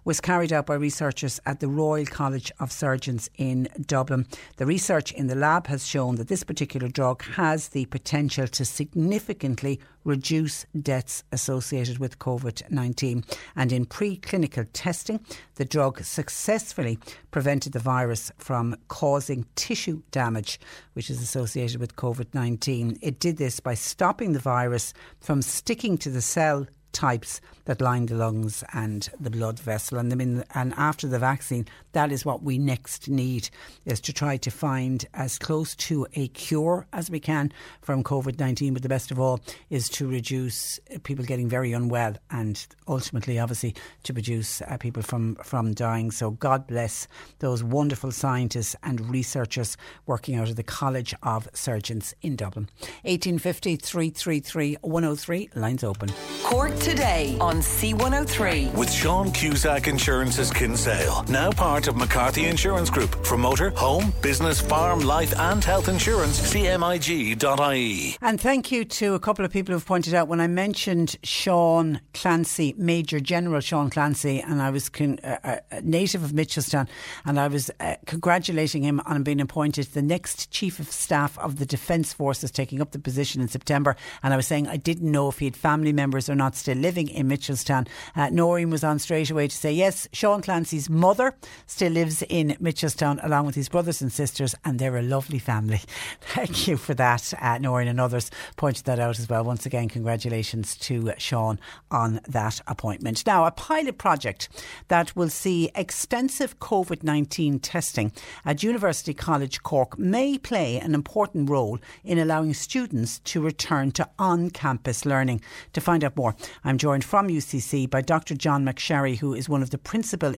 was 0.04 0.20
carried 0.20 0.52
out 0.52 0.66
by 0.66 0.74
researchers 0.74 1.40
at 1.46 1.60
the 1.60 1.68
Royal 1.68 2.06
College 2.06 2.50
of 2.60 2.72
Surgeons 2.72 3.28
in 3.36 3.68
Dublin. 3.86 4.26
The 4.56 4.66
research 4.66 5.12
in 5.12 5.26
the 5.26 5.34
lab 5.34 5.66
has 5.66 5.86
shown 5.86 6.16
that 6.16 6.28
this 6.28 6.44
particular 6.44 6.88
drug 6.88 7.22
has 7.22 7.68
the 7.68 7.86
potential 7.86 8.46
to 8.48 8.64
significantly 8.64 9.80
reduce 10.04 10.64
deaths 10.80 11.22
associated 11.32 11.98
with 11.98 12.18
COVID 12.18 12.70
19. 12.70 13.24
And 13.54 13.72
in 13.72 13.86
preclinical 13.86 14.66
testing, 14.72 15.20
the 15.56 15.64
drug 15.64 16.02
successfully 16.02 16.98
prevented 17.30 17.72
the 17.72 17.78
virus 17.78 18.32
from 18.38 18.76
causing 18.88 19.46
tissue 19.54 20.02
damage, 20.10 20.58
which 20.94 21.10
is 21.10 21.20
associated 21.20 21.80
with 21.80 21.96
COVID 21.96 22.32
19. 22.32 22.98
It 23.02 23.20
did 23.20 23.36
this 23.36 23.60
by 23.60 23.74
stopping 23.74 24.32
the 24.32 24.38
virus 24.38 24.94
from 25.20 25.42
sticking 25.42 25.98
to 25.98 26.10
the 26.10 26.22
cell 26.22 26.66
types 26.92 27.40
that 27.68 27.82
line 27.82 28.06
the 28.06 28.14
lungs 28.14 28.64
and 28.72 29.10
the 29.20 29.28
blood 29.28 29.60
vessel. 29.60 29.98
And, 29.98 30.10
in, 30.20 30.42
and 30.54 30.72
after 30.78 31.06
the 31.06 31.18
vaccine, 31.18 31.66
that 31.92 32.10
is 32.10 32.24
what 32.24 32.42
we 32.42 32.56
next 32.56 33.08
need 33.08 33.50
is 33.84 34.00
to 34.00 34.12
try 34.12 34.38
to 34.38 34.50
find 34.50 35.04
as 35.12 35.38
close 35.38 35.76
to 35.76 36.06
a 36.14 36.28
cure 36.28 36.86
as 36.94 37.10
we 37.10 37.20
can 37.20 37.52
from 37.82 38.02
COVID 38.02 38.38
19. 38.38 38.72
But 38.72 38.82
the 38.82 38.88
best 38.88 39.10
of 39.10 39.20
all 39.20 39.40
is 39.68 39.90
to 39.90 40.08
reduce 40.08 40.80
people 41.02 41.26
getting 41.26 41.48
very 41.48 41.72
unwell 41.72 42.14
and 42.30 42.66
ultimately, 42.86 43.38
obviously, 43.38 43.74
to 44.04 44.14
reduce 44.14 44.62
uh, 44.62 44.78
people 44.78 45.02
from, 45.02 45.34
from 45.36 45.74
dying. 45.74 46.10
So 46.10 46.30
God 46.30 46.66
bless 46.66 47.06
those 47.40 47.62
wonderful 47.62 48.12
scientists 48.12 48.76
and 48.82 49.10
researchers 49.10 49.76
working 50.06 50.36
out 50.36 50.48
of 50.48 50.56
the 50.56 50.62
College 50.62 51.14
of 51.22 51.48
Surgeons 51.52 52.14
in 52.22 52.34
Dublin. 52.36 52.68
1850 53.02 53.76
333 53.76 54.78
103, 54.80 55.50
lines 55.54 55.84
open. 55.84 56.10
Cork 56.44 56.77
today 56.80 57.36
on 57.40 57.56
C103. 57.56 58.74
With 58.74 58.92
Sean 58.92 59.32
Cusack 59.32 59.88
Insurance's 59.88 60.50
Kinsale, 60.50 61.24
now 61.28 61.50
part 61.50 61.88
of 61.88 61.96
McCarthy 61.96 62.46
Insurance 62.46 62.90
Group. 62.90 63.26
For 63.26 63.36
motor, 63.36 63.70
home, 63.70 64.12
business, 64.22 64.60
farm, 64.60 65.00
life, 65.00 65.36
and 65.38 65.62
health 65.62 65.88
insurance, 65.88 66.40
cmig.ie. 66.52 68.16
And 68.20 68.40
thank 68.40 68.70
you 68.70 68.84
to 68.84 69.14
a 69.14 69.18
couple 69.18 69.44
of 69.44 69.52
people 69.52 69.74
who've 69.74 69.84
pointed 69.84 70.14
out 70.14 70.28
when 70.28 70.40
I 70.40 70.46
mentioned 70.46 71.16
Sean 71.22 72.00
Clancy, 72.14 72.74
Major 72.76 73.20
General 73.20 73.60
Sean 73.60 73.90
Clancy, 73.90 74.40
and 74.40 74.62
I 74.62 74.70
was 74.70 74.88
con- 74.88 75.18
a, 75.22 75.60
a 75.70 75.80
native 75.82 76.22
of 76.22 76.32
Mitchelstown, 76.32 76.88
and 77.24 77.40
I 77.40 77.48
was 77.48 77.70
uh, 77.80 77.96
congratulating 78.06 78.82
him 78.82 79.00
on 79.06 79.22
being 79.22 79.40
appointed 79.40 79.86
the 79.86 80.02
next 80.02 80.50
Chief 80.50 80.78
of 80.78 80.90
Staff 80.90 81.38
of 81.38 81.58
the 81.58 81.66
Defence 81.66 82.12
Forces, 82.12 82.50
taking 82.50 82.80
up 82.80 82.92
the 82.92 82.98
position 82.98 83.40
in 83.40 83.48
September. 83.48 83.96
And 84.22 84.32
I 84.32 84.36
was 84.36 84.46
saying 84.46 84.68
I 84.68 84.76
didn't 84.76 85.10
know 85.10 85.28
if 85.28 85.38
he 85.38 85.46
had 85.46 85.56
family 85.56 85.92
members 85.92 86.28
or 86.28 86.34
not 86.34 86.54
still 86.68 86.76
living 86.76 87.08
in 87.08 87.26
Mitchelstown. 87.26 87.88
Uh, 88.14 88.28
Noreen 88.28 88.68
was 88.68 88.84
on 88.84 88.98
straight 88.98 89.30
away 89.30 89.48
to 89.48 89.56
say, 89.56 89.72
yes, 89.72 90.06
Sean 90.12 90.42
Clancy's 90.42 90.90
mother 90.90 91.34
still 91.66 91.90
lives 91.90 92.22
in 92.28 92.58
Mitchelstown 92.60 93.18
along 93.24 93.46
with 93.46 93.54
his 93.54 93.70
brothers 93.70 94.02
and 94.02 94.12
sisters, 94.12 94.54
and 94.66 94.78
they're 94.78 94.98
a 94.98 95.02
lovely 95.02 95.38
family. 95.38 95.80
Thank 96.20 96.68
you 96.68 96.76
for 96.76 96.92
that, 96.92 97.32
uh, 97.40 97.56
Noreen, 97.56 97.88
and 97.88 97.98
others 97.98 98.30
pointed 98.56 98.84
that 98.84 98.98
out 98.98 99.18
as 99.18 99.30
well. 99.30 99.44
Once 99.44 99.64
again, 99.64 99.88
congratulations 99.88 100.76
to 100.76 101.10
Sean 101.16 101.58
on 101.90 102.20
that 102.28 102.60
appointment. 102.66 103.24
Now, 103.24 103.46
a 103.46 103.50
pilot 103.50 103.96
project 103.96 104.50
that 104.88 105.16
will 105.16 105.30
see 105.30 105.70
extensive 105.74 106.58
COVID 106.58 107.02
19 107.02 107.60
testing 107.60 108.12
at 108.44 108.62
University 108.62 109.14
College 109.14 109.62
Cork 109.62 109.98
may 109.98 110.36
play 110.36 110.78
an 110.78 110.94
important 110.94 111.48
role 111.48 111.78
in 112.04 112.18
allowing 112.18 112.52
students 112.52 113.20
to 113.20 113.40
return 113.40 113.90
to 113.92 114.06
on 114.18 114.50
campus 114.50 115.06
learning. 115.06 115.40
To 115.72 115.80
find 115.80 116.04
out 116.04 116.16
more, 116.18 116.34
I'm 116.64 116.78
joined 116.78 117.04
from 117.04 117.28
UCC 117.28 117.88
by 117.88 118.02
Dr. 118.02 118.34
John 118.34 118.64
McSherry, 118.64 119.18
who 119.18 119.34
is 119.34 119.48
one 119.48 119.62
of 119.62 119.70
the 119.70 119.78
principal. 119.78 120.34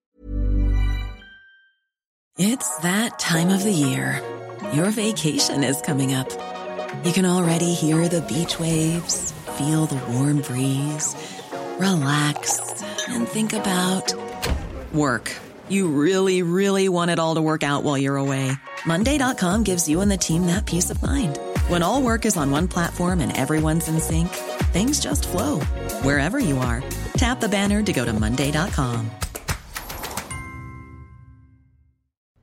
It's 2.39 2.77
that 2.79 3.19
time 3.19 3.51
of 3.51 3.65
the 3.65 3.73
year. 3.73 4.23
Your 4.73 4.91
vacation 4.91 5.65
is 5.65 5.81
coming 5.81 6.15
up. 6.15 6.31
You 7.05 7.13
can 7.13 7.25
already 7.25 7.75
hear 7.75 8.09
the 8.09 8.23
beach 8.23 8.59
waves, 8.59 9.33
feel 9.59 9.87
the 9.87 10.01
warm 10.13 10.41
breeze, 10.41 11.15
relax, 11.79 12.83
and 13.09 13.27
think 13.27 13.53
about 13.53 14.15
work. 14.93 15.35
You 15.69 15.89
really, 15.89 16.43
really 16.43 16.89
want 16.89 17.11
it 17.11 17.19
all 17.19 17.35
to 17.35 17.43
work 17.43 17.63
out 17.63 17.85
while 17.85 17.99
you're 17.99 18.17
away. 18.17 18.53
Monday.com 18.87 19.65
gives 19.65 19.89
you 19.89 20.01
and 20.01 20.11
the 20.11 20.17
team 20.17 20.47
that 20.47 20.67
peace 20.67 20.91
of 20.91 21.03
mind. 21.03 21.39
When 21.69 21.83
all 21.83 22.03
work 22.03 22.25
is 22.27 22.37
on 22.37 22.51
one 22.51 22.69
platform 22.69 23.21
and 23.21 23.37
everyone's 23.37 23.89
in 23.89 24.01
sync, 24.01 24.29
things 24.73 24.99
just 25.01 25.29
flow 25.29 25.61
wherever 26.03 26.39
you 26.39 26.59
are. 26.59 26.83
Tap 27.15 27.41
the 27.41 27.49
banner 27.49 27.83
to 27.83 27.93
go 27.93 28.05
to 28.05 28.13
Monday.com. 28.13 29.11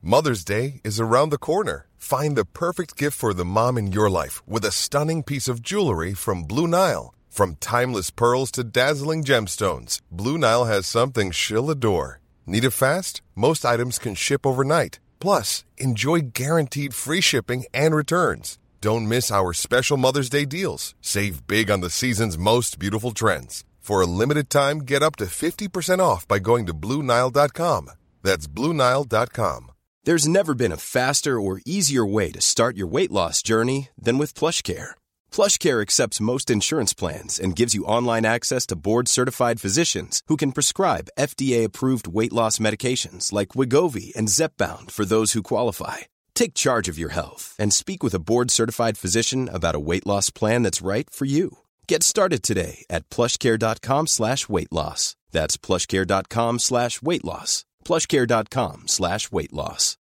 Mother's 0.01 0.45
Day 0.45 0.79
is 0.85 1.01
around 1.01 1.31
the 1.31 1.37
corner. 1.37 1.87
Find 1.97 2.37
the 2.37 2.45
perfect 2.45 2.95
gift 2.95 3.17
for 3.17 3.33
the 3.33 3.43
mom 3.43 3.77
in 3.77 3.91
your 3.91 4.09
life 4.09 4.41
with 4.47 4.63
a 4.63 4.71
stunning 4.71 5.21
piece 5.21 5.49
of 5.49 5.61
jewelry 5.61 6.13
from 6.13 6.43
Blue 6.43 6.67
Nile. 6.67 7.13
From 7.29 7.55
timeless 7.55 8.09
pearls 8.09 8.49
to 8.51 8.63
dazzling 8.63 9.23
gemstones, 9.23 9.99
Blue 10.09 10.37
Nile 10.37 10.65
has 10.65 10.87
something 10.87 11.31
she'll 11.31 11.69
adore. 11.69 12.21
Need 12.45 12.63
it 12.63 12.71
fast? 12.71 13.21
Most 13.35 13.65
items 13.65 13.99
can 13.99 14.15
ship 14.15 14.45
overnight. 14.45 14.99
Plus, 15.19 15.65
enjoy 15.77 16.21
guaranteed 16.21 16.93
free 16.93 17.21
shipping 17.21 17.65
and 17.73 17.93
returns. 17.93 18.57
Don't 18.79 19.07
miss 19.07 19.31
our 19.31 19.53
special 19.53 19.97
Mother's 19.97 20.29
Day 20.29 20.45
deals. 20.45 20.93
Save 21.01 21.47
big 21.47 21.71
on 21.71 21.81
the 21.81 21.89
season's 21.89 22.37
most 22.37 22.77
beautiful 22.77 23.11
trends. 23.11 23.63
For 23.79 24.01
a 24.01 24.05
limited 24.05 24.51
time, 24.51 24.79
get 24.79 25.01
up 25.01 25.15
to 25.15 25.25
50% 25.25 25.99
off 25.99 26.27
by 26.27 26.37
going 26.37 26.67
to 26.67 26.75
Bluenile.com. 26.75 27.89
That's 28.21 28.47
Bluenile.com. 28.47 29.71
There's 30.03 30.27
never 30.27 30.53
been 30.53 30.71
a 30.71 30.77
faster 30.77 31.41
or 31.41 31.59
easier 31.65 32.05
way 32.05 32.31
to 32.31 32.39
start 32.39 32.77
your 32.77 32.87
weight 32.87 33.11
loss 33.11 33.41
journey 33.41 33.89
than 33.97 34.19
with 34.19 34.35
PlushCare. 34.35 34.91
PlushCare 35.31 35.81
accepts 35.81 36.21
most 36.21 36.49
insurance 36.49 36.93
plans 36.93 37.39
and 37.39 37.55
gives 37.55 37.73
you 37.73 37.83
online 37.85 38.25
access 38.25 38.67
to 38.67 38.75
board-certified 38.75 39.59
physicians 39.59 40.21
who 40.27 40.37
can 40.37 40.51
prescribe 40.51 41.09
FDA-approved 41.17 42.07
weight 42.07 42.33
loss 42.33 42.59
medications 42.59 43.33
like 43.33 43.55
Wegovy 43.55 44.15
and 44.15 44.27
Zepbound 44.27 44.91
for 44.91 45.03
those 45.03 45.31
who 45.31 45.41
qualify. 45.41 45.97
Take 46.37 46.53
charge 46.53 46.87
of 46.87 46.99
your 46.99 47.09
health 47.09 47.55
and 47.57 47.73
speak 47.73 48.03
with 48.03 48.13
a 48.13 48.19
board-certified 48.19 48.95
physician 48.95 49.49
about 49.51 49.73
a 49.73 49.79
weight 49.79 50.05
loss 50.05 50.29
plan 50.29 50.61
that's 50.61 50.83
right 50.83 51.09
for 51.09 51.25
you. 51.25 51.57
Get 51.87 52.03
started 52.03 52.43
today 52.43 52.85
at 52.91 53.09
plushcare.com 53.09 54.05
slash 54.05 54.47
weight 54.47 54.71
loss. 54.71 55.15
That's 55.31 55.57
plushcare.com 55.57 56.59
slash 56.59 57.01
weight 57.01 57.25
loss. 57.25 57.65
plushcare.com 57.83 58.83
slash 58.85 59.31
weight 59.31 59.51
loss. 59.51 59.97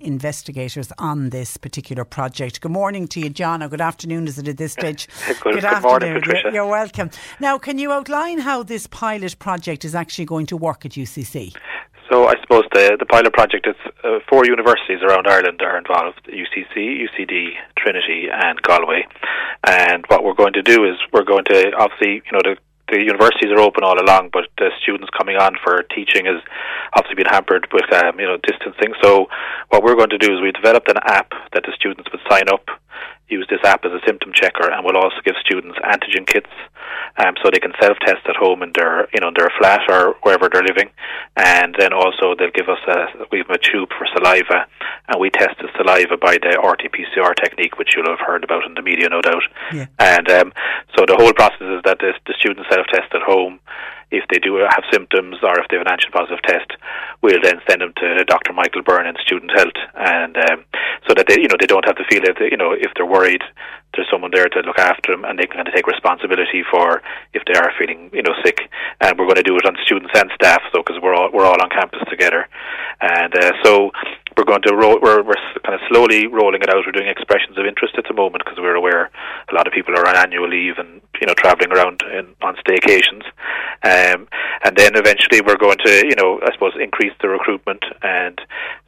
Investigators 0.00 0.90
on 0.98 1.30
this 1.30 1.56
particular 1.56 2.04
project. 2.04 2.60
Good 2.60 2.72
morning 2.72 3.06
to 3.06 3.20
you, 3.20 3.30
John, 3.30 3.62
or 3.62 3.68
good 3.68 3.80
afternoon, 3.80 4.26
is 4.26 4.36
it 4.36 4.48
at 4.48 4.56
this 4.56 4.72
stage? 4.80 5.06
good, 5.28 5.38
good, 5.42 5.62
good 5.62 5.82
morning, 5.82 6.14
Patricia. 6.14 6.50
You're 6.52 6.66
welcome. 6.66 7.10
Now, 7.38 7.56
can 7.56 7.78
you 7.78 7.92
outline 7.92 8.40
how 8.40 8.64
this 8.64 8.88
pilot 8.88 9.38
project 9.38 9.84
is 9.84 9.94
actually 9.94 10.24
going 10.24 10.46
to 10.46 10.56
work 10.56 10.84
at 10.84 10.90
UCC? 10.90 11.54
So 12.12 12.28
I 12.28 12.34
suppose 12.42 12.64
the 12.74 12.98
the 13.00 13.06
pilot 13.06 13.32
project 13.32 13.66
is 13.66 13.76
uh, 14.04 14.18
four 14.28 14.44
universities 14.44 15.00
around 15.00 15.26
Ireland 15.26 15.62
are 15.62 15.78
involved: 15.78 16.20
UCC, 16.28 17.08
UCD, 17.08 17.56
Trinity, 17.78 18.28
and 18.30 18.60
Galway. 18.60 19.08
And 19.66 20.04
what 20.08 20.22
we're 20.22 20.34
going 20.34 20.52
to 20.52 20.62
do 20.62 20.84
is 20.84 20.96
we're 21.10 21.24
going 21.24 21.44
to 21.46 21.72
obviously, 21.72 22.20
you 22.20 22.32
know, 22.32 22.44
the 22.44 22.56
the 22.92 23.00
universities 23.00 23.50
are 23.50 23.60
open 23.60 23.82
all 23.82 23.98
along, 23.98 24.28
but 24.30 24.44
the 24.58 24.68
students 24.82 25.08
coming 25.16 25.36
on 25.36 25.56
for 25.64 25.82
teaching 25.94 26.26
has 26.26 26.42
obviously 26.92 27.16
been 27.16 27.32
hampered 27.32 27.66
with 27.72 27.88
um, 27.94 28.20
you 28.20 28.26
know 28.26 28.36
distancing. 28.44 28.92
So 29.00 29.28
what 29.70 29.82
we're 29.82 29.96
going 29.96 30.12
to 30.12 30.18
do 30.18 30.34
is 30.34 30.42
we 30.42 30.52
developed 30.52 30.90
an 30.90 31.00
app 31.04 31.32
that 31.54 31.64
the 31.64 31.72
students 31.72 32.12
would 32.12 32.20
sign 32.28 32.44
up, 32.52 32.68
use 33.28 33.46
this 33.48 33.60
app 33.64 33.84
as 33.84 33.92
a 33.92 34.00
symptom 34.06 34.32
checker, 34.32 34.70
and 34.70 34.84
we'll 34.84 34.96
also 34.96 35.16
give 35.24 35.34
students 35.44 35.78
antigen 35.80 36.26
kits, 36.26 36.50
um, 37.16 37.34
so 37.42 37.50
they 37.50 37.58
can 37.58 37.72
self-test 37.80 38.26
at 38.28 38.36
home 38.36 38.62
in 38.62 38.72
their 38.74 39.08
you 39.12 39.20
know 39.20 39.30
their 39.36 39.48
flat 39.58 39.80
or 39.88 40.16
wherever 40.22 40.48
they're 40.52 40.62
living, 40.62 40.90
and 41.36 41.74
then 41.78 41.92
also 41.92 42.34
they'll 42.38 42.54
give 42.54 42.68
us 42.68 42.80
a 42.88 43.26
we 43.30 43.38
have 43.38 43.50
a 43.50 43.58
tube 43.58 43.90
for 43.96 44.06
saliva, 44.14 44.66
and 45.08 45.20
we 45.20 45.30
test 45.30 45.56
the 45.60 45.68
saliva 45.76 46.16
by 46.16 46.38
the 46.38 46.58
RT-PCR 46.60 47.34
technique, 47.36 47.78
which 47.78 47.94
you'll 47.96 48.08
have 48.10 48.24
heard 48.24 48.44
about 48.44 48.64
in 48.64 48.74
the 48.74 48.82
media, 48.82 49.08
no 49.08 49.20
doubt. 49.20 49.42
Yeah. 49.72 49.86
And 49.98 50.30
um, 50.30 50.52
so 50.96 51.04
the 51.06 51.16
whole 51.16 51.32
process 51.32 51.60
is 51.60 51.82
that 51.84 51.98
the, 51.98 52.12
the 52.26 52.34
students 52.38 52.68
self-test 52.70 53.14
at 53.14 53.22
home. 53.22 53.60
If 54.12 54.28
they 54.28 54.38
do 54.38 54.60
have 54.60 54.84
symptoms 54.92 55.36
or 55.42 55.58
if 55.58 55.66
they 55.68 55.76
have 55.80 55.86
an 55.86 55.92
antigen 55.92 56.12
positive 56.12 56.42
test, 56.44 56.76
we'll 57.22 57.40
then 57.42 57.60
send 57.68 57.80
them 57.80 57.92
to 57.96 58.24
Dr. 58.24 58.52
Michael 58.52 58.82
Byrne 58.82 59.06
in 59.06 59.16
Student 59.24 59.52
Health, 59.56 59.80
and 59.96 60.36
um, 60.36 60.64
so 61.08 61.14
that 61.16 61.26
they, 61.26 61.40
you 61.40 61.48
know, 61.48 61.56
they 61.58 61.66
don't 61.66 61.86
have 61.86 61.96
to 61.96 62.04
feel 62.04 62.20
that, 62.22 62.36
they, 62.38 62.50
you 62.50 62.60
know, 62.60 62.72
if 62.72 62.92
they're 62.94 63.08
worried, 63.08 63.42
there's 63.94 64.08
someone 64.10 64.30
there 64.32 64.48
to 64.48 64.60
look 64.60 64.78
after 64.78 65.12
them, 65.12 65.24
and 65.24 65.38
they 65.38 65.46
can 65.46 65.56
kind 65.56 65.68
of 65.68 65.74
take 65.74 65.86
responsibility 65.86 66.62
for 66.70 67.02
if 67.34 67.42
they 67.46 67.54
are 67.54 67.72
feeling, 67.78 68.10
you 68.12 68.22
know, 68.22 68.32
sick. 68.44 68.60
And 69.00 69.18
we're 69.18 69.26
going 69.26 69.40
to 69.40 69.42
do 69.42 69.56
it 69.56 69.66
on 69.66 69.76
students 69.84 70.12
and 70.14 70.30
staff, 70.34 70.62
so 70.72 70.82
because 70.84 71.00
we're 71.02 71.14
all 71.14 71.30
we're 71.32 71.44
all 71.44 71.60
on 71.60 71.68
campus 71.70 72.00
together, 72.08 72.48
and 73.00 73.34
uh, 73.34 73.52
so 73.64 73.90
we're 74.36 74.44
going 74.44 74.62
to 74.62 74.74
roll, 74.74 74.98
we're, 75.00 75.22
we're 75.22 75.40
kind 75.64 75.74
of 75.74 75.80
slowly 75.88 76.26
rolling 76.26 76.62
it 76.62 76.70
out. 76.70 76.84
We're 76.86 76.92
doing 76.92 77.08
expressions 77.08 77.58
of 77.58 77.66
interest 77.66 77.94
at 77.98 78.04
the 78.08 78.14
moment 78.14 78.44
because 78.44 78.58
we're 78.58 78.74
aware 78.74 79.10
a 79.50 79.54
lot 79.54 79.66
of 79.66 79.72
people 79.72 79.94
are 79.96 80.06
on 80.06 80.16
annual 80.16 80.48
leave 80.48 80.78
and 80.78 81.00
you 81.20 81.26
know 81.26 81.34
traveling 81.34 81.72
around 81.72 82.02
in, 82.12 82.34
on 82.42 82.56
staycations, 82.56 83.24
um, 83.82 84.28
and 84.64 84.76
then 84.76 84.96
eventually 84.96 85.40
we're 85.40 85.56
going 85.56 85.78
to 85.84 86.06
you 86.06 86.14
know 86.16 86.40
I 86.42 86.52
suppose 86.52 86.72
increase 86.80 87.12
the 87.20 87.28
recruitment 87.28 87.84
and 88.02 88.40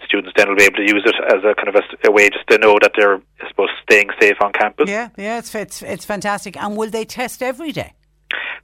students 0.04 0.32
then 0.36 0.48
will 0.48 0.56
be 0.56 0.64
able 0.64 0.76
to 0.76 0.82
use 0.82 1.02
it 1.04 1.14
as 1.26 1.44
a 1.44 1.54
kind 1.54 1.68
of 1.68 1.76
a, 1.76 2.08
a 2.08 2.12
way 2.12 2.28
just 2.30 2.46
to 2.48 2.58
know 2.58 2.78
that 2.80 2.92
they're 2.96 3.16
I 3.16 3.48
suppose 3.48 3.70
staying 3.82 4.10
safe 4.20 4.36
on 4.40 4.52
campus. 4.52 4.88
Yeah, 4.88 5.10
yeah, 5.16 5.38
it's 5.38 5.54
it's 5.54 5.82
it's 5.82 6.04
fantastic. 6.04 6.56
And 6.56 6.76
will 6.76 6.90
they 6.90 7.04
test 7.04 7.42
every 7.42 7.72
day? 7.72 7.92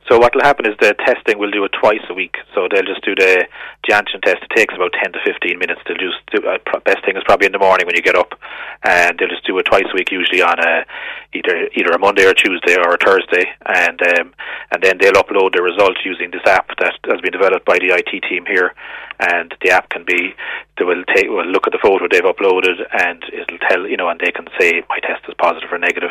So 0.08 0.18
what 0.18 0.34
will 0.34 0.42
happen 0.42 0.66
is 0.66 0.74
the 0.80 0.94
testing 1.06 1.38
will 1.38 1.50
do 1.50 1.64
it 1.64 1.72
twice 1.78 2.02
a 2.08 2.14
week. 2.14 2.36
So 2.54 2.68
they'll 2.70 2.82
just 2.82 3.04
do 3.04 3.14
the, 3.14 3.46
the 3.86 3.94
antigen 3.94 4.22
test. 4.22 4.42
It 4.42 4.50
takes 4.56 4.74
about 4.74 4.92
10 5.02 5.12
to 5.12 5.18
15 5.24 5.58
minutes. 5.58 5.80
They'll 5.86 5.96
just 5.96 6.18
do, 6.32 6.46
uh, 6.48 6.58
best 6.84 7.04
thing 7.04 7.16
is 7.16 7.22
probably 7.24 7.46
in 7.46 7.52
the 7.52 7.58
morning 7.58 7.86
when 7.86 7.94
you 7.94 8.02
get 8.02 8.16
up, 8.16 8.34
and 8.82 9.18
they'll 9.18 9.28
just 9.28 9.46
do 9.46 9.58
it 9.58 9.64
twice 9.64 9.86
a 9.86 9.94
week, 9.94 10.10
usually 10.10 10.42
on 10.42 10.58
a 10.58 10.84
either 11.32 11.68
either 11.74 11.92
a 11.92 11.98
Monday 11.98 12.26
or 12.26 12.34
Tuesday 12.34 12.76
or 12.76 12.94
a 12.94 12.98
Thursday, 12.98 13.46
and 13.66 14.00
um, 14.18 14.32
and 14.72 14.82
then 14.82 14.98
they'll 14.98 15.12
upload 15.12 15.54
the 15.54 15.62
results 15.62 16.00
using 16.04 16.30
this 16.30 16.46
app 16.46 16.68
that 16.78 16.94
has 17.10 17.20
been 17.20 17.32
developed 17.32 17.66
by 17.66 17.78
the 17.78 17.94
IT 17.94 18.22
team 18.28 18.44
here, 18.46 18.74
and 19.20 19.54
the 19.62 19.70
app 19.70 19.88
can 19.90 20.04
be 20.04 20.34
they 20.78 20.84
will 20.84 21.04
take 21.14 21.28
will 21.28 21.46
look 21.46 21.66
at 21.66 21.72
the 21.72 21.82
photo 21.82 22.08
they've 22.08 22.24
uploaded 22.24 22.80
and 23.04 23.22
it'll 23.32 23.60
tell 23.68 23.86
you 23.86 23.96
know 23.96 24.08
and 24.08 24.18
they 24.20 24.32
can 24.32 24.48
say 24.58 24.82
my 24.88 24.98
test 25.00 25.22
is 25.28 25.34
positive 25.38 25.70
or 25.70 25.78
negative. 25.78 26.10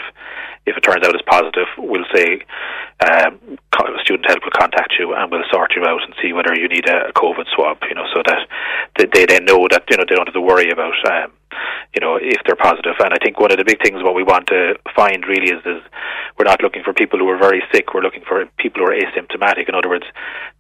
If 0.66 0.78
it 0.78 0.82
turns 0.82 1.06
out 1.06 1.16
it's 1.16 1.26
positive, 1.26 1.66
we'll 1.78 2.06
say 2.14 2.46
um, 3.02 3.40
student 4.04 4.28
help 4.28 4.44
will 4.44 4.54
contact 4.54 4.94
you 5.00 5.16
and 5.16 5.32
we'll 5.32 5.48
sort 5.52 5.74
you 5.76 5.84
out 5.86 6.04
and 6.04 6.14
see 6.22 6.34
whether 6.34 6.54
you 6.54 6.68
need 6.68 6.88
a, 6.88 7.12
COVID 7.14 7.50
swab. 7.56 7.78
You 7.90 7.96
know, 7.96 8.06
so 8.14 8.22
that 8.26 8.48
they, 8.98 9.06
they 9.12 9.26
then 9.26 9.46
know 9.46 9.68
that 9.72 9.84
you 9.90 9.98
know 9.98 10.06
they 10.08 10.16
don't 10.16 10.28
have 10.28 10.38
to 10.38 10.41
worry 10.41 10.70
about 10.70 10.94
um, 11.10 11.32
you 11.93 12.01
know, 12.01 12.17
if 12.21 12.41
they're 12.45 12.55
positive. 12.55 12.93
And 12.99 13.13
I 13.13 13.17
think 13.17 13.39
one 13.39 13.51
of 13.51 13.57
the 13.57 13.65
big 13.65 13.81
things 13.81 14.03
what 14.03 14.15
we 14.15 14.23
want 14.23 14.47
to 14.47 14.76
find 14.95 15.26
really 15.26 15.51
is, 15.51 15.61
is 15.65 15.81
we're 16.38 16.45
not 16.45 16.61
looking 16.61 16.84
for 16.84 16.93
people 16.93 17.19
who 17.19 17.27
are 17.30 17.38
very 17.38 17.61
sick. 17.73 17.93
We're 17.93 18.01
looking 18.01 18.23
for 18.27 18.45
people 18.57 18.81
who 18.81 18.88
are 18.91 18.95
asymptomatic. 18.95 19.67
In 19.67 19.76
other 19.76 19.89
words, 19.89 20.05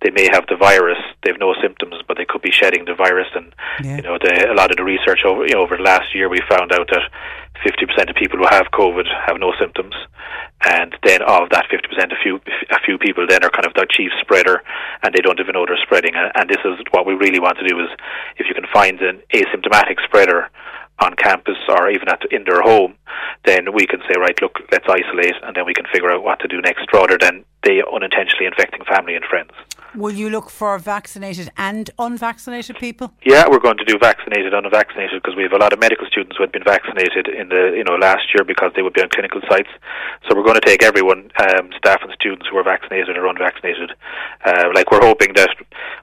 they 0.01 0.09
may 0.09 0.27
have 0.31 0.45
the 0.47 0.55
virus, 0.55 0.97
they 1.23 1.29
have 1.31 1.39
no 1.39 1.53
symptoms, 1.61 1.95
but 2.07 2.17
they 2.17 2.25
could 2.25 2.41
be 2.41 2.51
shedding 2.51 2.85
the 2.85 2.95
virus. 2.95 3.27
And 3.35 3.53
Yeah. 3.83 3.97
you 3.97 4.01
know, 4.01 4.17
the, 4.17 4.51
a 4.51 4.55
lot 4.55 4.71
of 4.71 4.77
the 4.77 4.83
research 4.83 5.21
over 5.25 5.45
you 5.45 5.55
know, 5.55 5.61
over 5.61 5.77
the 5.77 5.83
last 5.83 6.13
year, 6.15 6.29
we 6.29 6.41
found 6.49 6.71
out 6.73 6.89
that 6.91 7.03
50% 7.65 8.09
of 8.09 8.15
people 8.15 8.39
who 8.39 8.47
have 8.49 8.71
COVID 8.71 9.05
have 9.27 9.37
no 9.39 9.53
symptoms, 9.59 9.93
and 10.65 10.95
then 11.03 11.21
of 11.21 11.49
that 11.51 11.65
50%, 11.71 12.11
a 12.11 12.15
few 12.23 12.39
a 12.69 12.79
few 12.85 12.97
people 12.97 13.25
then 13.27 13.43
are 13.43 13.49
kind 13.49 13.65
of 13.65 13.73
the 13.73 13.85
chief 13.89 14.11
spreader, 14.21 14.61
and 15.03 15.13
they 15.13 15.21
don't 15.21 15.39
even 15.39 15.53
know 15.53 15.65
they're 15.65 15.79
spreading. 15.83 16.15
And, 16.15 16.31
and 16.35 16.49
this 16.49 16.59
is 16.63 16.79
what 16.91 17.05
we 17.05 17.13
really 17.13 17.39
want 17.39 17.57
to 17.59 17.67
do 17.67 17.79
is, 17.79 17.89
if 18.37 18.47
you 18.47 18.53
can 18.53 18.65
find 18.71 18.99
an 19.01 19.21
asymptomatic 19.33 20.03
spreader 20.03 20.49
on 21.01 21.15
campus 21.15 21.57
or 21.67 21.89
even 21.89 22.09
at 22.09 22.21
in 22.31 22.43
their 22.43 22.61
home, 22.61 22.95
then 23.45 23.73
we 23.73 23.85
can 23.87 24.01
say, 24.01 24.19
right, 24.19 24.39
look, 24.41 24.59
let's 24.71 24.85
isolate, 24.87 25.35
and 25.43 25.55
then 25.55 25.65
we 25.65 25.73
can 25.73 25.85
figure 25.91 26.11
out 26.11 26.23
what 26.23 26.39
to 26.39 26.47
do 26.47 26.61
next, 26.61 26.87
rather 26.93 27.17
than 27.17 27.43
they 27.63 27.81
unintentionally 27.93 28.45
infecting 28.45 28.83
family 28.85 29.15
and 29.15 29.25
friends. 29.25 29.51
Will 29.95 30.13
you 30.13 30.29
look 30.29 30.49
for 30.51 30.77
vaccinated 30.77 31.49
and 31.57 31.89
unvaccinated 31.97 32.77
people? 32.77 33.11
Yeah, 33.23 33.49
we're 33.49 33.59
going 33.59 33.77
to 33.77 33.85
do 33.85 33.97
vaccinated, 33.97 34.53
and 34.53 34.65
unvaccinated, 34.65 35.21
because 35.21 35.35
we 35.35 35.43
have 35.43 35.53
a 35.53 35.57
lot 35.57 35.73
of 35.73 35.79
medical 35.79 36.05
students 36.05 36.37
who 36.37 36.43
had 36.43 36.51
been 36.51 36.63
vaccinated 36.63 37.27
in 37.27 37.49
the 37.49 37.73
you 37.75 37.83
know 37.83 37.95
last 37.95 38.29
year 38.33 38.43
because 38.43 38.71
they 38.75 38.83
would 38.83 38.93
be 38.93 39.01
on 39.01 39.09
clinical 39.09 39.41
sites. 39.49 39.69
So 40.27 40.37
we're 40.37 40.43
going 40.43 40.61
to 40.61 40.65
take 40.65 40.83
everyone, 40.83 41.31
um, 41.41 41.71
staff 41.77 42.01
and 42.03 42.13
students 42.13 42.45
who 42.49 42.57
are 42.57 42.63
vaccinated 42.63 43.17
or 43.17 43.25
unvaccinated. 43.25 43.91
Uh, 44.45 44.69
like 44.75 44.91
we're 44.91 45.01
hoping 45.01 45.33
that 45.33 45.49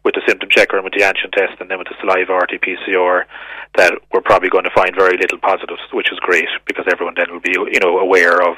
with 0.04 0.14
the 0.14 0.22
symptom 0.26 0.48
checker 0.50 0.76
and 0.76 0.84
with 0.84 0.94
the 0.94 1.06
antigen 1.06 1.30
test, 1.30 1.60
and 1.60 1.70
then 1.70 1.78
with 1.78 1.86
the 1.86 1.94
saliva 2.00 2.34
RT-PCR, 2.34 3.24
that 3.76 3.94
we're 4.12 4.20
probably 4.20 4.48
going 4.48 4.64
to 4.64 4.74
find 4.74 4.90
very 4.96 5.16
little 5.16 5.38
positives, 5.38 5.82
which 5.92 6.10
is 6.10 6.18
great 6.18 6.48
because 6.66 6.86
everyone 6.90 7.14
then 7.16 7.30
will 7.30 7.40
be 7.40 7.54
you 7.54 7.78
know 7.78 7.98
aware 7.98 8.42
of 8.42 8.56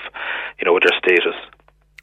you 0.59 0.65
know 0.65 0.79
their 0.81 0.97
status. 0.97 1.37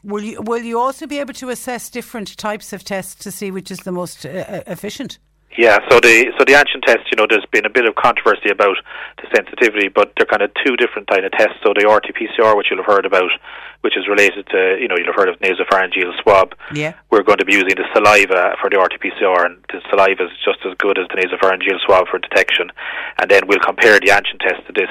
Will 0.05 0.23
you 0.23 0.41
will 0.41 0.61
you 0.61 0.79
also 0.79 1.07
be 1.07 1.17
able 1.17 1.33
to 1.33 1.49
assess 1.49 1.89
different 1.89 2.37
types 2.37 2.73
of 2.73 2.83
tests 2.83 3.15
to 3.23 3.31
see 3.31 3.49
which 3.49 3.71
is 3.71 3.79
the 3.79 3.91
most 3.91 4.23
uh, 4.23 4.29
uh, 4.29 4.61
efficient? 4.67 5.17
Yeah, 5.57 5.79
so 5.89 5.99
the 5.99 6.31
so 6.37 6.45
the 6.45 6.53
antigen 6.53 6.83
test, 6.85 7.09
you 7.11 7.15
know, 7.17 7.25
there's 7.27 7.45
been 7.51 7.65
a 7.65 7.69
bit 7.69 7.87
of 7.87 7.95
controversy 7.95 8.51
about 8.51 8.75
the 9.17 9.27
sensitivity, 9.33 9.87
but 9.87 10.13
they're 10.15 10.27
kind 10.27 10.43
of 10.43 10.51
two 10.63 10.75
different 10.75 11.07
kind 11.07 11.25
of 11.25 11.31
tests. 11.31 11.57
So 11.65 11.73
the 11.73 11.87
RT-PCR, 11.89 12.55
which 12.55 12.67
you'll 12.69 12.83
have 12.83 12.93
heard 12.93 13.05
about, 13.05 13.31
which 13.81 13.97
is 13.97 14.07
related 14.07 14.47
to, 14.47 14.77
you 14.79 14.87
know, 14.87 14.95
you'll 14.97 15.07
have 15.07 15.15
heard 15.15 15.29
of 15.29 15.39
nasopharyngeal 15.39 16.21
swab. 16.21 16.55
Yeah. 16.73 16.93
We're 17.09 17.23
going 17.23 17.39
to 17.39 17.45
be 17.45 17.53
using 17.53 17.75
the 17.75 17.85
saliva 17.93 18.55
for 18.61 18.69
the 18.69 18.79
RT-PCR, 18.79 19.45
and 19.45 19.63
the 19.71 19.81
saliva 19.89 20.25
is 20.25 20.31
just 20.43 20.59
as 20.65 20.73
good 20.77 20.97
as 20.97 21.07
the 21.09 21.21
nasopharyngeal 21.21 21.79
swab 21.85 22.07
for 22.07 22.19
detection. 22.19 22.71
And 23.19 23.29
then 23.29 23.47
we'll 23.47 23.59
compare 23.59 23.99
the 23.99 24.09
antigen 24.09 24.39
test 24.39 24.65
to 24.67 24.73
this. 24.73 24.89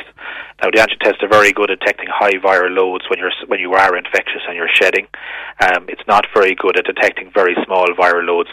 Now, 0.63 0.71
the 0.71 0.79
antigen 0.79 1.01
tests 1.01 1.23
are 1.23 1.29
very 1.29 1.53
good 1.53 1.71
at 1.71 1.81
detecting 1.81 2.07
high 2.09 2.39
viral 2.39 2.75
loads 2.75 3.05
when 3.11 3.19
you're 3.19 3.33
when 3.49 3.61
you 3.61 3.75
are 3.75 3.97
infectious 3.97 4.43
and 4.47 4.57
you're 4.57 4.71
shedding. 4.73 5.07
Um, 5.61 5.87
it's 5.89 6.07
not 6.07 6.27
very 6.33 6.55
good 6.55 6.79
at 6.79 6.85
detecting 6.87 7.31
very 7.35 7.57
small 7.65 7.87
viral 7.99 8.27
loads, 8.27 8.51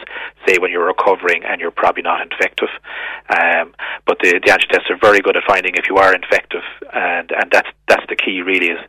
say 0.47 0.57
when 0.57 0.71
you're 0.71 0.85
recovering 0.85 1.43
and 1.43 1.61
you're 1.61 1.71
probably 1.71 2.03
not 2.03 2.21
infective. 2.21 2.69
Um, 3.29 3.73
but 4.05 4.17
the, 4.19 4.39
the 4.43 4.51
antigen 4.51 4.69
tests 4.69 4.89
are 4.89 4.97
very 4.97 5.21
good 5.21 5.37
at 5.37 5.43
finding 5.47 5.75
if 5.75 5.85
you 5.89 5.97
are 5.97 6.13
infective, 6.13 6.63
and 6.91 7.31
and 7.31 7.51
that's 7.51 7.69
that's 7.87 8.05
the 8.09 8.15
key 8.15 8.41
really 8.41 8.69
is 8.69 8.79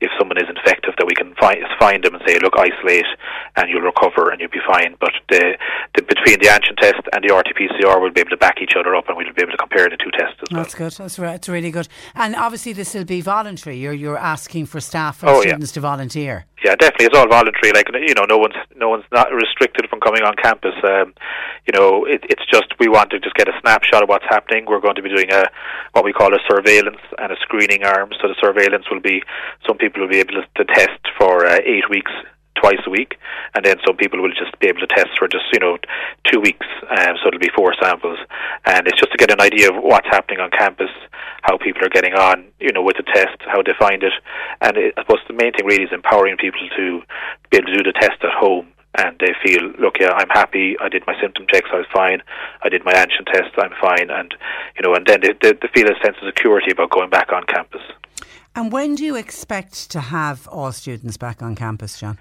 if 0.00 0.10
someone 0.18 0.38
is 0.38 0.48
infective 0.48 0.94
that 1.00 1.06
we 1.08 1.14
can 1.16 1.34
find 1.40 1.56
find 1.80 2.04
them 2.04 2.14
and 2.14 2.22
say 2.28 2.36
look 2.44 2.52
isolate 2.60 3.08
and 3.56 3.70
you'll 3.70 3.80
recover 3.80 4.28
and 4.30 4.38
you'll 4.40 4.52
be 4.52 4.60
fine. 4.68 4.94
But 5.00 5.12
the, 5.30 5.56
the 5.96 6.02
between 6.02 6.38
the 6.40 6.48
antigen 6.52 6.76
test 6.76 7.00
and 7.12 7.24
the 7.24 7.32
RT-PCR 7.34 7.96
we'll 8.00 8.12
be 8.12 8.20
able 8.20 8.30
to 8.30 8.36
back 8.36 8.60
each 8.60 8.74
other 8.78 8.94
up 8.94 9.08
and 9.08 9.16
we'll 9.16 9.32
be 9.32 9.40
able 9.42 9.52
to 9.52 9.56
compare 9.56 9.88
the 9.88 9.96
two 9.96 10.10
tests 10.12 10.36
as 10.44 10.52
well. 10.52 10.62
That's 10.62 10.74
good. 10.74 10.92
That's 10.92 11.18
right. 11.18 11.32
That's 11.32 11.48
really 11.48 11.70
good. 11.70 11.88
And 12.14 12.36
obviously, 12.36 12.74
this 12.74 12.92
will 12.92 13.04
be 13.08 13.22
voluntary. 13.22 13.78
You're 13.78 13.94
you're 13.94 14.18
asking 14.18 14.66
for 14.66 14.80
staff 14.80 15.22
and 15.22 15.30
Oh, 15.30 15.36
yeah. 15.40 15.56
students 15.56 15.72
to 15.72 15.80
volunteer. 15.80 16.44
Yeah, 16.62 16.74
definitely. 16.76 17.06
It's 17.06 17.16
all 17.16 17.26
voluntary. 17.28 17.72
Like 17.72 17.88
you 18.06 18.12
know, 18.14 18.26
no 18.28 18.36
one's 18.36 18.56
no 18.76 18.90
one's 18.90 19.04
not 19.10 19.32
restricted 19.32 19.88
from 19.88 20.00
coming 20.00 20.22
on 20.22 20.34
campus. 20.36 20.74
Um, 20.84 21.14
you 21.66 21.72
know, 21.72 22.04
it, 22.04 22.20
it's 22.28 22.44
just 22.52 22.66
we 22.78 22.88
want 22.88 23.08
to 23.10 23.18
just 23.20 23.34
get 23.34 23.48
a 23.48 23.52
snapshot 23.62 24.02
of 24.02 24.08
what's 24.10 24.26
happening. 24.28 24.66
We're 24.68 24.80
going 24.80 24.96
to 24.96 25.02
be 25.02 25.08
doing 25.08 25.32
a 25.32 25.44
what 25.92 26.04
we 26.04 26.12
call 26.12 26.34
a 26.34 26.38
surveillance 26.50 27.00
and 27.18 27.32
a 27.32 27.36
screening 27.40 27.84
arm. 27.84 28.10
So 28.20 28.28
the 28.28 28.34
surveillance 28.40 28.84
will 28.90 29.00
be 29.00 29.22
some 29.66 29.78
people 29.78 30.02
will 30.02 30.08
be 30.08 30.18
able 30.18 30.34
to 30.34 30.64
test 30.64 30.79
for 31.18 31.46
uh, 31.46 31.58
eight 31.64 31.88
weeks 31.90 32.12
twice 32.60 32.80
a 32.86 32.90
week, 32.90 33.16
and 33.54 33.64
then 33.64 33.76
some 33.86 33.96
people 33.96 34.20
will 34.20 34.30
just 34.30 34.56
be 34.60 34.68
able 34.68 34.80
to 34.80 34.86
test 34.86 35.10
for 35.18 35.26
just 35.26 35.44
you 35.52 35.58
know 35.58 35.78
two 36.30 36.40
weeks. 36.40 36.66
Um, 36.88 37.16
so 37.20 37.28
it'll 37.28 37.40
be 37.40 37.50
four 37.56 37.74
samples, 37.80 38.18
and 38.66 38.86
it's 38.86 38.98
just 38.98 39.12
to 39.12 39.18
get 39.18 39.32
an 39.32 39.40
idea 39.40 39.70
of 39.70 39.82
what's 39.82 40.06
happening 40.06 40.40
on 40.40 40.50
campus, 40.50 40.90
how 41.42 41.56
people 41.56 41.84
are 41.84 41.88
getting 41.88 42.14
on, 42.14 42.44
you 42.60 42.72
know, 42.72 42.82
with 42.82 42.96
the 42.96 43.02
test, 43.02 43.40
how 43.46 43.62
they 43.62 43.72
find 43.78 44.02
it, 44.02 44.12
and 44.60 44.76
it, 44.76 44.94
I 44.96 45.02
suppose 45.02 45.20
the 45.26 45.34
main 45.34 45.52
thing 45.52 45.66
really 45.66 45.84
is 45.84 45.92
empowering 45.92 46.36
people 46.36 46.60
to 46.76 47.02
be 47.50 47.56
able 47.56 47.68
to 47.68 47.76
do 47.78 47.84
the 47.84 47.98
test 47.98 48.22
at 48.22 48.32
home. 48.32 48.68
And 48.98 49.16
they 49.20 49.32
feel, 49.40 49.70
look, 49.78 50.00
yeah, 50.00 50.10
I'm 50.10 50.28
happy. 50.30 50.74
I 50.80 50.88
did 50.88 51.06
my 51.06 51.14
symptom 51.20 51.46
checks. 51.48 51.70
I 51.72 51.76
was 51.76 51.86
fine. 51.94 52.20
I 52.64 52.68
did 52.68 52.84
my 52.84 52.92
antigen 52.92 53.24
test. 53.24 53.54
I'm 53.56 53.70
fine. 53.80 54.10
And 54.10 54.34
you 54.74 54.82
know, 54.82 54.96
and 54.96 55.06
then 55.06 55.20
they, 55.20 55.32
they, 55.40 55.52
they 55.52 55.68
feel 55.72 55.86
a 55.86 55.94
sense 56.04 56.16
of 56.20 56.26
security 56.26 56.72
about 56.72 56.90
going 56.90 57.08
back 57.08 57.32
on 57.32 57.44
campus. 57.44 57.82
And 58.54 58.72
when 58.72 58.96
do 58.96 59.04
you 59.04 59.16
expect 59.16 59.90
to 59.92 60.00
have 60.00 60.48
all 60.48 60.72
students 60.72 61.16
back 61.16 61.40
on 61.40 61.54
campus, 61.54 62.00
John? 62.00 62.18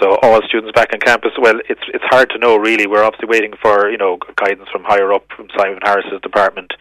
So 0.00 0.16
all 0.22 0.40
students 0.46 0.72
back 0.74 0.90
on 0.92 1.00
campus. 1.00 1.32
Well, 1.40 1.58
it's 1.68 1.82
it's 1.92 2.04
hard 2.04 2.30
to 2.30 2.38
know 2.38 2.56
really. 2.56 2.86
We're 2.86 3.02
obviously 3.02 3.28
waiting 3.28 3.52
for 3.60 3.90
you 3.90 3.98
know 3.98 4.18
guidance 4.36 4.68
from 4.70 4.84
higher 4.84 5.12
up 5.12 5.26
from 5.36 5.48
Simon 5.56 5.80
Harris's 5.82 6.20
department. 6.22 6.72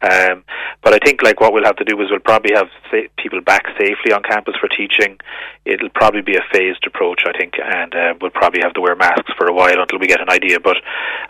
Um, 0.00 0.44
but 0.82 0.94
I 0.94 0.98
think 1.04 1.22
like 1.22 1.40
what 1.40 1.52
we'll 1.52 1.64
have 1.64 1.76
to 1.76 1.84
do 1.84 2.00
is 2.00 2.08
we'll 2.10 2.20
probably 2.20 2.54
have 2.54 2.68
sa- 2.90 3.08
people 3.18 3.40
back 3.40 3.64
safely 3.78 4.12
on 4.12 4.22
campus 4.22 4.54
for 4.58 4.68
teaching. 4.68 5.18
It'll 5.64 5.90
probably 5.90 6.22
be 6.22 6.36
a 6.36 6.44
phased 6.52 6.86
approach, 6.86 7.22
I 7.26 7.36
think, 7.36 7.54
and 7.62 7.94
uh, 7.94 8.14
we'll 8.20 8.30
probably 8.30 8.62
have 8.62 8.72
to 8.74 8.80
wear 8.80 8.96
masks 8.96 9.32
for 9.36 9.46
a 9.46 9.52
while 9.52 9.80
until 9.80 9.98
we 9.98 10.06
get 10.06 10.20
an 10.20 10.30
idea. 10.30 10.58
But 10.58 10.78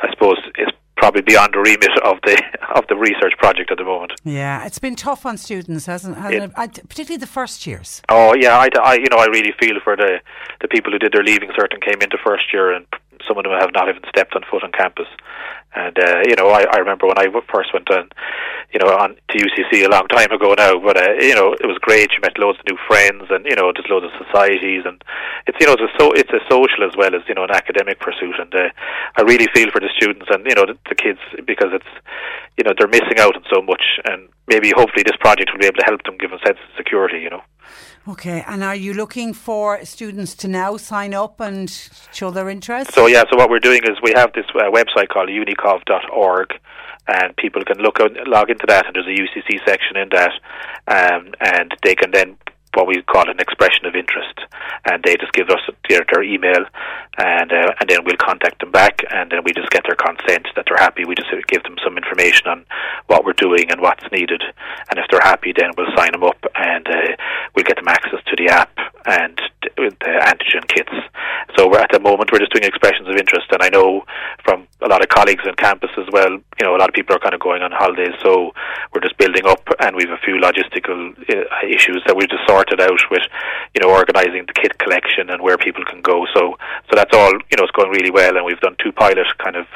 I 0.00 0.10
suppose 0.10 0.38
it's 0.56 0.72
probably 0.96 1.22
beyond 1.22 1.54
the 1.54 1.58
remit 1.60 1.90
of 2.04 2.18
the 2.24 2.40
of 2.74 2.86
the 2.88 2.96
research 2.96 3.34
project 3.38 3.70
at 3.70 3.78
the 3.78 3.84
moment. 3.84 4.12
Yeah, 4.24 4.64
it's 4.66 4.78
been 4.78 4.96
tough 4.96 5.26
on 5.26 5.36
students, 5.36 5.86
hasn't, 5.86 6.16
hasn't 6.16 6.52
It- 6.56 6.78
it? 6.78 6.88
Particularly 6.88 7.18
the 7.18 7.26
first 7.26 7.66
years. 7.66 8.02
Oh 8.08 8.34
yeah, 8.34 8.56
I, 8.58 8.68
I 8.82 8.94
you 8.94 9.06
know 9.10 9.18
I 9.18 9.26
really 9.26 9.52
feel 9.60 9.78
for 9.82 9.96
the 9.96 10.20
the 10.60 10.68
people 10.68 10.92
who 10.92 10.98
did 10.98 11.12
their 11.12 11.22
leaving 11.24 11.50
cert 11.50 11.72
and 11.72 11.82
came 11.82 12.00
into 12.00 12.18
first 12.24 12.52
year, 12.52 12.72
and 12.72 12.86
some 13.26 13.36
of 13.38 13.44
them 13.44 13.52
have 13.52 13.72
not 13.72 13.88
even 13.88 14.02
stepped 14.08 14.34
on 14.34 14.42
foot 14.50 14.62
on 14.64 14.72
campus. 14.72 15.06
And 15.74 15.98
uh, 15.98 16.20
you 16.28 16.36
know, 16.36 16.48
I, 16.48 16.64
I 16.70 16.78
remember 16.78 17.06
when 17.06 17.18
I 17.18 17.26
first 17.52 17.72
went 17.72 17.90
on, 17.90 18.10
you 18.72 18.78
know, 18.78 18.92
on 18.92 19.16
to 19.30 19.38
UCC 19.38 19.84
a 19.84 19.88
long 19.88 20.06
time 20.08 20.30
ago 20.30 20.54
now. 20.56 20.78
But 20.78 20.96
uh, 21.00 21.12
you 21.20 21.34
know, 21.34 21.54
it 21.54 21.66
was 21.66 21.78
great. 21.80 22.12
You 22.12 22.20
met 22.20 22.38
loads 22.38 22.58
of 22.60 22.66
new 22.68 22.76
friends, 22.86 23.24
and 23.30 23.46
you 23.46 23.56
know, 23.56 23.72
there's 23.72 23.88
loads 23.88 24.04
of 24.04 24.26
societies, 24.26 24.84
and 24.84 25.02
it's 25.46 25.56
you 25.60 25.66
know, 25.66 25.72
it's 25.72 25.88
a 25.88 25.92
so 25.98 26.12
it's 26.12 26.30
a 26.30 26.44
social 26.50 26.84
as 26.84 26.96
well 26.96 27.14
as 27.14 27.22
you 27.26 27.34
know 27.34 27.44
an 27.44 27.56
academic 27.56 28.00
pursuit. 28.00 28.36
And 28.38 28.54
uh, 28.54 28.68
I 29.16 29.22
really 29.22 29.48
feel 29.54 29.70
for 29.70 29.80
the 29.80 29.88
students 29.96 30.26
and 30.28 30.44
you 30.44 30.54
know 30.54 30.66
the, 30.66 30.76
the 30.88 30.94
kids 30.94 31.20
because 31.46 31.72
it's 31.72 31.92
you 32.58 32.64
know 32.64 32.72
they're 32.76 32.88
missing 32.88 33.18
out 33.18 33.36
on 33.36 33.44
so 33.48 33.62
much, 33.62 33.82
and 34.04 34.28
maybe 34.48 34.72
hopefully 34.76 35.04
this 35.04 35.16
project 35.20 35.50
will 35.52 35.60
be 35.60 35.66
able 35.66 35.80
to 35.80 35.88
help 35.88 36.02
them 36.04 36.18
give 36.18 36.30
them 36.30 36.40
a 36.42 36.46
sense 36.46 36.58
of 36.60 36.76
security. 36.76 37.20
You 37.20 37.30
know. 37.30 37.42
Okay, 38.08 38.42
and 38.48 38.64
are 38.64 38.74
you 38.74 38.94
looking 38.94 39.32
for 39.32 39.84
students 39.84 40.34
to 40.34 40.48
now 40.48 40.76
sign 40.76 41.14
up 41.14 41.38
and 41.38 41.70
show 42.12 42.32
their 42.32 42.48
interest? 42.48 42.92
So 42.92 43.06
yeah, 43.06 43.22
so 43.30 43.36
what 43.36 43.48
we're 43.48 43.60
doing 43.60 43.84
is 43.84 43.90
we 44.02 44.12
have 44.16 44.32
this 44.32 44.46
uh, 44.56 44.70
website 44.70 45.08
called 45.08 45.28
unicov.org, 45.28 46.50
and 47.06 47.36
people 47.36 47.64
can 47.64 47.78
look 47.78 48.00
out, 48.00 48.10
log 48.26 48.50
into 48.50 48.66
that, 48.66 48.86
and 48.86 48.96
there's 48.96 49.06
a 49.06 49.10
UCC 49.10 49.64
section 49.64 49.96
in 49.96 50.08
that, 50.08 50.32
um, 50.88 51.32
and 51.40 51.76
they 51.84 51.94
can 51.94 52.10
then 52.10 52.36
what 52.74 52.86
we 52.86 53.02
call 53.02 53.28
an 53.28 53.40
expression 53.40 53.86
of 53.86 53.94
interest, 53.94 54.40
and 54.84 55.02
they 55.04 55.16
just 55.16 55.32
give 55.32 55.50
us 55.50 55.60
their, 55.88 56.04
their 56.10 56.22
email, 56.22 56.64
and 57.18 57.52
uh, 57.52 57.72
and 57.80 57.88
then 57.88 58.04
we'll 58.04 58.16
contact 58.16 58.60
them 58.60 58.70
back, 58.70 59.02
and 59.10 59.30
then 59.30 59.44
we 59.44 59.52
just 59.52 59.70
get 59.70 59.84
their 59.86 59.96
consent 59.96 60.48
that 60.56 60.64
they're 60.66 60.78
happy. 60.78 61.04
We 61.04 61.14
just 61.14 61.30
give 61.48 61.62
them 61.64 61.76
some 61.84 61.96
information 61.96 62.46
on 62.48 62.64
what 63.06 63.24
we're 63.24 63.34
doing 63.34 63.70
and 63.70 63.80
what's 63.80 64.04
needed, 64.12 64.42
and 64.90 64.98
if 64.98 65.06
they're 65.10 65.20
happy, 65.20 65.52
then 65.56 65.72
we'll 65.76 65.94
sign 65.96 66.12
them 66.12 66.24
up, 66.24 66.44
and 66.54 66.86
uh, 66.88 67.16
we'll 67.54 67.64
get 67.64 67.76
them 67.76 67.88
access 67.88 68.20
to 68.26 68.36
the 68.36 68.48
app, 68.48 68.76
and 69.06 69.40
the 69.76 70.12
antigen 70.22 70.66
kits. 70.68 70.92
So 71.56 71.68
we're 71.68 71.80
at 71.80 71.90
the 71.92 72.00
moment 72.00 72.30
we're 72.32 72.38
just 72.40 72.52
doing 72.52 72.64
expressions 72.64 73.08
of 73.08 73.16
interest, 73.16 73.46
and 73.50 73.62
I 73.62 73.68
know 73.68 74.04
from 74.44 74.66
a 74.80 74.88
lot 74.88 75.02
of 75.02 75.08
colleagues 75.08 75.44
on 75.46 75.54
campus 75.54 75.90
as 75.98 76.06
well. 76.12 76.30
You 76.30 76.64
know, 76.64 76.76
a 76.76 76.80
lot 76.80 76.88
of 76.88 76.94
people 76.94 77.14
are 77.14 77.18
kind 77.18 77.34
of 77.34 77.40
going 77.40 77.62
on 77.62 77.72
holidays, 77.72 78.14
so 78.22 78.52
we're 78.92 79.00
just 79.00 79.18
building 79.18 79.46
up, 79.46 79.62
and 79.80 79.96
we've 79.96 80.10
a 80.10 80.18
few 80.24 80.36
logistical 80.36 81.12
uh, 81.28 81.66
issues 81.66 82.02
that 82.06 82.16
we've 82.16 82.28
just 82.28 82.46
sorted 82.46 82.80
out 82.80 83.00
with, 83.10 83.22
you 83.74 83.80
know, 83.82 83.90
organising 83.90 84.44
the 84.46 84.52
kit 84.54 84.78
collection 84.78 85.30
and 85.30 85.42
where 85.42 85.58
people 85.58 85.84
can 85.84 86.00
go. 86.00 86.26
So, 86.34 86.56
so 86.88 86.92
that's 86.94 87.14
all. 87.14 87.32
You 87.32 87.56
know, 87.56 87.64
it's 87.64 87.76
going 87.76 87.90
really 87.90 88.10
well, 88.10 88.36
and 88.36 88.44
we've 88.44 88.60
done 88.60 88.76
two 88.82 88.92
pilot 88.92 89.26
kind 89.38 89.56
of 89.56 89.66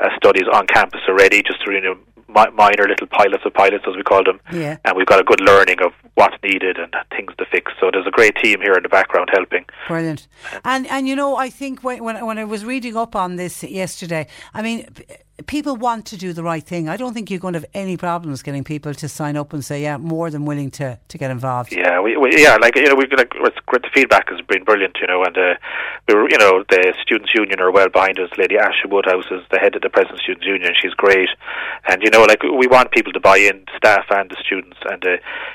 uh, 0.00 0.08
studies 0.16 0.48
on 0.52 0.66
campus 0.66 1.00
already, 1.08 1.42
just 1.42 1.62
to 1.64 1.72
you 1.72 1.80
know 1.80 1.96
minor 2.32 2.88
little 2.88 3.06
pilots 3.06 3.44
of 3.44 3.52
pilots, 3.52 3.84
as 3.86 3.96
we 3.96 4.02
call 4.02 4.24
them. 4.24 4.40
Yeah. 4.52 4.78
And 4.84 4.96
we've 4.96 5.06
got 5.06 5.20
a 5.20 5.24
good 5.24 5.40
learning 5.40 5.80
of 5.82 5.92
what's 6.14 6.36
needed 6.42 6.78
and 6.78 6.94
things 7.10 7.32
to 7.38 7.44
fix. 7.50 7.72
So 7.80 7.90
there's 7.92 8.06
a 8.06 8.10
great 8.10 8.36
team 8.36 8.60
here 8.60 8.74
in 8.74 8.82
the 8.82 8.88
background 8.88 9.21
helping. 9.30 9.64
Brilliant. 9.88 10.28
And 10.64 10.86
and 10.88 11.08
you 11.08 11.16
know, 11.16 11.36
I 11.36 11.50
think 11.50 11.82
when 11.82 12.02
when, 12.04 12.24
when 12.24 12.38
I 12.38 12.44
was 12.44 12.64
reading 12.64 12.96
up 12.96 13.14
on 13.16 13.36
this 13.36 13.62
yesterday, 13.62 14.26
I 14.54 14.62
mean 14.62 14.86
people 15.46 15.76
want 15.76 16.06
to 16.06 16.16
do 16.16 16.32
the 16.32 16.42
right 16.42 16.64
thing. 16.64 16.88
I 16.88 16.96
don't 16.96 17.14
think 17.14 17.30
you're 17.30 17.40
going 17.40 17.54
to 17.54 17.60
have 17.60 17.70
any 17.74 17.96
problems 17.96 18.42
getting 18.42 18.64
people 18.64 18.94
to 18.94 19.08
sign 19.08 19.36
up 19.36 19.52
and 19.52 19.64
say, 19.64 19.82
yeah, 19.82 19.96
more 19.96 20.30
than 20.30 20.44
willing 20.44 20.70
to, 20.72 20.98
to 21.08 21.18
get 21.18 21.30
involved. 21.30 21.72
Yeah, 21.72 22.00
we, 22.00 22.16
we 22.16 22.42
yeah, 22.42 22.56
like 22.56 22.76
you 22.76 22.88
know, 22.88 22.94
we've 22.94 23.12
like 23.12 23.30
the 23.30 23.90
feedback 23.94 24.28
has 24.28 24.40
been 24.42 24.64
brilliant, 24.64 24.96
you 25.00 25.06
know, 25.06 25.24
and 25.24 25.36
uh, 25.36 25.54
we 26.08 26.14
were, 26.14 26.28
you 26.30 26.38
know, 26.38 26.64
the 26.68 26.94
students' 27.02 27.34
union 27.34 27.60
are 27.60 27.70
well 27.70 27.88
behind 27.88 28.18
us. 28.18 28.30
Lady 28.36 28.56
Asha 28.56 28.88
Woodhouse 28.88 29.26
is 29.30 29.42
the 29.50 29.58
head 29.58 29.74
of 29.74 29.82
the 29.82 29.90
present 29.90 30.18
students' 30.18 30.46
union. 30.46 30.72
She's 30.80 30.94
great, 30.94 31.28
and 31.88 32.02
you 32.02 32.10
know, 32.10 32.22
like 32.24 32.42
we 32.42 32.66
want 32.66 32.90
people 32.92 33.12
to 33.12 33.20
buy 33.20 33.38
in, 33.38 33.64
staff 33.76 34.06
and 34.10 34.30
the 34.30 34.36
students, 34.44 34.78
and 34.90 35.04
uh, 35.04 35.10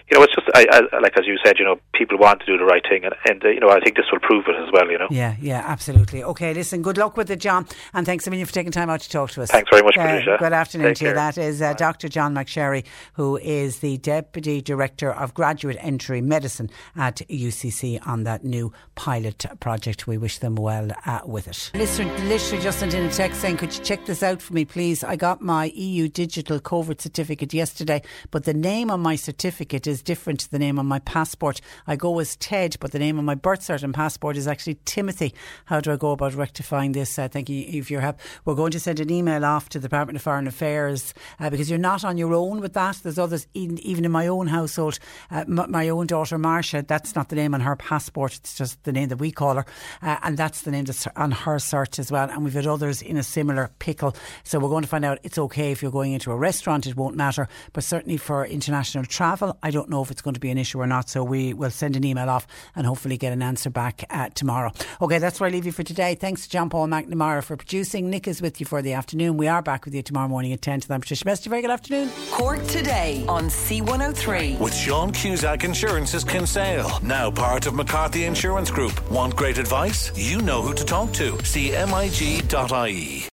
you 0.09 0.17
know, 0.17 0.23
it's 0.23 0.35
just 0.35 0.47
I, 0.55 0.67
I, 0.71 0.99
like 0.99 1.17
as 1.17 1.25
you 1.27 1.37
said, 1.43 1.59
you 1.59 1.65
know, 1.65 1.79
people 1.93 2.17
want 2.17 2.39
to 2.41 2.45
do 2.45 2.57
the 2.57 2.65
right 2.65 2.83
thing, 2.87 3.03
and, 3.03 3.13
and 3.25 3.43
uh, 3.43 3.49
you 3.49 3.59
know, 3.59 3.69
I 3.69 3.79
think 3.79 3.97
this 3.97 4.05
will 4.11 4.19
prove 4.19 4.45
it 4.47 4.55
as 4.55 4.71
well, 4.71 4.89
you 4.89 4.97
know. 4.97 5.07
Yeah, 5.09 5.35
yeah, 5.39 5.63
absolutely. 5.65 6.23
Okay, 6.23 6.53
listen, 6.53 6.81
good 6.81 6.97
luck 6.97 7.17
with 7.17 7.29
it, 7.29 7.39
John, 7.39 7.67
and 7.93 8.05
thanks 8.05 8.25
a 8.27 8.29
million 8.29 8.47
for 8.47 8.53
taking 8.53 8.71
time 8.71 8.89
out 8.89 9.01
to 9.01 9.09
talk 9.09 9.31
to 9.31 9.41
us. 9.41 9.51
Thanks 9.51 9.69
very 9.69 9.76
much, 9.83 9.97
uh, 9.97 10.03
Patricia. 10.03 10.37
Good 10.39 10.53
afternoon 10.53 10.87
Take 10.87 10.97
to 10.97 11.05
you. 11.05 11.13
That 11.13 11.37
is 11.37 11.61
uh, 11.61 11.73
Dr. 11.73 12.07
John 12.07 12.33
McSherry, 12.33 12.85
who 13.13 13.37
is 13.37 13.79
the 13.79 13.97
Deputy 13.97 14.61
Director 14.61 15.11
of 15.11 15.33
Graduate 15.33 15.77
Entry 15.79 16.21
Medicine 16.21 16.69
at 16.95 17.17
UCC 17.29 18.05
on 18.07 18.23
that 18.23 18.43
new 18.43 18.71
pilot 18.95 19.45
project. 19.59 20.07
We 20.07 20.17
wish 20.17 20.39
them 20.39 20.55
well 20.55 20.89
uh, 21.05 21.21
with 21.25 21.47
it. 21.47 21.71
Listener 21.73 22.11
literally 22.25 22.63
just 22.63 22.79
sent 22.79 22.93
in 22.93 23.05
a 23.05 23.11
text 23.11 23.41
saying, 23.41 23.57
Could 23.57 23.75
you 23.75 23.83
check 23.83 24.05
this 24.05 24.23
out 24.23 24.41
for 24.41 24.53
me, 24.53 24.65
please? 24.65 25.03
I 25.03 25.15
got 25.15 25.41
my 25.41 25.65
EU 25.75 26.07
digital 26.07 26.59
COVID 26.59 27.01
certificate 27.01 27.53
yesterday, 27.53 28.01
but 28.31 28.45
the 28.45 28.53
name 28.53 28.91
on 28.91 28.99
my 28.99 29.15
certificate 29.15 29.87
is 29.87 30.01
different 30.01 30.39
to 30.41 30.51
the 30.51 30.59
name 30.59 30.79
on 30.79 30.85
my 30.85 30.99
passport. 30.99 31.61
I 31.85 31.95
go 31.95 32.19
as 32.19 32.35
Ted, 32.35 32.77
but 32.79 32.91
the 32.91 32.99
name 32.99 33.17
on 33.19 33.25
my 33.25 33.35
birth 33.35 33.61
cert 33.61 33.83
and 33.83 33.93
passport 33.93 34.37
is 34.37 34.47
actually 34.47 34.77
Timothy. 34.85 35.33
How 35.65 35.79
do 35.79 35.91
I 35.91 35.95
go 35.95 36.11
about 36.11 36.33
rectifying 36.33 36.91
this? 36.91 37.17
Uh, 37.17 37.27
thank 37.27 37.49
you 37.49 37.65
if 37.67 37.91
your 37.91 38.01
help. 38.01 38.19
We're 38.45 38.55
going 38.55 38.71
to 38.71 38.79
send 38.79 38.99
an 38.99 39.11
email 39.11 39.45
off 39.57 39.69
to 39.69 39.79
the 39.79 39.87
Department 39.87 40.15
of 40.15 40.21
Foreign 40.21 40.45
Affairs 40.45 41.15
uh, 41.39 41.49
because 41.49 41.67
you're 41.67 41.79
not 41.79 42.05
on 42.05 42.15
your 42.15 42.31
own 42.35 42.61
with 42.61 42.73
that. 42.73 42.97
There's 42.97 43.17
others, 43.17 43.47
in, 43.55 43.79
even 43.79 44.05
in 44.05 44.11
my 44.11 44.27
own 44.27 44.45
household. 44.45 44.99
Uh, 45.31 45.45
m- 45.47 45.71
my 45.71 45.89
own 45.89 46.05
daughter, 46.05 46.37
Marcia, 46.37 46.85
that's 46.87 47.15
not 47.15 47.29
the 47.29 47.35
name 47.35 47.55
on 47.55 47.61
her 47.61 47.75
passport, 47.75 48.35
it's 48.35 48.55
just 48.55 48.83
the 48.83 48.91
name 48.91 49.09
that 49.09 49.17
we 49.17 49.31
call 49.31 49.55
her. 49.55 49.65
Uh, 50.03 50.17
and 50.21 50.37
that's 50.37 50.61
the 50.61 50.69
name 50.69 50.85
that's 50.85 51.07
on 51.15 51.31
her 51.31 51.55
cert 51.55 51.97
as 51.97 52.11
well. 52.11 52.29
And 52.29 52.43
we've 52.43 52.53
had 52.53 52.67
others 52.67 53.01
in 53.01 53.17
a 53.17 53.23
similar 53.23 53.71
pickle. 53.79 54.15
So 54.43 54.59
we're 54.59 54.69
going 54.69 54.83
to 54.83 54.87
find 54.87 55.03
out 55.03 55.17
it's 55.23 55.39
okay 55.39 55.71
if 55.71 55.81
you're 55.81 55.91
going 55.91 56.13
into 56.13 56.31
a 56.31 56.37
restaurant, 56.37 56.85
it 56.85 56.95
won't 56.95 57.15
matter. 57.15 57.47
But 57.73 57.83
certainly 57.83 58.17
for 58.17 58.45
international 58.45 59.05
travel, 59.05 59.57
I 59.63 59.71
don't 59.71 59.89
know 59.89 60.03
if 60.03 60.11
it's 60.11 60.21
going 60.21 60.35
to 60.35 60.39
be 60.39 60.51
an 60.51 60.59
issue 60.59 60.79
or 60.79 60.85
not. 60.85 61.09
So 61.09 61.23
we 61.23 61.55
will 61.55 61.71
send 61.71 61.95
an 61.95 62.03
email 62.03 62.29
off 62.29 62.45
and 62.75 62.85
hopefully 62.85 63.17
get 63.17 63.33
an 63.33 63.41
answer 63.41 63.71
back 63.71 64.03
uh, 64.11 64.29
tomorrow. 64.29 64.71
Okay, 65.01 65.17
that's 65.17 65.39
where 65.39 65.49
I 65.49 65.51
leave 65.51 65.65
you 65.65 65.71
for 65.71 65.83
today. 65.83 66.13
Thanks 66.13 66.43
to 66.43 66.49
John 66.49 66.69
Paul 66.69 66.87
McNamara 66.87 67.43
for 67.43 67.57
producing. 67.57 68.11
Nick 68.11 68.27
is 68.27 68.39
with 68.41 68.59
you 68.59 68.67
for 68.67 68.81
the 68.81 68.93
afternoon. 68.93 69.37
We 69.37 69.46
are 69.47 69.61
back 69.61 69.85
with 69.85 69.93
you 69.93 70.01
tomorrow 70.01 70.27
morning 70.27 70.53
at 70.53 70.61
10 70.61 70.81
to 70.81 70.93
I'm 70.93 71.01
Patricia 71.01 71.25
Best. 71.25 71.45
Very 71.45 71.61
good 71.61 71.71
afternoon. 71.71 72.09
Cork 72.31 72.65
today 72.67 73.25
on 73.27 73.45
C103. 73.45 74.59
With 74.59 74.73
Sean 74.73 75.11
Cusack 75.11 75.63
Insurance's 75.63 76.23
Kinsale, 76.23 76.99
now 77.01 77.31
part 77.31 77.67
of 77.67 77.73
McCarthy 77.73 78.25
Insurance 78.25 78.71
Group. 78.71 79.11
Want 79.11 79.35
great 79.35 79.57
advice? 79.57 80.11
You 80.17 80.41
know 80.41 80.61
who 80.61 80.73
to 80.73 80.85
talk 80.85 81.11
to. 81.13 81.33
cmig.ie. 81.33 83.27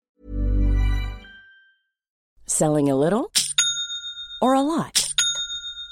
Selling 2.46 2.90
a 2.90 2.96
little 2.96 3.32
or 4.42 4.54
a 4.54 4.62
lot? 4.62 5.03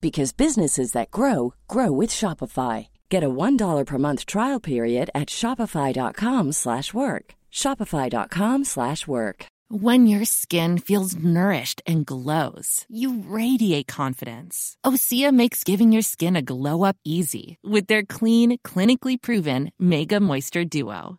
because 0.00 0.32
businesses 0.32 0.92
that 0.92 1.10
grow 1.10 1.54
grow 1.66 1.90
with 1.92 2.10
Shopify. 2.10 2.88
Get 3.08 3.24
a 3.24 3.30
$1 3.30 3.84
per 3.84 3.98
month 3.98 4.26
trial 4.26 4.60
period 4.60 5.10
at 5.14 5.28
shopify.com/work. 5.28 7.24
shopify.com/work. 7.52 9.46
When 9.70 10.06
your 10.06 10.24
skin 10.24 10.78
feels 10.78 11.14
nourished 11.14 11.82
and 11.86 12.06
glows, 12.06 12.86
you 12.88 13.22
radiate 13.26 13.86
confidence. 13.86 14.78
Osea 14.82 15.30
makes 15.30 15.62
giving 15.62 15.92
your 15.92 16.00
skin 16.00 16.36
a 16.36 16.42
glow 16.42 16.84
up 16.84 16.96
easy 17.04 17.58
with 17.62 17.86
their 17.86 18.02
clean, 18.02 18.56
clinically 18.64 19.20
proven 19.20 19.70
Mega 19.78 20.20
Moisture 20.20 20.64
Duo. 20.64 21.18